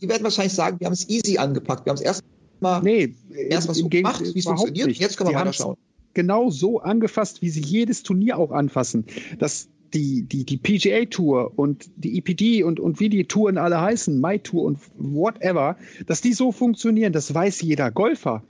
die 0.00 0.08
werden 0.08 0.22
wahrscheinlich 0.22 0.52
sagen, 0.52 0.78
wir 0.80 0.86
haben 0.86 0.94
es 0.94 1.08
easy 1.08 1.38
angepackt. 1.38 1.86
Wir 1.86 1.90
haben 1.90 1.96
es 1.96 2.02
erst 2.02 2.22
mal 2.60 2.82
nee, 2.82 3.14
erst 3.48 3.68
mal 3.68 3.74
so 3.74 3.88
gemacht, 3.88 4.22
wie 4.22 4.38
es 4.38 4.44
funktioniert. 4.44 4.88
Nicht. 4.88 5.00
Jetzt 5.00 5.16
können 5.16 5.30
wir 5.30 5.36
weiter 5.36 5.52
schauen. 5.52 5.76
Genau 6.14 6.50
so 6.50 6.80
angefasst, 6.80 7.42
wie 7.42 7.50
sie 7.50 7.60
jedes 7.60 8.02
Turnier 8.02 8.38
auch 8.38 8.50
anfassen. 8.50 9.06
Das 9.38 9.68
die, 9.94 10.22
die, 10.22 10.44
die 10.44 10.56
PGA 10.56 11.06
Tour 11.06 11.52
und 11.56 11.88
die 11.96 12.18
EPD 12.18 12.62
und, 12.62 12.80
und 12.80 13.00
wie 13.00 13.08
die 13.08 13.24
Touren 13.24 13.58
alle 13.58 13.80
heißen, 13.80 14.20
My 14.20 14.38
Tour 14.38 14.64
und 14.64 14.78
whatever, 14.96 15.76
dass 16.06 16.20
die 16.20 16.32
so 16.32 16.52
funktionieren, 16.52 17.12
das 17.12 17.34
weiß 17.34 17.62
jeder 17.62 17.90
Golfer. 17.90 18.42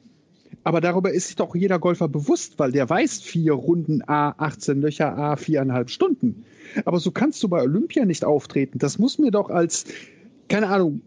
Aber 0.64 0.80
darüber 0.80 1.12
ist 1.12 1.28
sich 1.28 1.36
doch 1.36 1.54
jeder 1.54 1.78
Golfer 1.78 2.08
bewusst, 2.08 2.58
weil 2.58 2.72
der 2.72 2.88
weiß 2.88 3.22
vier 3.22 3.52
Runden 3.52 4.02
A, 4.06 4.34
18 4.36 4.80
Löcher 4.80 5.16
A, 5.16 5.36
viereinhalb 5.36 5.90
Stunden. 5.90 6.44
Aber 6.84 7.00
so 7.00 7.10
kannst 7.10 7.42
du 7.42 7.48
bei 7.48 7.62
Olympia 7.62 8.04
nicht 8.04 8.24
auftreten. 8.24 8.78
Das 8.78 8.98
muss 8.98 9.18
mir 9.18 9.30
doch 9.30 9.50
als, 9.50 9.84
keine 10.48 10.68
Ahnung, 10.68 11.00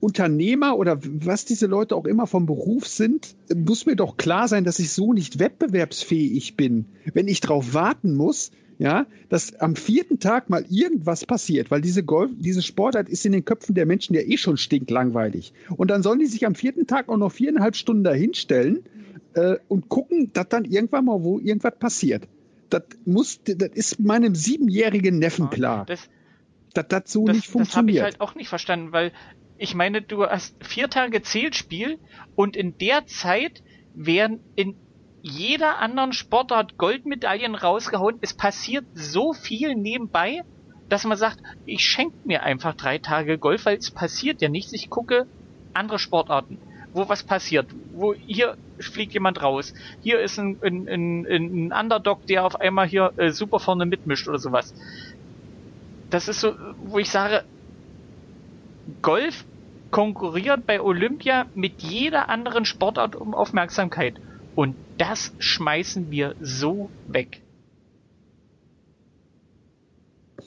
Unternehmer 0.00 0.76
oder 0.76 0.98
was 1.02 1.44
diese 1.44 1.66
Leute 1.66 1.96
auch 1.96 2.04
immer 2.04 2.26
vom 2.26 2.46
Beruf 2.46 2.86
sind, 2.86 3.34
muss 3.54 3.86
mir 3.86 3.96
doch 3.96 4.16
klar 4.16 4.46
sein, 4.46 4.64
dass 4.64 4.78
ich 4.78 4.92
so 4.92 5.12
nicht 5.12 5.38
wettbewerbsfähig 5.38 6.56
bin. 6.56 6.86
Wenn 7.12 7.28
ich 7.28 7.40
darauf 7.40 7.74
warten 7.74 8.14
muss, 8.14 8.50
ja, 8.78 9.06
dass 9.28 9.54
am 9.60 9.74
vierten 9.74 10.18
Tag 10.18 10.50
mal 10.50 10.64
irgendwas 10.68 11.24
passiert, 11.24 11.70
weil 11.70 11.80
diese 11.80 12.02
Golf, 12.02 12.30
diese 12.36 12.62
Sportart 12.62 13.08
ist 13.08 13.24
in 13.24 13.32
den 13.32 13.44
Köpfen 13.44 13.74
der 13.74 13.86
Menschen 13.86 14.14
ja 14.14 14.20
eh 14.20 14.36
schon 14.36 14.56
stinklangweilig. 14.56 15.52
Und 15.76 15.90
dann 15.90 16.02
sollen 16.02 16.18
die 16.18 16.26
sich 16.26 16.46
am 16.46 16.54
vierten 16.54 16.86
Tag 16.86 17.08
auch 17.08 17.16
noch 17.16 17.32
viereinhalb 17.32 17.76
Stunden 17.76 18.04
dahinstellen 18.04 18.84
äh, 19.34 19.56
und 19.68 19.88
gucken, 19.88 20.30
dass 20.32 20.48
dann 20.48 20.64
irgendwann 20.64 21.06
mal 21.06 21.22
wo 21.22 21.38
irgendwas 21.38 21.78
passiert. 21.78 22.28
Das 22.68 22.82
muss, 23.04 23.40
das 23.44 23.70
ist 23.74 24.00
meinem 24.00 24.34
siebenjährigen 24.34 25.18
Neffen 25.18 25.50
klar. 25.50 25.86
Das, 25.86 26.08
dass 26.74 26.88
das 26.88 27.12
so 27.12 27.26
das, 27.26 27.36
nicht 27.36 27.48
funktioniert. 27.48 27.98
Das 27.98 28.02
habe 28.04 28.10
ich 28.10 28.18
halt 28.18 28.20
auch 28.20 28.34
nicht 28.34 28.48
verstanden, 28.48 28.92
weil 28.92 29.12
ich 29.56 29.74
meine, 29.74 30.02
du 30.02 30.24
hast 30.24 30.54
vier 30.62 30.90
Tage 30.90 31.22
Zählspiel 31.22 31.98
und 32.34 32.56
in 32.56 32.76
der 32.76 33.06
Zeit 33.06 33.62
werden 33.94 34.40
in 34.54 34.74
jeder 35.26 35.78
anderen 35.80 36.12
Sportart 36.12 36.78
Goldmedaillen 36.78 37.56
rausgehauen. 37.56 38.18
Es 38.20 38.32
passiert 38.32 38.84
so 38.94 39.32
viel 39.32 39.74
nebenbei, 39.74 40.44
dass 40.88 41.04
man 41.04 41.18
sagt, 41.18 41.38
ich 41.64 41.84
schenke 41.84 42.16
mir 42.24 42.44
einfach 42.44 42.74
drei 42.74 42.98
Tage 42.98 43.36
Golf, 43.36 43.66
weil 43.66 43.76
es 43.76 43.90
passiert 43.90 44.40
ja 44.40 44.48
nichts. 44.48 44.72
Ich 44.72 44.88
gucke 44.88 45.26
andere 45.74 45.98
Sportarten, 45.98 46.58
wo 46.92 47.08
was 47.08 47.24
passiert. 47.24 47.66
Wo 47.92 48.14
hier 48.14 48.56
fliegt 48.78 49.14
jemand 49.14 49.42
raus. 49.42 49.74
Hier 50.00 50.20
ist 50.20 50.38
ein, 50.38 50.58
ein, 50.62 50.88
ein, 50.88 51.26
ein 51.26 51.72
Underdog, 51.72 52.24
der 52.28 52.44
auf 52.44 52.60
einmal 52.60 52.86
hier 52.86 53.12
äh, 53.16 53.30
super 53.30 53.58
vorne 53.58 53.84
mitmischt 53.84 54.28
oder 54.28 54.38
sowas. 54.38 54.74
Das 56.08 56.28
ist 56.28 56.40
so, 56.40 56.54
wo 56.84 57.00
ich 57.00 57.10
sage, 57.10 57.42
Golf 59.02 59.44
konkurriert 59.90 60.66
bei 60.66 60.80
Olympia 60.80 61.46
mit 61.56 61.82
jeder 61.82 62.28
anderen 62.28 62.64
Sportart 62.64 63.16
um 63.16 63.34
Aufmerksamkeit. 63.34 64.20
Und 64.56 64.74
das 64.96 65.32
schmeißen 65.38 66.10
wir 66.10 66.34
so 66.40 66.88
weg. 67.08 67.42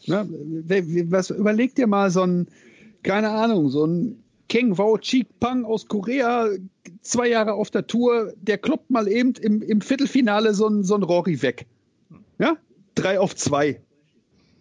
Ja, 0.01 0.25
was, 0.27 1.29
überleg 1.29 1.75
dir 1.75 1.85
mal 1.85 2.09
so 2.09 2.23
ein, 2.23 2.47
keine 3.03 3.29
Ahnung, 3.29 3.69
so 3.69 3.85
ein 3.85 4.23
Keng 4.47 4.79
Wao 4.79 4.97
Chik 4.97 5.39
Pang 5.39 5.63
aus 5.63 5.87
Korea, 5.87 6.49
zwei 7.01 7.29
Jahre 7.29 7.53
auf 7.53 7.69
der 7.69 7.85
Tour, 7.85 8.33
der 8.41 8.57
kloppt 8.57 8.89
mal 8.89 9.07
eben 9.07 9.33
im, 9.33 9.61
im 9.61 9.79
Viertelfinale 9.79 10.55
so 10.55 10.67
ein, 10.67 10.83
so 10.83 10.95
ein 10.95 11.03
Rory 11.03 11.43
weg. 11.43 11.67
Ja? 12.39 12.57
Drei 12.95 13.19
auf 13.19 13.35
zwei. 13.35 13.79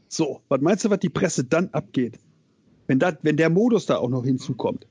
So, 0.09 0.43
was 0.49 0.61
meinst 0.61 0.85
du, 0.85 0.91
was 0.91 0.99
die 0.99 1.09
Presse 1.09 1.45
dann 1.45 1.71
abgeht? 1.73 2.19
Wenn, 2.87 2.99
dat, 2.99 3.21
wenn 3.23 3.39
der 3.39 3.49
Modus 3.49 3.87
da 3.87 3.97
auch 3.97 4.11
noch 4.11 4.25
hinzukommt 4.25 4.87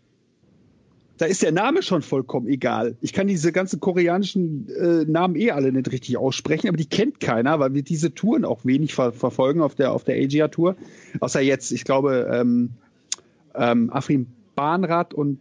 da 1.17 1.25
ist 1.25 1.41
der 1.41 1.51
Name 1.51 1.81
schon 1.81 2.01
vollkommen 2.01 2.47
egal. 2.47 2.95
Ich 3.01 3.11
kann 3.11 3.27
diese 3.27 3.51
ganzen 3.51 3.79
koreanischen 3.79 4.69
äh, 4.69 5.05
Namen 5.05 5.35
eh 5.35 5.51
alle 5.51 5.71
nicht 5.71 5.91
richtig 5.91 6.17
aussprechen, 6.17 6.67
aber 6.67 6.77
die 6.77 6.87
kennt 6.87 7.19
keiner, 7.19 7.59
weil 7.59 7.73
wir 7.73 7.81
diese 7.81 8.13
Touren 8.13 8.45
auch 8.45 8.65
wenig 8.65 8.93
ver 8.93 9.11
verfolgen 9.11 9.61
auf 9.61 9.75
der, 9.75 9.93
auf 9.93 10.03
der 10.03 10.15
Asia-Tour. 10.15 10.75
Außer 11.19 11.41
jetzt, 11.41 11.71
ich 11.71 11.83
glaube, 11.83 12.29
ähm, 12.31 12.71
ähm, 13.55 13.89
Afrin 13.91 14.27
Bahnrad 14.55 15.13
und 15.13 15.39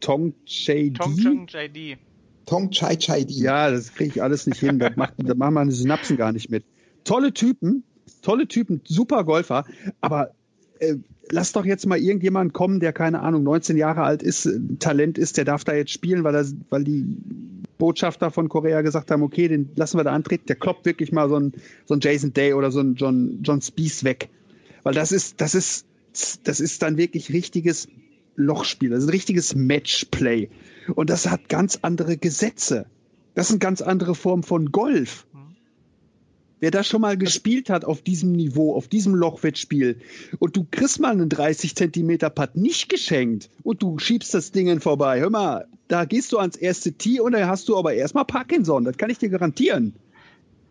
Tong 0.00 0.34
Chai 0.44 0.92
Tong 0.94 1.46
Chai 1.46 1.68
Di. 1.68 1.96
Tong 2.44 2.70
Chai 2.70 2.96
Chai 2.96 3.24
Di. 3.24 3.42
Ja, 3.42 3.70
das 3.70 3.94
kriege 3.94 4.10
ich 4.10 4.22
alles 4.22 4.46
nicht 4.46 4.60
hin. 4.60 4.78
Da, 4.78 4.90
macht, 4.94 5.14
da 5.16 5.34
machen 5.34 5.54
meine 5.54 5.72
Synapsen 5.72 6.16
gar 6.16 6.32
nicht 6.32 6.50
mit. 6.50 6.64
Tolle 7.04 7.32
Typen, 7.32 7.84
tolle 8.22 8.46
Typen, 8.48 8.82
super 8.84 9.24
Golfer, 9.24 9.64
aber 10.00 10.32
äh, 10.78 10.96
lass 11.30 11.52
doch 11.52 11.64
jetzt 11.64 11.86
mal 11.86 11.98
irgendjemand 11.98 12.52
kommen, 12.52 12.80
der 12.80 12.92
keine 12.92 13.20
Ahnung, 13.20 13.42
19 13.42 13.76
Jahre 13.76 14.02
alt 14.02 14.22
ist, 14.22 14.48
Talent 14.78 15.18
ist, 15.18 15.36
der 15.36 15.44
darf 15.44 15.64
da 15.64 15.74
jetzt 15.74 15.90
spielen, 15.90 16.24
weil, 16.24 16.34
er, 16.34 16.46
weil 16.70 16.84
die 16.84 17.04
Botschafter 17.78 18.30
von 18.30 18.48
Korea 18.48 18.82
gesagt 18.82 19.10
haben, 19.10 19.22
okay, 19.22 19.48
den 19.48 19.70
lassen 19.76 19.98
wir 19.98 20.04
da 20.04 20.12
antreten, 20.12 20.46
der 20.46 20.56
kloppt 20.56 20.86
wirklich 20.86 21.12
mal 21.12 21.28
so 21.28 21.36
ein, 21.36 21.52
so 21.84 21.94
ein 21.94 22.00
Jason 22.00 22.32
Day 22.32 22.54
oder 22.54 22.70
so 22.70 22.80
ein 22.80 22.94
John, 22.94 23.40
John 23.42 23.60
Spees 23.60 24.04
weg. 24.04 24.28
Weil 24.82 24.94
das 24.94 25.12
ist, 25.12 25.40
das 25.40 25.54
ist, 25.54 25.86
das 26.44 26.60
ist 26.60 26.82
dann 26.82 26.96
wirklich 26.96 27.32
richtiges 27.32 27.88
Lochspiel, 28.36 28.90
das 28.90 29.00
ist 29.00 29.08
ein 29.08 29.10
richtiges 29.10 29.54
Matchplay. 29.54 30.48
Und 30.94 31.10
das 31.10 31.28
hat 31.28 31.48
ganz 31.48 31.80
andere 31.82 32.16
Gesetze. 32.16 32.86
Das 33.34 33.46
ist 33.46 33.52
eine 33.52 33.58
ganz 33.58 33.82
andere 33.82 34.14
Form 34.14 34.42
von 34.42 34.72
Golf. 34.72 35.26
Wer 36.58 36.70
das 36.70 36.86
schon 36.86 37.02
mal 37.02 37.18
gespielt 37.18 37.68
hat 37.68 37.84
auf 37.84 38.00
diesem 38.00 38.32
Niveau, 38.32 38.74
auf 38.74 38.88
diesem 38.88 39.14
Lochwettspiel 39.14 39.98
und 40.38 40.56
du 40.56 40.66
kriegst 40.70 41.00
mal 41.00 41.12
einen 41.12 41.28
30 41.28 41.74
Zentimeter 41.74 42.30
Putt 42.30 42.56
nicht 42.56 42.88
geschenkt 42.88 43.50
und 43.62 43.82
du 43.82 43.98
schiebst 43.98 44.32
das 44.32 44.52
Ding 44.52 44.80
vorbei, 44.80 45.20
hör 45.20 45.30
mal, 45.30 45.66
da 45.88 46.04
gehst 46.04 46.32
du 46.32 46.38
ans 46.38 46.56
erste 46.56 46.92
Tee 46.92 47.20
und 47.20 47.32
dann 47.32 47.46
hast 47.46 47.68
du 47.68 47.76
aber 47.76 47.94
erstmal 47.94 48.24
Parkinson, 48.24 48.84
das 48.84 48.96
kann 48.96 49.10
ich 49.10 49.18
dir 49.18 49.28
garantieren. 49.28 49.94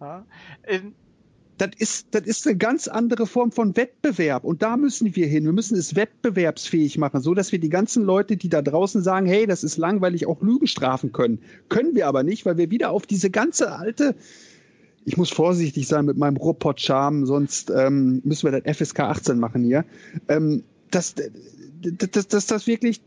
Ja, 0.02 0.26
ähm, 0.68 0.94
das 1.58 1.70
ist, 1.78 2.08
das 2.12 2.24
ist 2.24 2.46
eine 2.48 2.58
ganz 2.58 2.88
andere 2.88 3.26
Form 3.26 3.52
von 3.52 3.78
Wettbewerb. 3.78 4.44
Und 4.44 4.62
da 4.62 4.76
müssen 4.76 5.16
wir 5.16 5.28
hin. 5.28 5.46
Wir 5.46 5.54
müssen 5.54 5.78
es 5.78 5.96
wettbewerbsfähig 5.96 6.98
machen, 6.98 7.22
so 7.22 7.34
dass 7.34 7.52
wir 7.52 7.60
die 7.60 7.70
ganzen 7.70 8.04
Leute, 8.04 8.36
die 8.36 8.50
da 8.50 8.62
draußen 8.62 9.02
sagen, 9.02 9.26
hey, 9.26 9.46
das 9.48 9.64
ist 9.64 9.78
langweilig, 9.78 10.28
auch 10.28 10.42
Lügen 10.42 10.68
strafen 10.68 11.12
können. 11.12 11.40
Können 11.70 11.96
wir 11.96 12.08
aber 12.08 12.24
nicht, 12.24 12.46
weil 12.46 12.58
wir 12.58 12.72
wieder 12.72 12.92
auf 12.92 13.06
diese 13.06 13.30
ganze 13.30 13.72
alte, 13.72 14.16
ich 15.06 15.18
muss 15.18 15.30
vorsichtig 15.30 15.88
sein 15.88 16.06
mit 16.06 16.18
meinem 16.18 16.36
Robot-Charme, 16.38 17.26
sonst 17.26 17.70
ähm, 17.70 18.22
müssen 18.26 18.52
wir 18.52 18.60
das 18.60 18.78
FSK 18.78 19.02
18 19.02 19.40
machen 19.40 19.64
hier. 19.64 19.86
Ähm, 20.28 20.64
das, 20.90 21.14
das, 21.82 22.28
das, 22.28 22.48
das, 22.48 22.68
wirklich, 22.68 23.02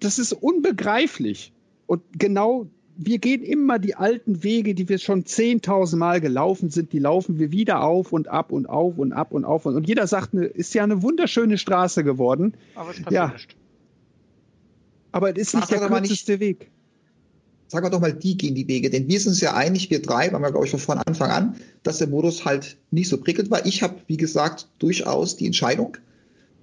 das 0.00 0.18
ist 0.18 0.34
unbegreiflich. 0.34 1.52
Und 1.86 2.02
genau, 2.18 2.66
wir 2.96 3.18
gehen 3.18 3.42
immer 3.42 3.78
die 3.78 3.94
alten 3.94 4.44
Wege, 4.44 4.74
die 4.74 4.88
wir 4.88 4.98
schon 4.98 5.24
10.000 5.24 5.96
Mal 5.96 6.20
gelaufen 6.20 6.68
sind, 6.68 6.92
die 6.92 6.98
laufen 6.98 7.38
wir 7.38 7.50
wieder 7.50 7.82
auf 7.82 8.12
und 8.12 8.28
ab 8.28 8.52
und 8.52 8.68
auf 8.68 8.98
und 8.98 9.12
ab 9.12 9.32
und 9.32 9.46
auf. 9.46 9.64
Und, 9.64 9.76
und 9.76 9.88
jeder 9.88 10.06
sagt, 10.06 10.34
ne, 10.34 10.44
ist 10.44 10.74
ja 10.74 10.82
eine 10.82 11.02
wunderschöne 11.02 11.56
Straße 11.56 12.04
geworden. 12.04 12.54
Aber 12.74 12.90
es 12.90 12.96
passiert 12.96 13.12
ja. 13.12 13.28
nicht. 13.28 13.56
Aber 15.10 15.30
es 15.30 15.38
ist 15.38 15.54
nicht 15.54 15.70
der 15.70 15.80
kürzeste 15.88 16.38
Weg 16.38 16.70
sagen 17.74 17.86
wir 17.86 17.90
doch 17.90 18.00
mal, 18.00 18.12
die 18.12 18.36
gehen 18.36 18.54
die 18.54 18.68
Wege. 18.68 18.88
Denn 18.88 19.08
wir 19.08 19.18
sind 19.18 19.30
uns 19.30 19.40
ja 19.40 19.54
einig, 19.54 19.90
wir 19.90 20.00
drei, 20.00 20.32
waren 20.32 20.42
wir, 20.42 20.52
glaube 20.52 20.66
ich, 20.66 20.80
von 20.80 20.98
Anfang 20.98 21.30
an, 21.30 21.56
dass 21.82 21.98
der 21.98 22.06
Modus 22.06 22.44
halt 22.44 22.76
nicht 22.92 23.08
so 23.08 23.18
prickelt 23.18 23.50
war. 23.50 23.66
Ich 23.66 23.82
habe, 23.82 23.96
wie 24.06 24.16
gesagt, 24.16 24.68
durchaus 24.78 25.36
die 25.36 25.46
Entscheidung. 25.46 25.96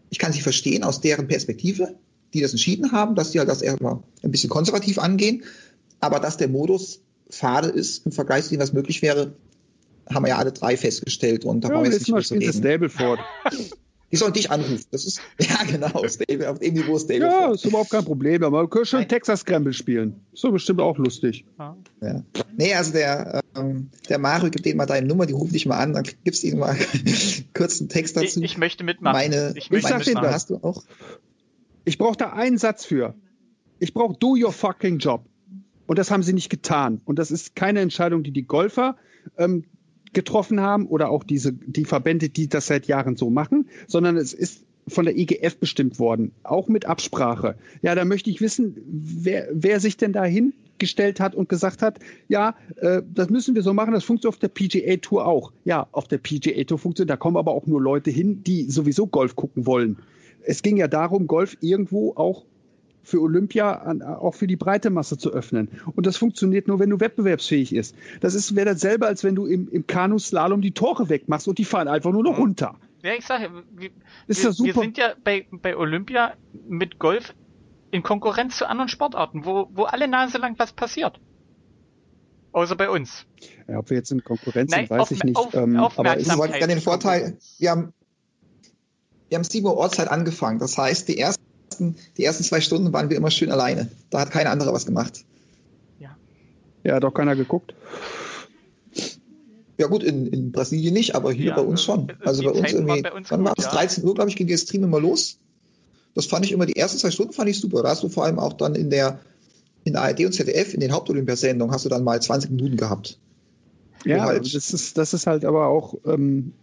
Ich 0.09 0.19
kann 0.19 0.31
sie 0.31 0.39
verstehen 0.39 0.83
aus 0.83 1.01
deren 1.01 1.27
Perspektive, 1.27 1.95
die 2.33 2.39
das 2.39 2.51
entschieden 2.51 2.93
haben, 2.93 3.15
dass 3.15 3.33
sie 3.33 3.39
halt 3.39 3.49
das 3.49 3.61
erstmal 3.61 3.99
ein 4.23 4.31
bisschen 4.31 4.49
konservativ 4.49 4.99
angehen. 4.99 5.43
Aber 5.99 6.21
dass 6.21 6.37
der 6.37 6.47
Modus 6.47 7.01
fade 7.29 7.67
ist 7.67 8.05
im 8.05 8.13
Vergleich 8.13 8.45
zu 8.45 8.51
dem, 8.51 8.61
was 8.61 8.71
möglich 8.71 9.01
wäre, 9.01 9.33
haben 10.09 10.23
wir 10.23 10.29
ja 10.29 10.37
alle 10.37 10.53
drei 10.53 10.77
festgestellt. 10.77 11.43
Und 11.43 11.65
da 11.65 11.67
ja, 11.67 11.73
brauchen 11.73 11.85
wir 11.85 11.91
jetzt 11.91 12.01
nicht 12.01 12.13
mehr 12.13 12.23
zu 12.23 12.35
reden. 12.35 12.45
Die 14.11 14.17
sollen 14.17 14.33
dich 14.33 14.51
anrufen. 14.51 14.85
Das 14.91 15.05
ist, 15.05 15.21
ja 15.39 15.63
genau, 15.69 16.05
Stable, 16.07 16.49
auf 16.49 16.59
dem 16.59 16.73
Niveau 16.73 16.99
Stable. 16.99 17.27
Ja, 17.27 17.51
ist 17.51 17.65
überhaupt 17.65 17.89
kein 17.89 18.03
Problem. 18.03 18.43
Aber 18.43 18.63
wir 18.63 18.69
können 18.69 18.85
schon 18.85 19.07
Texas 19.07 19.41
Scramble 19.41 19.73
spielen. 19.73 20.25
Ist 20.33 20.43
doch 20.43 20.51
bestimmt 20.51 20.81
auch 20.81 20.97
lustig. 20.97 21.45
Ja. 21.57 21.77
ja. 22.01 22.23
Nee, 22.57 22.73
also 22.73 22.91
der, 22.91 23.41
ähm, 23.55 23.89
der 24.09 24.19
Mario 24.19 24.49
gibt 24.49 24.65
denen 24.65 24.77
mal 24.77 24.85
deine 24.85 25.07
Nummer, 25.07 25.25
die 25.25 25.33
rufen 25.33 25.53
dich 25.53 25.65
mal 25.65 25.77
an, 25.77 25.93
dann 25.93 26.03
gibst 26.23 26.43
du 26.43 26.47
ihnen 26.47 26.59
mal 26.59 26.77
kurz 27.53 27.79
einen 27.79 27.89
Text 27.89 28.17
dazu. 28.17 28.39
Ich, 28.39 28.51
ich 28.51 28.57
möchte 28.57 28.83
mitmachen. 28.83 29.13
Meine, 29.13 29.53
ich, 29.55 29.71
ich 29.71 29.83
sag 29.83 30.05
mitmachen. 30.05 30.29
hast 30.29 30.49
du 30.49 30.57
auch. 30.57 30.83
Ich 31.85 31.97
brauche 31.97 32.17
da 32.17 32.33
einen 32.33 32.57
Satz 32.57 32.85
für. 32.85 33.15
Ich 33.79 33.93
brauche 33.93 34.15
do 34.19 34.35
your 34.35 34.51
fucking 34.51 34.99
job. 34.99 35.25
Und 35.87 35.97
das 35.97 36.11
haben 36.11 36.23
sie 36.23 36.33
nicht 36.33 36.49
getan. 36.49 37.01
Und 37.05 37.17
das 37.17 37.31
ist 37.31 37.55
keine 37.55 37.81
Entscheidung, 37.81 38.23
die 38.23 38.31
die 38.31 38.43
Golfer 38.43 38.95
ähm, 39.37 39.65
getroffen 40.13 40.59
haben 40.59 40.87
oder 40.87 41.09
auch 41.09 41.23
diese, 41.23 41.53
die 41.53 41.85
Verbände, 41.85 42.29
die 42.29 42.49
das 42.49 42.67
seit 42.67 42.87
Jahren 42.87 43.15
so 43.15 43.29
machen, 43.29 43.69
sondern 43.87 44.17
es 44.17 44.33
ist 44.33 44.63
von 44.87 45.05
der 45.05 45.17
IGF 45.17 45.57
bestimmt 45.57 45.99
worden, 45.99 46.31
auch 46.43 46.67
mit 46.67 46.85
Absprache. 46.85 47.55
Ja, 47.81 47.95
da 47.95 48.05
möchte 48.05 48.29
ich 48.29 48.41
wissen, 48.41 48.75
wer, 48.85 49.47
wer 49.53 49.79
sich 49.79 49.97
denn 49.97 50.11
da 50.11 50.25
hingestellt 50.25 51.19
hat 51.19 51.35
und 51.35 51.49
gesagt 51.49 51.81
hat, 51.81 51.99
ja, 52.27 52.55
äh, 52.77 53.01
das 53.13 53.29
müssen 53.29 53.55
wir 53.55 53.61
so 53.61 53.73
machen, 53.73 53.93
das 53.93 54.03
funktioniert 54.03 54.35
auf 54.35 54.39
der 54.39 54.47
PGA 54.49 54.97
Tour 54.97 55.27
auch. 55.27 55.51
Ja, 55.63 55.87
auf 55.91 56.07
der 56.07 56.17
PGA 56.17 56.63
Tour 56.63 56.79
funktioniert, 56.79 57.11
da 57.11 57.17
kommen 57.17 57.37
aber 57.37 57.51
auch 57.51 57.67
nur 57.67 57.81
Leute 57.81 58.11
hin, 58.11 58.43
die 58.43 58.63
sowieso 58.63 59.07
Golf 59.07 59.35
gucken 59.35 59.65
wollen. 59.65 59.97
Es 60.43 60.63
ging 60.63 60.77
ja 60.77 60.87
darum, 60.87 61.27
Golf 61.27 61.57
irgendwo 61.61 62.13
auch 62.15 62.45
für 63.03 63.21
Olympia 63.21 64.17
auch 64.19 64.35
für 64.35 64.47
die 64.47 64.55
breite 64.55 64.89
Masse 64.89 65.17
zu 65.17 65.31
öffnen. 65.31 65.69
Und 65.95 66.05
das 66.05 66.17
funktioniert 66.17 66.67
nur, 66.67 66.79
wenn 66.79 66.89
du 66.89 66.99
wettbewerbsfähig 66.99 67.73
ist. 67.73 67.95
Das 68.19 68.35
ist 68.35 68.55
wäre 68.55 68.71
dasselbe, 68.73 69.07
als 69.07 69.23
wenn 69.23 69.35
du 69.35 69.45
im, 69.45 69.69
im 69.69 69.87
Kanuslalom 69.87 70.61
die 70.61 70.71
Tore 70.71 71.09
wegmachst 71.09 71.47
und 71.47 71.57
die 71.57 71.65
fahren 71.65 71.87
einfach 71.87 72.11
nur 72.11 72.23
noch 72.23 72.37
mhm. 72.37 72.43
runter. 72.43 72.75
Ja, 73.03 73.13
ich 73.17 73.25
sage, 73.25 73.49
wir, 73.71 73.89
ist 74.27 74.43
wir, 74.43 74.65
wir 74.65 74.73
sind 74.73 74.97
ja 74.97 75.13
bei, 75.23 75.47
bei 75.51 75.75
Olympia 75.75 76.33
mit 76.67 76.99
Golf 76.99 77.33
in 77.89 78.03
Konkurrenz 78.03 78.57
zu 78.57 78.67
anderen 78.67 78.89
Sportarten, 78.89 79.45
wo, 79.45 79.67
wo 79.73 79.83
alle 79.83 80.07
Nase 80.07 80.37
lang 80.37 80.57
was 80.57 80.71
passiert. 80.71 81.19
Außer 82.53 82.75
bei 82.75 82.89
uns. 82.89 83.25
Ja, 83.67 83.79
ob 83.79 83.89
wir 83.89 83.97
jetzt 83.97 84.11
in 84.11 84.23
Konkurrenz 84.23 84.73
sind, 84.73 84.89
weiß 84.89 85.11
ich 85.11 85.23
nicht. 85.23 85.37
Auf, 85.37 85.53
ähm, 85.53 85.77
aber 85.77 86.17
es 86.17 86.29
hat 86.29 86.61
dann 86.61 86.69
den 86.69 86.81
Vorteil, 86.81 87.37
wir 87.59 87.71
haben, 87.71 87.93
wir 89.29 89.37
haben 89.37 89.43
7 89.43 89.65
Uhr 89.65 89.77
Ortszeit 89.77 90.09
angefangen. 90.09 90.59
Das 90.59 90.77
heißt, 90.77 91.07
die 91.07 91.17
ersten, 91.81 91.95
die 92.17 92.23
ersten 92.23 92.43
zwei 92.43 92.61
Stunden 92.61 92.93
waren 92.93 93.09
wir 93.09 93.17
immer 93.17 93.31
schön 93.31 93.51
alleine. 93.51 93.89
Da 94.09 94.19
hat 94.19 94.31
kein 94.31 94.47
anderer 94.47 94.73
was 94.73 94.85
gemacht. 94.85 95.25
Ja. 95.99 96.15
Ja, 96.83 96.95
hat 96.95 97.05
auch 97.05 97.13
keiner 97.13 97.35
geguckt. 97.35 97.73
Ja 99.77 99.87
gut, 99.87 100.03
in, 100.03 100.27
in 100.27 100.51
Brasilien 100.51 100.93
nicht, 100.93 101.15
aber 101.15 101.31
hier 101.31 101.47
ja, 101.47 101.55
bei 101.55 101.63
uns 101.63 101.81
schon. 101.81 102.11
Also 102.23 102.43
bei 102.43 102.51
uns 102.51 102.71
irgendwie, 102.71 103.01
bei 103.01 103.11
uns 103.11 103.31
wann 103.31 103.43
war 103.43 103.53
es? 103.57 103.65
Ja. 103.65 103.71
13 103.71 104.03
Uhr, 104.03 104.13
glaube 104.13 104.29
ich, 104.29 104.35
ging 104.35 104.47
der 104.47 104.57
Stream 104.57 104.83
immer 104.83 104.99
los. 104.99 105.39
Das 106.13 106.27
fand 106.27 106.45
ich 106.45 106.51
immer, 106.51 106.65
die 106.65 106.75
ersten 106.75 106.99
zwei 106.99 107.09
Stunden 107.09 107.33
fand 107.33 107.49
ich 107.49 107.59
super. 107.59 107.81
Da 107.81 107.89
hast 107.89 108.03
du 108.03 108.09
vor 108.09 108.25
allem 108.25 108.37
auch 108.37 108.53
dann 108.53 108.75
in 108.75 108.89
der, 108.89 109.19
in 109.83 109.93
der 109.93 110.03
ARD 110.03 110.25
und 110.25 110.33
ZDF, 110.33 110.73
in 110.73 110.81
den 110.81 110.91
Hauptolympiasendungen, 110.91 111.73
hast 111.73 111.85
du 111.85 111.89
dann 111.89 112.03
mal 112.03 112.21
20 112.21 112.51
Minuten 112.51 112.77
gehabt. 112.77 113.17
Ja, 114.05 114.25
halt 114.25 114.53
das 114.53 114.73
ist, 114.73 114.97
das 114.97 115.13
ist 115.13 115.25
halt 115.25 115.45
aber 115.45 115.67
auch, 115.67 115.95
ähm, 116.05 116.53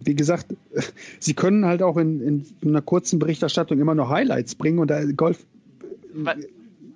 wie 0.00 0.14
gesagt, 0.14 0.54
sie 1.18 1.34
können 1.34 1.64
halt 1.64 1.82
auch 1.82 1.96
in, 1.96 2.20
in 2.20 2.68
einer 2.68 2.82
kurzen 2.82 3.18
Berichterstattung 3.18 3.78
immer 3.78 3.94
noch 3.94 4.10
Highlights 4.10 4.54
bringen 4.54 4.78
und 4.78 4.88
da 4.88 5.04
Golf, 5.04 5.44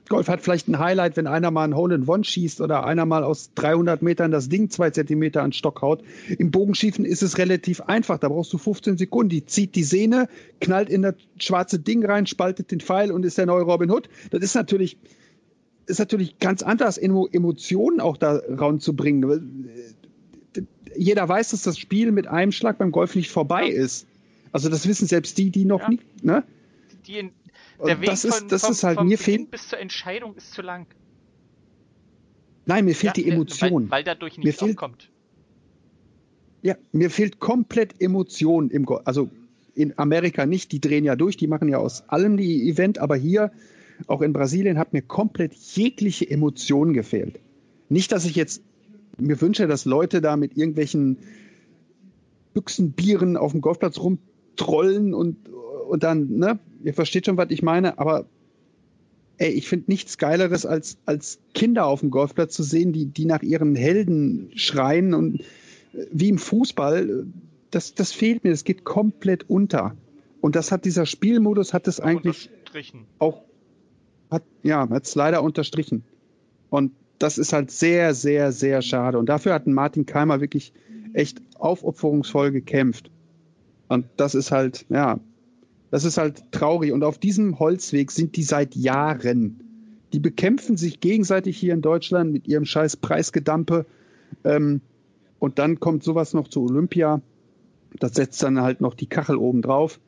Golf 0.08 0.28
hat 0.28 0.42
vielleicht 0.42 0.68
ein 0.68 0.78
Highlight, 0.78 1.16
wenn 1.16 1.26
einer 1.26 1.50
mal 1.50 1.64
ein 1.64 1.74
Hole 1.74 1.94
in 1.94 2.06
One 2.06 2.22
schießt 2.22 2.60
oder 2.60 2.84
einer 2.84 3.06
mal 3.06 3.24
aus 3.24 3.50
300 3.54 4.02
Metern 4.02 4.30
das 4.30 4.48
Ding 4.48 4.68
zwei 4.68 4.90
Zentimeter 4.90 5.42
an 5.42 5.52
Stock 5.52 5.80
haut. 5.80 6.02
Im 6.38 6.50
Bogenschiefen 6.50 7.04
ist 7.04 7.22
es 7.22 7.38
relativ 7.38 7.80
einfach. 7.80 8.18
Da 8.18 8.28
brauchst 8.28 8.52
du 8.52 8.58
15 8.58 8.98
Sekunden. 8.98 9.30
Die 9.30 9.46
zieht 9.46 9.74
die 9.74 9.84
Sehne, 9.84 10.28
knallt 10.60 10.90
in 10.90 11.02
das 11.02 11.14
schwarze 11.38 11.78
Ding 11.78 12.04
rein, 12.04 12.26
spaltet 12.26 12.70
den 12.70 12.80
Pfeil 12.80 13.10
und 13.10 13.24
ist 13.24 13.38
der 13.38 13.46
neue 13.46 13.62
Robin 13.62 13.90
Hood. 13.90 14.08
Das 14.30 14.42
ist 14.42 14.54
natürlich, 14.54 14.98
ist 15.86 15.98
natürlich 15.98 16.38
ganz 16.38 16.62
anders, 16.62 16.98
Emotionen 16.98 18.00
auch 18.00 18.16
da 18.16 18.40
ranzubringen. 18.48 19.68
Jeder 20.96 21.28
weiß, 21.28 21.50
dass 21.50 21.62
das 21.62 21.78
Spiel 21.78 22.12
mit 22.12 22.26
einem 22.26 22.52
Schlag 22.52 22.78
beim 22.78 22.92
Golf 22.92 23.14
nicht 23.14 23.30
vorbei 23.30 23.68
ist. 23.68 24.06
Also 24.52 24.68
das 24.68 24.86
wissen 24.86 25.06
selbst 25.06 25.38
die, 25.38 25.50
die 25.50 25.64
noch 25.64 25.80
ja. 25.80 25.88
nicht, 25.90 26.24
ne? 26.24 26.44
Die, 27.06 27.30
der 27.84 28.00
Weg 28.00 28.06
das 28.06 28.24
ist, 28.24 28.36
von, 28.36 28.48
das 28.48 28.62
vom, 28.62 28.72
ist 28.72 28.84
halt 28.84 29.02
mir 29.02 29.18
fehlt 29.18 29.50
bis 29.50 29.68
zur 29.68 29.78
Entscheidung 29.78 30.36
ist 30.36 30.52
zu 30.52 30.62
lang. 30.62 30.86
Nein, 32.66 32.84
mir 32.84 32.94
fehlt 32.94 33.16
ja, 33.16 33.24
die 33.24 33.30
Emotion. 33.30 33.84
Weil, 33.84 33.98
weil 33.98 34.04
dadurch 34.04 34.38
nichts 34.38 34.44
mir 34.44 34.52
fehlt, 34.52 34.78
aufkommt. 34.78 35.10
Ja, 36.62 36.76
mir 36.92 37.10
fehlt 37.10 37.40
komplett 37.40 38.00
Emotion 38.00 38.70
im 38.70 38.84
Golf. 38.84 39.02
Also 39.04 39.30
in 39.74 39.98
Amerika 39.98 40.46
nicht, 40.46 40.70
die 40.70 40.80
drehen 40.80 41.04
ja 41.04 41.16
durch, 41.16 41.36
die 41.36 41.46
machen 41.46 41.68
ja 41.68 41.78
aus 41.78 42.08
allem 42.08 42.36
die 42.36 42.68
Event, 42.68 42.98
aber 42.98 43.16
hier, 43.16 43.50
auch 44.06 44.20
in 44.20 44.32
Brasilien, 44.32 44.78
hat 44.78 44.92
mir 44.92 45.02
komplett 45.02 45.54
jegliche 45.54 46.28
Emotion 46.28 46.92
gefehlt. 46.92 47.40
Nicht, 47.88 48.12
dass 48.12 48.24
ich 48.24 48.36
jetzt 48.36 48.62
mir 49.18 49.40
wünsche, 49.40 49.66
dass 49.66 49.84
Leute 49.84 50.20
da 50.20 50.36
mit 50.36 50.56
irgendwelchen 50.56 51.18
Büchsenbieren 52.54 53.36
auf 53.36 53.52
dem 53.52 53.60
Golfplatz 53.60 53.98
rumtrollen 53.98 55.14
und, 55.14 55.48
und 55.88 56.02
dann, 56.02 56.36
ne, 56.36 56.58
ihr 56.82 56.94
versteht 56.94 57.26
schon, 57.26 57.36
was 57.36 57.50
ich 57.50 57.62
meine, 57.62 57.98
aber 57.98 58.26
ey, 59.38 59.50
ich 59.50 59.68
finde 59.68 59.90
nichts 59.90 60.18
Geileres, 60.18 60.66
als, 60.66 60.98
als 61.06 61.38
Kinder 61.54 61.86
auf 61.86 62.00
dem 62.00 62.10
Golfplatz 62.10 62.54
zu 62.54 62.62
sehen, 62.62 62.92
die, 62.92 63.06
die 63.06 63.24
nach 63.24 63.42
ihren 63.42 63.74
Helden 63.74 64.50
schreien 64.54 65.14
und 65.14 65.40
äh, 65.40 66.06
wie 66.10 66.28
im 66.28 66.38
Fußball, 66.38 67.26
das, 67.70 67.94
das 67.94 68.12
fehlt 68.12 68.44
mir, 68.44 68.50
das 68.50 68.64
geht 68.64 68.84
komplett 68.84 69.48
unter. 69.48 69.96
Und 70.40 70.56
das 70.56 70.72
hat 70.72 70.84
dieser 70.84 71.06
Spielmodus 71.06 71.72
hat 71.72 71.88
es 71.88 72.00
eigentlich 72.00 72.50
auch, 73.18 73.42
hat, 74.30 74.42
ja, 74.62 74.88
hat 74.88 75.04
es 75.04 75.14
leider 75.14 75.42
unterstrichen. 75.42 76.04
Und 76.68 76.92
das 77.22 77.38
ist 77.38 77.52
halt 77.52 77.70
sehr, 77.70 78.14
sehr, 78.14 78.50
sehr 78.50 78.82
schade. 78.82 79.16
Und 79.16 79.28
dafür 79.28 79.54
hat 79.54 79.68
Martin 79.68 80.06
Keimer 80.06 80.40
wirklich 80.40 80.72
echt 81.12 81.40
aufopferungsvoll 81.56 82.50
gekämpft. 82.50 83.10
Und 83.88 84.06
das 84.16 84.34
ist 84.34 84.50
halt, 84.50 84.86
ja, 84.88 85.20
das 85.92 86.04
ist 86.04 86.18
halt 86.18 86.50
traurig. 86.50 86.90
Und 86.90 87.04
auf 87.04 87.18
diesem 87.18 87.60
Holzweg 87.60 88.10
sind 88.10 88.34
die 88.34 88.42
seit 88.42 88.74
Jahren. 88.74 89.60
Die 90.12 90.18
bekämpfen 90.18 90.76
sich 90.76 90.98
gegenseitig 90.98 91.56
hier 91.56 91.74
in 91.74 91.80
Deutschland 91.80 92.32
mit 92.32 92.48
ihrem 92.48 92.64
scheiß 92.64 92.96
Preisgedampe. 92.96 93.86
Ähm, 94.42 94.80
und 95.38 95.60
dann 95.60 95.78
kommt 95.78 96.02
sowas 96.02 96.34
noch 96.34 96.48
zu 96.48 96.64
Olympia. 96.64 97.20
Das 98.00 98.14
setzt 98.14 98.42
dann 98.42 98.60
halt 98.60 98.80
noch 98.80 98.94
die 98.94 99.06
Kachel 99.06 99.36
oben 99.36 99.62
drauf. 99.62 100.00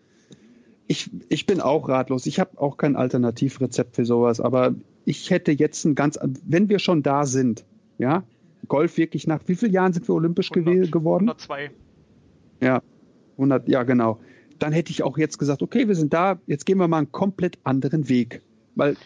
Ich, 0.89 1.11
ich 1.29 1.47
bin 1.47 1.61
auch 1.61 1.89
ratlos. 1.89 2.27
Ich 2.27 2.41
habe 2.41 2.61
auch 2.61 2.77
kein 2.77 2.97
Alternativrezept 2.97 3.95
für 3.95 4.05
sowas. 4.05 4.41
Aber 4.41 4.75
ich 5.05 5.31
hätte 5.31 5.53
jetzt 5.53 5.85
ein 5.85 5.95
ganz, 5.95 6.19
wenn 6.47 6.69
wir 6.69 6.79
schon 6.79 7.03
da 7.03 7.27
sind, 7.27 7.65
ja, 7.99 8.25
Golf 8.69 8.97
wirklich 8.97 9.27
nach 9.27 9.41
wie 9.47 9.55
vielen 9.55 9.73
Jahren 9.73 9.93
sind 9.93 10.09
wir 10.09 10.15
olympisch 10.15 10.51
100, 10.51 10.91
geworden? 10.91 11.29
102. 11.29 11.71
Ja, 12.61 12.83
100, 13.37 13.69
ja 13.69 13.83
genau 13.83 14.19
dann 14.59 14.73
hätte 14.73 14.91
ich 14.91 15.03
auch 15.03 15.19
jetzt 15.19 15.39
gesagt, 15.39 15.63
okay, 15.63 15.89
wir 15.89 15.95
sind 15.95 16.13
da, 16.13 16.41
jetzt 16.47 16.67
gehen 16.67 16.79
wir 16.79 16.89
mal 16.89 16.99
einen 16.99 17.13
komplett 17.13 17.59
anderen 17.65 18.09
Weg. 18.09 18.43
Weil, 18.75 18.97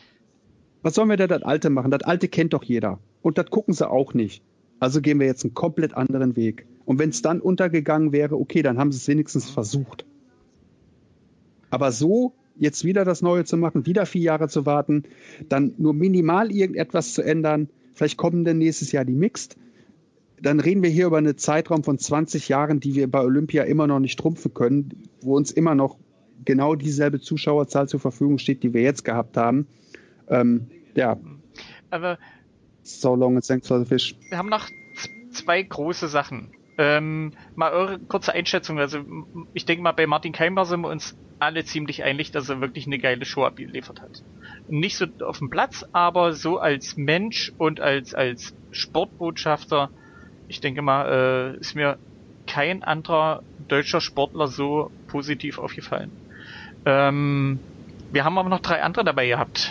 was 0.82 0.94
sollen 0.94 1.08
wir 1.08 1.16
da 1.16 1.26
das 1.26 1.42
Alte 1.42 1.70
machen? 1.70 1.90
Das 1.90 2.02
Alte 2.02 2.28
kennt 2.28 2.52
doch 2.52 2.62
jeder. 2.62 3.00
Und 3.22 3.38
das 3.38 3.50
gucken 3.50 3.74
sie 3.74 3.88
auch 3.88 4.14
nicht. 4.14 4.42
Also 4.80 5.00
gehen 5.00 5.18
wir 5.18 5.26
jetzt 5.26 5.44
einen 5.44 5.54
komplett 5.54 5.94
anderen 5.94 6.36
Weg. 6.36 6.66
Und 6.84 6.98
wenn 6.98 7.10
es 7.10 7.22
dann 7.22 7.40
untergegangen 7.40 8.12
wäre, 8.12 8.36
okay, 8.36 8.62
dann 8.62 8.78
haben 8.78 8.92
sie 8.92 8.98
es 8.98 9.08
wenigstens 9.08 9.50
versucht. 9.50 10.06
Aber 11.70 11.92
so 11.92 12.34
jetzt 12.58 12.84
wieder 12.84 13.04
das 13.04 13.22
Neue 13.22 13.44
zu 13.44 13.56
machen, 13.56 13.86
wieder 13.86 14.06
vier 14.06 14.22
Jahre 14.22 14.48
zu 14.48 14.66
warten, 14.66 15.04
dann 15.48 15.74
nur 15.78 15.94
minimal 15.94 16.50
irgendetwas 16.50 17.14
zu 17.14 17.22
ändern, 17.22 17.68
vielleicht 17.94 18.16
kommen 18.16 18.44
dann 18.44 18.58
nächstes 18.58 18.92
Jahr 18.92 19.04
die 19.04 19.14
Mixed, 19.14 19.56
dann 20.40 20.60
reden 20.60 20.82
wir 20.82 20.90
hier 20.90 21.06
über 21.06 21.18
einen 21.18 21.36
Zeitraum 21.36 21.82
von 21.82 21.98
20 21.98 22.48
Jahren, 22.48 22.80
die 22.80 22.94
wir 22.94 23.10
bei 23.10 23.20
Olympia 23.20 23.64
immer 23.64 23.86
noch 23.86 23.98
nicht 23.98 24.18
trumpfen 24.18 24.54
können, 24.54 25.08
wo 25.20 25.36
uns 25.36 25.50
immer 25.50 25.74
noch 25.74 25.96
genau 26.44 26.74
dieselbe 26.74 27.20
Zuschauerzahl 27.20 27.88
zur 27.88 28.00
Verfügung 28.00 28.38
steht, 28.38 28.62
die 28.62 28.72
wir 28.72 28.82
jetzt 28.82 29.04
gehabt 29.04 29.36
haben. 29.36 29.66
Ähm, 30.28 30.68
ja. 30.94 31.18
Aber 31.90 32.18
so 32.82 33.14
long 33.14 33.36
and 33.36 33.46
thanks 33.46 33.66
for 33.66 33.80
the 33.80 33.84
fish. 33.84 34.14
Wir 34.28 34.38
haben 34.38 34.48
noch 34.48 34.68
zwei 35.32 35.62
große 35.62 36.08
Sachen. 36.08 36.50
Ähm, 36.78 37.32
mal 37.56 37.72
eure 37.72 37.98
kurze 37.98 38.32
Einschätzung. 38.32 38.78
Also 38.78 39.00
ich 39.52 39.66
denke 39.66 39.82
mal, 39.82 39.92
bei 39.92 40.06
Martin 40.06 40.32
Keimer 40.32 40.64
sind 40.64 40.80
wir 40.82 40.88
uns 40.88 41.16
alle 41.40 41.64
ziemlich 41.64 42.04
einig, 42.04 42.30
dass 42.30 42.48
er 42.48 42.60
wirklich 42.60 42.86
eine 42.86 42.98
geile 42.98 43.24
Show 43.24 43.44
abgeliefert 43.44 44.00
hat. 44.00 44.22
Nicht 44.68 44.96
so 44.96 45.06
auf 45.24 45.38
dem 45.38 45.50
Platz, 45.50 45.84
aber 45.92 46.32
so 46.32 46.58
als 46.58 46.96
Mensch 46.96 47.52
und 47.58 47.80
als, 47.80 48.14
als 48.14 48.54
Sportbotschafter 48.70 49.90
ich 50.48 50.60
denke 50.60 50.82
mal, 50.82 51.54
äh, 51.54 51.60
ist 51.60 51.74
mir 51.74 51.98
kein 52.46 52.82
anderer 52.82 53.42
deutscher 53.68 54.00
Sportler 54.00 54.48
so 54.48 54.90
positiv 55.06 55.58
aufgefallen. 55.58 56.10
Ähm, 56.86 57.60
wir 58.10 58.24
haben 58.24 58.38
aber 58.38 58.48
noch 58.48 58.60
drei 58.60 58.82
andere 58.82 59.04
dabei 59.04 59.28
gehabt. 59.28 59.70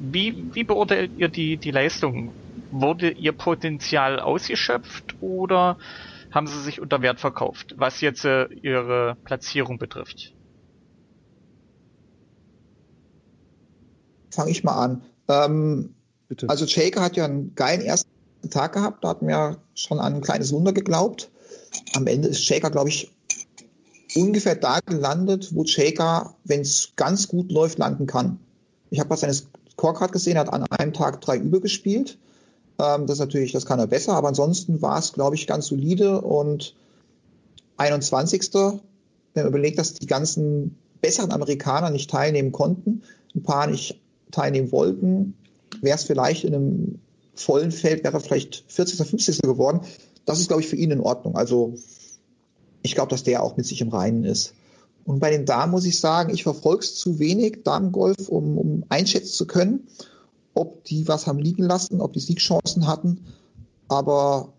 Wie, 0.00 0.34
wie 0.54 0.64
beurteilt 0.64 1.12
ihr 1.18 1.28
die, 1.28 1.58
die 1.58 1.70
Leistung? 1.70 2.32
Wurde 2.70 3.10
ihr 3.10 3.32
Potenzial 3.32 4.18
ausgeschöpft 4.18 5.14
oder 5.20 5.76
haben 6.32 6.46
sie 6.46 6.60
sich 6.60 6.80
unter 6.80 7.02
Wert 7.02 7.20
verkauft, 7.20 7.74
was 7.78 8.00
jetzt 8.00 8.24
äh, 8.24 8.46
ihre 8.46 9.16
Platzierung 9.24 9.78
betrifft? 9.78 10.34
Fange 14.30 14.50
ich 14.50 14.64
mal 14.64 14.82
an. 14.82 15.02
Ähm, 15.28 15.94
also 16.48 16.66
Shaker 16.66 17.02
hat 17.02 17.16
ja 17.16 17.26
einen 17.26 17.54
geilen 17.54 17.82
ersten 17.82 18.08
Tag 18.50 18.72
gehabt. 18.72 19.04
Da 19.04 19.10
hatten 19.10 19.28
wir 19.28 19.58
schon 19.74 20.00
an 20.00 20.14
ein 20.14 20.20
kleines 20.22 20.52
Wunder 20.52 20.72
geglaubt. 20.72 21.30
Am 21.94 22.06
Ende 22.06 22.28
ist 22.28 22.44
Shaker, 22.44 22.70
glaube 22.70 22.88
ich, 22.88 23.12
ungefähr 24.14 24.56
da 24.56 24.80
gelandet, 24.80 25.54
wo 25.54 25.64
Shaker, 25.64 26.34
wenn 26.44 26.60
es 26.60 26.92
ganz 26.96 27.28
gut 27.28 27.50
läuft, 27.50 27.78
landen 27.78 28.06
kann. 28.06 28.38
Ich 28.90 29.00
habe 29.00 29.08
gerade 29.08 29.20
seine 29.20 29.34
Scorecard 29.72 30.12
gesehen, 30.12 30.36
er 30.36 30.40
hat 30.40 30.52
an 30.52 30.64
einem 30.64 30.92
Tag 30.92 31.20
drei 31.20 31.36
übergespielt. 31.36 32.18
Ähm, 32.78 33.06
das 33.06 33.18
natürlich, 33.18 33.52
das 33.52 33.66
kann 33.66 33.78
er 33.78 33.86
besser, 33.86 34.14
aber 34.14 34.28
ansonsten 34.28 34.82
war 34.82 34.98
es, 34.98 35.12
glaube 35.12 35.36
ich, 35.36 35.46
ganz 35.46 35.66
solide 35.66 36.20
und 36.20 36.74
21. 37.76 38.52
Wenn 38.54 38.80
man 39.34 39.46
überlegt, 39.46 39.78
dass 39.78 39.94
die 39.94 40.06
ganzen 40.06 40.76
besseren 41.00 41.32
Amerikaner 41.32 41.90
nicht 41.90 42.10
teilnehmen 42.10 42.52
konnten, 42.52 43.02
ein 43.34 43.42
paar 43.42 43.66
nicht 43.66 44.00
teilnehmen 44.30 44.72
wollten, 44.72 45.34
wäre 45.80 45.96
es 45.96 46.04
vielleicht 46.04 46.44
in 46.44 46.54
einem 46.54 46.98
vollen 47.34 47.72
Feld 47.72 48.04
wäre 48.04 48.20
vielleicht 48.20 48.64
40. 48.68 49.00
oder 49.00 49.08
50. 49.08 49.38
geworden. 49.42 49.80
Das 50.24 50.38
ist, 50.38 50.48
glaube 50.48 50.62
ich, 50.62 50.68
für 50.68 50.76
ihn 50.76 50.90
in 50.90 51.00
Ordnung. 51.00 51.36
Also 51.36 51.74
ich 52.82 52.94
glaube, 52.94 53.10
dass 53.10 53.22
der 53.22 53.42
auch 53.42 53.56
mit 53.56 53.66
sich 53.66 53.80
im 53.80 53.88
Reinen 53.88 54.24
ist. 54.24 54.54
Und 55.04 55.18
bei 55.18 55.30
den 55.30 55.46
Damen 55.46 55.72
muss 55.72 55.84
ich 55.84 55.98
sagen, 55.98 56.32
ich 56.32 56.44
verfolge 56.44 56.84
es 56.84 56.94
zu 56.94 57.18
wenig, 57.18 57.62
Damengolf, 57.64 58.28
um, 58.28 58.56
um 58.58 58.84
einschätzen 58.88 59.32
zu 59.32 59.46
können, 59.46 59.88
ob 60.54 60.84
die 60.84 61.08
was 61.08 61.26
haben 61.26 61.38
liegen 61.38 61.62
lassen, 61.62 62.00
ob 62.00 62.12
die 62.12 62.20
Siegchancen 62.20 62.86
hatten. 62.86 63.26
Aber 63.88 64.52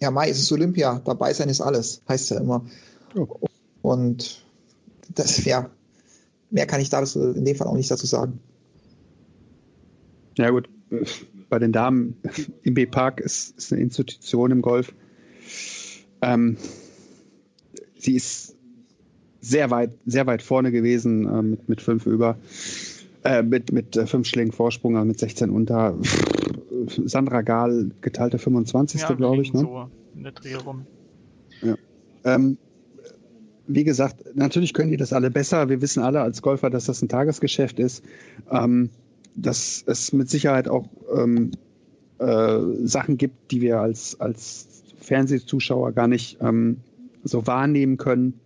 ja, 0.00 0.10
Mai 0.10 0.28
ist 0.28 0.40
es 0.40 0.52
Olympia, 0.52 1.00
dabei 1.04 1.32
sein 1.32 1.48
ist 1.48 1.60
alles, 1.60 2.02
heißt 2.08 2.30
ja 2.30 2.40
immer. 2.40 2.66
Oh. 3.14 3.26
Und 3.82 4.44
das, 5.14 5.44
ja, 5.44 5.70
mehr 6.50 6.66
kann 6.66 6.80
ich 6.80 6.90
da 6.90 7.02
in 7.02 7.44
dem 7.44 7.56
Fall 7.56 7.66
auch 7.66 7.76
nicht 7.76 7.90
dazu 7.90 8.06
sagen. 8.06 8.40
Ja 10.36 10.50
gut, 10.50 10.68
bei 11.48 11.58
den 11.58 11.72
Damen 11.72 12.16
im 12.62 12.74
B-Park 12.74 13.20
ist, 13.20 13.56
ist 13.56 13.72
eine 13.72 13.82
Institution 13.82 14.50
im 14.50 14.62
Golf. 14.62 14.92
Ähm, 16.20 16.56
sie 17.98 18.16
ist 18.16 18.54
sehr 19.40 19.70
weit, 19.70 19.92
sehr 20.04 20.26
weit 20.26 20.42
vorne 20.42 20.72
gewesen 20.72 21.26
äh, 21.26 21.42
mit, 21.42 21.68
mit 21.68 21.80
fünf 21.80 22.06
über, 22.06 22.38
äh, 23.26 23.42
mit, 23.42 23.72
mit 23.72 23.96
äh, 23.96 24.06
fünf 24.06 24.26
Schlägen 24.26 24.52
Vorsprung, 24.52 24.96
also 24.96 25.06
mit 25.06 25.18
16 25.18 25.50
unter. 25.50 25.96
Sandra 26.88 27.42
Gahl, 27.42 27.90
geteilte 28.00 28.38
25. 28.38 29.00
Ja, 29.00 29.12
glaube 29.12 29.42
ich. 29.42 29.52
Ne? 29.52 29.60
So 29.60 29.88
in 30.14 30.22
der 30.22 30.32
Dreh 30.32 30.54
rum. 30.54 30.86
Ja. 31.62 31.76
Ähm, 32.24 32.58
wie 33.66 33.84
gesagt, 33.84 34.36
natürlich 34.36 34.72
können 34.72 34.90
die 34.90 34.96
das 34.96 35.12
alle 35.12 35.30
besser. 35.30 35.68
Wir 35.68 35.80
wissen 35.82 36.02
alle 36.02 36.20
als 36.20 36.42
Golfer, 36.42 36.70
dass 36.70 36.84
das 36.84 37.02
ein 37.02 37.08
Tagesgeschäft 37.08 37.78
ist. 37.80 38.04
Ähm, 38.50 38.90
dass 39.34 39.84
es 39.86 40.12
mit 40.12 40.30
Sicherheit 40.30 40.68
auch 40.68 40.88
ähm, 41.14 41.52
äh, 42.18 42.58
Sachen 42.84 43.18
gibt, 43.18 43.50
die 43.50 43.60
wir 43.60 43.80
als, 43.80 44.18
als 44.20 44.82
Fernsehzuschauer 44.98 45.92
gar 45.92 46.08
nicht 46.08 46.38
ähm, 46.40 46.78
so 47.22 47.46
wahrnehmen 47.46 47.98
können, 47.98 48.40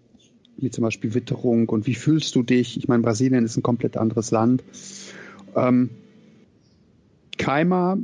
wie 0.62 0.70
zum 0.70 0.82
Beispiel 0.82 1.15
Witterung 1.15 1.69
und 1.69 1.87
wie 1.87 1.95
fühlst 1.95 2.35
du 2.35 2.43
dich? 2.43 2.77
Ich 2.77 2.89
meine, 2.89 3.03
Brasilien 3.03 3.45
ist 3.45 3.57
ein 3.57 3.62
komplett 3.62 3.97
anderes 3.97 4.31
Land. 4.31 4.62
Ähm, 5.57 5.91
Keimer, 7.39 7.99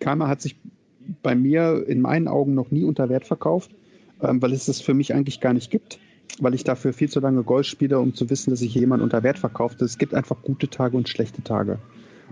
Keimer 0.00 0.28
hat 0.28 0.40
sich 0.40 0.56
bei 1.22 1.34
mir 1.34 1.84
in 1.86 2.00
meinen 2.00 2.28
Augen 2.28 2.54
noch 2.54 2.70
nie 2.70 2.84
unter 2.84 3.08
Wert 3.08 3.26
verkauft, 3.26 3.70
ähm, 4.22 4.40
weil 4.40 4.52
es 4.52 4.66
das 4.66 4.80
für 4.80 4.94
mich 4.94 5.14
eigentlich 5.14 5.40
gar 5.40 5.52
nicht 5.52 5.70
gibt, 5.70 5.98
weil 6.38 6.54
ich 6.54 6.64
dafür 6.64 6.92
viel 6.92 7.10
zu 7.10 7.20
lange 7.20 7.42
Golf 7.42 7.66
spiele, 7.66 7.98
um 7.98 8.14
zu 8.14 8.30
wissen, 8.30 8.50
dass 8.50 8.60
sich 8.60 8.74
jemand 8.74 9.02
unter 9.02 9.22
Wert 9.22 9.38
verkauft. 9.38 9.82
Es 9.82 9.98
gibt 9.98 10.14
einfach 10.14 10.42
gute 10.42 10.68
Tage 10.68 10.96
und 10.96 11.08
schlechte 11.08 11.42
Tage. 11.42 11.78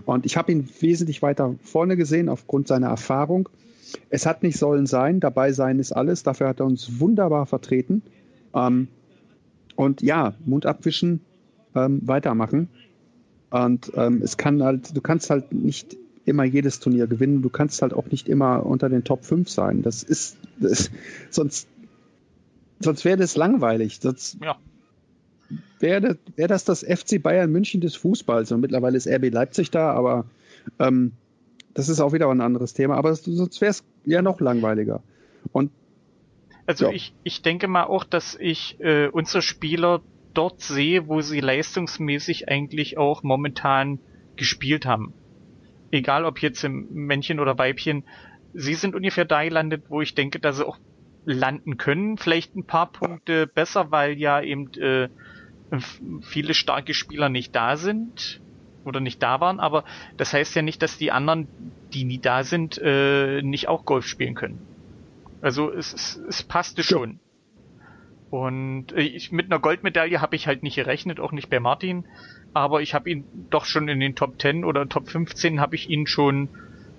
Und 0.05 0.25
ich 0.25 0.37
habe 0.37 0.51
ihn 0.51 0.67
wesentlich 0.79 1.21
weiter 1.21 1.55
vorne 1.61 1.97
gesehen 1.97 2.29
aufgrund 2.29 2.67
seiner 2.67 2.87
Erfahrung. 2.87 3.49
Es 4.09 4.25
hat 4.25 4.43
nicht 4.43 4.57
sollen 4.57 4.85
sein, 4.85 5.19
dabei 5.19 5.51
sein 5.51 5.79
ist 5.79 5.91
alles. 5.91 6.23
Dafür 6.23 6.47
hat 6.47 6.59
er 6.59 6.65
uns 6.65 6.99
wunderbar 6.99 7.45
vertreten. 7.45 8.01
Ähm, 8.53 8.87
und 9.75 10.01
ja, 10.01 10.33
Mund 10.45 10.65
abwischen, 10.65 11.21
ähm, 11.75 12.01
weitermachen. 12.05 12.69
Und 13.49 13.91
ähm, 13.95 14.21
es 14.23 14.37
kann 14.37 14.63
halt, 14.63 14.95
du 14.95 15.01
kannst 15.01 15.29
halt 15.29 15.53
nicht 15.53 15.97
immer 16.25 16.43
jedes 16.43 16.79
Turnier 16.79 17.07
gewinnen. 17.07 17.41
Du 17.41 17.49
kannst 17.49 17.81
halt 17.81 17.93
auch 17.93 18.07
nicht 18.09 18.29
immer 18.29 18.65
unter 18.65 18.89
den 18.89 19.03
Top 19.03 19.25
5 19.25 19.49
sein. 19.49 19.81
Das 19.81 20.03
ist, 20.03 20.37
das, 20.59 20.89
sonst, 21.29 21.67
sonst 22.79 23.05
wäre 23.05 23.17
das 23.17 23.35
langweilig. 23.35 23.99
Sonst 24.01 24.37
ja. 24.43 24.55
wäre 25.79 26.17
wär 26.35 26.47
das 26.47 26.65
das 26.65 26.83
FC 26.83 27.21
Bayern 27.21 27.51
München 27.51 27.81
des 27.81 27.95
Fußballs. 27.95 28.51
Und 28.51 28.61
mittlerweile 28.61 28.97
ist 28.97 29.07
RB 29.07 29.31
Leipzig 29.31 29.71
da, 29.71 29.91
aber 29.91 30.25
ähm, 30.79 31.11
das 31.73 31.89
ist 31.89 31.99
auch 31.99 32.13
wieder 32.13 32.29
ein 32.29 32.41
anderes 32.41 32.73
Thema. 32.73 32.95
Aber 32.95 33.15
sonst 33.15 33.61
wäre 33.61 33.71
es 33.71 33.83
ja 34.05 34.21
noch 34.21 34.39
langweiliger. 34.39 35.01
Und 35.51 35.71
also 36.65 36.87
ja. 36.87 36.91
ich, 36.91 37.13
ich 37.23 37.41
denke 37.41 37.67
mal 37.67 37.83
auch, 37.83 38.03
dass 38.03 38.35
ich 38.39 38.79
äh, 38.79 39.07
unsere 39.07 39.41
Spieler 39.41 40.01
dort 40.33 40.61
sehe, 40.61 41.07
wo 41.07 41.21
sie 41.21 41.39
leistungsmäßig 41.41 42.49
eigentlich 42.49 42.97
auch 42.97 43.23
momentan 43.23 43.99
gespielt 44.35 44.85
haben 44.85 45.13
egal 45.93 46.25
ob 46.25 46.39
jetzt 46.39 46.63
im 46.63 46.87
Männchen 46.91 47.39
oder 47.39 47.57
Weibchen, 47.57 48.03
sie 48.53 48.73
sind 48.73 48.95
ungefähr 48.95 49.25
da 49.25 49.43
gelandet, 49.43 49.85
wo 49.89 50.01
ich 50.01 50.15
denke, 50.15 50.39
dass 50.39 50.57
sie 50.57 50.67
auch 50.67 50.79
landen 51.25 51.77
können. 51.77 52.17
Vielleicht 52.17 52.55
ein 52.55 52.65
paar 52.65 52.91
Punkte 52.91 53.47
besser, 53.47 53.91
weil 53.91 54.17
ja 54.17 54.41
eben 54.41 54.73
äh, 54.73 55.09
viele 56.21 56.53
starke 56.53 56.93
Spieler 56.93 57.29
nicht 57.29 57.55
da 57.55 57.77
sind 57.77 58.41
oder 58.83 58.99
nicht 58.99 59.23
da 59.23 59.39
waren, 59.39 59.59
aber 59.59 59.85
das 60.17 60.33
heißt 60.33 60.55
ja 60.55 60.61
nicht, 60.61 60.81
dass 60.81 60.97
die 60.97 61.11
anderen, 61.11 61.47
die 61.93 62.03
nie 62.03 62.19
da 62.19 62.43
sind, 62.43 62.77
äh, 62.83 63.41
nicht 63.41 63.69
auch 63.69 63.85
Golf 63.85 64.05
spielen 64.05 64.35
können. 64.35 64.59
Also 65.43 65.71
es, 65.71 65.93
es, 65.93 66.21
es 66.27 66.43
passte 66.43 66.81
schon. 66.81 67.19
Und 68.31 68.93
äh, 68.93 69.01
ich, 69.01 69.31
mit 69.31 69.45
einer 69.45 69.59
Goldmedaille 69.59 70.21
habe 70.21 70.35
ich 70.35 70.47
halt 70.47 70.63
nicht 70.63 70.75
gerechnet, 70.75 71.19
auch 71.19 71.31
nicht 71.31 71.49
bei 71.49 71.59
Martin 71.59 72.05
aber 72.53 72.81
ich 72.81 72.93
habe 72.93 73.09
ihn 73.09 73.25
doch 73.49 73.65
schon 73.65 73.87
in 73.87 73.99
den 73.99 74.15
Top 74.15 74.39
10 74.39 74.63
oder 74.63 74.87
Top 74.87 75.09
15 75.09 75.59
habe 75.59 75.75
ich 75.75 75.89
ihn 75.89 76.07
schon 76.07 76.49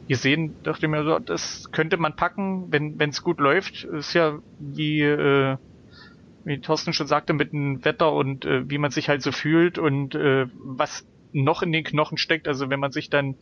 gesehen, 0.09 0.57
dachte 0.65 0.89
mir 0.89 1.05
so, 1.05 1.19
das 1.19 1.71
könnte 1.73 1.97
man 1.97 2.17
packen, 2.17 2.71
wenn 2.71 3.09
es 3.09 3.23
gut 3.23 3.39
läuft. 3.39 3.85
Ist 3.85 4.13
ja 4.15 4.39
wie, 4.59 5.01
äh, 5.01 5.57
wie 6.45 6.61
Thorsten 6.61 6.93
schon 6.93 7.07
sagte, 7.07 7.33
mit 7.33 7.53
dem 7.53 7.85
Wetter 7.85 8.13
und 8.13 8.45
äh, 8.45 8.69
wie 8.69 8.79
man 8.79 8.91
sich 8.91 9.09
halt 9.09 9.23
so 9.23 9.33
fühlt 9.33 9.79
und 9.79 10.15
äh, 10.15 10.47
was 10.59 11.07
noch 11.33 11.63
in 11.63 11.73
den 11.73 11.85
Knochen 11.85 12.19
steckt. 12.19 12.49
Also 12.49 12.69
wenn 12.69 12.81
man 12.81 12.93
sich 12.93 13.09
dann, 13.09 13.37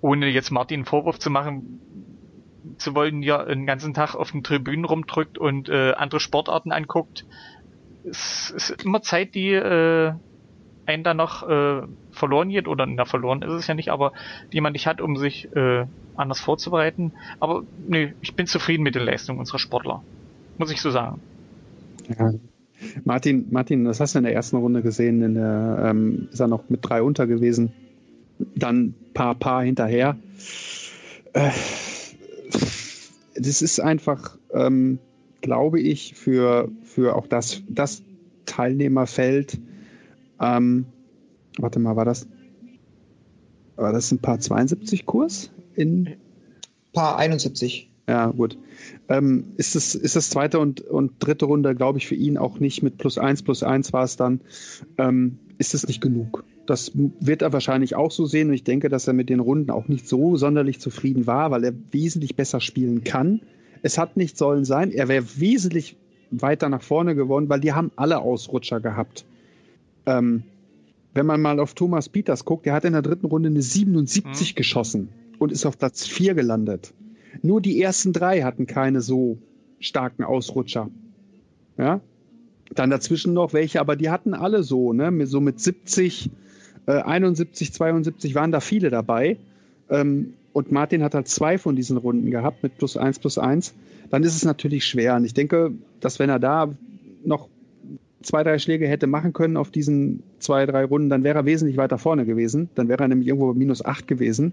ohne 0.00 0.28
jetzt 0.28 0.50
Martin 0.50 0.80
einen 0.80 0.84
Vorwurf 0.84 1.18
zu 1.18 1.30
machen, 1.30 1.80
zu 2.78 2.94
wollen, 2.94 3.22
ja 3.22 3.44
den 3.44 3.66
ganzen 3.66 3.94
Tag 3.94 4.14
auf 4.14 4.32
den 4.32 4.42
Tribünen 4.42 4.84
rumdrückt 4.84 5.38
und 5.38 5.68
äh, 5.68 5.92
andere 5.92 6.20
Sportarten 6.20 6.72
anguckt, 6.72 7.24
es 8.04 8.50
ist 8.50 8.84
immer 8.84 9.02
Zeit, 9.02 9.34
die 9.34 9.52
äh, 9.52 10.12
einen 10.86 11.04
dann 11.04 11.16
noch 11.16 11.48
äh, 11.48 11.82
verloren 12.10 12.48
geht, 12.48 12.68
oder 12.68 12.86
na 12.86 13.04
verloren 13.04 13.42
ist 13.42 13.52
es 13.52 13.66
ja 13.66 13.74
nicht, 13.74 13.90
aber 13.90 14.12
die 14.52 14.60
man 14.60 14.72
nicht 14.72 14.86
hat, 14.86 15.00
um 15.00 15.16
sich 15.16 15.54
äh, 15.54 15.86
anders 16.16 16.40
vorzubereiten. 16.40 17.12
Aber 17.40 17.62
nö, 17.86 18.08
ich 18.20 18.34
bin 18.34 18.46
zufrieden 18.46 18.82
mit 18.82 18.94
den 18.94 19.04
Leistungen 19.04 19.38
unserer 19.38 19.58
Sportler. 19.58 20.02
Muss 20.58 20.72
ich 20.72 20.80
so 20.80 20.90
sagen. 20.90 21.20
Ja. 22.18 22.32
Martin, 23.04 23.46
Martin, 23.50 23.84
das 23.84 24.00
hast 24.00 24.14
du 24.14 24.18
in 24.18 24.24
der 24.24 24.34
ersten 24.34 24.56
Runde 24.56 24.82
gesehen, 24.82 25.22
in 25.22 25.34
der, 25.34 25.84
ähm, 25.86 26.28
ist 26.32 26.40
er 26.40 26.48
noch 26.48 26.68
mit 26.68 26.80
drei 26.82 27.02
unter 27.02 27.28
gewesen. 27.28 27.72
Dann 28.56 28.94
paar 29.14 29.36
Paar 29.36 29.62
hinterher. 29.62 30.16
Äh, 31.32 31.50
das 33.46 33.62
ist 33.62 33.80
einfach, 33.80 34.38
ähm, 34.52 34.98
glaube 35.40 35.80
ich, 35.80 36.14
für, 36.14 36.70
für 36.82 37.16
auch 37.16 37.26
das, 37.26 37.62
das 37.68 38.02
Teilnehmerfeld 38.46 39.58
ähm, 40.42 40.86
warte 41.58 41.78
mal, 41.78 41.96
war 41.96 42.04
das, 42.04 42.26
war 43.76 43.92
das 43.92 44.10
ein 44.12 44.18
Paar 44.18 44.40
72 44.40 45.06
Kurs? 45.06 45.50
In 45.74 46.16
Paar 46.92 47.16
71. 47.16 47.90
Ja, 48.08 48.26
gut. 48.26 48.58
Ähm, 49.08 49.52
ist, 49.56 49.76
das, 49.76 49.94
ist 49.94 50.16
das 50.16 50.28
zweite 50.28 50.58
und, 50.58 50.80
und 50.80 51.12
dritte 51.20 51.46
Runde, 51.46 51.74
glaube 51.74 51.98
ich, 51.98 52.08
für 52.08 52.16
ihn 52.16 52.36
auch 52.36 52.58
nicht 52.58 52.82
mit 52.82 52.98
plus 52.98 53.16
eins, 53.16 53.42
plus 53.42 53.62
eins 53.62 53.92
war 53.92 54.04
es 54.04 54.16
dann, 54.16 54.40
ähm, 54.98 55.38
ist 55.58 55.74
es 55.74 55.86
nicht 55.86 56.00
genug. 56.00 56.44
Das 56.66 56.92
wird 56.94 57.42
er 57.42 57.52
wahrscheinlich 57.52 57.96
auch 57.96 58.10
so 58.10 58.24
sehen 58.24 58.48
und 58.48 58.54
ich 58.54 58.64
denke, 58.64 58.88
dass 58.88 59.08
er 59.08 59.14
mit 59.14 59.28
den 59.28 59.40
Runden 59.40 59.70
auch 59.70 59.88
nicht 59.88 60.08
so 60.08 60.36
sonderlich 60.36 60.78
zufrieden 60.80 61.26
war, 61.26 61.50
weil 61.50 61.64
er 61.64 61.74
wesentlich 61.90 62.36
besser 62.36 62.60
spielen 62.60 63.02
kann. 63.02 63.40
Es 63.82 63.98
hat 63.98 64.16
nicht 64.16 64.38
sollen 64.38 64.64
sein, 64.64 64.92
er 64.92 65.08
wäre 65.08 65.24
wesentlich 65.36 65.96
weiter 66.30 66.68
nach 66.68 66.82
vorne 66.82 67.14
gewonnen, 67.14 67.48
weil 67.48 67.60
die 67.60 67.72
haben 67.72 67.90
alle 67.96 68.20
Ausrutscher 68.20 68.80
gehabt. 68.80 69.24
Ähm, 70.06 70.44
wenn 71.14 71.26
man 71.26 71.42
mal 71.42 71.60
auf 71.60 71.74
Thomas 71.74 72.08
Peters 72.08 72.44
guckt, 72.44 72.64
der 72.64 72.72
hat 72.72 72.84
in 72.84 72.92
der 72.92 73.02
dritten 73.02 73.26
Runde 73.26 73.48
eine 73.48 73.60
77 73.60 74.52
mhm. 74.52 74.56
geschossen 74.56 75.08
und 75.38 75.52
ist 75.52 75.66
auf 75.66 75.78
Platz 75.78 76.06
4 76.06 76.34
gelandet. 76.34 76.94
Nur 77.42 77.60
die 77.60 77.80
ersten 77.80 78.12
drei 78.12 78.42
hatten 78.42 78.66
keine 78.66 79.00
so 79.00 79.38
starken 79.78 80.24
Ausrutscher. 80.24 80.90
Ja? 81.76 82.00
Dann 82.74 82.90
dazwischen 82.90 83.34
noch 83.34 83.52
welche, 83.52 83.80
aber 83.80 83.96
die 83.96 84.10
hatten 84.10 84.32
alle 84.32 84.62
so, 84.62 84.92
ne? 84.92 85.26
So 85.26 85.40
mit 85.40 85.60
70, 85.60 86.30
äh, 86.86 86.92
71, 86.92 87.72
72 87.72 88.34
waren 88.34 88.52
da 88.52 88.60
viele 88.60 88.90
dabei. 88.90 89.36
Ähm, 89.88 90.34
und 90.52 90.70
Martin 90.70 91.02
hat 91.02 91.14
halt 91.14 91.28
zwei 91.28 91.58
von 91.58 91.76
diesen 91.76 91.96
Runden 91.96 92.30
gehabt 92.30 92.62
mit 92.62 92.76
plus 92.78 92.96
eins, 92.96 93.18
plus 93.18 93.38
eins. 93.38 93.74
Dann 94.10 94.22
ist 94.22 94.36
es 94.36 94.44
natürlich 94.44 94.84
schwer. 94.84 95.16
Und 95.16 95.24
ich 95.24 95.34
denke, 95.34 95.72
dass 96.00 96.18
wenn 96.18 96.28
er 96.28 96.38
da 96.38 96.74
noch 97.24 97.48
zwei, 98.22 98.42
drei 98.42 98.58
Schläge 98.58 98.86
hätte 98.86 99.06
machen 99.06 99.32
können 99.32 99.56
auf 99.56 99.70
diesen 99.70 100.22
zwei, 100.38 100.66
drei 100.66 100.84
Runden, 100.84 101.08
dann 101.08 101.24
wäre 101.24 101.38
er 101.38 101.46
wesentlich 101.46 101.76
weiter 101.76 101.98
vorne 101.98 102.26
gewesen. 102.26 102.68
Dann 102.74 102.88
wäre 102.88 103.02
er 103.02 103.08
nämlich 103.08 103.28
irgendwo 103.28 103.52
minus 103.54 103.84
acht 103.84 104.06
gewesen. 104.06 104.52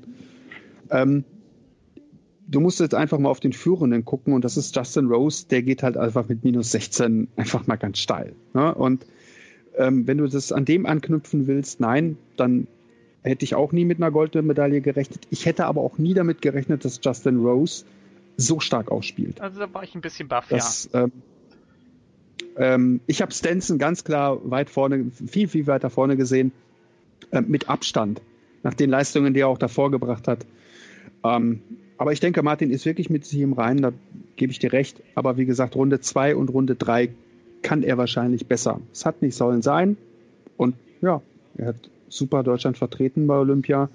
Ähm, 0.90 1.24
du 2.48 2.60
musst 2.60 2.80
jetzt 2.80 2.96
einfach 2.96 3.20
mal 3.20 3.30
auf 3.30 3.40
den 3.40 3.54
Führenden 3.54 4.06
gucken 4.06 4.34
und 4.34 4.44
das 4.44 4.58
ist 4.58 4.76
Justin 4.76 5.08
Rose, 5.08 5.46
der 5.50 5.62
geht 5.62 5.84
halt 5.84 5.98
einfach 5.98 6.28
mit 6.28 6.44
minus 6.44 6.72
16 6.72 7.28
einfach 7.36 7.68
mal 7.68 7.76
ganz 7.76 8.00
steil. 8.00 8.34
Ne? 8.54 8.74
Und 8.74 9.06
ähm, 9.78 10.08
wenn 10.08 10.18
du 10.18 10.28
das 10.28 10.52
an 10.52 10.66
dem 10.66 10.86
anknüpfen 10.86 11.48
willst, 11.48 11.80
nein, 11.80 12.18
dann 12.38 12.68
hätte 13.24 13.44
ich 13.44 13.56
auch 13.56 13.72
nie 13.72 13.86
mit 13.86 13.98
einer 13.98 14.12
Goldmedaille 14.12 14.82
gerechnet. 14.82 15.28
Ich 15.30 15.46
hätte 15.46 15.66
aber 15.66 15.82
auch 15.82 15.98
nie 15.98 16.14
damit 16.14 16.42
gerechnet, 16.42 16.86
dass 16.86 17.00
Justin 17.04 17.40
Rose 17.40 17.86
so 18.38 18.60
stark 18.60 18.92
ausspielt. 18.92 19.42
Also 19.42 19.60
da 19.60 19.74
war 19.74 19.84
ich 19.84 19.96
ein 19.96 20.02
bisschen 20.02 20.28
baff, 20.28 20.48
das, 20.50 20.90
ja. 20.94 21.04
Ähm, 21.04 21.12
ähm, 22.56 23.00
ich 23.08 23.22
habe 23.22 23.32
Stenson 23.34 23.78
ganz 23.78 24.04
klar 24.04 24.40
weit 24.50 24.70
vorne, 24.70 25.12
viel, 25.12 25.48
viel 25.48 25.68
weiter 25.68 25.90
vorne 25.90 26.18
gesehen, 26.18 26.52
äh, 27.32 27.42
mit 27.42 27.70
Abstand, 27.70 28.22
nach 28.64 28.74
den 28.74 28.90
Leistungen, 28.90 29.34
die 29.34 29.42
er 29.42 29.48
auch 29.48 29.58
davor 29.58 29.92
gebracht 29.92 30.28
hat. 30.28 30.46
Ähm, 31.24 31.62
aber 31.98 32.14
ich 32.14 32.22
denke, 32.22 32.44
Martin 32.44 32.72
ist 32.72 32.86
wirklich 32.86 33.10
mit 33.10 33.26
sich 33.26 33.42
im 33.42 33.54
Reinen, 33.54 33.82
da 33.82 33.92
gebe 34.38 34.52
ich 34.52 34.60
dir 34.60 34.72
recht. 34.72 35.02
Aber 35.16 35.38
wie 35.38 35.46
gesagt, 35.46 35.76
Runde 35.76 36.00
2 36.00 36.36
und 36.36 36.50
Runde 36.50 36.76
3 36.76 37.10
kann 37.62 37.84
er 37.84 37.98
wahrscheinlich 37.98 38.48
besser. 38.48 38.80
Es 38.92 39.06
hat 39.06 39.22
nicht 39.22 39.36
sollen 39.36 39.62
sein. 39.62 39.98
Und 40.58 40.76
ja, 41.02 41.22
er 41.58 41.68
hat 41.68 41.90
super 42.10 42.44
Deutschland 42.44 42.78
vertreten 42.78 43.28
bei 43.28 43.36
Olympia. 43.36 43.90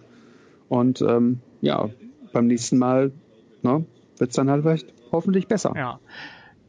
Und 0.69 1.01
ähm, 1.03 1.41
ja, 1.61 1.89
beim 2.32 2.47
nächsten 2.47 2.78
Mal 2.78 3.12
ne, 3.62 3.85
wird 4.19 4.31
es 4.31 4.36
dann 4.36 4.51
halt 4.51 4.62
vielleicht 4.62 4.93
hoffentlich 5.12 5.47
besser. 5.47 5.73
Ja. 5.77 6.01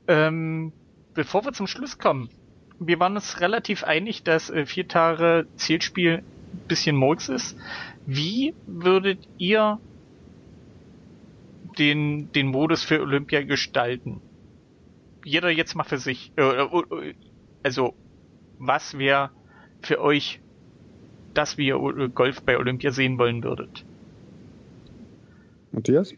Ähm, 0.08 0.72
bevor 1.14 1.46
wir 1.46 1.54
zum 1.54 1.68
Schluss 1.68 1.98
kommen, 1.98 2.30
wir 2.80 3.00
waren 3.00 3.16
uns 3.16 3.40
relativ 3.42 3.84
einig, 3.84 4.24
dass 4.24 4.50
äh, 4.50 4.66
vier 4.66 4.88
Tage 4.88 5.48
Zielspiel 5.56 6.18
ein 6.18 6.68
bisschen 6.68 6.96
Murks 6.96 7.30
ist. 7.30 7.58
Wie 8.06 8.54
würdet 8.68 9.20
ihr 9.38 9.80
den, 11.78 12.32
den 12.34 12.48
Modus 12.48 12.84
für 12.84 13.02
Olympia 13.02 13.44
gestalten? 13.44 14.22
Jeder 15.26 15.50
jetzt 15.50 15.76
mal 15.76 15.84
für 15.84 15.98
sich. 15.98 16.32
Äh, 16.38 16.44
äh, 16.44 17.14
also, 17.64 17.94
was 18.60 18.98
wäre 18.98 19.32
für 19.82 20.00
euch 20.00 20.40
das, 21.34 21.58
wie 21.58 21.68
ihr 21.68 22.10
Golf 22.14 22.42
bei 22.44 22.58
Olympia 22.58 22.92
sehen 22.92 23.18
wollen 23.18 23.44
würdet? 23.44 23.84
Matthias? 25.72 26.14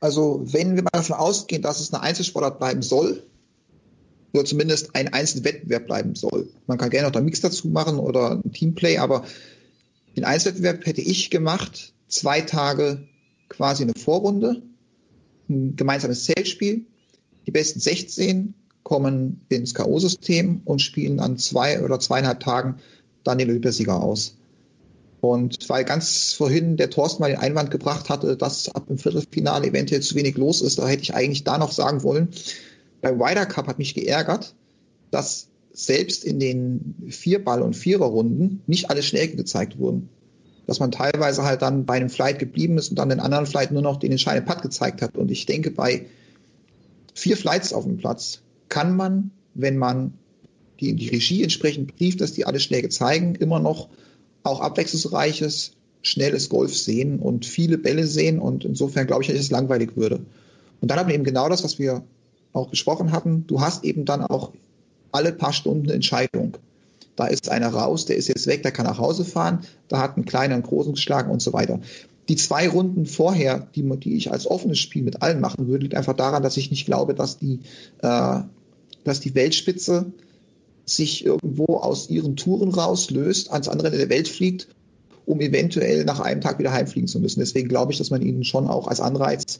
Also, 0.00 0.40
wenn 0.44 0.76
wir 0.76 0.82
mal 0.82 0.90
davon 0.92 1.16
ausgehen, 1.16 1.60
dass 1.60 1.80
es 1.80 1.92
eine 1.92 2.02
Einzelsportart 2.02 2.58
bleiben 2.58 2.80
soll, 2.80 3.22
oder 4.32 4.44
zumindest 4.44 4.94
ein 4.94 5.12
Einzelwettbewerb 5.12 5.86
bleiben 5.86 6.14
soll. 6.14 6.48
Man 6.66 6.78
kann 6.78 6.90
gerne 6.90 7.08
noch 7.08 7.16
einen 7.16 7.24
Mix 7.24 7.40
dazu 7.40 7.68
machen 7.68 7.98
oder 7.98 8.32
ein 8.32 8.52
Teamplay, 8.52 8.98
aber 8.98 9.24
den 10.16 10.24
Einzelwettbewerb 10.24 10.86
hätte 10.86 11.00
ich 11.00 11.30
gemacht, 11.30 11.94
zwei 12.08 12.40
Tage 12.40 13.08
quasi 13.48 13.82
eine 13.82 13.94
Vorrunde, 13.94 14.62
ein 15.48 15.76
gemeinsames 15.76 16.24
Zeltspiel. 16.24 16.86
Die 17.50 17.52
besten 17.52 17.80
16 17.80 18.54
kommen 18.84 19.40
ins 19.48 19.74
K.O.-System 19.74 20.60
und 20.64 20.80
spielen 20.80 21.18
an 21.18 21.36
zwei 21.36 21.82
oder 21.82 21.98
zweieinhalb 21.98 22.38
Tagen 22.38 22.76
dann 23.24 23.38
den 23.38 23.50
Olympiasieger 23.50 24.00
aus. 24.00 24.36
Und 25.20 25.68
weil 25.68 25.84
ganz 25.84 26.32
vorhin 26.32 26.76
der 26.76 26.90
Thorsten 26.90 27.20
mal 27.20 27.32
den 27.32 27.40
Einwand 27.40 27.72
gebracht 27.72 28.08
hatte, 28.08 28.36
dass 28.36 28.68
ab 28.68 28.86
dem 28.86 28.98
Viertelfinale 28.98 29.66
eventuell 29.66 30.00
zu 30.00 30.14
wenig 30.14 30.36
los 30.36 30.62
ist, 30.62 30.78
da 30.78 30.86
hätte 30.86 31.02
ich 31.02 31.12
eigentlich 31.12 31.42
da 31.42 31.58
noch 31.58 31.72
sagen 31.72 32.04
wollen, 32.04 32.28
beim 33.00 33.20
Ryder 33.20 33.46
Cup 33.46 33.66
hat 33.66 33.78
mich 33.78 33.94
geärgert, 33.94 34.54
dass 35.10 35.48
selbst 35.72 36.22
in 36.22 36.38
den 36.38 36.94
Vierball- 37.08 37.62
und 37.62 37.74
Viererrunden 37.74 38.62
nicht 38.68 38.90
alle 38.90 39.02
schnell 39.02 39.26
gezeigt 39.26 39.76
wurden. 39.80 40.08
Dass 40.68 40.78
man 40.78 40.92
teilweise 40.92 41.42
halt 41.42 41.62
dann 41.62 41.84
bei 41.84 41.94
einem 41.94 42.10
Flight 42.10 42.38
geblieben 42.38 42.78
ist 42.78 42.90
und 42.90 42.96
dann 43.00 43.08
den 43.08 43.18
anderen 43.18 43.46
Flight 43.46 43.72
nur 43.72 43.82
noch 43.82 43.96
den 43.96 44.12
entscheidenden 44.12 44.46
Putt 44.46 44.62
gezeigt 44.62 45.02
hat. 45.02 45.16
Und 45.16 45.32
ich 45.32 45.46
denke, 45.46 45.72
bei 45.72 46.06
vier 47.20 47.36
Flights 47.36 47.72
auf 47.72 47.84
dem 47.84 47.98
Platz 47.98 48.40
kann 48.68 48.96
man, 48.96 49.30
wenn 49.54 49.76
man 49.76 50.14
die, 50.80 50.94
die 50.94 51.08
Regie 51.08 51.42
entsprechend 51.42 51.96
brieft, 51.96 52.20
dass 52.20 52.32
die 52.32 52.46
alle 52.46 52.60
Schläge 52.60 52.88
zeigen, 52.88 53.34
immer 53.34 53.60
noch 53.60 53.88
auch 54.42 54.60
abwechslungsreiches, 54.60 55.72
schnelles 56.02 56.48
Golf 56.48 56.74
sehen 56.74 57.18
und 57.18 57.44
viele 57.44 57.76
Bälle 57.76 58.06
sehen. 58.06 58.38
Und 58.38 58.64
insofern 58.64 59.06
glaube 59.06 59.22
ich, 59.22 59.28
dass 59.28 59.38
es 59.38 59.50
langweilig 59.50 59.96
würde. 59.96 60.20
Und 60.80 60.90
dann 60.90 60.98
haben 60.98 61.08
wir 61.08 61.14
eben 61.14 61.24
genau 61.24 61.48
das, 61.48 61.62
was 61.62 61.78
wir 61.78 62.02
auch 62.54 62.68
besprochen 62.68 63.12
hatten. 63.12 63.46
Du 63.46 63.60
hast 63.60 63.84
eben 63.84 64.06
dann 64.06 64.22
auch 64.22 64.52
alle 65.12 65.32
paar 65.32 65.52
Stunden 65.52 65.84
eine 65.84 65.94
Entscheidung. 65.94 66.56
Da 67.16 67.26
ist 67.26 67.50
einer 67.50 67.68
raus, 67.68 68.06
der 68.06 68.16
ist 68.16 68.28
jetzt 68.28 68.46
weg, 68.46 68.62
der 68.62 68.72
kann 68.72 68.86
nach 68.86 68.98
Hause 68.98 69.26
fahren, 69.26 69.60
da 69.88 70.00
hat 70.00 70.16
einen 70.16 70.24
kleinen, 70.24 70.54
einen 70.54 70.62
großen 70.62 70.94
geschlagen 70.94 71.30
und 71.30 71.42
so 71.42 71.52
weiter. 71.52 71.80
Die 72.30 72.36
zwei 72.36 72.68
Runden 72.68 73.06
vorher, 73.06 73.66
die, 73.74 73.82
die 73.82 74.14
ich 74.14 74.30
als 74.30 74.46
offenes 74.46 74.78
Spiel 74.78 75.02
mit 75.02 75.20
allen 75.20 75.40
machen 75.40 75.66
würde, 75.66 75.82
liegt 75.82 75.96
einfach 75.96 76.14
daran, 76.14 76.44
dass 76.44 76.56
ich 76.56 76.70
nicht 76.70 76.86
glaube, 76.86 77.12
dass 77.12 77.38
die, 77.38 77.58
äh, 78.02 78.38
dass 79.02 79.18
die 79.18 79.34
Weltspitze 79.34 80.12
sich 80.86 81.24
irgendwo 81.24 81.78
aus 81.78 82.08
ihren 82.08 82.36
Touren 82.36 82.68
rauslöst, 82.68 83.50
ans 83.50 83.66
andere 83.66 83.88
Ende 83.88 83.98
der 83.98 84.10
Welt 84.10 84.28
fliegt, 84.28 84.68
um 85.26 85.40
eventuell 85.40 86.04
nach 86.04 86.20
einem 86.20 86.40
Tag 86.40 86.60
wieder 86.60 86.70
heimfliegen 86.70 87.08
zu 87.08 87.18
müssen. 87.18 87.40
Deswegen 87.40 87.68
glaube 87.68 87.90
ich, 87.90 87.98
dass 87.98 88.10
man 88.10 88.22
ihnen 88.22 88.44
schon 88.44 88.68
auch 88.68 88.86
als 88.86 89.00
Anreiz 89.00 89.58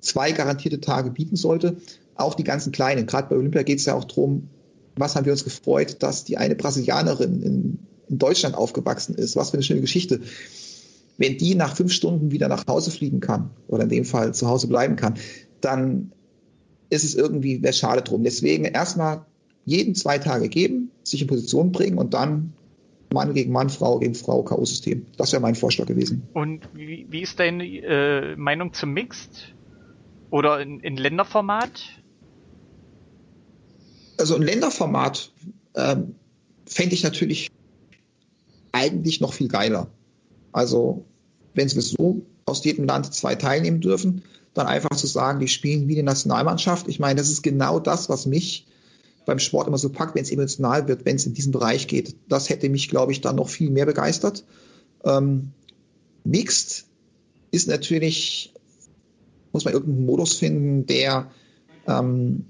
zwei 0.00 0.32
garantierte 0.32 0.80
Tage 0.80 1.10
bieten 1.10 1.36
sollte. 1.36 1.76
Auch 2.14 2.34
die 2.34 2.44
ganzen 2.44 2.72
Kleinen. 2.72 3.04
Gerade 3.04 3.28
bei 3.28 3.36
Olympia 3.36 3.64
geht 3.64 3.80
es 3.80 3.84
ja 3.84 3.92
auch 3.92 4.04
darum, 4.04 4.48
was 4.96 5.14
haben 5.14 5.26
wir 5.26 5.32
uns 5.32 5.44
gefreut, 5.44 5.96
dass 5.98 6.24
die 6.24 6.38
eine 6.38 6.54
Brasilianerin 6.54 7.42
in, 7.42 7.78
in 8.08 8.16
Deutschland 8.16 8.54
aufgewachsen 8.54 9.14
ist. 9.14 9.36
Was 9.36 9.50
für 9.50 9.58
eine 9.58 9.62
schöne 9.62 9.82
Geschichte. 9.82 10.22
Wenn 11.18 11.36
die 11.36 11.54
nach 11.54 11.76
fünf 11.76 11.92
Stunden 11.92 12.30
wieder 12.30 12.48
nach 12.48 12.66
Hause 12.66 12.90
fliegen 12.90 13.20
kann, 13.20 13.50
oder 13.66 13.82
in 13.82 13.88
dem 13.88 14.04
Fall 14.04 14.32
zu 14.32 14.48
Hause 14.48 14.68
bleiben 14.68 14.96
kann, 14.96 15.14
dann 15.60 16.12
ist 16.90 17.04
es 17.04 17.14
irgendwie, 17.14 17.62
wäre 17.62 17.72
schade 17.72 18.02
drum. 18.02 18.22
Deswegen 18.22 18.64
erstmal 18.64 19.26
jeden 19.64 19.94
zwei 19.94 20.18
Tage 20.18 20.48
geben, 20.48 20.90
sich 21.02 21.20
in 21.20 21.26
Position 21.28 21.72
bringen 21.72 21.98
und 21.98 22.14
dann 22.14 22.54
Mann 23.12 23.34
gegen 23.34 23.52
Mann, 23.52 23.70
Frau 23.70 23.98
gegen 23.98 24.14
Frau, 24.14 24.42
K.O.-System. 24.42 25.02
Das 25.16 25.32
wäre 25.32 25.42
mein 25.42 25.54
Vorschlag 25.54 25.86
gewesen. 25.86 26.22
Und 26.34 26.68
wie, 26.74 27.06
wie 27.10 27.22
ist 27.22 27.38
deine 27.38 27.64
äh, 27.64 28.36
Meinung 28.36 28.72
zum 28.72 28.92
Mixed? 28.92 29.54
Oder 30.30 30.60
in, 30.60 30.80
in 30.80 30.96
Länderformat? 30.96 31.82
Also 34.18 34.36
ein 34.36 34.42
Länderformat 34.42 35.32
ähm, 35.74 36.14
fände 36.66 36.94
ich 36.94 37.02
natürlich 37.02 37.50
eigentlich 38.72 39.20
noch 39.20 39.32
viel 39.32 39.48
geiler. 39.48 39.88
Also 40.52 41.04
wenn 41.58 41.74
wir 41.74 41.82
so 41.82 42.22
aus 42.46 42.64
jedem 42.64 42.86
Land 42.86 43.12
zwei 43.12 43.34
teilnehmen 43.34 43.80
dürfen, 43.80 44.22
dann 44.54 44.66
einfach 44.66 44.96
zu 44.96 45.06
sagen, 45.06 45.40
die 45.40 45.48
spielen 45.48 45.88
wie 45.88 45.94
die 45.94 46.02
Nationalmannschaft. 46.02 46.88
Ich 46.88 46.98
meine, 46.98 47.20
das 47.20 47.30
ist 47.30 47.42
genau 47.42 47.80
das, 47.80 48.08
was 48.08 48.26
mich 48.26 48.66
beim 49.26 49.38
Sport 49.38 49.68
immer 49.68 49.76
so 49.76 49.90
packt, 49.90 50.14
wenn 50.14 50.22
es 50.22 50.30
emotional 50.30 50.88
wird, 50.88 51.04
wenn 51.04 51.16
es 51.16 51.26
in 51.26 51.34
diesen 51.34 51.52
Bereich 51.52 51.86
geht. 51.86 52.16
Das 52.28 52.48
hätte 52.48 52.70
mich, 52.70 52.88
glaube 52.88 53.12
ich, 53.12 53.20
dann 53.20 53.36
noch 53.36 53.48
viel 53.48 53.70
mehr 53.70 53.84
begeistert. 53.84 54.44
Ähm, 55.04 55.52
Mixed 56.24 56.86
ist 57.50 57.68
natürlich, 57.68 58.54
muss 59.52 59.64
man 59.64 59.74
irgendeinen 59.74 60.06
Modus 60.06 60.34
finden, 60.34 60.86
der 60.86 61.30
ähm, 61.86 62.46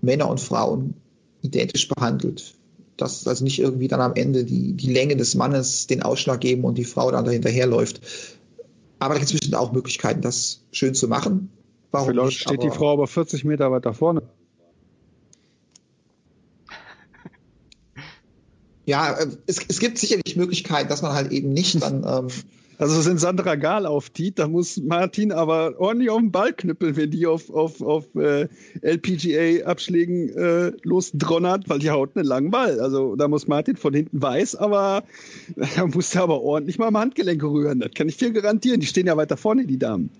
Männer 0.00 0.28
und 0.28 0.40
Frauen 0.40 0.94
identisch 1.40 1.88
behandelt. 1.88 2.54
Dass 3.02 3.26
also 3.26 3.44
nicht 3.44 3.58
irgendwie 3.58 3.88
dann 3.88 4.00
am 4.00 4.14
Ende 4.14 4.44
die, 4.44 4.74
die 4.74 4.92
Länge 4.92 5.16
des 5.16 5.34
Mannes 5.34 5.86
den 5.86 6.02
Ausschlag 6.02 6.40
geben 6.40 6.64
und 6.64 6.78
die 6.78 6.84
Frau 6.84 7.10
dann 7.10 7.24
dahinterherläuft. 7.24 8.00
Aber 8.98 9.14
da 9.14 9.18
gibt 9.18 9.32
es 9.32 9.32
bestimmt 9.32 9.56
auch 9.56 9.72
Möglichkeiten, 9.72 10.22
das 10.22 10.60
schön 10.70 10.94
zu 10.94 11.08
machen. 11.08 11.50
Warum 11.90 12.10
Vielleicht 12.10 12.26
nicht, 12.26 12.40
steht 12.40 12.62
die 12.62 12.70
Frau 12.70 12.92
aber 12.92 13.06
40 13.06 13.44
Meter 13.44 13.70
weiter 13.72 13.92
vorne. 13.92 14.22
Ja, 18.84 19.12
äh, 19.12 19.26
es, 19.46 19.58
es 19.68 19.78
gibt 19.80 19.98
sicherlich 19.98 20.36
Möglichkeiten, 20.36 20.88
dass 20.88 21.02
man 21.02 21.12
halt 21.12 21.32
eben 21.32 21.52
nicht 21.52 21.82
dann 21.82 22.04
ähm, 22.06 22.28
also 22.78 23.08
wenn 23.08 23.18
Sandra 23.18 23.54
Gahl 23.56 23.86
auftiet, 23.86 24.38
da 24.38 24.48
muss 24.48 24.78
Martin 24.78 25.30
aber 25.32 25.78
ordentlich 25.78 26.10
auf 26.10 26.18
den 26.18 26.32
Ball 26.32 26.52
knüppeln, 26.52 26.96
wenn 26.96 27.10
die 27.10 27.26
auf, 27.26 27.50
auf, 27.50 27.80
auf 27.80 28.14
äh, 28.16 28.48
LPGA-Abschlägen 28.80 30.30
äh, 30.30 30.72
losdronnert, 30.82 31.68
weil 31.68 31.78
die 31.78 31.90
haut 31.90 32.16
einen 32.16 32.24
langen 32.26 32.50
Ball. 32.50 32.80
Also 32.80 33.14
da 33.16 33.28
muss 33.28 33.46
Martin 33.46 33.76
von 33.76 33.94
hinten 33.94 34.20
weiß, 34.20 34.56
aber 34.56 35.04
da 35.76 35.86
muss 35.86 36.14
er 36.14 36.22
aber 36.22 36.40
ordentlich 36.40 36.78
mal 36.78 36.88
am 36.88 36.96
Handgelenk 36.96 37.42
rühren. 37.42 37.80
Das 37.80 37.92
kann 37.94 38.08
ich 38.08 38.16
dir 38.16 38.32
garantieren. 38.32 38.80
Die 38.80 38.86
stehen 38.86 39.06
ja 39.06 39.16
weiter 39.16 39.36
vorne, 39.36 39.66
die 39.66 39.78
Damen. 39.78 40.10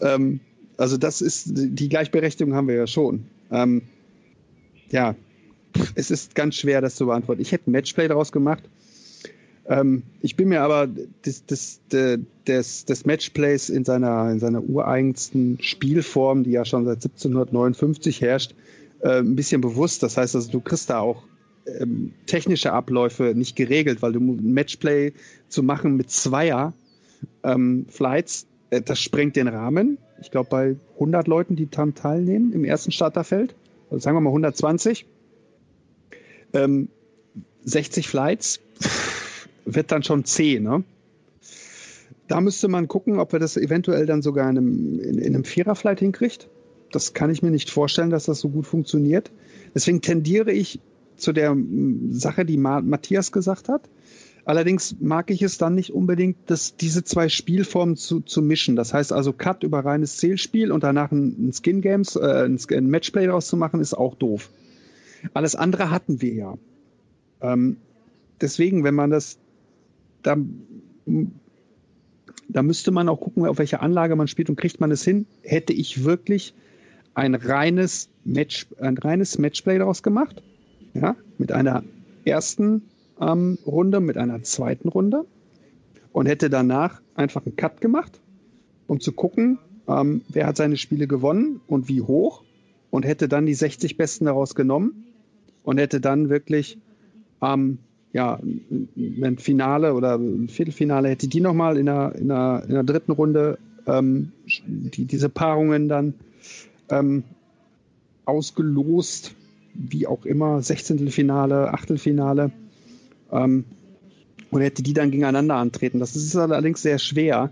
Ähm, 0.00 0.40
also 0.76 0.96
das 0.96 1.20
ist, 1.20 1.46
die 1.54 1.88
Gleichberechtigung 1.88 2.54
haben 2.54 2.68
wir 2.68 2.76
ja 2.76 2.86
schon. 2.86 3.24
Ähm, 3.50 3.82
ja, 4.90 5.16
es 5.94 6.10
ist 6.10 6.34
ganz 6.34 6.54
schwer, 6.54 6.80
das 6.80 6.94
zu 6.94 7.06
beantworten. 7.06 7.42
Ich 7.42 7.52
hätte 7.52 7.70
ein 7.70 7.72
Matchplay 7.72 8.08
daraus 8.08 8.32
gemacht. 8.32 8.62
Ähm, 9.68 10.02
ich 10.22 10.34
bin 10.36 10.48
mir 10.48 10.62
aber 10.62 10.86
des, 10.86 11.44
des, 11.44 11.80
des, 11.90 12.84
des 12.84 13.06
Matchplays 13.06 13.68
in 13.68 13.84
seiner, 13.84 14.30
in 14.30 14.40
seiner 14.40 14.62
ureigensten 14.62 15.58
Spielform, 15.60 16.44
die 16.44 16.52
ja 16.52 16.64
schon 16.64 16.84
seit 16.84 16.96
1759 16.96 18.20
herrscht, 18.20 18.54
äh, 19.00 19.18
ein 19.18 19.36
bisschen 19.36 19.60
bewusst. 19.60 20.02
Das 20.02 20.16
heißt 20.16 20.34
also, 20.34 20.50
du 20.50 20.60
kriegst 20.60 20.88
da 20.90 21.00
auch 21.00 21.22
ähm, 21.66 22.14
technische 22.26 22.72
Abläufe 22.72 23.34
nicht 23.34 23.56
geregelt, 23.56 24.00
weil 24.00 24.12
du 24.12 24.20
ein 24.20 24.52
Matchplay 24.54 25.12
zu 25.48 25.62
machen 25.62 25.96
mit 25.96 26.10
Zweier 26.10 26.72
ähm, 27.42 27.86
Flights, 27.90 28.46
äh, 28.70 28.80
das 28.80 29.00
sprengt 29.00 29.36
den 29.36 29.48
Rahmen. 29.48 29.98
Ich 30.20 30.30
glaube, 30.30 30.48
bei 30.48 30.76
100 30.94 31.28
Leuten, 31.28 31.56
die 31.56 31.70
daran 31.70 31.94
teilnehmen 31.94 32.52
im 32.52 32.64
ersten 32.64 32.90
Starterfeld, 32.90 33.54
also 33.90 34.00
sagen 34.02 34.16
wir 34.16 34.20
mal 34.22 34.30
120, 34.30 35.06
ähm, 36.54 36.88
60 37.64 38.08
Flights, 38.08 38.60
wird 39.74 39.92
dann 39.92 40.02
schon 40.02 40.24
zäh, 40.24 40.60
ne? 40.60 40.84
Da 42.26 42.40
müsste 42.40 42.68
man 42.68 42.88
gucken, 42.88 43.18
ob 43.18 43.32
er 43.32 43.38
das 43.38 43.56
eventuell 43.56 44.04
dann 44.04 44.20
sogar 44.20 44.50
in 44.50 44.58
einem, 44.58 45.00
in, 45.00 45.18
in 45.18 45.34
einem 45.34 45.44
Viererflight 45.44 46.00
hinkriegt. 46.00 46.48
Das 46.92 47.14
kann 47.14 47.30
ich 47.30 47.42
mir 47.42 47.50
nicht 47.50 47.70
vorstellen, 47.70 48.10
dass 48.10 48.26
das 48.26 48.40
so 48.40 48.50
gut 48.50 48.66
funktioniert. 48.66 49.30
Deswegen 49.74 50.02
tendiere 50.02 50.52
ich 50.52 50.80
zu 51.16 51.32
der 51.32 51.56
Sache, 52.10 52.44
die 52.44 52.56
Matthias 52.56 53.32
gesagt 53.32 53.68
hat. 53.68 53.88
Allerdings 54.44 54.96
mag 55.00 55.30
ich 55.30 55.42
es 55.42 55.58
dann 55.58 55.74
nicht 55.74 55.92
unbedingt, 55.92 56.36
dass 56.46 56.76
diese 56.76 57.04
zwei 57.04 57.28
Spielformen 57.28 57.96
zu, 57.96 58.20
zu 58.20 58.40
mischen. 58.40 58.76
Das 58.76 58.94
heißt 58.94 59.12
also 59.12 59.34
Cut 59.34 59.62
über 59.62 59.80
reines 59.80 60.16
Zählspiel 60.16 60.72
und 60.72 60.84
danach 60.84 61.12
ein, 61.12 61.52
Skin 61.52 61.82
Games, 61.82 62.16
äh, 62.16 62.46
ein, 62.46 62.58
ein 62.70 62.86
Matchplay 62.88 63.26
daraus 63.26 63.46
zu 63.46 63.58
machen, 63.58 63.80
ist 63.80 63.92
auch 63.92 64.14
doof. 64.14 64.48
Alles 65.34 65.54
andere 65.54 65.90
hatten 65.90 66.22
wir 66.22 66.32
ja. 66.32 66.58
Ähm, 67.42 67.76
deswegen, 68.40 68.84
wenn 68.84 68.94
man 68.94 69.10
das 69.10 69.38
da 70.28 70.36
da 72.48 72.62
müsste 72.62 72.90
man 72.90 73.08
auch 73.08 73.20
gucken, 73.20 73.46
auf 73.46 73.58
welche 73.58 73.80
Anlage 73.80 74.16
man 74.16 74.28
spielt 74.28 74.48
und 74.48 74.56
kriegt 74.56 74.80
man 74.80 74.90
es 74.90 75.04
hin. 75.04 75.26
Hätte 75.42 75.72
ich 75.72 76.04
wirklich 76.04 76.54
ein 77.14 77.34
reines 77.34 78.08
Match, 78.24 78.66
ein 78.80 78.96
reines 78.96 79.38
Matchplay 79.38 79.78
daraus 79.78 80.02
gemacht, 80.02 80.42
ja, 80.94 81.16
mit 81.36 81.52
einer 81.52 81.84
ersten 82.24 82.82
ähm, 83.20 83.58
Runde, 83.66 84.00
mit 84.00 84.16
einer 84.16 84.42
zweiten 84.42 84.88
Runde 84.88 85.26
und 86.12 86.26
hätte 86.26 86.48
danach 86.48 87.02
einfach 87.14 87.44
einen 87.44 87.56
Cut 87.56 87.80
gemacht, 87.80 88.20
um 88.86 89.00
zu 89.00 89.12
gucken, 89.12 89.58
ähm, 89.86 90.22
wer 90.28 90.46
hat 90.46 90.56
seine 90.56 90.76
Spiele 90.76 91.06
gewonnen 91.06 91.60
und 91.66 91.88
wie 91.88 92.00
hoch 92.00 92.44
und 92.90 93.04
hätte 93.04 93.28
dann 93.28 93.46
die 93.46 93.54
60 93.54 93.96
Besten 93.96 94.26
daraus 94.26 94.54
genommen 94.54 95.04
und 95.64 95.78
hätte 95.78 96.00
dann 96.00 96.30
wirklich 96.30 96.78
ähm, 97.42 97.78
ja, 98.12 98.38
ein 98.96 99.38
Finale 99.38 99.94
oder 99.94 100.16
ein 100.16 100.48
Viertelfinale, 100.48 101.08
hätte 101.08 101.28
die 101.28 101.40
nochmal 101.40 101.76
in 101.76 101.86
der, 101.86 102.14
in, 102.14 102.28
der, 102.28 102.62
in 102.66 102.74
der 102.74 102.84
dritten 102.84 103.12
Runde 103.12 103.58
ähm, 103.86 104.32
die, 104.66 105.04
diese 105.04 105.28
Paarungen 105.28 105.88
dann 105.88 106.14
ähm, 106.90 107.24
ausgelost, 108.24 109.34
wie 109.74 110.06
auch 110.06 110.24
immer, 110.24 110.62
16. 110.62 111.10
Finale, 111.10 111.72
Achtelfinale 111.72 112.50
ähm, 113.30 113.64
und 114.50 114.60
hätte 114.60 114.82
die 114.82 114.94
dann 114.94 115.10
gegeneinander 115.10 115.56
antreten. 115.56 116.00
Das 116.00 116.16
ist 116.16 116.34
allerdings 116.36 116.82
sehr 116.82 116.98
schwer, 116.98 117.50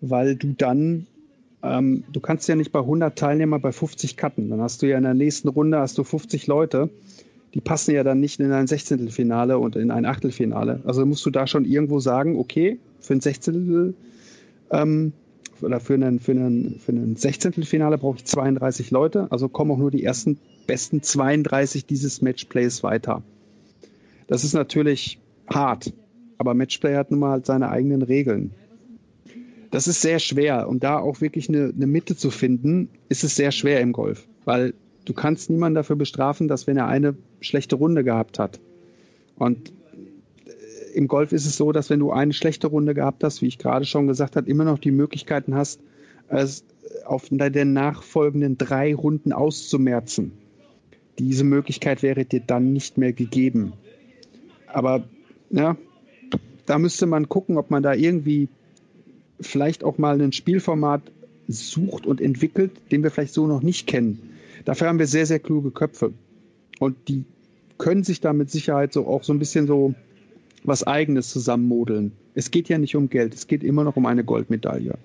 weil 0.00 0.36
du 0.36 0.54
dann 0.54 1.06
ähm, 1.62 2.04
du 2.10 2.20
kannst 2.20 2.48
ja 2.48 2.56
nicht 2.56 2.72
bei 2.72 2.80
100 2.80 3.18
Teilnehmern 3.18 3.60
bei 3.60 3.72
50 3.72 4.16
cutten. 4.16 4.48
Dann 4.50 4.60
hast 4.60 4.82
du 4.82 4.86
ja 4.86 4.96
in 4.96 5.02
der 5.02 5.14
nächsten 5.14 5.48
Runde 5.48 5.78
hast 5.78 5.98
du 5.98 6.04
50 6.04 6.46
Leute. 6.46 6.90
Die 7.54 7.60
passen 7.60 7.92
ja 7.92 8.04
dann 8.04 8.20
nicht 8.20 8.38
in 8.40 8.52
ein 8.52 8.66
Sechzehntelfinale 8.66 9.58
und 9.58 9.76
in 9.76 9.90
ein 9.90 10.04
Achtelfinale. 10.04 10.80
Also 10.84 11.04
musst 11.04 11.26
du 11.26 11.30
da 11.30 11.46
schon 11.46 11.64
irgendwo 11.64 11.98
sagen, 11.98 12.38
okay, 12.38 12.78
für 13.00 13.14
ein 13.14 13.20
Sechzehntel 13.20 13.94
ähm, 14.70 15.12
oder 15.60 15.80
für 15.80 15.94
einen, 15.94 16.20
für 16.20 16.32
einen, 16.32 16.78
für 16.78 16.92
einen 16.92 17.16
Sechzehntelfinale 17.16 17.98
brauche 17.98 18.18
ich 18.18 18.24
32 18.24 18.90
Leute. 18.90 19.26
Also 19.30 19.48
kommen 19.48 19.72
auch 19.72 19.78
nur 19.78 19.90
die 19.90 20.04
ersten 20.04 20.38
besten 20.66 21.02
32 21.02 21.86
dieses 21.86 22.22
Matchplays 22.22 22.82
weiter. 22.82 23.22
Das 24.28 24.44
ist 24.44 24.54
natürlich 24.54 25.18
hart, 25.52 25.92
aber 26.38 26.54
Matchplay 26.54 26.94
hat 26.94 27.10
nun 27.10 27.20
mal 27.20 27.30
halt 27.30 27.46
seine 27.46 27.70
eigenen 27.70 28.02
Regeln 28.02 28.52
das 29.70 29.86
ist 29.86 30.00
sehr 30.00 30.18
schwer. 30.18 30.68
Und 30.68 30.84
da 30.84 30.98
auch 30.98 31.20
wirklich 31.20 31.48
eine, 31.48 31.72
eine 31.74 31.86
Mitte 31.86 32.16
zu 32.16 32.30
finden, 32.30 32.88
ist 33.08 33.24
es 33.24 33.36
sehr 33.36 33.52
schwer 33.52 33.80
im 33.80 33.92
Golf. 33.92 34.26
Weil 34.44 34.74
du 35.04 35.12
kannst 35.12 35.50
niemanden 35.50 35.74
dafür 35.74 35.96
bestrafen, 35.96 36.48
dass 36.48 36.66
wenn 36.66 36.76
er 36.76 36.86
eine 36.86 37.14
schlechte 37.40 37.76
Runde 37.76 38.04
gehabt 38.04 38.38
hat. 38.38 38.60
Und 39.36 39.72
äh, 40.46 40.92
im 40.94 41.08
Golf 41.08 41.32
ist 41.32 41.46
es 41.46 41.56
so, 41.56 41.72
dass 41.72 41.90
wenn 41.90 42.00
du 42.00 42.10
eine 42.10 42.32
schlechte 42.32 42.66
Runde 42.66 42.94
gehabt 42.94 43.24
hast, 43.24 43.42
wie 43.42 43.46
ich 43.46 43.58
gerade 43.58 43.84
schon 43.84 44.06
gesagt 44.06 44.36
habe, 44.36 44.48
immer 44.48 44.64
noch 44.64 44.78
die 44.78 44.90
Möglichkeiten 44.90 45.54
hast, 45.54 45.80
es 46.28 46.64
auf 47.04 47.28
den 47.28 47.72
nachfolgenden 47.72 48.56
drei 48.56 48.94
Runden 48.94 49.32
auszumerzen. 49.32 50.32
Diese 51.18 51.44
Möglichkeit 51.44 52.02
wäre 52.02 52.24
dir 52.24 52.40
dann 52.40 52.72
nicht 52.72 52.98
mehr 52.98 53.12
gegeben. 53.12 53.72
Aber 54.66 55.04
ja, 55.50 55.76
da 56.66 56.78
müsste 56.78 57.06
man 57.06 57.28
gucken, 57.28 57.58
ob 57.58 57.70
man 57.70 57.82
da 57.82 57.94
irgendwie 57.94 58.48
vielleicht 59.40 59.82
auch 59.82 59.98
mal 59.98 60.20
ein 60.20 60.32
Spielformat 60.32 61.02
sucht 61.48 62.06
und 62.06 62.20
entwickelt, 62.20 62.72
den 62.92 63.02
wir 63.02 63.10
vielleicht 63.10 63.34
so 63.34 63.46
noch 63.46 63.62
nicht 63.62 63.86
kennen. 63.86 64.29
Dafür 64.64 64.88
haben 64.88 64.98
wir 64.98 65.06
sehr, 65.06 65.26
sehr 65.26 65.38
kluge 65.38 65.70
Köpfe. 65.70 66.12
Und 66.78 66.96
die 67.08 67.24
können 67.78 68.04
sich 68.04 68.20
da 68.20 68.32
mit 68.32 68.50
Sicherheit 68.50 68.92
so 68.92 69.06
auch 69.06 69.24
so 69.24 69.32
ein 69.32 69.38
bisschen 69.38 69.66
so 69.66 69.94
was 70.64 70.86
Eigenes 70.86 71.30
zusammenmodeln. 71.30 72.12
Es 72.34 72.50
geht 72.50 72.68
ja 72.68 72.78
nicht 72.78 72.96
um 72.96 73.08
Geld, 73.08 73.34
es 73.34 73.46
geht 73.46 73.64
immer 73.64 73.84
noch 73.84 73.96
um 73.96 74.06
eine 74.06 74.24
Goldmedaille. 74.24 74.98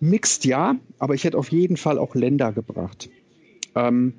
Mixed 0.00 0.44
ja, 0.44 0.76
aber 0.98 1.14
ich 1.14 1.24
hätte 1.24 1.38
auf 1.38 1.50
jeden 1.50 1.76
Fall 1.76 1.98
auch 1.98 2.14
Länder 2.14 2.52
gebracht. 2.52 3.08
Ähm, 3.74 4.14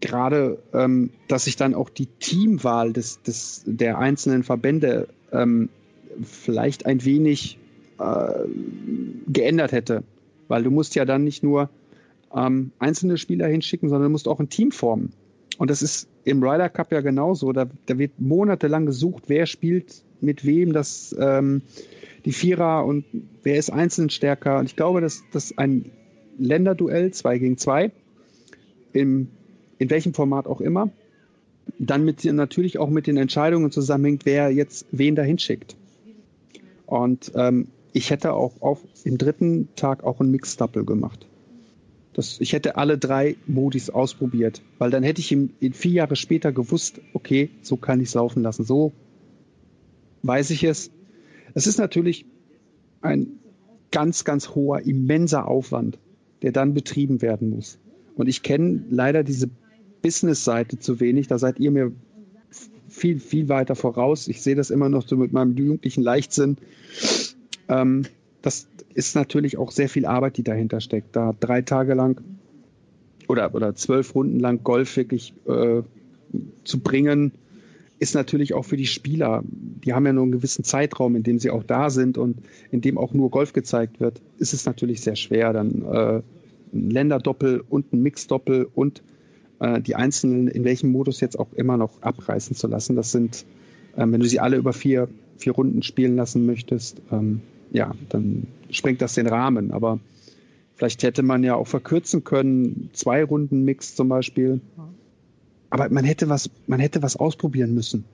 Gerade, 0.00 0.62
ähm, 0.72 1.10
dass 1.26 1.44
sich 1.44 1.56
dann 1.56 1.74
auch 1.74 1.90
die 1.90 2.06
Teamwahl 2.06 2.92
des, 2.92 3.20
des, 3.22 3.62
der 3.66 3.98
einzelnen 3.98 4.44
Verbände 4.44 5.08
ähm, 5.32 5.70
vielleicht 6.22 6.86
ein 6.86 7.04
wenig 7.04 7.58
äh, 7.98 8.44
geändert 9.26 9.72
hätte. 9.72 10.04
Weil 10.46 10.62
du 10.62 10.70
musst 10.70 10.94
ja 10.94 11.04
dann 11.04 11.24
nicht 11.24 11.42
nur 11.42 11.68
ähm, 12.34 12.72
einzelne 12.78 13.18
Spieler 13.18 13.46
hinschicken, 13.48 13.88
sondern 13.88 14.04
du 14.04 14.12
musst 14.12 14.28
auch 14.28 14.40
ein 14.40 14.48
Team 14.48 14.72
formen. 14.72 15.12
Und 15.58 15.70
das 15.70 15.82
ist 15.82 16.08
im 16.24 16.42
Ryder 16.42 16.68
Cup 16.68 16.92
ja 16.92 17.00
genauso. 17.00 17.52
Da, 17.52 17.66
da 17.86 17.98
wird 17.98 18.20
monatelang 18.20 18.86
gesucht, 18.86 19.24
wer 19.26 19.46
spielt 19.46 20.02
mit 20.20 20.44
wem 20.44 20.72
das 20.72 21.14
ähm, 21.18 21.62
die 22.24 22.32
Vierer 22.32 22.84
und 22.84 23.04
wer 23.42 23.56
ist 23.56 23.70
einzeln 23.70 24.10
stärker. 24.10 24.58
Und 24.58 24.66
ich 24.66 24.76
glaube, 24.76 25.00
dass 25.00 25.22
das 25.32 25.56
ein 25.56 25.90
Länderduell 26.38 27.12
2 27.12 27.38
gegen 27.38 27.58
2 27.58 27.90
im 28.92 29.28
in 29.78 29.90
welchem 29.90 30.12
Format 30.12 30.46
auch 30.46 30.60
immer, 30.60 30.90
dann 31.78 32.04
mit 32.04 32.24
natürlich 32.24 32.78
auch 32.78 32.90
mit 32.90 33.06
den 33.06 33.16
Entscheidungen 33.16 33.70
zusammenhängt, 33.70 34.26
wer 34.26 34.50
jetzt 34.50 34.86
wen 34.90 35.14
dahin 35.14 35.38
schickt. 35.38 35.76
Und 36.86 37.32
ähm, 37.34 37.68
ich 37.92 38.10
hätte 38.10 38.32
auch 38.32 38.60
auf, 38.60 38.80
im 39.04 39.18
dritten 39.18 39.68
Tag 39.76 40.04
auch 40.04 40.20
ein 40.20 40.30
Mix-Double 40.30 40.84
gemacht. 40.84 41.26
Das, 42.18 42.40
ich 42.40 42.52
hätte 42.52 42.74
alle 42.74 42.98
drei 42.98 43.36
Modis 43.46 43.90
ausprobiert, 43.90 44.60
weil 44.78 44.90
dann 44.90 45.04
hätte 45.04 45.20
ich 45.20 45.30
in 45.30 45.52
vier 45.72 45.92
Jahre 45.92 46.16
später 46.16 46.50
gewusst, 46.50 47.00
okay, 47.12 47.48
so 47.62 47.76
kann 47.76 48.00
ich 48.00 48.08
es 48.08 48.14
laufen 48.14 48.42
lassen. 48.42 48.64
So 48.64 48.92
weiß 50.24 50.50
ich 50.50 50.64
es. 50.64 50.90
Es 51.54 51.68
ist 51.68 51.78
natürlich 51.78 52.26
ein 53.02 53.38
ganz, 53.92 54.24
ganz 54.24 54.48
hoher, 54.56 54.80
immenser 54.80 55.46
Aufwand, 55.46 55.96
der 56.42 56.50
dann 56.50 56.74
betrieben 56.74 57.22
werden 57.22 57.50
muss. 57.50 57.78
Und 58.16 58.26
ich 58.26 58.42
kenne 58.42 58.82
leider 58.90 59.22
diese 59.22 59.48
Business-Seite 60.02 60.80
zu 60.80 60.98
wenig. 60.98 61.28
Da 61.28 61.38
seid 61.38 61.60
ihr 61.60 61.70
mir 61.70 61.92
viel, 62.88 63.20
viel 63.20 63.48
weiter 63.48 63.76
voraus. 63.76 64.26
Ich 64.26 64.42
sehe 64.42 64.56
das 64.56 64.70
immer 64.70 64.88
noch 64.88 65.06
so 65.06 65.16
mit 65.16 65.32
meinem 65.32 65.56
jugendlichen 65.56 66.02
Leichtsinn. 66.02 66.56
Ähm, 67.68 68.06
das 68.42 68.66
ist 68.94 69.14
natürlich 69.14 69.58
auch 69.58 69.70
sehr 69.70 69.88
viel 69.88 70.06
Arbeit, 70.06 70.36
die 70.36 70.42
dahinter 70.42 70.80
steckt. 70.80 71.14
Da 71.14 71.34
drei 71.38 71.62
Tage 71.62 71.94
lang 71.94 72.20
oder, 73.28 73.54
oder 73.54 73.74
zwölf 73.74 74.14
Runden 74.14 74.40
lang 74.40 74.62
Golf 74.64 74.96
wirklich 74.96 75.34
äh, 75.46 75.82
zu 76.64 76.80
bringen, 76.80 77.32
ist 77.98 78.14
natürlich 78.14 78.54
auch 78.54 78.64
für 78.64 78.76
die 78.76 78.86
Spieler, 78.86 79.42
die 79.44 79.92
haben 79.92 80.06
ja 80.06 80.12
nur 80.12 80.22
einen 80.22 80.32
gewissen 80.32 80.64
Zeitraum, 80.64 81.16
in 81.16 81.22
dem 81.22 81.38
sie 81.38 81.50
auch 81.50 81.64
da 81.64 81.90
sind 81.90 82.16
und 82.16 82.38
in 82.70 82.80
dem 82.80 82.96
auch 82.96 83.12
nur 83.12 83.30
Golf 83.30 83.52
gezeigt 83.52 84.00
wird, 84.00 84.20
ist 84.38 84.54
es 84.54 84.66
natürlich 84.66 85.00
sehr 85.00 85.16
schwer, 85.16 85.52
dann 85.52 85.82
äh, 85.82 86.22
ein 86.72 86.90
Länderdoppel 86.90 87.62
und 87.68 87.92
ein 87.92 88.02
Mixdoppel 88.02 88.68
und 88.72 89.02
äh, 89.58 89.80
die 89.80 89.96
einzelnen 89.96 90.48
in 90.48 90.64
welchem 90.64 90.92
Modus 90.92 91.20
jetzt 91.20 91.38
auch 91.38 91.52
immer 91.54 91.76
noch 91.76 92.02
abreißen 92.02 92.54
zu 92.54 92.68
lassen. 92.68 92.94
Das 92.94 93.10
sind, 93.10 93.44
äh, 93.96 94.06
wenn 94.06 94.20
du 94.20 94.26
sie 94.26 94.40
alle 94.40 94.56
über 94.56 94.72
vier, 94.72 95.08
vier 95.36 95.52
Runden 95.52 95.82
spielen 95.82 96.14
lassen 96.14 96.46
möchtest, 96.46 97.02
ähm, 97.10 97.42
ja, 97.70 97.94
dann 98.08 98.46
sprengt 98.70 99.02
das 99.02 99.14
den 99.14 99.26
Rahmen. 99.26 99.70
Aber 99.70 100.00
vielleicht 100.74 101.02
hätte 101.02 101.22
man 101.22 101.42
ja 101.44 101.54
auch 101.54 101.66
verkürzen 101.66 102.24
können, 102.24 102.90
zwei 102.92 103.24
Runden 103.24 103.64
Mix 103.64 103.94
zum 103.94 104.08
Beispiel. 104.08 104.60
Aber 105.70 105.88
man 105.90 106.04
hätte 106.04 106.28
was, 106.28 106.50
man 106.66 106.80
hätte 106.80 107.02
was 107.02 107.16
ausprobieren 107.16 107.74
müssen. 107.74 108.04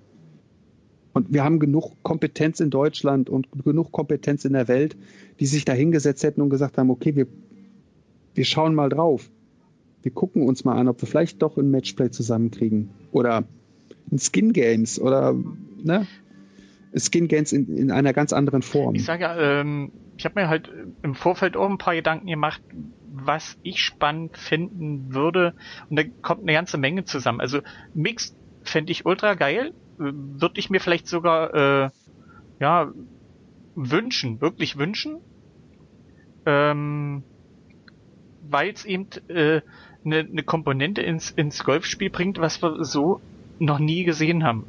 Und 1.12 1.32
wir 1.32 1.44
haben 1.44 1.60
genug 1.60 1.92
Kompetenz 2.02 2.58
in 2.58 2.70
Deutschland 2.70 3.30
und 3.30 3.46
genug 3.64 3.92
Kompetenz 3.92 4.44
in 4.44 4.52
der 4.52 4.66
Welt, 4.66 4.96
die 5.38 5.46
sich 5.46 5.64
da 5.64 5.72
hingesetzt 5.72 6.24
hätten 6.24 6.40
und 6.40 6.50
gesagt 6.50 6.76
haben, 6.76 6.90
okay, 6.90 7.14
wir, 7.14 7.28
wir 8.34 8.44
schauen 8.44 8.74
mal 8.74 8.88
drauf. 8.88 9.30
Wir 10.02 10.10
gucken 10.10 10.42
uns 10.42 10.64
mal 10.64 10.74
an, 10.74 10.88
ob 10.88 11.00
wir 11.00 11.06
vielleicht 11.06 11.40
doch 11.40 11.56
ein 11.56 11.70
Matchplay 11.70 12.10
zusammenkriegen. 12.10 12.90
Oder 13.12 13.44
ein 14.10 14.18
Skin 14.18 14.52
Games 14.52 15.00
oder 15.00 15.36
ne? 15.82 16.06
Skin 16.96 17.28
Games 17.28 17.52
in, 17.52 17.76
in 17.76 17.90
einer 17.90 18.12
ganz 18.12 18.32
anderen 18.32 18.62
Form. 18.62 18.94
Ich 18.94 19.04
sage 19.04 19.22
ja, 19.22 19.60
ähm, 19.60 19.92
ich 20.16 20.24
habe 20.24 20.40
mir 20.40 20.48
halt 20.48 20.70
im 21.02 21.14
Vorfeld 21.14 21.56
auch 21.56 21.68
ein 21.68 21.78
paar 21.78 21.94
Gedanken 21.94 22.26
gemacht, 22.26 22.62
was 23.12 23.58
ich 23.62 23.80
spannend 23.80 24.36
finden 24.36 25.14
würde. 25.14 25.54
Und 25.90 25.98
da 25.98 26.04
kommt 26.22 26.42
eine 26.42 26.52
ganze 26.52 26.78
Menge 26.78 27.04
zusammen. 27.04 27.40
Also 27.40 27.60
Mixed 27.94 28.36
fände 28.62 28.92
ich 28.92 29.06
ultra 29.06 29.34
geil. 29.34 29.72
Würde 29.98 30.58
ich 30.58 30.70
mir 30.70 30.80
vielleicht 30.80 31.06
sogar 31.06 31.54
äh, 31.54 31.90
ja 32.60 32.92
wünschen, 33.74 34.40
wirklich 34.40 34.76
wünschen. 34.76 35.18
Ähm, 36.46 37.22
weil 38.48 38.70
es 38.70 38.84
eben 38.84 39.08
äh, 39.28 39.62
eine, 40.04 40.18
eine 40.18 40.42
Komponente 40.42 41.00
ins, 41.00 41.30
ins 41.30 41.64
Golfspiel 41.64 42.10
bringt, 42.10 42.38
was 42.38 42.62
wir 42.62 42.84
so 42.84 43.20
noch 43.58 43.78
nie 43.78 44.04
gesehen 44.04 44.44
haben. 44.44 44.64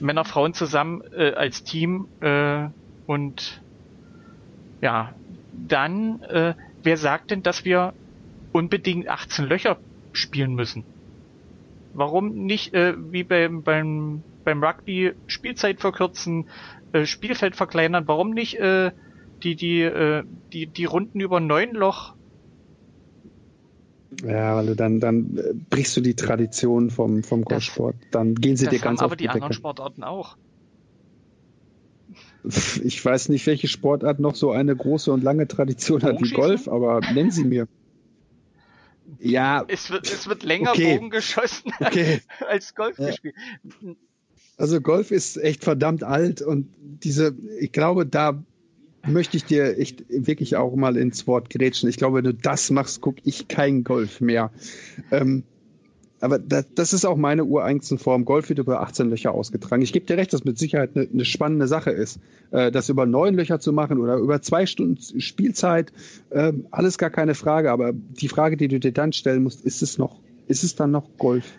Männer, 0.00 0.24
Frauen 0.24 0.54
zusammen 0.54 1.02
äh, 1.16 1.32
als 1.32 1.64
Team 1.64 2.08
äh, 2.20 2.68
und 3.06 3.62
ja, 4.80 5.14
dann, 5.52 6.22
äh, 6.22 6.54
wer 6.82 6.96
sagt 6.96 7.30
denn, 7.30 7.42
dass 7.42 7.64
wir 7.64 7.94
unbedingt 8.52 9.08
18 9.08 9.46
Löcher 9.46 9.78
spielen 10.12 10.54
müssen? 10.54 10.84
Warum 11.94 12.44
nicht 12.46 12.74
äh, 12.74 12.94
wie 12.96 13.24
beim, 13.24 13.62
beim, 13.62 14.22
beim 14.44 14.62
Rugby 14.62 15.14
Spielzeit 15.26 15.80
verkürzen, 15.80 16.46
äh, 16.92 17.06
Spielfeld 17.06 17.56
verkleinern. 17.56 18.04
Warum 18.06 18.30
nicht 18.30 18.58
äh, 18.58 18.92
die, 19.42 19.56
die, 19.56 19.82
äh, 19.82 20.24
die, 20.52 20.66
die 20.66 20.84
Runden 20.84 21.20
über 21.20 21.40
neun 21.40 21.74
Loch 21.74 22.14
ja, 24.24 24.56
weil 24.56 24.66
du 24.66 24.76
dann, 24.76 25.00
dann 25.00 25.36
äh, 25.36 25.54
brichst 25.70 25.96
du 25.96 26.00
die 26.00 26.14
Tradition 26.14 26.90
vom, 26.90 27.22
vom 27.22 27.44
Golfsport. 27.44 27.96
Dann 28.10 28.34
gehen 28.34 28.56
sie 28.56 28.66
dir 28.68 28.78
ganz 28.78 29.00
haben 29.00 29.06
aber 29.06 29.16
die, 29.16 29.24
die 29.24 29.28
anderen 29.28 29.52
Sportarten 29.52 30.02
auch. 30.02 30.36
Ich 32.82 33.04
weiß 33.04 33.28
nicht, 33.28 33.46
welche 33.46 33.68
Sportart 33.68 34.20
noch 34.20 34.34
so 34.34 34.52
eine 34.52 34.74
große 34.74 35.12
und 35.12 35.22
lange 35.22 35.46
Tradition 35.46 36.02
hat 36.02 36.22
wie 36.22 36.30
Golf, 36.30 36.68
aber 36.68 37.00
nennen 37.12 37.30
sie 37.30 37.44
mir. 37.44 37.68
Ja. 39.18 39.64
Es 39.68 39.90
wird, 39.90 40.10
es 40.10 40.28
wird 40.28 40.42
länger 40.42 40.70
okay. 40.70 40.96
Bogen 40.96 41.10
geschossen 41.10 41.72
okay. 41.80 42.20
als 42.46 42.74
Golf 42.74 42.98
ja. 42.98 43.08
gespielt. 43.08 43.34
Also 44.56 44.80
Golf 44.80 45.10
ist 45.10 45.36
echt 45.36 45.64
verdammt 45.64 46.02
alt 46.02 46.42
und 46.42 46.68
diese, 46.80 47.36
ich 47.60 47.72
glaube, 47.72 48.06
da 48.06 48.42
möchte 49.08 49.36
ich 49.36 49.44
dir 49.44 49.78
echt 49.78 50.04
wirklich 50.08 50.56
auch 50.56 50.74
mal 50.74 50.96
ins 50.96 51.26
Wort 51.26 51.50
grätschen. 51.50 51.88
Ich 51.88 51.96
glaube, 51.96 52.18
wenn 52.18 52.24
du 52.24 52.34
das 52.34 52.70
machst, 52.70 53.00
gucke 53.00 53.20
ich 53.24 53.48
kein 53.48 53.84
Golf 53.84 54.20
mehr. 54.20 54.50
Ähm, 55.10 55.44
aber 56.20 56.38
das, 56.38 56.66
das, 56.74 56.92
ist 56.92 57.04
auch 57.04 57.16
meine 57.16 57.44
ureigenste 57.44 57.96
Form. 57.96 58.24
Golf 58.24 58.48
wird 58.48 58.58
über 58.58 58.80
18 58.80 59.08
Löcher 59.08 59.32
ausgetragen. 59.32 59.82
Ich 59.82 59.92
gebe 59.92 60.06
dir 60.06 60.16
recht, 60.16 60.32
dass 60.32 60.44
mit 60.44 60.58
Sicherheit 60.58 60.90
eine, 60.94 61.08
eine 61.12 61.24
spannende 61.24 61.68
Sache 61.68 61.90
ist. 61.90 62.18
Äh, 62.50 62.72
das 62.72 62.88
über 62.88 63.06
neun 63.06 63.34
Löcher 63.34 63.60
zu 63.60 63.72
machen 63.72 63.98
oder 63.98 64.16
über 64.16 64.42
zwei 64.42 64.66
Stunden 64.66 65.20
Spielzeit, 65.20 65.92
äh, 66.30 66.52
alles 66.70 66.98
gar 66.98 67.10
keine 67.10 67.34
Frage. 67.34 67.70
Aber 67.70 67.92
die 67.92 68.28
Frage, 68.28 68.56
die 68.56 68.68
du 68.68 68.80
dir 68.80 68.92
dann 68.92 69.12
stellen 69.12 69.44
musst, 69.44 69.64
ist 69.64 69.82
es 69.82 69.98
noch, 69.98 70.20
ist 70.48 70.64
es 70.64 70.74
dann 70.74 70.90
noch 70.90 71.16
Golf? 71.18 71.52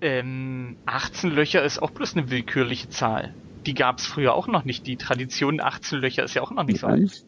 Ähm, 0.00 0.76
18 0.84 1.30
Löcher 1.30 1.64
ist 1.64 1.80
auch 1.80 1.90
bloß 1.90 2.16
eine 2.16 2.30
willkürliche 2.30 2.90
Zahl 2.90 3.32
die 3.66 3.74
gab 3.74 3.98
es 3.98 4.06
früher 4.06 4.34
auch 4.34 4.46
noch 4.46 4.64
nicht. 4.64 4.86
Die 4.86 4.96
Tradition 4.96 5.60
18 5.60 5.98
Löcher 5.98 6.24
ist 6.24 6.34
ja 6.34 6.42
auch 6.42 6.50
noch 6.50 6.64
nicht 6.64 6.80
so 6.80 6.86
alt. 6.86 7.24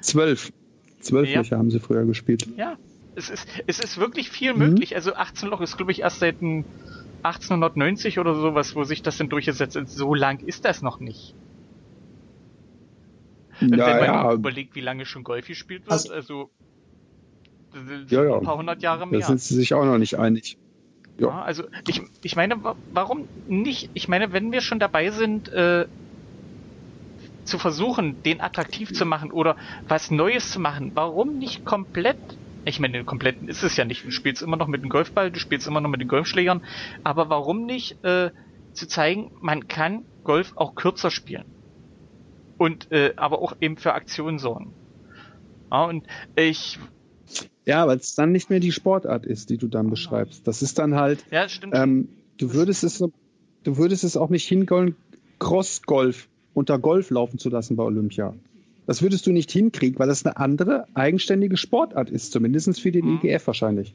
Zwölf. 0.00 0.52
Zwölf 1.00 1.28
ja. 1.28 1.40
Löcher 1.40 1.58
haben 1.58 1.70
sie 1.70 1.80
früher 1.80 2.04
gespielt. 2.04 2.46
Ja, 2.56 2.76
es 3.14 3.30
ist, 3.30 3.46
es 3.66 3.78
ist 3.78 3.98
wirklich 3.98 4.30
viel 4.30 4.52
mhm. 4.52 4.58
möglich. 4.58 4.94
Also 4.94 5.14
18 5.14 5.48
Loch 5.48 5.60
ist, 5.60 5.76
glaube 5.76 5.92
ich, 5.92 6.00
erst 6.00 6.20
seit 6.20 6.36
1890 6.42 8.18
oder 8.18 8.34
sowas, 8.34 8.74
wo 8.74 8.84
sich 8.84 9.02
das 9.02 9.18
denn 9.18 9.28
durchgesetzt 9.28 9.76
hat. 9.76 9.88
So 9.88 10.14
lang 10.14 10.40
ist 10.40 10.64
das 10.64 10.82
noch 10.82 11.00
nicht. 11.00 11.34
Ja, 13.60 13.70
Wenn 13.70 13.78
man 13.78 14.04
ja. 14.06 14.32
überlegt, 14.32 14.74
wie 14.74 14.80
lange 14.80 15.04
schon 15.04 15.22
Golf 15.22 15.46
gespielt 15.46 15.82
wird, 15.82 15.92
also, 15.92 16.12
also 16.12 16.50
ja, 18.08 18.24
ja. 18.24 18.36
ein 18.36 18.42
paar 18.42 18.56
hundert 18.56 18.82
Jahre 18.82 19.06
mehr. 19.06 19.20
Da 19.20 19.26
sind 19.26 19.40
sie 19.40 19.54
sich 19.54 19.74
auch 19.74 19.84
noch 19.84 19.98
nicht 19.98 20.18
einig. 20.18 20.58
Ja. 21.22 21.28
ja. 21.28 21.42
also 21.42 21.64
ich, 21.86 22.02
ich 22.22 22.36
meine, 22.36 22.56
warum 22.92 23.28
nicht? 23.46 23.90
Ich 23.94 24.08
meine, 24.08 24.32
wenn 24.32 24.52
wir 24.52 24.60
schon 24.60 24.78
dabei 24.78 25.10
sind, 25.10 25.48
äh, 25.50 25.86
zu 27.44 27.58
versuchen, 27.58 28.22
den 28.22 28.40
attraktiv 28.40 28.92
zu 28.92 29.04
machen 29.04 29.32
oder 29.32 29.56
was 29.88 30.10
Neues 30.10 30.50
zu 30.50 30.60
machen, 30.60 30.92
warum 30.94 31.38
nicht 31.38 31.64
komplett? 31.64 32.16
Ich 32.64 32.78
meine, 32.78 33.04
komplett 33.04 33.42
ist 33.42 33.64
es 33.64 33.76
ja 33.76 33.84
nicht. 33.84 34.04
Du 34.04 34.12
spielst 34.12 34.42
immer 34.42 34.56
noch 34.56 34.68
mit 34.68 34.82
dem 34.82 34.88
Golfball, 34.88 35.32
du 35.32 35.40
spielst 35.40 35.66
immer 35.66 35.80
noch 35.80 35.90
mit 35.90 36.00
den 36.00 36.08
Golfschlägern, 36.08 36.64
aber 37.02 37.28
warum 37.28 37.66
nicht 37.66 38.02
äh, 38.04 38.30
zu 38.72 38.86
zeigen, 38.86 39.32
man 39.40 39.66
kann 39.66 40.04
Golf 40.22 40.52
auch 40.56 40.76
kürzer 40.76 41.10
spielen 41.10 41.56
und 42.58 42.90
äh, 42.92 43.14
aber 43.16 43.40
auch 43.42 43.54
eben 43.60 43.76
für 43.76 43.94
Aktionen 43.94 44.38
sorgen. 44.38 44.72
Ja, 45.72 45.84
und 45.84 46.06
ich 46.36 46.78
ja, 47.64 47.86
weil 47.86 47.98
es 47.98 48.14
dann 48.14 48.32
nicht 48.32 48.50
mehr 48.50 48.60
die 48.60 48.72
Sportart 48.72 49.26
ist, 49.26 49.50
die 49.50 49.56
du 49.56 49.68
dann 49.68 49.90
beschreibst. 49.90 50.46
Das 50.46 50.62
ist 50.62 50.78
dann 50.78 50.96
halt. 50.96 51.24
Ja, 51.30 51.48
stimmt. 51.48 51.74
Ähm, 51.76 52.08
du 52.38 52.54
würdest 52.54 52.84
es, 52.84 52.98
du 52.98 53.76
würdest 53.76 54.04
es 54.04 54.16
auch 54.16 54.30
nicht 54.30 54.46
hingollen, 54.46 54.96
Cross-Golf 55.38 56.28
unter 56.54 56.78
Golf 56.78 57.10
laufen 57.10 57.38
zu 57.38 57.48
lassen 57.48 57.76
bei 57.76 57.84
Olympia. 57.84 58.34
Das 58.86 59.00
würdest 59.00 59.26
du 59.26 59.32
nicht 59.32 59.50
hinkriegen, 59.50 59.98
weil 59.98 60.08
das 60.08 60.26
eine 60.26 60.36
andere 60.36 60.86
eigenständige 60.94 61.56
Sportart 61.56 62.10
ist, 62.10 62.32
zumindest 62.32 62.80
für 62.80 62.90
den 62.90 63.06
mhm. 63.06 63.20
IGF 63.22 63.46
wahrscheinlich. 63.46 63.94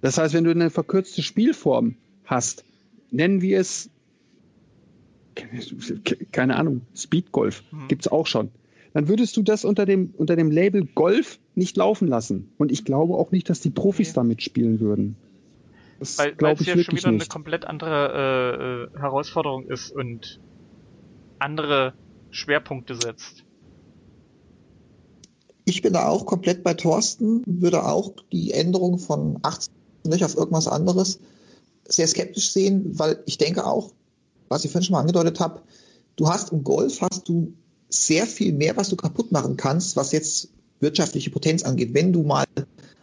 Das 0.00 0.18
heißt, 0.18 0.34
wenn 0.34 0.44
du 0.44 0.50
eine 0.50 0.70
verkürzte 0.70 1.22
Spielform 1.22 1.96
hast, 2.24 2.64
nennen 3.10 3.42
wir 3.42 3.60
es, 3.60 3.90
keine 6.32 6.56
Ahnung, 6.56 6.82
Speedgolf, 6.94 7.62
mhm. 7.70 7.88
gibt's 7.88 8.08
auch 8.08 8.26
schon 8.26 8.50
dann 8.96 9.08
würdest 9.08 9.36
du 9.36 9.42
das 9.42 9.66
unter 9.66 9.84
dem, 9.84 10.14
unter 10.16 10.36
dem 10.36 10.50
Label 10.50 10.86
Golf 10.86 11.38
nicht 11.54 11.76
laufen 11.76 12.08
lassen. 12.08 12.50
Und 12.56 12.72
ich 12.72 12.86
glaube 12.86 13.12
auch 13.12 13.30
nicht, 13.30 13.50
dass 13.50 13.60
die 13.60 13.68
Profis 13.68 14.08
okay. 14.08 14.14
da 14.14 14.24
mitspielen 14.24 14.80
würden. 14.80 15.16
Das 15.98 16.16
weil 16.16 16.34
weil 16.40 16.54
es 16.54 16.64
ja 16.64 16.78
schon 16.78 16.96
wieder 16.96 17.10
nicht. 17.10 17.20
eine 17.20 17.28
komplett 17.28 17.66
andere 17.66 18.88
äh, 18.94 18.98
Herausforderung 18.98 19.66
ist 19.66 19.90
und 19.90 20.40
andere 21.38 21.92
Schwerpunkte 22.30 22.94
setzt. 22.94 23.44
Ich 25.66 25.82
bin 25.82 25.92
da 25.92 26.08
auch 26.08 26.24
komplett 26.24 26.64
bei 26.64 26.72
Thorsten, 26.72 27.42
würde 27.44 27.84
auch 27.84 28.14
die 28.32 28.52
Änderung 28.52 28.98
von 28.98 29.40
18 29.42 29.74
nicht 30.06 30.24
auf 30.24 30.38
irgendwas 30.38 30.68
anderes 30.68 31.20
sehr 31.86 32.08
skeptisch 32.08 32.50
sehen, 32.50 32.98
weil 32.98 33.22
ich 33.26 33.36
denke 33.36 33.66
auch, 33.66 33.92
was 34.48 34.64
ich 34.64 34.70
vorhin 34.70 34.86
schon 34.86 34.94
mal 34.94 35.00
angedeutet 35.00 35.38
habe, 35.38 35.60
du 36.16 36.30
hast 36.30 36.50
im 36.50 36.64
Golf 36.64 37.02
hast 37.02 37.28
du 37.28 37.52
sehr 37.88 38.26
viel 38.26 38.52
mehr, 38.52 38.76
was 38.76 38.88
du 38.88 38.96
kaputt 38.96 39.32
machen 39.32 39.56
kannst, 39.56 39.96
was 39.96 40.12
jetzt 40.12 40.48
wirtschaftliche 40.80 41.30
Potenz 41.30 41.62
angeht. 41.62 41.94
Wenn 41.94 42.12
du 42.12 42.22
mal 42.22 42.44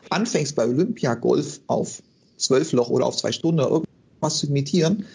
anfängst 0.10 0.56
bei 0.56 0.68
Olympia 0.68 1.16
Golf 1.16 1.62
auf 1.68 2.02
zwölf 2.38 2.72
Loch 2.72 2.90
oder 2.90 3.06
auf 3.06 3.18
zwei 3.18 3.32
Stunden 3.32 3.60
irgendwas 3.60 4.38
zu 4.38 4.48
imitieren, 4.48 5.06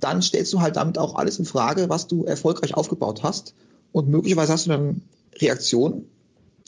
dann 0.00 0.20
stellst 0.20 0.52
du 0.52 0.60
halt 0.60 0.76
damit 0.76 0.98
auch 0.98 1.14
alles 1.14 1.38
in 1.38 1.44
Frage, 1.44 1.88
was 1.88 2.06
du 2.06 2.24
erfolgreich 2.24 2.74
aufgebaut 2.74 3.22
hast. 3.22 3.54
Und 3.92 4.08
möglicherweise 4.08 4.52
hast 4.52 4.66
du 4.66 4.70
dann 4.70 5.02
Reaktionen. 5.36 6.06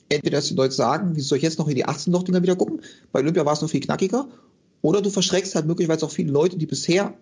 Entweder, 0.09 0.39
dass 0.39 0.49
die 0.49 0.55
Leute 0.55 0.74
sagen, 0.74 1.16
wie 1.16 1.20
soll 1.20 1.39
ich 1.39 1.43
jetzt 1.43 1.59
noch 1.59 1.69
in 1.69 1.74
die 1.74 1.85
18 1.85 2.12
Loch-Dinger 2.12 2.43
wieder 2.43 2.55
gucken? 2.55 2.81
Bei 3.11 3.20
Olympia 3.20 3.45
war 3.45 3.53
es 3.53 3.61
noch 3.61 3.69
viel 3.69 3.81
knackiger. 3.81 4.28
Oder 4.81 5.03
du 5.03 5.11
verschreckst 5.11 5.57
halt 5.57 5.66
möglicherweise 5.66 6.07
auch 6.07 6.11
viele 6.11 6.31
Leute, 6.31 6.57
die 6.57 6.66
bisher 6.66 7.15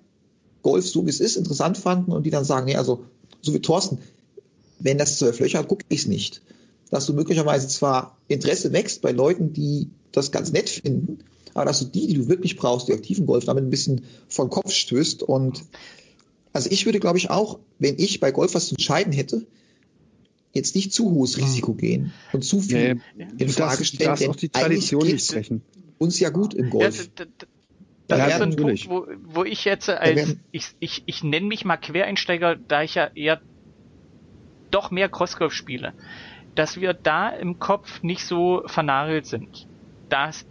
Golf 0.63 0.87
so 0.87 1.05
wie 1.07 1.11
es 1.11 1.21
ist 1.21 1.37
interessant 1.37 1.79
fanden 1.79 2.13
und 2.13 2.25
die 2.25 2.31
dann 2.31 2.45
sagen, 2.45 2.67
nee, 2.67 2.77
also 2.77 3.05
so 3.41 3.55
wie 3.55 3.61
Thorsten, 3.61 3.99
wenn 4.79 4.99
das 4.99 5.19
zwölf 5.19 5.39
Löcher 5.41 5.59
hat, 5.59 5.69
gucke 5.69 5.85
ich 5.89 6.01
es 6.01 6.07
nicht. 6.07 6.43
Dass 6.91 7.07
du 7.07 7.13
möglicherweise 7.13 7.69
zwar 7.69 8.19
Interesse 8.29 8.73
wächst 8.73 9.03
bei 9.03 9.13
Leuten, 9.13 9.53
die 9.53 9.91
das 10.13 10.31
ganz 10.31 10.53
nett 10.53 10.69
finden, 10.69 11.19
aber 11.55 11.65
dass 11.65 11.79
du 11.81 11.87
die, 11.87 12.07
die 12.07 12.15
du 12.15 12.29
wirklich 12.29 12.57
brauchst, 12.57 12.89
die 12.89 12.93
aktiven 12.93 13.27
Golf, 13.27 13.45
damit 13.45 13.65
ein 13.65 13.71
bisschen 13.71 14.03
vom 14.29 14.51
Kopf 14.51 14.73
stößt. 14.73 15.23
Und 15.23 15.65
also 16.53 16.71
ich 16.71 16.85
würde, 16.87 17.01
glaube 17.01 17.19
ich, 17.19 17.31
auch, 17.31 17.59
wenn 17.79 17.99
ich 17.99 18.21
bei 18.21 18.33
Golf 18.33 18.55
was 18.55 18.67
zu 18.67 18.75
entscheiden 18.75 19.13
hätte, 19.13 19.47
jetzt 20.53 20.75
nicht 20.75 20.93
zu 20.93 21.11
hohes 21.11 21.37
Risiko 21.39 21.75
gehen 21.75 22.13
und 22.33 22.45
zu 22.45 22.61
viel 22.61 23.01
nee, 23.17 23.27
in 23.39 23.49
Frage 23.49 23.85
stellen. 23.85 24.17
Du 24.17 24.31
auch 24.31 24.37
die 24.37 24.49
Tradition 24.49 25.07
nicht 25.07 25.29
brechen. 25.33 25.63
Uns 25.99 26.19
ja 26.21 26.31
gut 26.31 26.55
im 26.55 26.71
Golf. 26.71 27.11
Ja, 27.19 27.27
das 28.07 28.19
ja, 28.19 28.27
ist 28.27 28.41
ein 28.43 28.57
Punkt, 28.57 28.89
wo, 28.89 29.07
wo 29.25 29.45
ich 29.45 29.65
jetzt 29.65 29.89
als, 29.89 30.37
ich, 30.53 30.67
ich, 30.79 31.03
ich 31.07 31.25
nenne 31.25 31.47
mich 31.47 31.65
mal 31.65 31.79
Quereinsteiger, 31.79 32.57
da 32.57 32.83
ich 32.83 32.97
ja 32.97 33.11
eher 33.15 33.41
doch 34.75 34.91
mehr 34.91 35.09
Crossgolf 35.09 35.53
spiele, 35.53 35.93
dass 36.55 36.81
wir 36.81 36.95
da 36.95 37.31
im 37.31 37.59
Kopf 37.59 38.03
nicht 38.03 38.25
so 38.25 38.63
vernagelt 38.67 39.27
sind, 39.27 39.69
da 40.09 40.29
es 40.29 40.47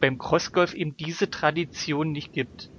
beim 0.00 0.18
Crossgolf 0.18 0.74
eben 0.74 0.96
diese 0.96 1.30
Tradition 1.30 2.12
nicht 2.12 2.32
gibt. 2.32 2.70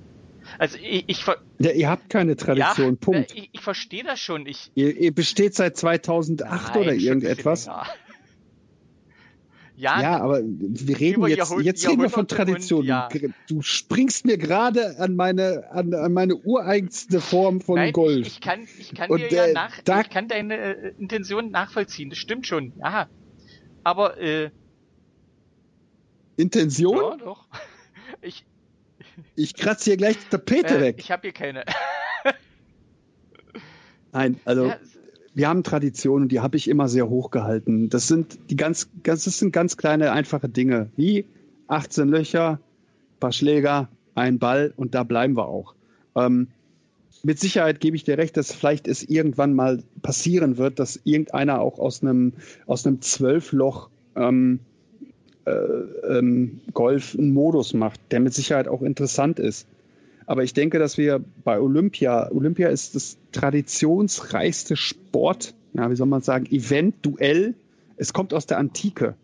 Also 0.57 0.77
ich, 0.81 1.03
ich 1.07 1.25
ja, 1.59 1.71
ihr 1.71 1.89
habt 1.89 2.09
keine 2.09 2.35
Tradition, 2.35 2.93
ja, 2.93 2.97
Punkt. 2.99 3.33
Ich, 3.35 3.49
ich 3.51 3.61
verstehe 3.61 4.03
das 4.03 4.19
schon. 4.19 4.45
Ich, 4.45 4.71
ihr, 4.75 4.97
ihr 4.97 5.13
besteht 5.13 5.53
seit 5.53 5.77
2008 5.77 6.75
Nein, 6.75 6.83
oder 6.83 6.93
irgendetwas. 6.93 7.69
Ja, 9.79 10.01
ja, 10.01 10.19
aber 10.19 10.41
wir 10.43 10.99
reden 10.99 11.25
jetzt, 11.27 11.37
Jahrhund 11.37 11.63
jetzt 11.63 11.87
reden 11.87 12.01
wir 12.01 12.09
von 12.09 12.27
Tradition. 12.27 12.83
Ja. 12.83 13.07
Du 13.47 13.61
springst 13.61 14.25
mir 14.25 14.37
gerade 14.37 14.99
an 14.99 15.15
meine, 15.15 15.71
an, 15.71 15.93
an 15.93 16.11
meine 16.11 16.35
ureigenste 16.35 17.21
Form 17.21 17.61
von 17.61 17.75
Nein, 17.75 17.93
Golf. 17.93 18.27
Ich, 18.27 18.33
ich 18.33 18.41
kann, 18.41 18.67
ich 18.77 18.93
kann 18.93 19.09
Und, 19.09 19.21
dir 19.21 19.31
ja 19.31 19.45
äh, 19.45 19.53
nach, 19.53 19.79
da, 19.85 20.01
ich 20.01 20.09
kann 20.09 20.27
deine 20.27 20.57
äh, 20.57 20.93
Intention 20.99 21.51
nachvollziehen. 21.51 22.09
Das 22.09 22.19
stimmt 22.19 22.45
schon. 22.45 22.73
Ja. 22.77 23.07
Aber, 23.85 24.17
äh, 24.17 24.49
Intention? 26.35 26.97
Ja, 26.97 27.17
doch. 27.17 27.47
Ich, 28.21 28.43
ich 29.35 29.53
kratze 29.53 29.91
hier 29.91 29.97
gleich 29.97 30.17
die 30.17 30.29
Tapete 30.29 30.77
äh, 30.77 30.81
weg. 30.81 30.95
Ich 30.99 31.09
habe 31.09 31.21
hier 31.21 31.31
keine. 31.31 31.63
Nein, 34.11 34.41
also. 34.43 34.65
Ja, 34.65 34.79
wir 35.33 35.47
haben 35.47 35.63
Traditionen 35.63 36.29
die 36.29 36.39
habe 36.39 36.57
ich 36.57 36.67
immer 36.67 36.87
sehr 36.87 37.09
hoch 37.09 37.31
gehalten. 37.31 37.89
Das 37.89 38.07
sind 38.07 38.39
die 38.49 38.55
ganz, 38.55 38.89
ganz, 39.03 39.25
das 39.25 39.39
sind 39.39 39.53
ganz 39.53 39.77
kleine, 39.77 40.11
einfache 40.11 40.49
Dinge, 40.49 40.89
wie 40.95 41.25
18 41.67 42.09
Löcher, 42.09 42.59
paar 43.19 43.31
Schläger, 43.31 43.89
ein 44.15 44.39
Ball 44.39 44.73
und 44.75 44.95
da 44.95 45.03
bleiben 45.03 45.37
wir 45.37 45.47
auch. 45.47 45.75
Ähm, 46.15 46.47
mit 47.23 47.39
Sicherheit 47.39 47.79
gebe 47.79 47.95
ich 47.95 48.03
dir 48.03 48.17
recht, 48.17 48.37
dass 48.37 48.53
vielleicht 48.53 48.87
es 48.87 49.03
irgendwann 49.03 49.53
mal 49.53 49.83
passieren 50.01 50.57
wird, 50.57 50.79
dass 50.79 50.99
irgendeiner 51.03 51.59
auch 51.59 51.79
aus 51.79 52.01
einem 52.01 52.33
aus 52.65 52.85
einem 52.85 53.01
Zwölfloch 53.01 53.89
ähm, 54.15 54.59
äh, 55.45 55.51
ähm, 55.51 56.61
Golf 56.73 57.15
einen 57.17 57.33
Modus 57.33 57.73
macht, 57.73 57.99
der 58.11 58.19
mit 58.19 58.33
Sicherheit 58.33 58.67
auch 58.67 58.81
interessant 58.81 59.39
ist. 59.39 59.67
Aber 60.29 60.43
ich 60.43 60.53
denke, 60.53 60.77
dass 60.77 60.99
wir 60.99 61.25
bei 61.43 61.59
Olympia, 61.59 62.29
Olympia 62.31 62.67
ist 62.67 62.93
das 62.93 63.17
traditionsreichste 63.31 64.75
Sport, 64.75 65.55
ja, 65.73 65.89
wie 65.89 65.95
soll 65.95 66.05
man 66.05 66.21
sagen, 66.21 66.45
Event, 66.51 66.97
Duell. 67.01 67.55
Es 67.97 68.13
kommt 68.13 68.35
aus 68.35 68.45
der 68.45 68.59
Antike. 68.59 69.15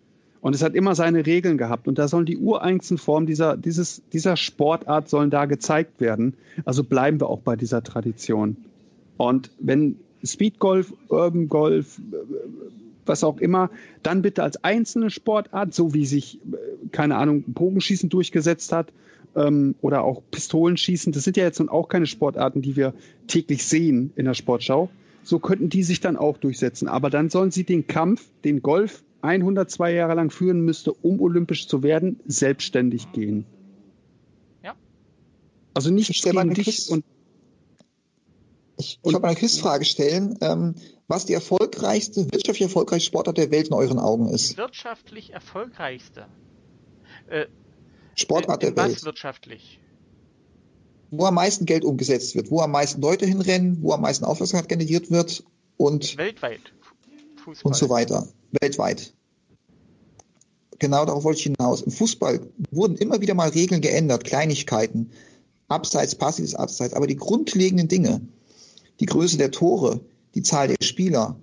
Und 0.42 0.56
es 0.56 0.64
hat 0.64 0.74
immer 0.74 0.96
seine 0.96 1.24
Regeln 1.28 1.60
gehabt. 1.60 1.88
Und 1.88 2.00
da 2.00 2.08
sollen 2.08 2.26
die 2.26 2.38
ureigensten 2.38 2.98
Formen 2.98 3.28
dieser, 3.28 3.56
dieses, 3.56 4.02
dieser 4.14 4.36
Sportart 4.36 5.08
sollen 5.08 5.30
da 5.30 5.46
gezeigt 5.46 6.02
werden. 6.02 6.34
Also 6.66 6.84
bleiben 6.84 7.22
wir 7.22 7.30
auch 7.30 7.42
bei 7.42 7.56
dieser 7.56 7.84
Tradition. 7.84 8.58
Und 9.18 9.52
wenn 9.60 9.98
Speedgolf, 10.24 10.92
Urban 11.10 11.50
Golf, 11.50 12.02
was 13.06 13.24
auch 13.24 13.38
immer, 13.38 13.70
dann 14.02 14.24
bitte 14.24 14.42
als 14.42 14.64
einzelne 14.64 15.12
Sportart, 15.12 15.72
so 15.76 15.94
wie 15.94 16.08
sich, 16.08 16.40
keine 16.92 17.18
Ahnung, 17.18 17.44
Bogenschießen 17.44 18.10
durchgesetzt 18.10 18.72
hat 18.72 18.92
ähm, 19.36 19.76
oder 19.82 20.04
auch 20.04 20.22
Pistolenschießen. 20.32 21.14
Das 21.14 21.24
sind 21.24 21.38
ja 21.38 21.44
jetzt 21.44 21.60
nun 21.60 21.70
auch 21.70 21.88
keine 21.88 22.08
Sportarten, 22.08 22.62
die 22.62 22.76
wir 22.76 22.94
täglich 23.28 23.66
sehen 23.66 24.12
in 24.16 24.26
der 24.26 24.34
Sportschau. 24.34 24.90
So 25.24 25.40
könnten 25.40 25.70
die 25.70 25.84
sich 25.84 26.02
dann 26.02 26.18
auch 26.18 26.38
durchsetzen. 26.38 26.88
Aber 26.88 27.10
dann 27.10 27.30
sollen 27.30 27.52
sie 27.52 27.64
den 27.64 27.88
Kampf, 27.88 28.30
den 28.44 28.62
Golf 28.62 29.04
102 29.22 29.94
Jahre 29.94 30.14
lang 30.14 30.30
führen 30.30 30.62
müsste, 30.62 30.94
um 30.94 31.20
olympisch 31.20 31.68
zu 31.68 31.84
werden, 31.84 32.20
selbstständig 32.26 33.12
gehen. 33.12 33.46
Ja. 34.64 34.76
Also 35.74 35.90
nicht 35.90 36.12
ich 36.12 36.22
gegen 36.22 36.54
dich 36.54 36.66
Quiz, 36.66 36.90
und 36.90 37.04
ich, 38.78 39.00
ich 39.04 39.14
wollte 39.14 39.26
eine 39.26 39.36
Quizfrage 39.36 39.86
stellen, 39.86 40.38
ähm, 40.42 40.76
was 41.08 41.26
die 41.26 41.34
erfolgreichste, 41.34 42.26
wirtschaftlich 42.26 42.64
erfolgreichste 42.64 43.08
Sportart 43.08 43.38
der 43.38 43.52
Welt 43.52 43.68
in 43.68 43.74
euren 43.74 44.00
Augen 44.00 44.28
ist. 44.30 44.58
Wirtschaftlich 44.58 45.34
erfolgreichste. 45.34 46.28
Äh, 47.28 47.46
Sportart 48.16 48.64
der 48.64 48.76
Welt. 48.76 48.96
Was 48.96 49.06
wirtschaftlich? 49.06 49.80
Wo 51.12 51.26
am 51.26 51.36
meisten 51.36 51.66
Geld 51.66 51.86
umgesetzt 51.86 52.36
wird, 52.36 52.50
wo 52.50 52.62
am 52.62 52.72
meisten 52.72 53.02
Leute 53.02 53.26
hinrennen, 53.26 53.82
wo 53.82 53.94
am 53.94 54.02
meisten 54.02 54.26
Aufmerksamkeit 54.26 54.70
generiert 54.70 55.12
wird 55.12 55.44
und 55.78 56.18
weltweit. 56.18 56.74
Fußball. 57.44 57.70
Und 57.70 57.76
so 57.76 57.90
weiter. 57.90 58.28
Weltweit. 58.62 59.14
Genau 60.80 61.06
darauf 61.06 61.24
wollte 61.24 61.40
ich 61.40 61.44
hinaus. 61.44 61.82
Im 61.82 61.92
Fußball 61.92 62.42
wurden 62.72 62.98
immer 62.98 63.22
wieder 63.22 63.34
mal 63.34 63.50
Regeln 63.50 63.82
geändert, 63.82 64.24
Kleinigkeiten, 64.24 65.12
Abseits, 65.68 66.16
passives 66.16 66.56
Abseits, 66.56 66.94
aber 66.94 67.08
die 67.08 67.16
grundlegenden 67.16 67.88
Dinge, 67.88 68.22
die 69.00 69.06
Größe 69.06 69.38
der 69.38 69.52
Tore, 69.52 70.02
die 70.34 70.42
Zahl 70.42 70.68
der 70.68 70.84
Spieler, 70.86 71.40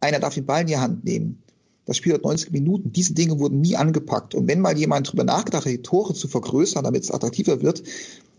einer 0.00 0.20
darf 0.20 0.34
den 0.34 0.46
Ball 0.46 0.62
in 0.62 0.66
die 0.68 0.76
Hand 0.76 1.04
nehmen, 1.04 1.42
das 1.86 1.96
Spiel 1.96 2.12
hat 2.12 2.24
90 2.24 2.50
Minuten, 2.50 2.92
diese 2.92 3.14
Dinge 3.14 3.38
wurden 3.38 3.60
nie 3.60 3.76
angepackt. 3.76 4.34
Und 4.34 4.48
wenn 4.48 4.60
mal 4.60 4.76
jemand 4.76 5.06
darüber 5.08 5.24
nachgedacht 5.24 5.64
hat, 5.64 5.72
die 5.72 5.82
Tore 5.82 6.14
zu 6.14 6.28
vergrößern, 6.28 6.84
damit 6.84 7.04
es 7.04 7.12
attraktiver 7.12 7.62
wird, 7.62 7.84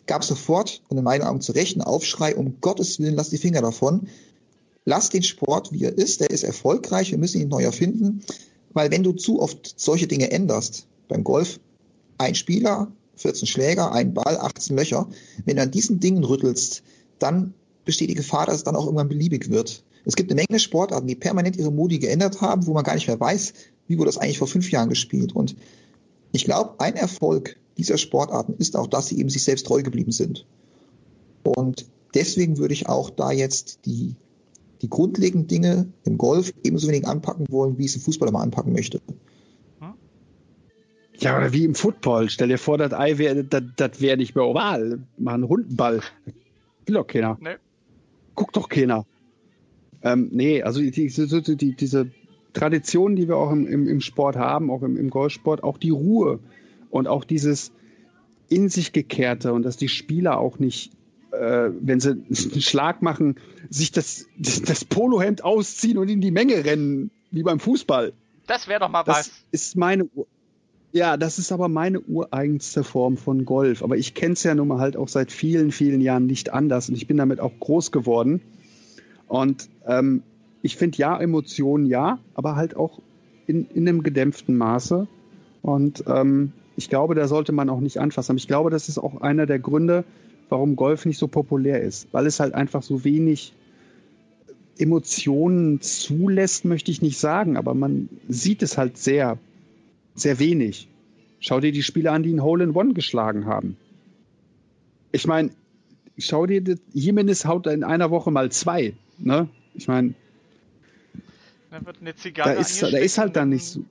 gab 0.06 0.22
es 0.22 0.28
sofort, 0.28 0.82
und 0.90 0.98
in 0.98 1.03
meinen 1.03 1.24
Augen 1.24 1.41
zu 1.41 1.53
Recht, 1.53 1.76
einen 1.76 1.82
Aufschrei, 1.82 2.36
um 2.36 2.60
Gottes 2.60 2.99
Willen, 2.99 3.15
lass 3.15 3.30
die 3.30 3.38
Finger 3.38 3.61
davon. 3.61 4.07
Lass 4.86 5.10
den 5.10 5.24
Sport, 5.24 5.72
wie 5.72 5.84
er 5.84 5.98
ist, 5.98 6.22
der 6.22 6.30
ist 6.30 6.44
erfolgreich, 6.44 7.11
wir 7.11 7.18
müssen 7.18 7.41
ihn 7.41 7.49
neu 7.49 7.64
erfinden. 7.64 8.22
Weil 8.74 8.91
wenn 8.91 9.03
du 9.03 9.14
zu 9.14 9.41
oft 9.41 9.80
solche 9.80 10.07
Dinge 10.07 10.32
änderst, 10.32 10.86
beim 11.07 11.24
Golf, 11.24 11.60
ein 12.18 12.36
Spieler, 12.36 12.91
14 13.15 13.48
Schläger, 13.48 13.91
ein 13.91 14.14
Ball, 14.14 14.38
18 14.38 14.76
Löcher, 14.76 15.10
wenn 15.45 15.56
du 15.56 15.61
an 15.61 15.72
diesen 15.72 15.99
Dingen 15.99 16.24
rüttelst, 16.24 16.84
dann 17.19 17.53
besteht 17.86 18.10
die 18.10 18.15
Gefahr, 18.15 18.45
dass 18.45 18.57
es 18.57 18.64
dann 18.64 18.76
auch 18.76 18.86
irgendwann 18.86 19.10
beliebig 19.10 19.49
wird. 19.49 19.84
Es 20.08 20.16
gibt 20.16 20.32
eine 20.32 20.42
Menge 20.42 20.60
Sportarten, 20.60 21.06
die 21.06 21.16
permanent 21.16 21.58
ihre 21.58 21.72
Modi 21.72 22.00
geändert 22.00 22.40
haben, 22.40 22.66
wo 22.66 22.74
man 22.74 22.86
gar 22.86 22.96
nicht 22.96 23.08
mehr 23.08 23.20
weiß, 23.20 23.54
wie 23.88 23.98
wurde 23.98 24.08
das 24.08 24.18
eigentlich 24.18 24.40
vor 24.40 24.48
fünf 24.48 24.72
Jahren 24.72 24.88
gespielt. 24.88 25.36
Und 25.36 25.56
ich 26.32 26.46
glaube, 26.46 26.80
ein 26.80 26.96
Erfolg 26.96 27.58
dieser 27.78 27.98
Sportarten 27.98 28.54
ist 28.54 28.78
auch, 28.78 28.88
dass 28.88 29.08
sie 29.08 29.20
eben 29.20 29.30
sich 29.30 29.44
selbst 29.44 29.68
treu 29.68 29.84
geblieben 29.84 30.12
sind. 30.14 30.46
Und 31.44 31.86
deswegen 32.14 32.58
würde 32.58 32.74
ich 32.74 32.88
auch 32.88 33.10
da 33.10 33.32
jetzt 33.32 33.86
die 33.86 34.16
die 34.82 34.90
grundlegenden 34.90 35.48
Dinge 35.48 35.88
im 36.04 36.18
Golf 36.20 36.54
ebenso 36.64 36.88
wenig 36.88 37.08
anpacken 37.08 37.48
wollen, 37.50 37.80
wie 37.80 37.86
es 37.86 37.96
im 37.96 38.02
Fußball 38.02 38.30
immer 38.30 38.42
anpacken 38.42 38.74
möchte. 38.74 39.02
Ja, 41.20 41.36
oder 41.36 41.52
wie 41.52 41.64
im 41.66 41.74
Football. 41.74 42.30
Stell 42.30 42.50
dir 42.50 42.60
vor, 42.60 42.78
das 42.78 42.94
Ei 42.94 43.18
wäre 43.18 43.44
das, 43.44 44.00
wär 44.00 44.18
nicht 44.18 44.36
mehr 44.36 44.46
oval. 44.46 45.00
Mach 45.18 45.34
einen 45.34 45.44
runden 45.44 45.76
Ball. 45.76 46.02
Will 46.86 46.94
doch 46.94 47.08
keiner. 47.08 47.40
Nee. 47.42 47.56
Guckt 48.36 48.56
doch 48.56 48.70
keiner. 48.70 49.04
Ähm, 50.03 50.30
nee, 50.32 50.61
also 50.61 50.80
die, 50.80 50.91
die, 50.91 51.56
die, 51.56 51.76
diese 51.76 52.11
Tradition, 52.53 53.15
die 53.15 53.28
wir 53.28 53.38
auch 53.38 53.52
im, 53.52 53.68
im, 53.68 53.88
im 53.88 54.02
Sport 54.02 54.36
haben, 54.36 54.72
auch 54.72 54.84
im, 54.84 54.98
im 54.98 55.10
Golfsport, 55.10 55.64
auch 55.64 55.78
die 55.78 55.90
Ruhe 55.90 56.40
und 56.90 57.07
auch 57.07 57.24
dieses 57.24 57.72
in 58.49 58.69
sich 58.69 58.94
gekehrte 58.94 59.53
und 59.53 59.64
dass 59.64 59.78
die 59.78 59.90
Spieler 59.90 60.40
auch 60.40 60.60
nicht 60.60 60.91
äh, 61.32 61.69
wenn 61.82 61.99
sie 61.99 62.11
einen 62.11 62.61
Schlag 62.61 63.02
machen, 63.02 63.36
sich 63.69 63.91
das, 63.91 64.26
das 64.38 64.86
Polohemd 64.86 65.44
ausziehen 65.44 65.98
und 65.98 66.10
in 66.10 66.22
die 66.22 66.32
Menge 66.32 66.64
rennen, 66.65 67.11
wie 67.32 67.44
beim 67.44 67.60
Fußball. 67.60 68.14
Das 68.45 68.68
wäre 68.68 68.80
doch 68.80 68.90
mal 68.90 69.03
das 69.03 69.18
was. 69.18 69.32
Ist 69.52 69.76
meine, 69.76 70.10
ja, 70.94 71.18
das 71.18 71.38
ist 71.38 71.52
aber 71.52 71.68
meine 71.68 71.99
ureigenste 71.99 72.84
Form 72.84 73.18
von 73.18 73.45
Golf. 73.45 73.84
Aber 73.84 73.98
ich 73.98 74.14
kenne 74.14 74.34
es 74.34 74.44
ja 74.44 74.56
nun 74.56 74.69
mal 74.69 74.80
halt 74.80 74.95
auch 74.95 75.10
seit 75.10 75.32
vielen, 75.32 75.72
vielen 75.72 76.02
Jahren 76.02 76.26
nicht 76.26 76.52
anders 76.53 76.90
und 76.90 76.95
ich 76.95 77.07
bin 77.07 77.18
damit 77.18 77.40
auch 77.40 77.53
groß 77.60 77.91
geworden. 77.91 78.41
Und 79.28 79.70
ähm, 79.86 80.24
ich 80.62 80.76
finde 80.76 80.98
ja, 80.98 81.20
Emotionen 81.20 81.86
ja, 81.86 82.20
aber 82.34 82.56
halt 82.56 82.76
auch 82.76 82.99
in, 83.45 83.68
in 83.74 83.88
einem 83.88 84.04
gedämpften 84.04 84.58
Maße. 84.58 85.08
Und 85.62 86.04
ähm, 86.08 86.54
ich 86.76 86.90
glaube, 86.90 87.16
da 87.16 87.28
sollte 87.28 87.52
man 87.52 87.70
auch 87.70 87.80
nicht 87.80 87.99
anfassen. 87.99 88.38
Ich 88.38 88.48
glaube, 88.48 88.70
das 88.70 88.90
ist 88.90 88.98
auch 88.98 89.22
einer 89.22 89.45
der 89.45 89.60
Gründe, 89.60 90.04
warum 90.49 90.76
Golf 90.76 91.06
nicht 91.06 91.18
so 91.18 91.28
populär 91.28 91.82
ist, 91.82 92.08
weil 92.12 92.26
es 92.26 92.40
halt 92.40 92.54
einfach 92.54 92.84
so 92.84 93.04
wenig 93.04 93.54
Emotionen 94.78 95.82
zulässt, 95.82 96.66
möchte 96.66 96.91
ich 96.91 97.02
nicht 97.02 97.18
sagen, 97.18 97.58
aber 97.58 97.74
man 97.74 98.10
sieht 98.28 98.62
es 98.62 98.78
halt 98.78 98.98
sehr, 98.98 99.40
sehr 100.14 100.40
wenig. 100.40 100.88
Schau 101.40 101.60
dir 101.60 101.72
die 101.72 101.84
Spieler 101.84 102.14
an, 102.14 102.24
die 102.24 102.34
ein 102.34 102.44
Hole 102.44 102.64
in 102.64 102.76
One 102.76 102.94
geschlagen 102.94 103.45
haben. 103.45 103.78
Ich 105.12 105.26
meine, 105.26 105.49
schau 106.18 106.45
dir, 106.45 106.62
Jimenez 106.94 107.45
haut 107.45 107.68
in 107.68 107.84
einer 107.84 108.12
Woche 108.12 108.32
mal 108.32 108.52
zwei. 108.52 108.94
Ne? 109.19 109.48
Ich 109.73 109.88
meine, 109.88 110.14
dann 111.69 111.85
wird 111.85 111.98
eine 112.02 112.15
Zigarre 112.15 112.56
da 112.56 112.60
ist, 112.60 112.81
da 112.81 112.98
ist 112.98 113.18
halt 113.18 113.35
dann 113.35 113.49
nicht 113.49 113.65
so. 113.65 113.84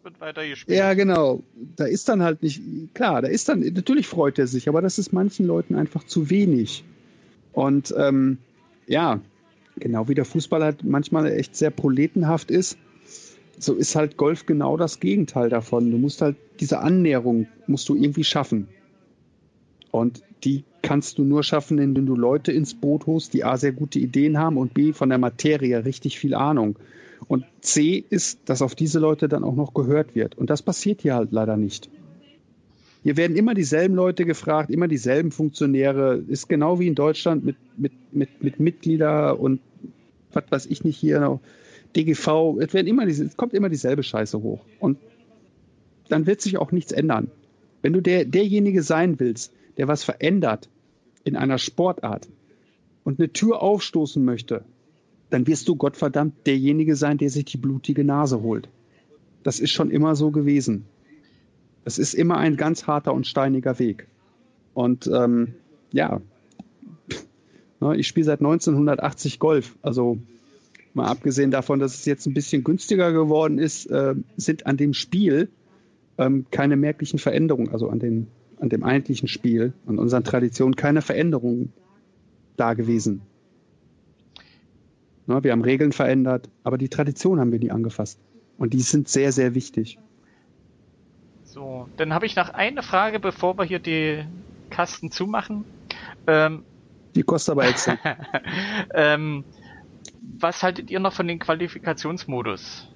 Ja, 0.66 0.94
genau. 0.94 1.42
Da 1.76 1.84
ist 1.84 2.08
dann 2.08 2.22
halt 2.22 2.42
nicht, 2.42 2.60
klar, 2.94 3.22
da 3.22 3.28
ist 3.28 3.48
dann, 3.48 3.60
natürlich 3.60 4.06
freut 4.06 4.38
er 4.38 4.46
sich, 4.46 4.68
aber 4.68 4.80
das 4.80 4.98
ist 4.98 5.12
manchen 5.12 5.46
Leuten 5.46 5.74
einfach 5.74 6.04
zu 6.04 6.30
wenig. 6.30 6.84
Und 7.52 7.94
ähm, 7.96 8.38
ja, 8.86 9.20
genau 9.76 10.08
wie 10.08 10.14
der 10.14 10.24
Fußball 10.24 10.62
halt 10.62 10.84
manchmal 10.84 11.26
echt 11.26 11.54
sehr 11.54 11.70
proletenhaft 11.70 12.50
ist, 12.50 12.78
so 13.58 13.74
ist 13.74 13.94
halt 13.94 14.16
Golf 14.16 14.46
genau 14.46 14.76
das 14.76 15.00
Gegenteil 15.00 15.48
davon. 15.48 15.90
Du 15.90 15.98
musst 15.98 16.22
halt 16.22 16.36
diese 16.60 16.80
Annäherung 16.80 17.46
musst 17.66 17.88
du 17.88 17.94
irgendwie 17.94 18.24
schaffen. 18.24 18.68
Und 19.90 20.22
die 20.44 20.64
kannst 20.86 21.18
du 21.18 21.24
nur 21.24 21.42
schaffen, 21.42 21.78
indem 21.78 22.06
du 22.06 22.14
Leute 22.14 22.52
ins 22.52 22.74
Boot 22.74 23.06
holst, 23.06 23.34
die 23.34 23.42
A 23.42 23.56
sehr 23.56 23.72
gute 23.72 23.98
Ideen 23.98 24.38
haben 24.38 24.56
und 24.56 24.72
B 24.72 24.92
von 24.92 25.08
der 25.08 25.18
Materie 25.18 25.84
richtig 25.84 26.16
viel 26.16 26.32
Ahnung. 26.32 26.76
Und 27.26 27.44
C 27.60 28.04
ist, 28.08 28.48
dass 28.48 28.62
auf 28.62 28.76
diese 28.76 29.00
Leute 29.00 29.28
dann 29.28 29.42
auch 29.42 29.56
noch 29.56 29.74
gehört 29.74 30.14
wird. 30.14 30.38
Und 30.38 30.48
das 30.48 30.62
passiert 30.62 31.02
hier 31.02 31.16
halt 31.16 31.32
leider 31.32 31.56
nicht. 31.56 31.90
Hier 33.02 33.16
werden 33.16 33.36
immer 33.36 33.54
dieselben 33.54 33.96
Leute 33.96 34.24
gefragt, 34.24 34.70
immer 34.70 34.86
dieselben 34.86 35.32
Funktionäre. 35.32 36.22
Ist 36.28 36.48
genau 36.48 36.78
wie 36.78 36.86
in 36.86 36.94
Deutschland 36.94 37.44
mit, 37.44 37.56
mit, 37.76 37.92
mit, 38.12 38.44
mit 38.44 38.60
Mitglieder 38.60 39.40
und 39.40 39.60
was 40.32 40.44
weiß 40.50 40.66
ich 40.66 40.84
nicht 40.84 40.96
hier. 40.96 41.40
DGV, 41.96 42.58
es, 42.60 42.74
werden 42.74 42.86
immer 42.86 43.06
diese, 43.06 43.24
es 43.24 43.36
kommt 43.36 43.54
immer 43.54 43.70
dieselbe 43.70 44.04
Scheiße 44.04 44.40
hoch. 44.40 44.60
Und 44.78 44.98
dann 46.08 46.26
wird 46.26 46.40
sich 46.40 46.58
auch 46.58 46.70
nichts 46.70 46.92
ändern. 46.92 47.28
Wenn 47.82 47.92
du 47.92 48.00
der, 48.00 48.24
derjenige 48.24 48.84
sein 48.84 49.18
willst, 49.18 49.52
der 49.78 49.88
was 49.88 50.04
verändert 50.04 50.68
in 51.26 51.36
einer 51.36 51.58
Sportart 51.58 52.28
und 53.04 53.18
eine 53.18 53.32
Tür 53.32 53.60
aufstoßen 53.60 54.24
möchte, 54.24 54.64
dann 55.28 55.46
wirst 55.46 55.68
du 55.68 55.74
Gottverdammt 55.74 56.46
derjenige 56.46 56.94
sein, 56.94 57.18
der 57.18 57.30
sich 57.30 57.44
die 57.46 57.58
blutige 57.58 58.04
Nase 58.04 58.42
holt. 58.42 58.68
Das 59.42 59.58
ist 59.58 59.72
schon 59.72 59.90
immer 59.90 60.14
so 60.14 60.30
gewesen. 60.30 60.86
Es 61.84 61.98
ist 61.98 62.14
immer 62.14 62.36
ein 62.36 62.56
ganz 62.56 62.86
harter 62.86 63.12
und 63.12 63.26
steiniger 63.26 63.78
Weg. 63.78 64.06
Und 64.72 65.10
ähm, 65.12 65.54
ja, 65.92 66.20
ne, 67.80 67.96
ich 67.96 68.06
spiele 68.06 68.24
seit 68.24 68.40
1980 68.40 69.40
Golf. 69.40 69.76
Also 69.82 70.18
mal 70.94 71.06
abgesehen 71.06 71.50
davon, 71.50 71.80
dass 71.80 71.94
es 71.94 72.04
jetzt 72.04 72.26
ein 72.26 72.34
bisschen 72.34 72.62
günstiger 72.62 73.12
geworden 73.12 73.58
ist, 73.58 73.86
äh, 73.86 74.14
sind 74.36 74.66
an 74.66 74.76
dem 74.76 74.94
Spiel 74.94 75.48
ähm, 76.18 76.46
keine 76.50 76.76
merklichen 76.76 77.18
Veränderungen, 77.18 77.70
also 77.70 77.88
an, 77.88 77.98
den, 77.98 78.28
an 78.60 78.68
dem 78.68 78.84
eigentlichen 78.84 79.28
Spiel, 79.28 79.72
an 79.86 79.98
unseren 79.98 80.24
Traditionen, 80.24 80.76
keine 80.76 81.02
Veränderungen 81.02 81.72
da 82.56 82.74
gewesen. 82.74 83.22
Ne, 85.26 85.42
wir 85.42 85.52
haben 85.52 85.62
Regeln 85.62 85.92
verändert, 85.92 86.48
aber 86.62 86.78
die 86.78 86.88
Tradition 86.88 87.40
haben 87.40 87.52
wir 87.52 87.58
nie 87.58 87.70
angefasst. 87.70 88.20
Und 88.58 88.72
die 88.72 88.80
sind 88.80 89.08
sehr, 89.08 89.32
sehr 89.32 89.54
wichtig. 89.54 89.98
So, 91.44 91.88
dann 91.96 92.14
habe 92.14 92.26
ich 92.26 92.36
noch 92.36 92.50
eine 92.50 92.82
Frage, 92.82 93.18
bevor 93.18 93.58
wir 93.58 93.64
hier 93.64 93.78
die 93.78 94.24
Kasten 94.70 95.10
zumachen. 95.10 95.64
Ähm, 96.26 96.64
Die 97.14 97.22
kostet 97.22 97.52
aber 97.52 97.66
extra. 97.66 97.98
ähm, 98.94 99.44
was 100.38 100.62
haltet 100.62 100.90
ihr 100.90 101.00
noch 101.00 101.12
von 101.12 101.26
den 101.28 101.38
Qualifikationsmodus? 101.38 102.88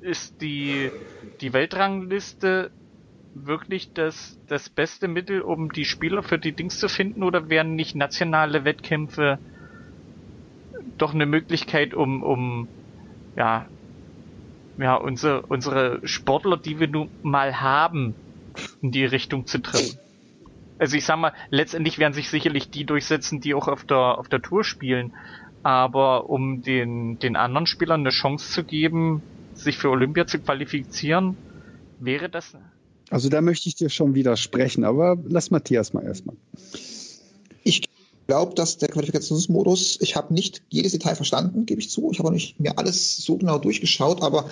Ist 0.00 0.40
die, 0.40 0.90
die 1.40 1.52
Weltrangliste 1.52 2.70
wirklich 3.34 3.92
das, 3.92 4.38
das 4.48 4.68
beste 4.68 5.08
Mittel, 5.08 5.42
um 5.42 5.70
die 5.72 5.84
Spieler 5.84 6.22
für 6.22 6.38
die 6.38 6.52
Dings 6.52 6.78
zu 6.78 6.88
finden, 6.88 7.22
oder 7.22 7.48
wären 7.48 7.74
nicht 7.74 7.94
nationale 7.94 8.64
Wettkämpfe 8.64 9.38
doch 10.98 11.14
eine 11.14 11.26
Möglichkeit, 11.26 11.94
um, 11.94 12.22
um 12.22 12.68
ja, 13.36 13.68
ja, 14.76 14.94
unsere, 14.94 15.42
unsere 15.46 16.00
Sportler, 16.06 16.56
die 16.56 16.80
wir 16.80 16.88
nun 16.88 17.10
mal 17.22 17.60
haben, 17.60 18.14
in 18.80 18.90
die 18.90 19.04
Richtung 19.04 19.46
zu 19.46 19.60
treffen? 19.60 19.98
Also 20.78 20.96
ich 20.96 21.04
sag 21.04 21.18
mal, 21.18 21.34
letztendlich 21.50 21.98
werden 21.98 22.14
sich 22.14 22.30
sicherlich 22.30 22.70
die 22.70 22.86
durchsetzen, 22.86 23.40
die 23.40 23.54
auch 23.54 23.68
auf 23.68 23.84
der, 23.84 24.18
auf 24.18 24.28
der 24.28 24.40
Tour 24.40 24.64
spielen. 24.64 25.14
Aber 25.62 26.30
um 26.30 26.62
den, 26.62 27.18
den 27.18 27.36
anderen 27.36 27.66
Spielern 27.66 28.00
eine 28.00 28.10
Chance 28.10 28.50
zu 28.50 28.64
geben, 28.64 29.22
sich 29.52 29.76
für 29.76 29.90
Olympia 29.90 30.26
zu 30.26 30.40
qualifizieren, 30.40 31.36
wäre 31.98 32.30
das 32.30 32.56
also 33.10 33.28
da 33.28 33.40
möchte 33.40 33.68
ich 33.68 33.74
dir 33.74 33.90
schon 33.90 34.14
widersprechen, 34.14 34.84
aber 34.84 35.18
lass 35.28 35.50
Matthias 35.50 35.92
mal 35.92 36.04
erstmal. 36.04 36.36
Ich 37.64 37.82
glaube, 38.28 38.54
dass 38.54 38.78
der 38.78 38.88
Qualifikationsmodus, 38.88 39.98
ich 40.00 40.14
habe 40.14 40.32
nicht 40.32 40.62
jedes 40.68 40.92
Detail 40.92 41.16
verstanden, 41.16 41.66
gebe 41.66 41.80
ich 41.80 41.90
zu. 41.90 42.10
Ich 42.12 42.20
habe 42.20 42.30
nicht 42.30 42.60
mir 42.60 42.78
alles 42.78 43.16
so 43.16 43.36
genau 43.36 43.58
durchgeschaut, 43.58 44.22
aber 44.22 44.48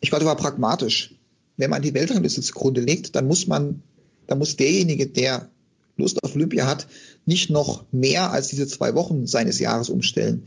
ich 0.00 0.12
war, 0.12 0.24
war 0.24 0.36
pragmatisch. 0.36 1.16
Wenn 1.56 1.70
man 1.70 1.82
die 1.82 1.92
Weltrangliste 1.92 2.40
zugrunde 2.40 2.80
legt, 2.80 3.16
dann 3.16 3.26
muss 3.26 3.48
man, 3.48 3.82
dann 4.28 4.38
muss 4.38 4.54
derjenige, 4.54 5.08
der 5.08 5.50
Lust 5.96 6.22
auf 6.22 6.36
Olympia 6.36 6.68
hat, 6.68 6.86
nicht 7.26 7.50
noch 7.50 7.84
mehr 7.90 8.30
als 8.30 8.46
diese 8.46 8.68
zwei 8.68 8.94
Wochen 8.94 9.26
seines 9.26 9.58
Jahres 9.58 9.90
umstellen. 9.90 10.44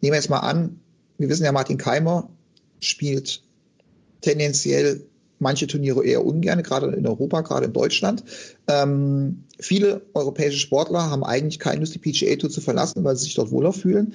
Nehmen 0.00 0.12
wir 0.12 0.20
jetzt 0.20 0.30
mal 0.30 0.38
an, 0.38 0.78
wir 1.18 1.28
wissen 1.28 1.44
ja, 1.44 1.50
Martin 1.50 1.78
Keimer 1.78 2.30
spielt 2.78 3.42
tendenziell 4.20 5.04
manche 5.38 5.66
Turniere 5.66 6.04
eher 6.04 6.24
ungern, 6.24 6.62
gerade 6.62 6.88
in 6.88 7.06
Europa, 7.06 7.40
gerade 7.42 7.66
in 7.66 7.72
Deutschland. 7.72 8.24
Ähm, 8.66 9.44
viele 9.58 10.02
europäische 10.14 10.58
Sportler 10.58 11.10
haben 11.10 11.24
eigentlich 11.24 11.58
keine 11.58 11.80
Lust, 11.80 11.94
die 11.94 11.98
PGA 11.98 12.36
Tour 12.36 12.50
zu 12.50 12.60
verlassen, 12.60 13.04
weil 13.04 13.16
sie 13.16 13.24
sich 13.24 13.34
dort 13.34 13.50
wohler 13.50 13.72
fühlen. 13.72 14.14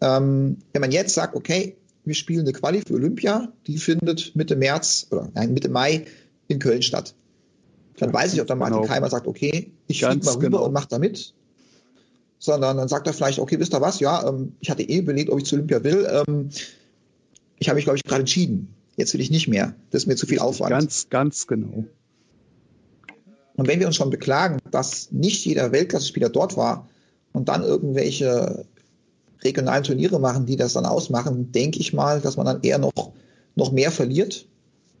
Ähm, 0.00 0.58
wenn 0.72 0.80
man 0.80 0.92
jetzt 0.92 1.14
sagt, 1.14 1.34
okay, 1.34 1.76
wir 2.04 2.14
spielen 2.14 2.40
eine 2.40 2.52
Quali 2.52 2.82
für 2.86 2.94
Olympia, 2.94 3.52
die 3.66 3.78
findet 3.78 4.34
Mitte 4.34 4.56
März 4.56 5.08
oder 5.10 5.30
nein, 5.34 5.52
Mitte 5.52 5.68
Mai 5.68 6.06
in 6.48 6.58
Köln 6.58 6.82
statt. 6.82 7.14
Dann 7.98 8.12
weiß 8.12 8.32
ich, 8.32 8.40
ob 8.40 8.46
dann 8.46 8.58
Martin 8.58 8.78
genau. 8.78 8.88
Keimer 8.88 9.10
sagt, 9.10 9.26
okay, 9.26 9.72
ich 9.86 10.04
fliege 10.04 10.24
mal 10.24 10.34
rüber 10.34 10.48
genau. 10.48 10.64
und 10.64 10.72
mache 10.72 10.88
da 10.88 10.98
mit. 10.98 11.34
Sondern 12.38 12.78
dann 12.78 12.88
sagt 12.88 13.06
er 13.06 13.12
vielleicht, 13.12 13.38
okay, 13.38 13.60
wisst 13.60 13.74
ihr 13.74 13.82
was, 13.82 14.00
ja, 14.00 14.26
ähm, 14.26 14.54
ich 14.60 14.70
hatte 14.70 14.82
eh 14.82 14.98
überlegt, 14.98 15.28
ob 15.28 15.38
ich 15.38 15.44
zu 15.44 15.56
Olympia 15.56 15.84
will. 15.84 16.08
Ähm, 16.10 16.48
ich 17.58 17.68
habe 17.68 17.76
mich, 17.76 17.84
glaube 17.84 17.98
ich, 17.98 18.04
gerade 18.04 18.20
entschieden 18.20 18.74
Jetzt 19.00 19.14
will 19.14 19.22
ich 19.22 19.30
nicht 19.30 19.48
mehr. 19.48 19.74
Das 19.90 20.02
ist 20.02 20.06
mir 20.06 20.16
zu 20.16 20.26
viel 20.26 20.40
Aufwand. 20.40 20.70
Ganz, 20.70 21.08
ganz 21.08 21.46
genau. 21.46 21.84
Und 23.56 23.66
wenn 23.66 23.80
wir 23.80 23.86
uns 23.86 23.96
schon 23.96 24.10
beklagen, 24.10 24.58
dass 24.70 25.10
nicht 25.10 25.42
jeder 25.46 25.72
Weltklasse-Spieler 25.72 26.28
dort 26.28 26.58
war 26.58 26.86
und 27.32 27.48
dann 27.48 27.62
irgendwelche 27.62 28.66
regionalen 29.42 29.84
Turniere 29.84 30.20
machen, 30.20 30.44
die 30.44 30.56
das 30.56 30.74
dann 30.74 30.84
ausmachen, 30.84 31.50
denke 31.50 31.80
ich 31.80 31.94
mal, 31.94 32.20
dass 32.20 32.36
man 32.36 32.44
dann 32.44 32.60
eher 32.60 32.76
noch, 32.76 33.12
noch 33.54 33.72
mehr 33.72 33.90
verliert 33.90 34.46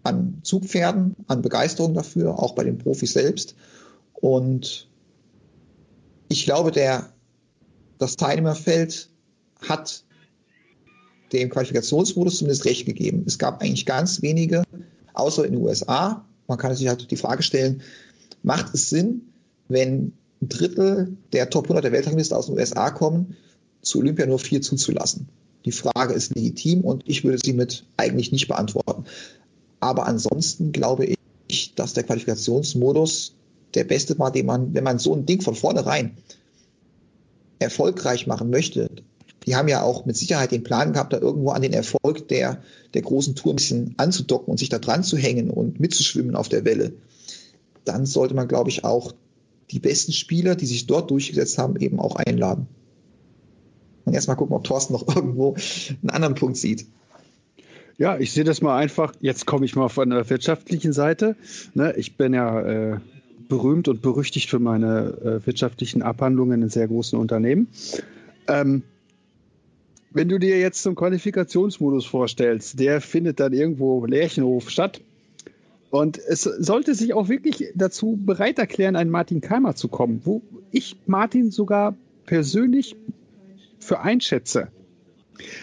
an 0.02 0.40
Zugpferden, 0.44 1.14
an 1.26 1.42
Begeisterung 1.42 1.92
dafür, 1.92 2.38
auch 2.38 2.54
bei 2.54 2.64
den 2.64 2.78
Profis 2.78 3.12
selbst. 3.12 3.54
Und 4.14 4.88
ich 6.28 6.44
glaube, 6.44 6.70
der, 6.70 7.12
das 7.98 8.16
Teilnehmerfeld 8.16 9.10
hat 9.68 10.04
dem 11.32 11.50
Qualifikationsmodus 11.50 12.38
zumindest 12.38 12.64
recht 12.64 12.86
gegeben. 12.86 13.24
Es 13.26 13.38
gab 13.38 13.62
eigentlich 13.62 13.86
ganz 13.86 14.22
wenige, 14.22 14.64
außer 15.14 15.44
in 15.44 15.52
den 15.52 15.62
USA. 15.62 16.24
Man 16.46 16.58
kann 16.58 16.74
sich 16.74 16.88
halt 16.88 17.10
die 17.10 17.16
Frage 17.16 17.42
stellen, 17.42 17.82
macht 18.42 18.74
es 18.74 18.90
Sinn, 18.90 19.22
wenn 19.68 20.12
ein 20.42 20.48
Drittel 20.48 21.16
der 21.32 21.50
Top 21.50 21.64
100 21.64 21.84
der 21.84 21.92
Weltrangliste 21.92 22.36
aus 22.36 22.46
den 22.46 22.56
USA 22.56 22.90
kommen, 22.90 23.36
zu 23.82 24.00
Olympia 24.00 24.26
nur 24.26 24.38
vier 24.38 24.62
zuzulassen? 24.62 25.28
Die 25.64 25.72
Frage 25.72 26.14
ist 26.14 26.34
legitim 26.34 26.82
und 26.82 27.04
ich 27.06 27.22
würde 27.24 27.38
sie 27.42 27.52
mit 27.52 27.84
eigentlich 27.96 28.32
nicht 28.32 28.48
beantworten. 28.48 29.04
Aber 29.78 30.06
ansonsten 30.06 30.72
glaube 30.72 31.14
ich, 31.48 31.74
dass 31.74 31.92
der 31.92 32.04
Qualifikationsmodus 32.04 33.34
der 33.74 33.84
beste 33.84 34.18
war, 34.18 34.32
den 34.32 34.46
man, 34.46 34.74
wenn 34.74 34.84
man 34.84 34.98
so 34.98 35.14
ein 35.14 35.26
Ding 35.26 35.42
von 35.42 35.54
vornherein 35.54 36.16
erfolgreich 37.58 38.26
machen 38.26 38.50
möchte, 38.50 38.88
die 39.50 39.56
haben 39.56 39.66
ja 39.66 39.82
auch 39.82 40.06
mit 40.06 40.16
Sicherheit 40.16 40.52
den 40.52 40.62
Plan 40.62 40.92
gehabt, 40.92 41.12
da 41.12 41.18
irgendwo 41.18 41.50
an 41.50 41.60
den 41.60 41.72
Erfolg 41.72 42.28
der, 42.28 42.62
der 42.94 43.02
großen 43.02 43.34
Tour 43.34 43.52
ein 43.52 43.56
bisschen 43.56 43.94
anzudocken 43.96 44.48
und 44.48 44.58
sich 44.58 44.68
da 44.68 44.78
dran 44.78 45.02
zu 45.02 45.16
hängen 45.16 45.50
und 45.50 45.80
mitzuschwimmen 45.80 46.36
auf 46.36 46.48
der 46.48 46.64
Welle. 46.64 46.92
Dann 47.84 48.06
sollte 48.06 48.34
man, 48.34 48.46
glaube 48.46 48.70
ich, 48.70 48.84
auch 48.84 49.12
die 49.72 49.80
besten 49.80 50.12
Spieler, 50.12 50.54
die 50.54 50.66
sich 50.66 50.86
dort 50.86 51.10
durchgesetzt 51.10 51.58
haben, 51.58 51.74
eben 51.80 51.98
auch 51.98 52.14
einladen. 52.14 52.68
Und 54.04 54.14
erstmal 54.14 54.36
gucken, 54.36 54.54
ob 54.54 54.62
Thorsten 54.62 54.92
noch 54.92 55.08
irgendwo 55.16 55.56
einen 56.00 56.10
anderen 56.10 56.36
Punkt 56.36 56.56
sieht. 56.56 56.86
Ja, 57.98 58.16
ich 58.16 58.30
sehe 58.30 58.44
das 58.44 58.62
mal 58.62 58.78
einfach. 58.78 59.14
Jetzt 59.20 59.46
komme 59.46 59.64
ich 59.64 59.74
mal 59.74 59.88
von 59.88 60.10
der 60.10 60.30
wirtschaftlichen 60.30 60.92
Seite. 60.92 61.34
Ne, 61.74 61.92
ich 61.96 62.16
bin 62.16 62.34
ja 62.34 62.60
äh, 62.60 63.00
berühmt 63.48 63.88
und 63.88 64.00
berüchtigt 64.00 64.48
für 64.48 64.60
meine 64.60 65.40
äh, 65.42 65.44
wirtschaftlichen 65.44 66.02
Abhandlungen 66.02 66.62
in 66.62 66.68
sehr 66.68 66.86
großen 66.86 67.18
Unternehmen. 67.18 67.66
Ähm, 68.46 68.84
wenn 70.10 70.28
du 70.28 70.38
dir 70.38 70.58
jetzt 70.58 70.82
zum 70.82 70.94
Qualifikationsmodus 70.94 72.06
vorstellst, 72.06 72.78
der 72.80 73.00
findet 73.00 73.40
dann 73.40 73.52
irgendwo 73.52 74.04
Lärchenhof 74.06 74.70
statt. 74.70 75.00
Und 75.90 76.18
es 76.18 76.42
sollte 76.42 76.94
sich 76.94 77.14
auch 77.14 77.28
wirklich 77.28 77.72
dazu 77.74 78.18
bereit 78.20 78.58
erklären, 78.58 78.96
einen 78.96 79.10
Martin 79.10 79.40
Keimer 79.40 79.74
zu 79.74 79.88
kommen, 79.88 80.20
wo 80.24 80.42
ich 80.70 80.96
Martin 81.06 81.50
sogar 81.50 81.96
persönlich 82.26 82.96
für 83.78 84.00
einschätze. 84.00 84.68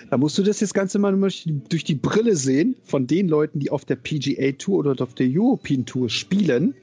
Da 0.09 0.17
musst 0.17 0.37
du 0.37 0.43
das 0.43 0.59
jetzt 0.59 0.73
Ganze 0.73 0.99
mal 0.99 1.15
durch 1.15 1.83
die 1.83 1.95
Brille 1.95 2.35
sehen 2.35 2.75
von 2.83 3.07
den 3.07 3.29
Leuten, 3.29 3.59
die 3.59 3.69
auf 3.69 3.85
der 3.85 3.95
PGA 3.95 4.53
Tour 4.53 4.79
oder 4.79 5.03
auf 5.03 5.13
der 5.13 5.27
European 5.29 5.85
Tour 5.85 6.09
spielen, 6.09 6.73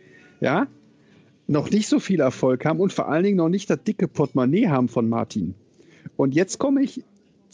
ja, 0.41 0.69
noch 1.47 1.71
nicht 1.71 1.89
so 1.89 1.99
viel 1.99 2.21
Erfolg 2.21 2.65
haben 2.65 2.81
und 2.81 2.93
vor 2.93 3.09
allen 3.09 3.25
Dingen 3.25 3.37
noch 3.37 3.49
nicht 3.49 3.69
das 3.69 3.83
dicke 3.83 4.09
Portemonnaie 4.09 4.69
haben 4.69 4.89
von 4.89 5.09
Martin. 5.09 5.55
Und 6.17 6.35
jetzt 6.35 6.59
komme 6.59 6.83
ich 6.83 7.03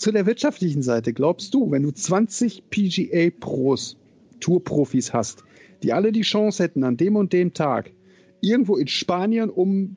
zu 0.00 0.12
der 0.12 0.26
wirtschaftlichen 0.26 0.82
Seite, 0.82 1.12
glaubst 1.12 1.52
du, 1.52 1.70
wenn 1.70 1.82
du 1.82 1.90
20 1.90 2.70
PGA-Pros, 2.70 3.96
Tour-Profis 4.40 5.12
hast, 5.12 5.44
die 5.82 5.92
alle 5.92 6.10
die 6.10 6.22
Chance 6.22 6.62
hätten, 6.62 6.84
an 6.84 6.96
dem 6.96 7.16
und 7.16 7.32
dem 7.34 7.52
Tag 7.52 7.92
irgendwo 8.40 8.76
in 8.76 8.88
Spanien 8.88 9.50
um 9.50 9.96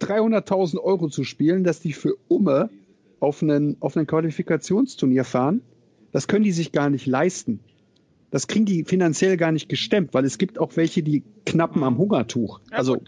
300.000 0.00 0.78
Euro 0.78 1.08
zu 1.08 1.24
spielen, 1.24 1.64
dass 1.64 1.80
die 1.80 1.94
für 1.94 2.14
Umme 2.28 2.68
auf 3.20 3.42
einen, 3.42 3.78
auf 3.80 3.96
einen 3.96 4.06
Qualifikationsturnier 4.06 5.24
fahren, 5.24 5.62
das 6.12 6.28
können 6.28 6.44
die 6.44 6.52
sich 6.52 6.70
gar 6.70 6.90
nicht 6.90 7.06
leisten. 7.06 7.60
Das 8.30 8.46
kriegen 8.46 8.66
die 8.66 8.84
finanziell 8.84 9.38
gar 9.38 9.52
nicht 9.52 9.70
gestemmt, 9.70 10.12
weil 10.12 10.26
es 10.26 10.36
gibt 10.36 10.58
auch 10.58 10.76
welche, 10.76 11.02
die 11.02 11.22
knappen 11.46 11.82
am 11.82 11.96
Hungertuch. 11.96 12.60
Also 12.70 12.98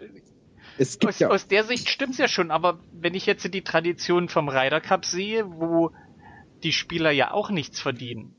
es 0.80 0.98
gibt 0.98 1.12
aus, 1.12 1.18
ja 1.18 1.28
aus 1.28 1.46
der 1.46 1.64
Sicht 1.64 1.90
stimmt's 1.90 2.16
ja 2.16 2.26
schon, 2.26 2.50
aber 2.50 2.80
wenn 2.92 3.14
ich 3.14 3.26
jetzt 3.26 3.52
die 3.52 3.62
Tradition 3.62 4.28
vom 4.30 4.48
Ryder 4.48 4.80
Cup 4.80 5.04
sehe, 5.04 5.44
wo 5.46 5.90
die 6.62 6.72
Spieler 6.72 7.10
ja 7.10 7.32
auch 7.32 7.50
nichts 7.50 7.80
verdienen. 7.80 8.34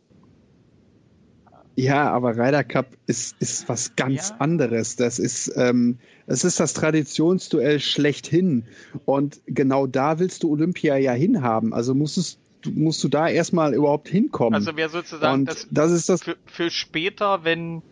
Ja, 1.75 2.11
aber 2.11 2.37
Ryder 2.37 2.63
Cup 2.63 2.97
ist, 3.05 3.35
ist 3.39 3.69
was 3.69 3.95
ganz 3.95 4.29
ja. 4.29 4.35
anderes. 4.39 4.95
Das 4.95 5.19
ist, 5.19 5.53
ähm, 5.55 5.99
das 6.27 6.43
ist 6.43 6.59
das 6.59 6.73
Traditionsduell 6.73 7.79
schlechthin. 7.79 8.65
Und 9.05 9.39
genau 9.45 9.87
da 9.87 10.19
willst 10.19 10.43
du 10.43 10.51
Olympia 10.51 10.97
ja 10.97 11.13
hinhaben. 11.13 11.73
Also 11.73 11.95
musstest, 11.95 12.39
musst 12.69 13.03
du 13.03 13.07
da 13.07 13.29
erstmal 13.29 13.73
überhaupt 13.73 14.09
hinkommen. 14.09 14.55
Also 14.55 14.75
wäre 14.75 14.89
sozusagen 14.89 15.45
das, 15.45 15.67
das 15.71 15.91
ist 15.91 16.09
das 16.09 16.23
für, 16.23 16.37
für 16.45 16.69
später, 16.69 17.43
wenn, 17.43 17.83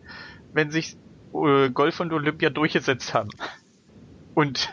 wenn 0.52 0.70
sich 0.70 0.96
äh, 1.34 1.70
Golf 1.70 2.00
und 2.00 2.12
Olympia 2.12 2.50
durchgesetzt 2.50 3.14
haben. 3.14 3.30
Und 4.34 4.72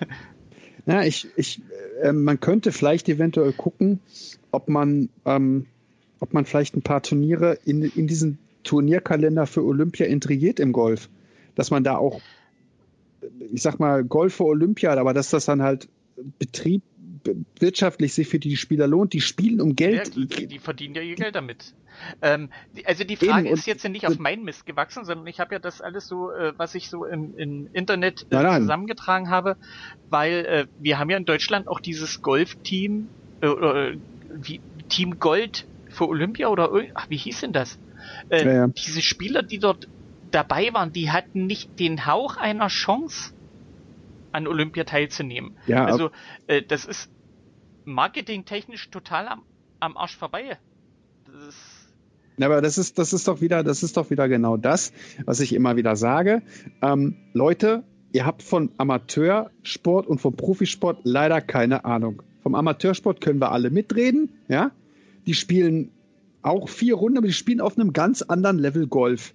ja, 0.86 1.04
ich, 1.04 1.28
ich, 1.36 1.62
äh, 2.02 2.14
man 2.14 2.40
könnte 2.40 2.72
vielleicht 2.72 3.10
eventuell 3.10 3.54
gucken, 3.54 4.00
ob 4.52 4.70
man, 4.70 5.10
ähm, 5.26 5.66
ob 6.20 6.34
man 6.34 6.46
vielleicht 6.46 6.76
ein 6.76 6.82
paar 6.82 7.02
Turniere 7.04 7.60
in, 7.66 7.84
in 7.84 8.08
diesen 8.08 8.40
Turnierkalender 8.64 9.46
für 9.48 9.64
Olympia 9.64 10.06
integriert 10.06 10.60
im 10.60 10.72
Golf. 10.72 11.10
Dass 11.56 11.72
man 11.72 11.84
da 11.84 11.98
auch, 11.98 12.22
ich 13.52 13.62
sag 13.62 13.80
mal, 13.80 14.04
Golf 14.04 14.36
für 14.36 14.46
Olympia, 14.46 14.94
aber 14.96 15.14
dass 15.14 15.30
das 15.30 15.46
dann 15.46 15.62
halt 15.62 15.88
Betrieb, 16.40 16.82
wirtschaftlich 17.60 18.14
sich 18.14 18.27
für 18.27 18.39
die 18.39 18.57
Spieler 18.57 18.88
lohnt. 18.88 19.14
Die 19.14 19.22
spielen 19.22 19.61
um 19.61 19.76
Geld. 19.76 20.15
Ja, 20.15 20.26
die, 20.26 20.48
die, 20.48 20.60
verdienen 20.60 20.95
ja 20.95 21.02
ihr 21.02 21.15
Geld 21.15 21.35
damit. 21.35 21.73
Ähm, 22.22 22.49
die, 22.76 22.85
also 22.85 23.03
die 23.03 23.15
Frage 23.15 23.49
ist 23.49 23.65
jetzt 23.65 23.88
nicht 23.88 24.07
auf 24.07 24.19
meinen 24.19 24.44
Mist 24.44 24.65
gewachsen, 24.65 25.06
sondern 25.06 25.27
ich 25.27 25.39
habe 25.39 25.56
ja 25.56 25.60
das 25.60 25.81
alles 25.81 26.07
so, 26.07 26.31
äh, 26.31 26.53
was 26.57 26.76
ich 26.76 26.89
so 26.89 27.06
im, 27.06 27.38
im 27.38 27.69
Internet 27.73 28.23
äh, 28.23 28.35
nein, 28.35 28.44
nein. 28.44 28.61
zusammengetragen 28.61 29.30
habe, 29.30 29.57
weil 30.10 30.45
äh, 30.45 30.68
wir 30.80 30.99
haben 30.99 31.10
ja 31.10 31.18
in 31.18 31.26
Deutschland 31.26 31.68
auch 31.68 31.80
dieses 31.80 32.22
Golfteam, 32.22 33.07
äh, 33.41 33.48
äh, 33.48 33.98
wie, 34.34 34.61
Team 34.89 35.19
Gold 35.19 35.65
für 35.89 36.07
Olympia 36.07 36.48
oder 36.48 36.72
ach, 36.94 37.10
wie 37.10 37.18
hieß 37.18 37.41
denn 37.41 37.53
das? 37.53 37.80
Äh, 38.30 38.45
ja, 38.45 38.53
ja. 38.53 38.68
Diese 38.68 39.02
Spieler, 39.02 39.44
die 39.44 39.60
dort 39.60 39.88
dabei 40.31 40.73
waren, 40.73 40.94
die 40.94 41.11
hatten 41.11 41.45
nicht 41.48 41.80
den 41.80 42.06
Hauch 42.06 42.38
einer 42.38 42.68
Chance 42.68 43.34
an 44.32 44.48
Olympia 44.48 44.84
teilzunehmen. 44.84 45.58
Ja, 45.68 45.86
also 45.86 46.12
äh, 46.48 46.62
das 46.62 46.86
ist 46.86 47.10
marketingtechnisch 47.86 48.90
total 48.90 49.28
am, 49.28 49.44
am 49.80 49.98
Arsch 49.98 50.18
vorbei. 50.18 50.58
Das 51.26 51.48
ist 51.48 51.78
aber 52.45 52.62
das 52.62 52.78
ist, 52.78 52.99
das 52.99 53.14
ist 53.14 53.28
doch 53.28 53.41
wieder, 53.41 53.64
das 53.64 53.84
ist 53.84 53.98
doch 53.98 54.10
wieder 54.10 54.30
genau 54.30 54.58
das, 54.58 54.94
was 55.26 55.40
ich 55.40 55.54
immer 55.54 55.76
wieder 55.76 55.95
sage. 55.95 56.44
Ähm, 56.82 57.16
Leute, 57.34 57.84
ihr 58.14 58.26
habt 58.26 58.44
von 58.44 58.70
Amateursport 58.78 60.08
und 60.08 60.20
vom 60.20 60.36
Profisport 60.36 60.99
leider 61.04 61.41
keine 61.41 61.86
Ahnung. 61.86 62.22
Vom 62.44 62.54
Amateursport 62.56 63.22
können 63.22 63.41
wir 63.41 63.52
alle 63.52 63.70
mitreden, 63.72 64.30
ja. 64.48 64.72
Die 65.26 65.34
spielen 65.34 65.91
auch 66.44 66.70
vier 66.70 66.95
Runden, 66.95 67.18
aber 67.18 67.28
die 67.28 67.34
spielen 67.34 67.60
auf 67.60 67.78
einem 67.78 67.91
ganz 67.91 68.22
anderen 68.22 68.60
Level 68.60 68.88
Golf. 68.88 69.34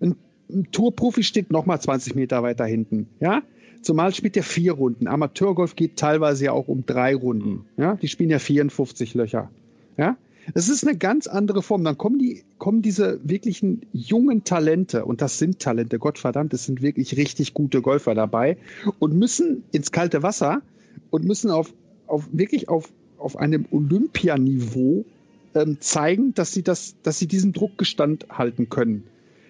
Ein, 0.00 0.16
ein 0.50 0.70
Tourprofi 0.70 1.22
steht 1.22 1.50
nochmal 1.50 1.80
20 1.80 2.14
Meter 2.14 2.42
weiter 2.42 2.66
hinten, 2.66 3.08
ja. 3.18 3.42
Zumal 3.82 4.14
spielt 4.14 4.36
er 4.36 4.42
vier 4.42 4.72
Runden. 4.72 5.08
Amateurgolf 5.08 5.76
geht 5.76 5.96
teilweise 5.96 6.46
ja 6.46 6.52
auch 6.52 6.68
um 6.68 6.86
drei 6.86 7.14
Runden. 7.14 7.66
Ja, 7.76 7.96
die 7.96 8.08
spielen 8.08 8.30
ja 8.30 8.38
54 8.38 9.14
Löcher. 9.14 9.50
Ja, 9.96 10.16
es 10.54 10.68
ist 10.68 10.86
eine 10.86 10.96
ganz 10.96 11.26
andere 11.26 11.62
Form. 11.62 11.84
Dann 11.84 11.98
kommen 11.98 12.18
die, 12.18 12.44
kommen 12.58 12.82
diese 12.82 13.20
wirklichen 13.22 13.82
jungen 13.92 14.44
Talente, 14.44 15.04
und 15.04 15.20
das 15.20 15.38
sind 15.38 15.58
Talente, 15.58 15.98
Gottverdammt, 15.98 16.52
es 16.54 16.64
sind 16.64 16.82
wirklich 16.82 17.16
richtig 17.16 17.54
gute 17.54 17.82
Golfer 17.82 18.14
dabei 18.14 18.56
und 18.98 19.14
müssen 19.14 19.64
ins 19.72 19.92
kalte 19.92 20.22
Wasser 20.22 20.62
und 21.10 21.24
müssen 21.24 21.50
auf, 21.50 21.72
auf 22.06 22.28
wirklich 22.32 22.68
auf, 22.68 22.90
auf 23.18 23.36
einem 23.36 23.66
Olympianiveau 23.70 25.04
ähm, 25.54 25.78
zeigen, 25.80 26.34
dass 26.34 26.52
sie 26.52 26.62
das, 26.62 26.96
dass 27.02 27.18
sie 27.18 27.26
diesem 27.26 27.52
Druck 27.52 27.78
gestand 27.78 28.26
halten 28.30 28.68
können. 28.68 29.04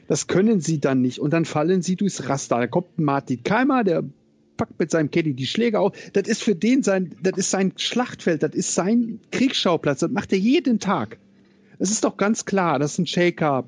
Das 0.08 0.26
können 0.26 0.60
sie 0.60 0.78
dann 0.78 1.00
nicht. 1.00 1.20
Und 1.20 1.32
dann 1.32 1.44
fallen 1.44 1.80
sie 1.80 1.96
durchs 1.96 2.28
Raster. 2.28 2.58
Da 2.58 2.66
kommt 2.66 2.98
Martin 2.98 3.42
Keimer, 3.44 3.84
der 3.84 4.04
packt 4.62 4.78
mit 4.78 4.92
seinem 4.92 5.10
Caddy 5.10 5.34
die 5.34 5.46
Schläge 5.46 5.80
auf. 5.80 5.92
Das 6.12 6.28
ist 6.28 6.44
für 6.44 6.54
den 6.54 6.84
sein, 6.84 7.16
das 7.20 7.36
ist 7.36 7.50
sein 7.50 7.72
Schlachtfeld, 7.76 8.44
das 8.44 8.54
ist 8.54 8.74
sein 8.74 9.18
Kriegsschauplatz. 9.32 10.00
Das 10.00 10.10
macht 10.10 10.32
er 10.32 10.38
jeden 10.38 10.78
Tag. 10.78 11.18
Es 11.80 11.90
ist 11.90 12.04
doch 12.04 12.16
ganz 12.16 12.44
klar, 12.44 12.78
dass 12.78 12.96
ein 12.96 13.06
Shaker, 13.06 13.64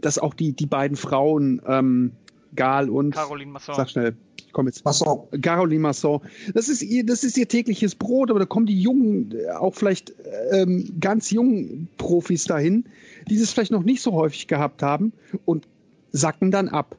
dass 0.00 0.18
auch 0.18 0.32
die, 0.32 0.54
die 0.54 0.64
beiden 0.64 0.96
Frauen, 0.96 1.60
ähm, 1.66 2.12
Gal 2.54 2.88
und 2.88 3.14
Caroline 3.14 3.52
Masson. 3.52 3.74
Sag 3.74 3.90
schnell, 3.90 4.16
komm 4.52 4.66
jetzt. 4.68 4.86
Masson. 4.86 5.28
Caroline 5.42 5.80
Masson. 5.80 6.20
Das 6.54 6.70
ist 6.70 6.82
ihr, 6.82 7.04
das 7.04 7.24
ist 7.24 7.36
ihr 7.36 7.46
tägliches 7.48 7.94
Brot, 7.94 8.30
aber 8.30 8.38
da 8.38 8.46
kommen 8.46 8.64
die 8.64 8.80
jungen, 8.80 9.34
auch 9.58 9.74
vielleicht 9.74 10.14
ähm, 10.50 10.96
ganz 10.98 11.30
jungen 11.30 11.88
Profis 11.98 12.44
dahin, 12.44 12.86
die 13.28 13.36
es 13.36 13.52
vielleicht 13.52 13.72
noch 13.72 13.82
nicht 13.82 14.00
so 14.00 14.12
häufig 14.12 14.46
gehabt 14.46 14.82
haben 14.82 15.12
und 15.44 15.68
sacken 16.10 16.50
dann 16.50 16.70
ab. 16.70 16.96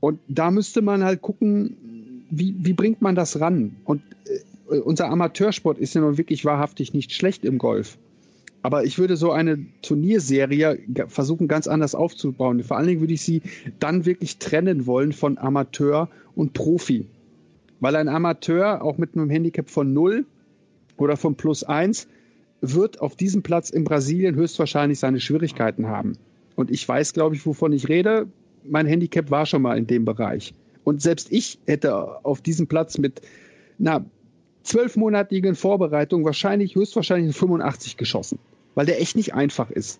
Und 0.00 0.20
da 0.28 0.50
müsste 0.50 0.82
man 0.82 1.04
halt 1.04 1.22
gucken, 1.22 1.76
wie, 2.30 2.54
wie 2.58 2.72
bringt 2.72 3.02
man 3.02 3.14
das 3.14 3.40
ran? 3.40 3.76
Und 3.84 4.02
äh, 4.70 4.78
unser 4.78 5.08
Amateursport 5.10 5.78
ist 5.78 5.94
ja 5.94 6.00
nun 6.00 6.18
wirklich 6.18 6.44
wahrhaftig 6.44 6.92
nicht 6.92 7.12
schlecht 7.12 7.44
im 7.44 7.58
Golf. 7.58 7.98
Aber 8.62 8.84
ich 8.84 8.98
würde 8.98 9.16
so 9.16 9.30
eine 9.30 9.64
Turnierserie 9.82 10.80
versuchen, 11.06 11.46
ganz 11.46 11.68
anders 11.68 11.94
aufzubauen. 11.94 12.64
Vor 12.64 12.76
allen 12.76 12.88
Dingen 12.88 13.00
würde 13.00 13.14
ich 13.14 13.22
sie 13.22 13.42
dann 13.78 14.06
wirklich 14.06 14.38
trennen 14.38 14.86
wollen 14.86 15.12
von 15.12 15.38
Amateur 15.38 16.08
und 16.34 16.52
Profi. 16.52 17.06
Weil 17.78 17.94
ein 17.94 18.08
Amateur, 18.08 18.82
auch 18.82 18.98
mit 18.98 19.14
einem 19.14 19.30
Handicap 19.30 19.70
von 19.70 19.92
0 19.92 20.24
oder 20.96 21.16
von 21.16 21.36
plus 21.36 21.62
1, 21.62 22.08
wird 22.60 23.00
auf 23.00 23.14
diesem 23.14 23.42
Platz 23.42 23.70
in 23.70 23.84
Brasilien 23.84 24.34
höchstwahrscheinlich 24.34 24.98
seine 24.98 25.20
Schwierigkeiten 25.20 25.86
haben. 25.86 26.14
Und 26.56 26.70
ich 26.72 26.88
weiß, 26.88 27.12
glaube 27.12 27.36
ich, 27.36 27.46
wovon 27.46 27.72
ich 27.72 27.88
rede. 27.88 28.26
Mein 28.64 28.86
Handicap 28.86 29.30
war 29.30 29.46
schon 29.46 29.62
mal 29.62 29.78
in 29.78 29.86
dem 29.86 30.04
Bereich. 30.04 30.54
Und 30.86 31.02
selbst 31.02 31.32
ich 31.32 31.58
hätte 31.66 32.24
auf 32.24 32.40
diesem 32.40 32.68
Platz 32.68 32.96
mit 32.96 33.20
einer 33.80 34.04
zwölfmonatigen 34.62 35.56
Vorbereitung 35.56 36.24
wahrscheinlich, 36.24 36.76
höchstwahrscheinlich 36.76 37.34
85 37.34 37.96
geschossen, 37.96 38.38
weil 38.76 38.86
der 38.86 39.00
echt 39.00 39.16
nicht 39.16 39.34
einfach 39.34 39.68
ist. 39.72 39.98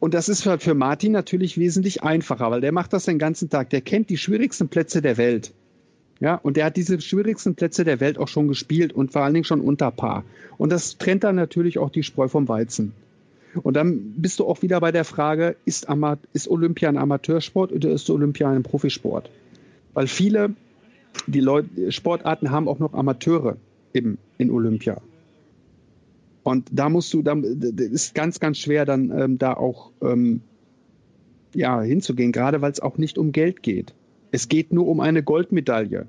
Und 0.00 0.14
das 0.14 0.30
ist 0.30 0.42
für 0.42 0.74
Martin 0.74 1.12
natürlich 1.12 1.58
wesentlich 1.58 2.02
einfacher, 2.02 2.50
weil 2.50 2.62
der 2.62 2.72
macht 2.72 2.94
das 2.94 3.04
den 3.04 3.18
ganzen 3.18 3.50
Tag. 3.50 3.68
Der 3.68 3.82
kennt 3.82 4.08
die 4.08 4.16
schwierigsten 4.16 4.68
Plätze 4.68 5.02
der 5.02 5.18
Welt. 5.18 5.52
Ja, 6.18 6.36
und 6.36 6.56
der 6.56 6.64
hat 6.64 6.78
diese 6.78 6.98
schwierigsten 6.98 7.54
Plätze 7.54 7.84
der 7.84 8.00
Welt 8.00 8.16
auch 8.16 8.28
schon 8.28 8.48
gespielt 8.48 8.94
und 8.94 9.12
vor 9.12 9.20
allen 9.20 9.34
Dingen 9.34 9.44
schon 9.44 9.60
unter 9.60 9.90
Paar. 9.90 10.24
Und 10.56 10.72
das 10.72 10.96
trennt 10.96 11.24
dann 11.24 11.36
natürlich 11.36 11.78
auch 11.78 11.90
die 11.90 12.02
Spreu 12.02 12.28
vom 12.28 12.48
Weizen. 12.48 12.94
Und 13.62 13.74
dann 13.74 14.14
bist 14.16 14.40
du 14.40 14.46
auch 14.46 14.62
wieder 14.62 14.80
bei 14.80 14.92
der 14.92 15.04
Frage, 15.04 15.56
ist, 15.66 15.90
Amat 15.90 16.20
ist 16.32 16.48
Olympia 16.48 16.88
ein 16.88 16.96
Amateursport 16.96 17.70
oder 17.70 17.90
ist 17.90 18.08
Olympia 18.08 18.50
ein 18.50 18.62
Profisport? 18.62 19.28
Weil 19.94 20.06
viele 20.06 20.54
die 21.26 21.40
Leute, 21.40 21.92
Sportarten 21.92 22.50
haben 22.50 22.68
auch 22.68 22.78
noch 22.78 22.94
Amateure 22.94 23.56
im, 23.92 24.18
in 24.38 24.50
Olympia. 24.50 25.00
Und 26.42 26.68
da 26.72 26.88
musst 26.88 27.12
du, 27.12 27.22
da 27.22 27.34
ist 27.34 28.14
ganz, 28.14 28.40
ganz 28.40 28.58
schwer, 28.58 28.86
dann 28.86 29.10
ähm, 29.10 29.38
da 29.38 29.54
auch 29.54 29.90
ähm, 30.00 30.40
ja, 31.54 31.82
hinzugehen, 31.82 32.32
gerade 32.32 32.62
weil 32.62 32.72
es 32.72 32.80
auch 32.80 32.96
nicht 32.96 33.18
um 33.18 33.32
Geld 33.32 33.62
geht. 33.62 33.94
Es 34.30 34.48
geht 34.48 34.72
nur 34.72 34.86
um 34.86 35.00
eine 35.00 35.22
Goldmedaille. 35.22 36.06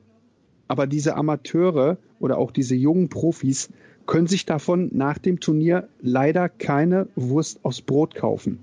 Aber 0.67 0.87
diese 0.87 1.15
Amateure 1.15 1.97
oder 2.19 2.37
auch 2.37 2.51
diese 2.51 2.75
jungen 2.75 3.09
Profis 3.09 3.69
können 4.05 4.27
sich 4.27 4.45
davon 4.45 4.89
nach 4.93 5.17
dem 5.17 5.39
Turnier 5.39 5.87
leider 6.01 6.47
keine 6.47 7.07
Wurst 7.15 7.59
aufs 7.63 7.81
Brot 7.81 8.15
kaufen. 8.15 8.59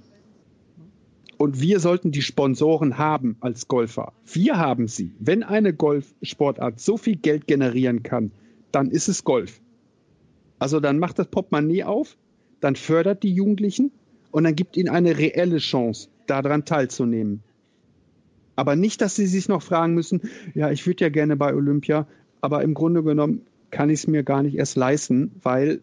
Und 1.38 1.60
wir 1.60 1.80
sollten 1.80 2.12
die 2.12 2.22
Sponsoren 2.22 2.98
haben 2.98 3.36
als 3.40 3.68
Golfer. 3.68 4.12
Wir 4.24 4.56
haben 4.56 4.88
sie. 4.88 5.12
Wenn 5.18 5.42
eine 5.42 5.74
Golfsportart 5.74 6.80
so 6.80 6.96
viel 6.96 7.16
Geld 7.16 7.46
generieren 7.46 8.02
kann, 8.02 8.30
dann 8.72 8.90
ist 8.90 9.08
es 9.08 9.24
Golf. 9.24 9.60
Also 10.58 10.80
dann 10.80 10.98
macht 10.98 11.18
das 11.18 11.28
Portemonnaie 11.28 11.84
auf, 11.84 12.16
dann 12.60 12.76
fördert 12.76 13.22
die 13.22 13.34
Jugendlichen 13.34 13.92
und 14.30 14.44
dann 14.44 14.56
gibt 14.56 14.76
ihnen 14.76 14.88
eine 14.88 15.18
reelle 15.18 15.58
Chance, 15.58 16.08
daran 16.26 16.64
teilzunehmen. 16.64 17.42
Aber 18.54 18.74
nicht, 18.74 19.02
dass 19.02 19.14
sie 19.14 19.26
sich 19.26 19.48
noch 19.48 19.62
fragen 19.62 19.94
müssen, 19.94 20.22
ja, 20.54 20.70
ich 20.70 20.86
würde 20.86 21.04
ja 21.04 21.10
gerne 21.10 21.36
bei 21.36 21.54
Olympia, 21.54 22.06
aber 22.40 22.62
im 22.62 22.72
Grunde 22.72 23.02
genommen 23.02 23.42
kann 23.70 23.90
ich 23.90 24.00
es 24.00 24.06
mir 24.06 24.22
gar 24.22 24.42
nicht 24.42 24.56
erst 24.56 24.76
leisten, 24.76 25.32
weil 25.42 25.80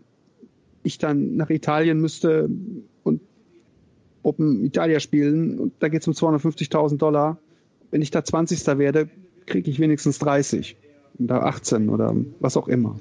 ich 0.81 0.97
dann 0.97 1.35
nach 1.35 1.51
Italien 1.51 2.01
müsste 2.01 2.49
Open 4.23 4.63
Italia 4.63 4.99
spielen 4.99 5.59
und 5.59 5.73
da 5.79 5.89
geht 5.89 6.01
es 6.01 6.07
um 6.07 6.13
250.000 6.13 6.97
Dollar. 6.97 7.37
Wenn 7.91 8.01
ich 8.01 8.11
da 8.11 8.23
20. 8.23 8.65
werde, 8.77 9.09
kriege 9.45 9.69
ich 9.69 9.79
wenigstens 9.79 10.19
30 10.19 10.77
oder 11.19 11.45
18 11.45 11.89
oder 11.89 12.15
was 12.39 12.57
auch 12.57 12.67
immer. 12.67 12.99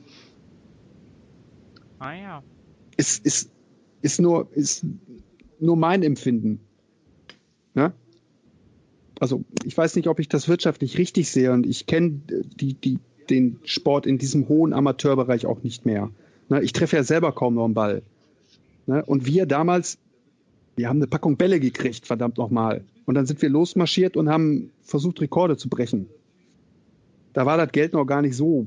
Ah 1.98 2.14
ja. 2.14 2.42
Ist, 2.96 3.24
ist, 3.24 3.50
ist, 4.02 4.20
nur, 4.20 4.48
ist 4.52 4.84
nur 5.60 5.76
mein 5.76 6.02
Empfinden. 6.02 6.60
Ne? 7.74 7.92
Also 9.20 9.44
ich 9.64 9.76
weiß 9.76 9.94
nicht, 9.96 10.08
ob 10.08 10.18
ich 10.18 10.28
das 10.28 10.48
wirtschaftlich 10.48 10.98
richtig 10.98 11.30
sehe 11.30 11.52
und 11.52 11.64
ich 11.64 11.86
kenne 11.86 12.20
die, 12.60 12.74
die, 12.74 12.98
den 13.30 13.60
Sport 13.64 14.06
in 14.06 14.18
diesem 14.18 14.48
hohen 14.48 14.72
Amateurbereich 14.72 15.46
auch 15.46 15.62
nicht 15.62 15.86
mehr. 15.86 16.10
Ne? 16.48 16.62
Ich 16.62 16.72
treffe 16.72 16.96
ja 16.96 17.04
selber 17.04 17.32
kaum 17.32 17.54
noch 17.54 17.64
einen 17.64 17.74
Ball. 17.74 18.02
Ne? 18.86 19.04
Und 19.04 19.24
wir 19.26 19.46
damals, 19.46 19.98
wir 20.76 20.88
haben 20.88 20.98
eine 20.98 21.06
Packung 21.06 21.36
Bälle 21.36 21.60
gekriegt, 21.60 22.06
verdammt 22.06 22.38
nochmal. 22.38 22.84
Und 23.04 23.14
dann 23.14 23.26
sind 23.26 23.42
wir 23.42 23.48
losmarschiert 23.48 24.16
und 24.16 24.28
haben 24.28 24.72
versucht, 24.82 25.20
Rekorde 25.20 25.56
zu 25.56 25.68
brechen. 25.68 26.08
Da 27.32 27.46
war 27.46 27.56
das 27.56 27.72
Geld 27.72 27.92
noch 27.92 28.04
gar 28.04 28.22
nicht 28.22 28.36
so 28.36 28.66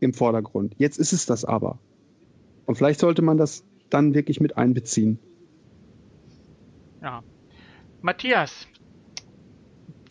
im 0.00 0.12
Vordergrund. 0.12 0.74
Jetzt 0.78 0.98
ist 0.98 1.12
es 1.12 1.26
das 1.26 1.44
aber. 1.44 1.78
Und 2.66 2.76
vielleicht 2.76 3.00
sollte 3.00 3.22
man 3.22 3.36
das 3.36 3.64
dann 3.90 4.14
wirklich 4.14 4.40
mit 4.40 4.56
einbeziehen. 4.56 5.18
Ja. 7.02 7.22
Matthias, 8.02 8.66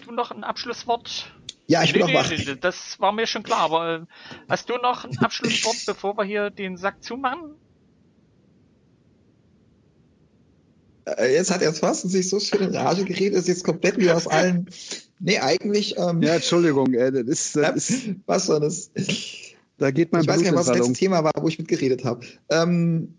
du 0.05 0.11
noch 0.11 0.31
ein 0.31 0.43
Abschlusswort? 0.43 1.33
Ja, 1.67 1.83
ich 1.83 1.93
bin 1.93 2.05
nee, 2.05 2.13
noch 2.13 2.29
nee, 2.29 2.55
Das 2.61 2.99
war 2.99 3.11
mir 3.11 3.25
schon 3.25 3.43
klar, 3.43 3.61
aber 3.61 3.95
äh, 3.95 4.05
hast 4.47 4.69
du 4.69 4.77
noch 4.77 5.03
ein 5.03 5.17
Abschlusswort, 5.17 5.77
bevor 5.87 6.17
wir 6.17 6.23
hier 6.23 6.49
den 6.51 6.77
Sack 6.77 7.03
zumachen? 7.03 7.51
Äh, 7.51 7.55
jetzt 11.05 11.51
hat 11.51 11.61
er 11.61 11.73
fast 11.73 12.09
sich 12.09 12.29
so 12.29 12.39
schön 12.39 12.61
in 12.61 12.75
Rage 12.75 13.05
geredet, 13.05 13.37
ist 13.37 13.47
jetzt 13.47 13.63
komplett 13.63 13.97
wieder 13.97 14.15
aus 14.15 14.27
allen. 14.27 14.69
Nee, 15.19 15.39
eigentlich. 15.39 15.95
Ähm, 15.97 16.21
ja, 16.21 16.35
Entschuldigung, 16.35 16.93
ey, 16.93 17.11
das 17.11 17.23
ist. 17.23 17.55
Das 17.55 17.89
ist 17.89 18.07
was 18.25 18.49
war 18.49 18.59
das? 18.59 18.91
Da 19.77 19.91
geht 19.91 20.11
mein 20.11 20.23
Ich 20.23 20.27
weiß 20.27 20.37
gar 20.37 20.51
nicht, 20.51 20.55
was 20.55 20.67
das 20.67 20.77
letzte 20.77 20.93
Thema 20.93 21.23
war, 21.23 21.31
wo 21.39 21.47
ich 21.47 21.59
mitgeredet 21.59 22.05
habe. 22.05 22.25
Ähm, 22.49 23.15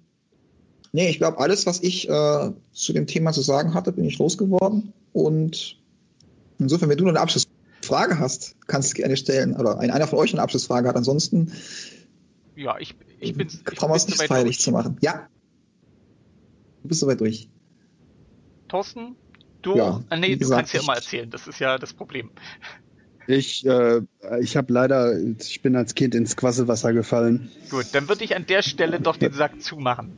nee, 0.93 1.09
ich 1.09 1.19
glaube, 1.19 1.39
alles, 1.39 1.67
was 1.67 1.83
ich 1.83 2.09
äh, 2.09 2.51
zu 2.73 2.93
dem 2.93 3.07
Thema 3.07 3.33
zu 3.33 3.43
sagen 3.43 3.75
hatte, 3.75 3.93
bin 3.93 4.05
ich 4.05 4.19
losgeworden. 4.19 4.93
Und 5.13 5.79
insofern, 6.59 6.89
wenn 6.89 6.99
du 6.99 7.05
noch 7.05 7.11
eine 7.11 7.21
Abschlussfrage 7.21 8.19
hast, 8.19 8.57
kannst 8.67 8.93
du 8.93 8.95
gerne 8.97 9.17
stellen. 9.17 9.55
Oder 9.55 9.79
einer 9.79 10.07
von 10.07 10.19
euch 10.19 10.33
eine 10.33 10.43
Abschlussfrage 10.43 10.89
hat. 10.89 10.97
Ansonsten 10.97 11.53
ja, 12.57 12.79
ich, 12.79 12.95
ich 13.21 13.35
bin. 13.35 13.49
Brauchen 13.65 13.91
wir 13.91 13.97
es 13.97 14.07
nicht 14.07 14.23
feierlich 14.23 14.59
zu 14.61 14.73
machen. 14.73 14.97
Ja. 15.03 15.29
Du 16.83 16.89
bist 16.89 17.01
soweit 17.01 17.21
durch. 17.21 17.49
Thorsten, 18.69 19.17
du, 19.63 19.77
ja, 19.77 20.03
äh, 20.11 20.17
nee, 20.17 20.37
du 20.37 20.49
kannst 20.49 20.73
ja 20.73 20.81
immer 20.81 20.95
erzählen, 20.95 21.31
das 21.31 21.47
ist 21.47 21.59
ja 21.59 21.79
das 21.79 21.93
Problem. 21.93 22.31
Ich, 23.27 23.67
äh, 23.67 24.03
ich 24.41 24.57
habe 24.57 24.73
leider, 24.73 25.19
ich 25.19 25.61
bin 25.61 25.75
als 25.75 25.95
Kind 25.95 26.15
ins 26.15 26.37
Quasselwasser 26.37 26.93
gefallen. 26.93 27.51
Gut, 27.71 27.87
dann 27.93 28.09
würde 28.09 28.23
ich 28.25 28.37
an 28.37 28.47
der 28.47 28.63
Stelle 28.63 29.01
doch 29.01 29.17
den 29.17 29.33
Sack 29.33 29.61
zumachen. 29.61 30.13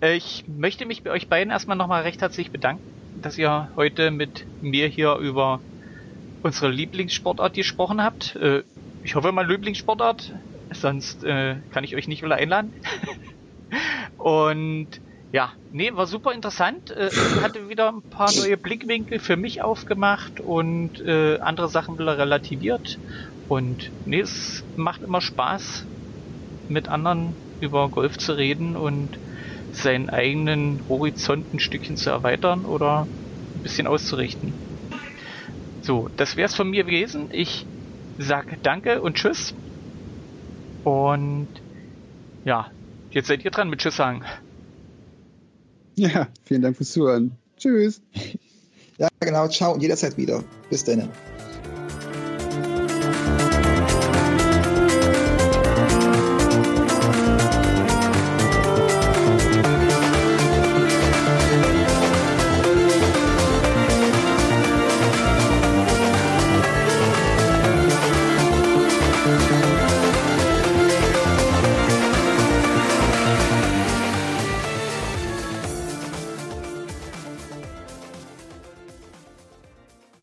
Ich 0.00 0.44
möchte 0.46 0.84
mich 0.86 1.02
bei 1.02 1.10
euch 1.10 1.28
beiden 1.28 1.50
erstmal 1.50 1.76
nochmal 1.76 2.02
recht 2.02 2.20
herzlich 2.20 2.50
bedanken, 2.50 2.82
dass 3.22 3.38
ihr 3.38 3.68
heute 3.76 4.10
mit 4.10 4.44
mir 4.60 4.88
hier 4.88 5.16
über 5.16 5.60
unsere 6.42 6.70
Lieblingssportart 6.70 7.54
gesprochen 7.54 8.02
habt. 8.02 8.36
Äh, 8.36 8.62
ich 9.02 9.14
hoffe, 9.14 9.32
meine 9.32 9.48
Lieblingssportart, 9.48 10.34
sonst 10.72 11.24
äh, 11.24 11.56
kann 11.72 11.82
ich 11.84 11.96
euch 11.96 12.08
nicht 12.08 12.22
wieder 12.22 12.36
einladen. 12.36 12.72
Und 14.18 14.88
ja, 15.30 15.52
nee, 15.68 15.92
war 15.94 16.06
super 16.06 16.32
interessant. 16.32 16.90
Äh, 16.90 17.10
hatte 17.42 17.68
wieder 17.68 17.90
ein 17.90 18.02
paar 18.08 18.32
neue 18.34 18.56
Blickwinkel 18.56 19.18
für 19.18 19.36
mich 19.36 19.62
aufgemacht 19.62 20.40
und 20.40 21.00
äh, 21.00 21.38
andere 21.40 21.68
Sachen 21.68 21.98
wieder 21.98 22.16
relativiert. 22.18 22.98
Und 23.46 23.92
nee, 24.04 24.20
es 24.20 24.66
macht 24.74 25.02
immer 25.02 25.20
Spaß, 25.20 25.88
mit 26.66 26.88
anderen 26.88 27.38
über 27.60 27.90
Golf 27.90 28.16
zu 28.18 28.34
reden 28.34 28.76
und 28.76 29.20
seinen 29.70 30.08
eigenen 30.10 30.86
Horizont 30.88 31.52
ein 31.52 31.58
Stückchen 31.58 31.96
zu 31.96 32.10
erweitern 32.10 32.64
oder 32.64 33.10
ein 33.54 33.62
bisschen 33.62 33.86
auszurichten. 33.86 34.56
So, 35.80 36.08
das 36.16 36.36
wär's 36.36 36.54
von 36.54 36.70
mir 36.70 36.84
gewesen. 36.84 37.28
Ich 37.30 37.68
sag 38.16 38.62
Danke 38.62 39.02
und 39.02 39.16
Tschüss. 39.16 39.54
Und 40.82 41.50
ja, 42.44 42.72
jetzt 43.10 43.28
seid 43.28 43.44
ihr 43.44 43.50
dran 43.50 43.68
mit 43.70 43.80
Tschüss 43.80 43.96
sagen. 43.96 44.24
Ja, 45.98 46.28
vielen 46.44 46.62
Dank 46.62 46.76
fürs 46.76 46.92
Zuhören. 46.92 47.32
Tschüss. 47.56 48.00
Ja, 49.00 49.06
genau. 49.20 49.46
Ciao 49.46 49.74
und 49.74 49.80
jederzeit 49.80 50.16
wieder. 50.16 50.42
Bis 50.70 50.82
dann. 50.82 51.08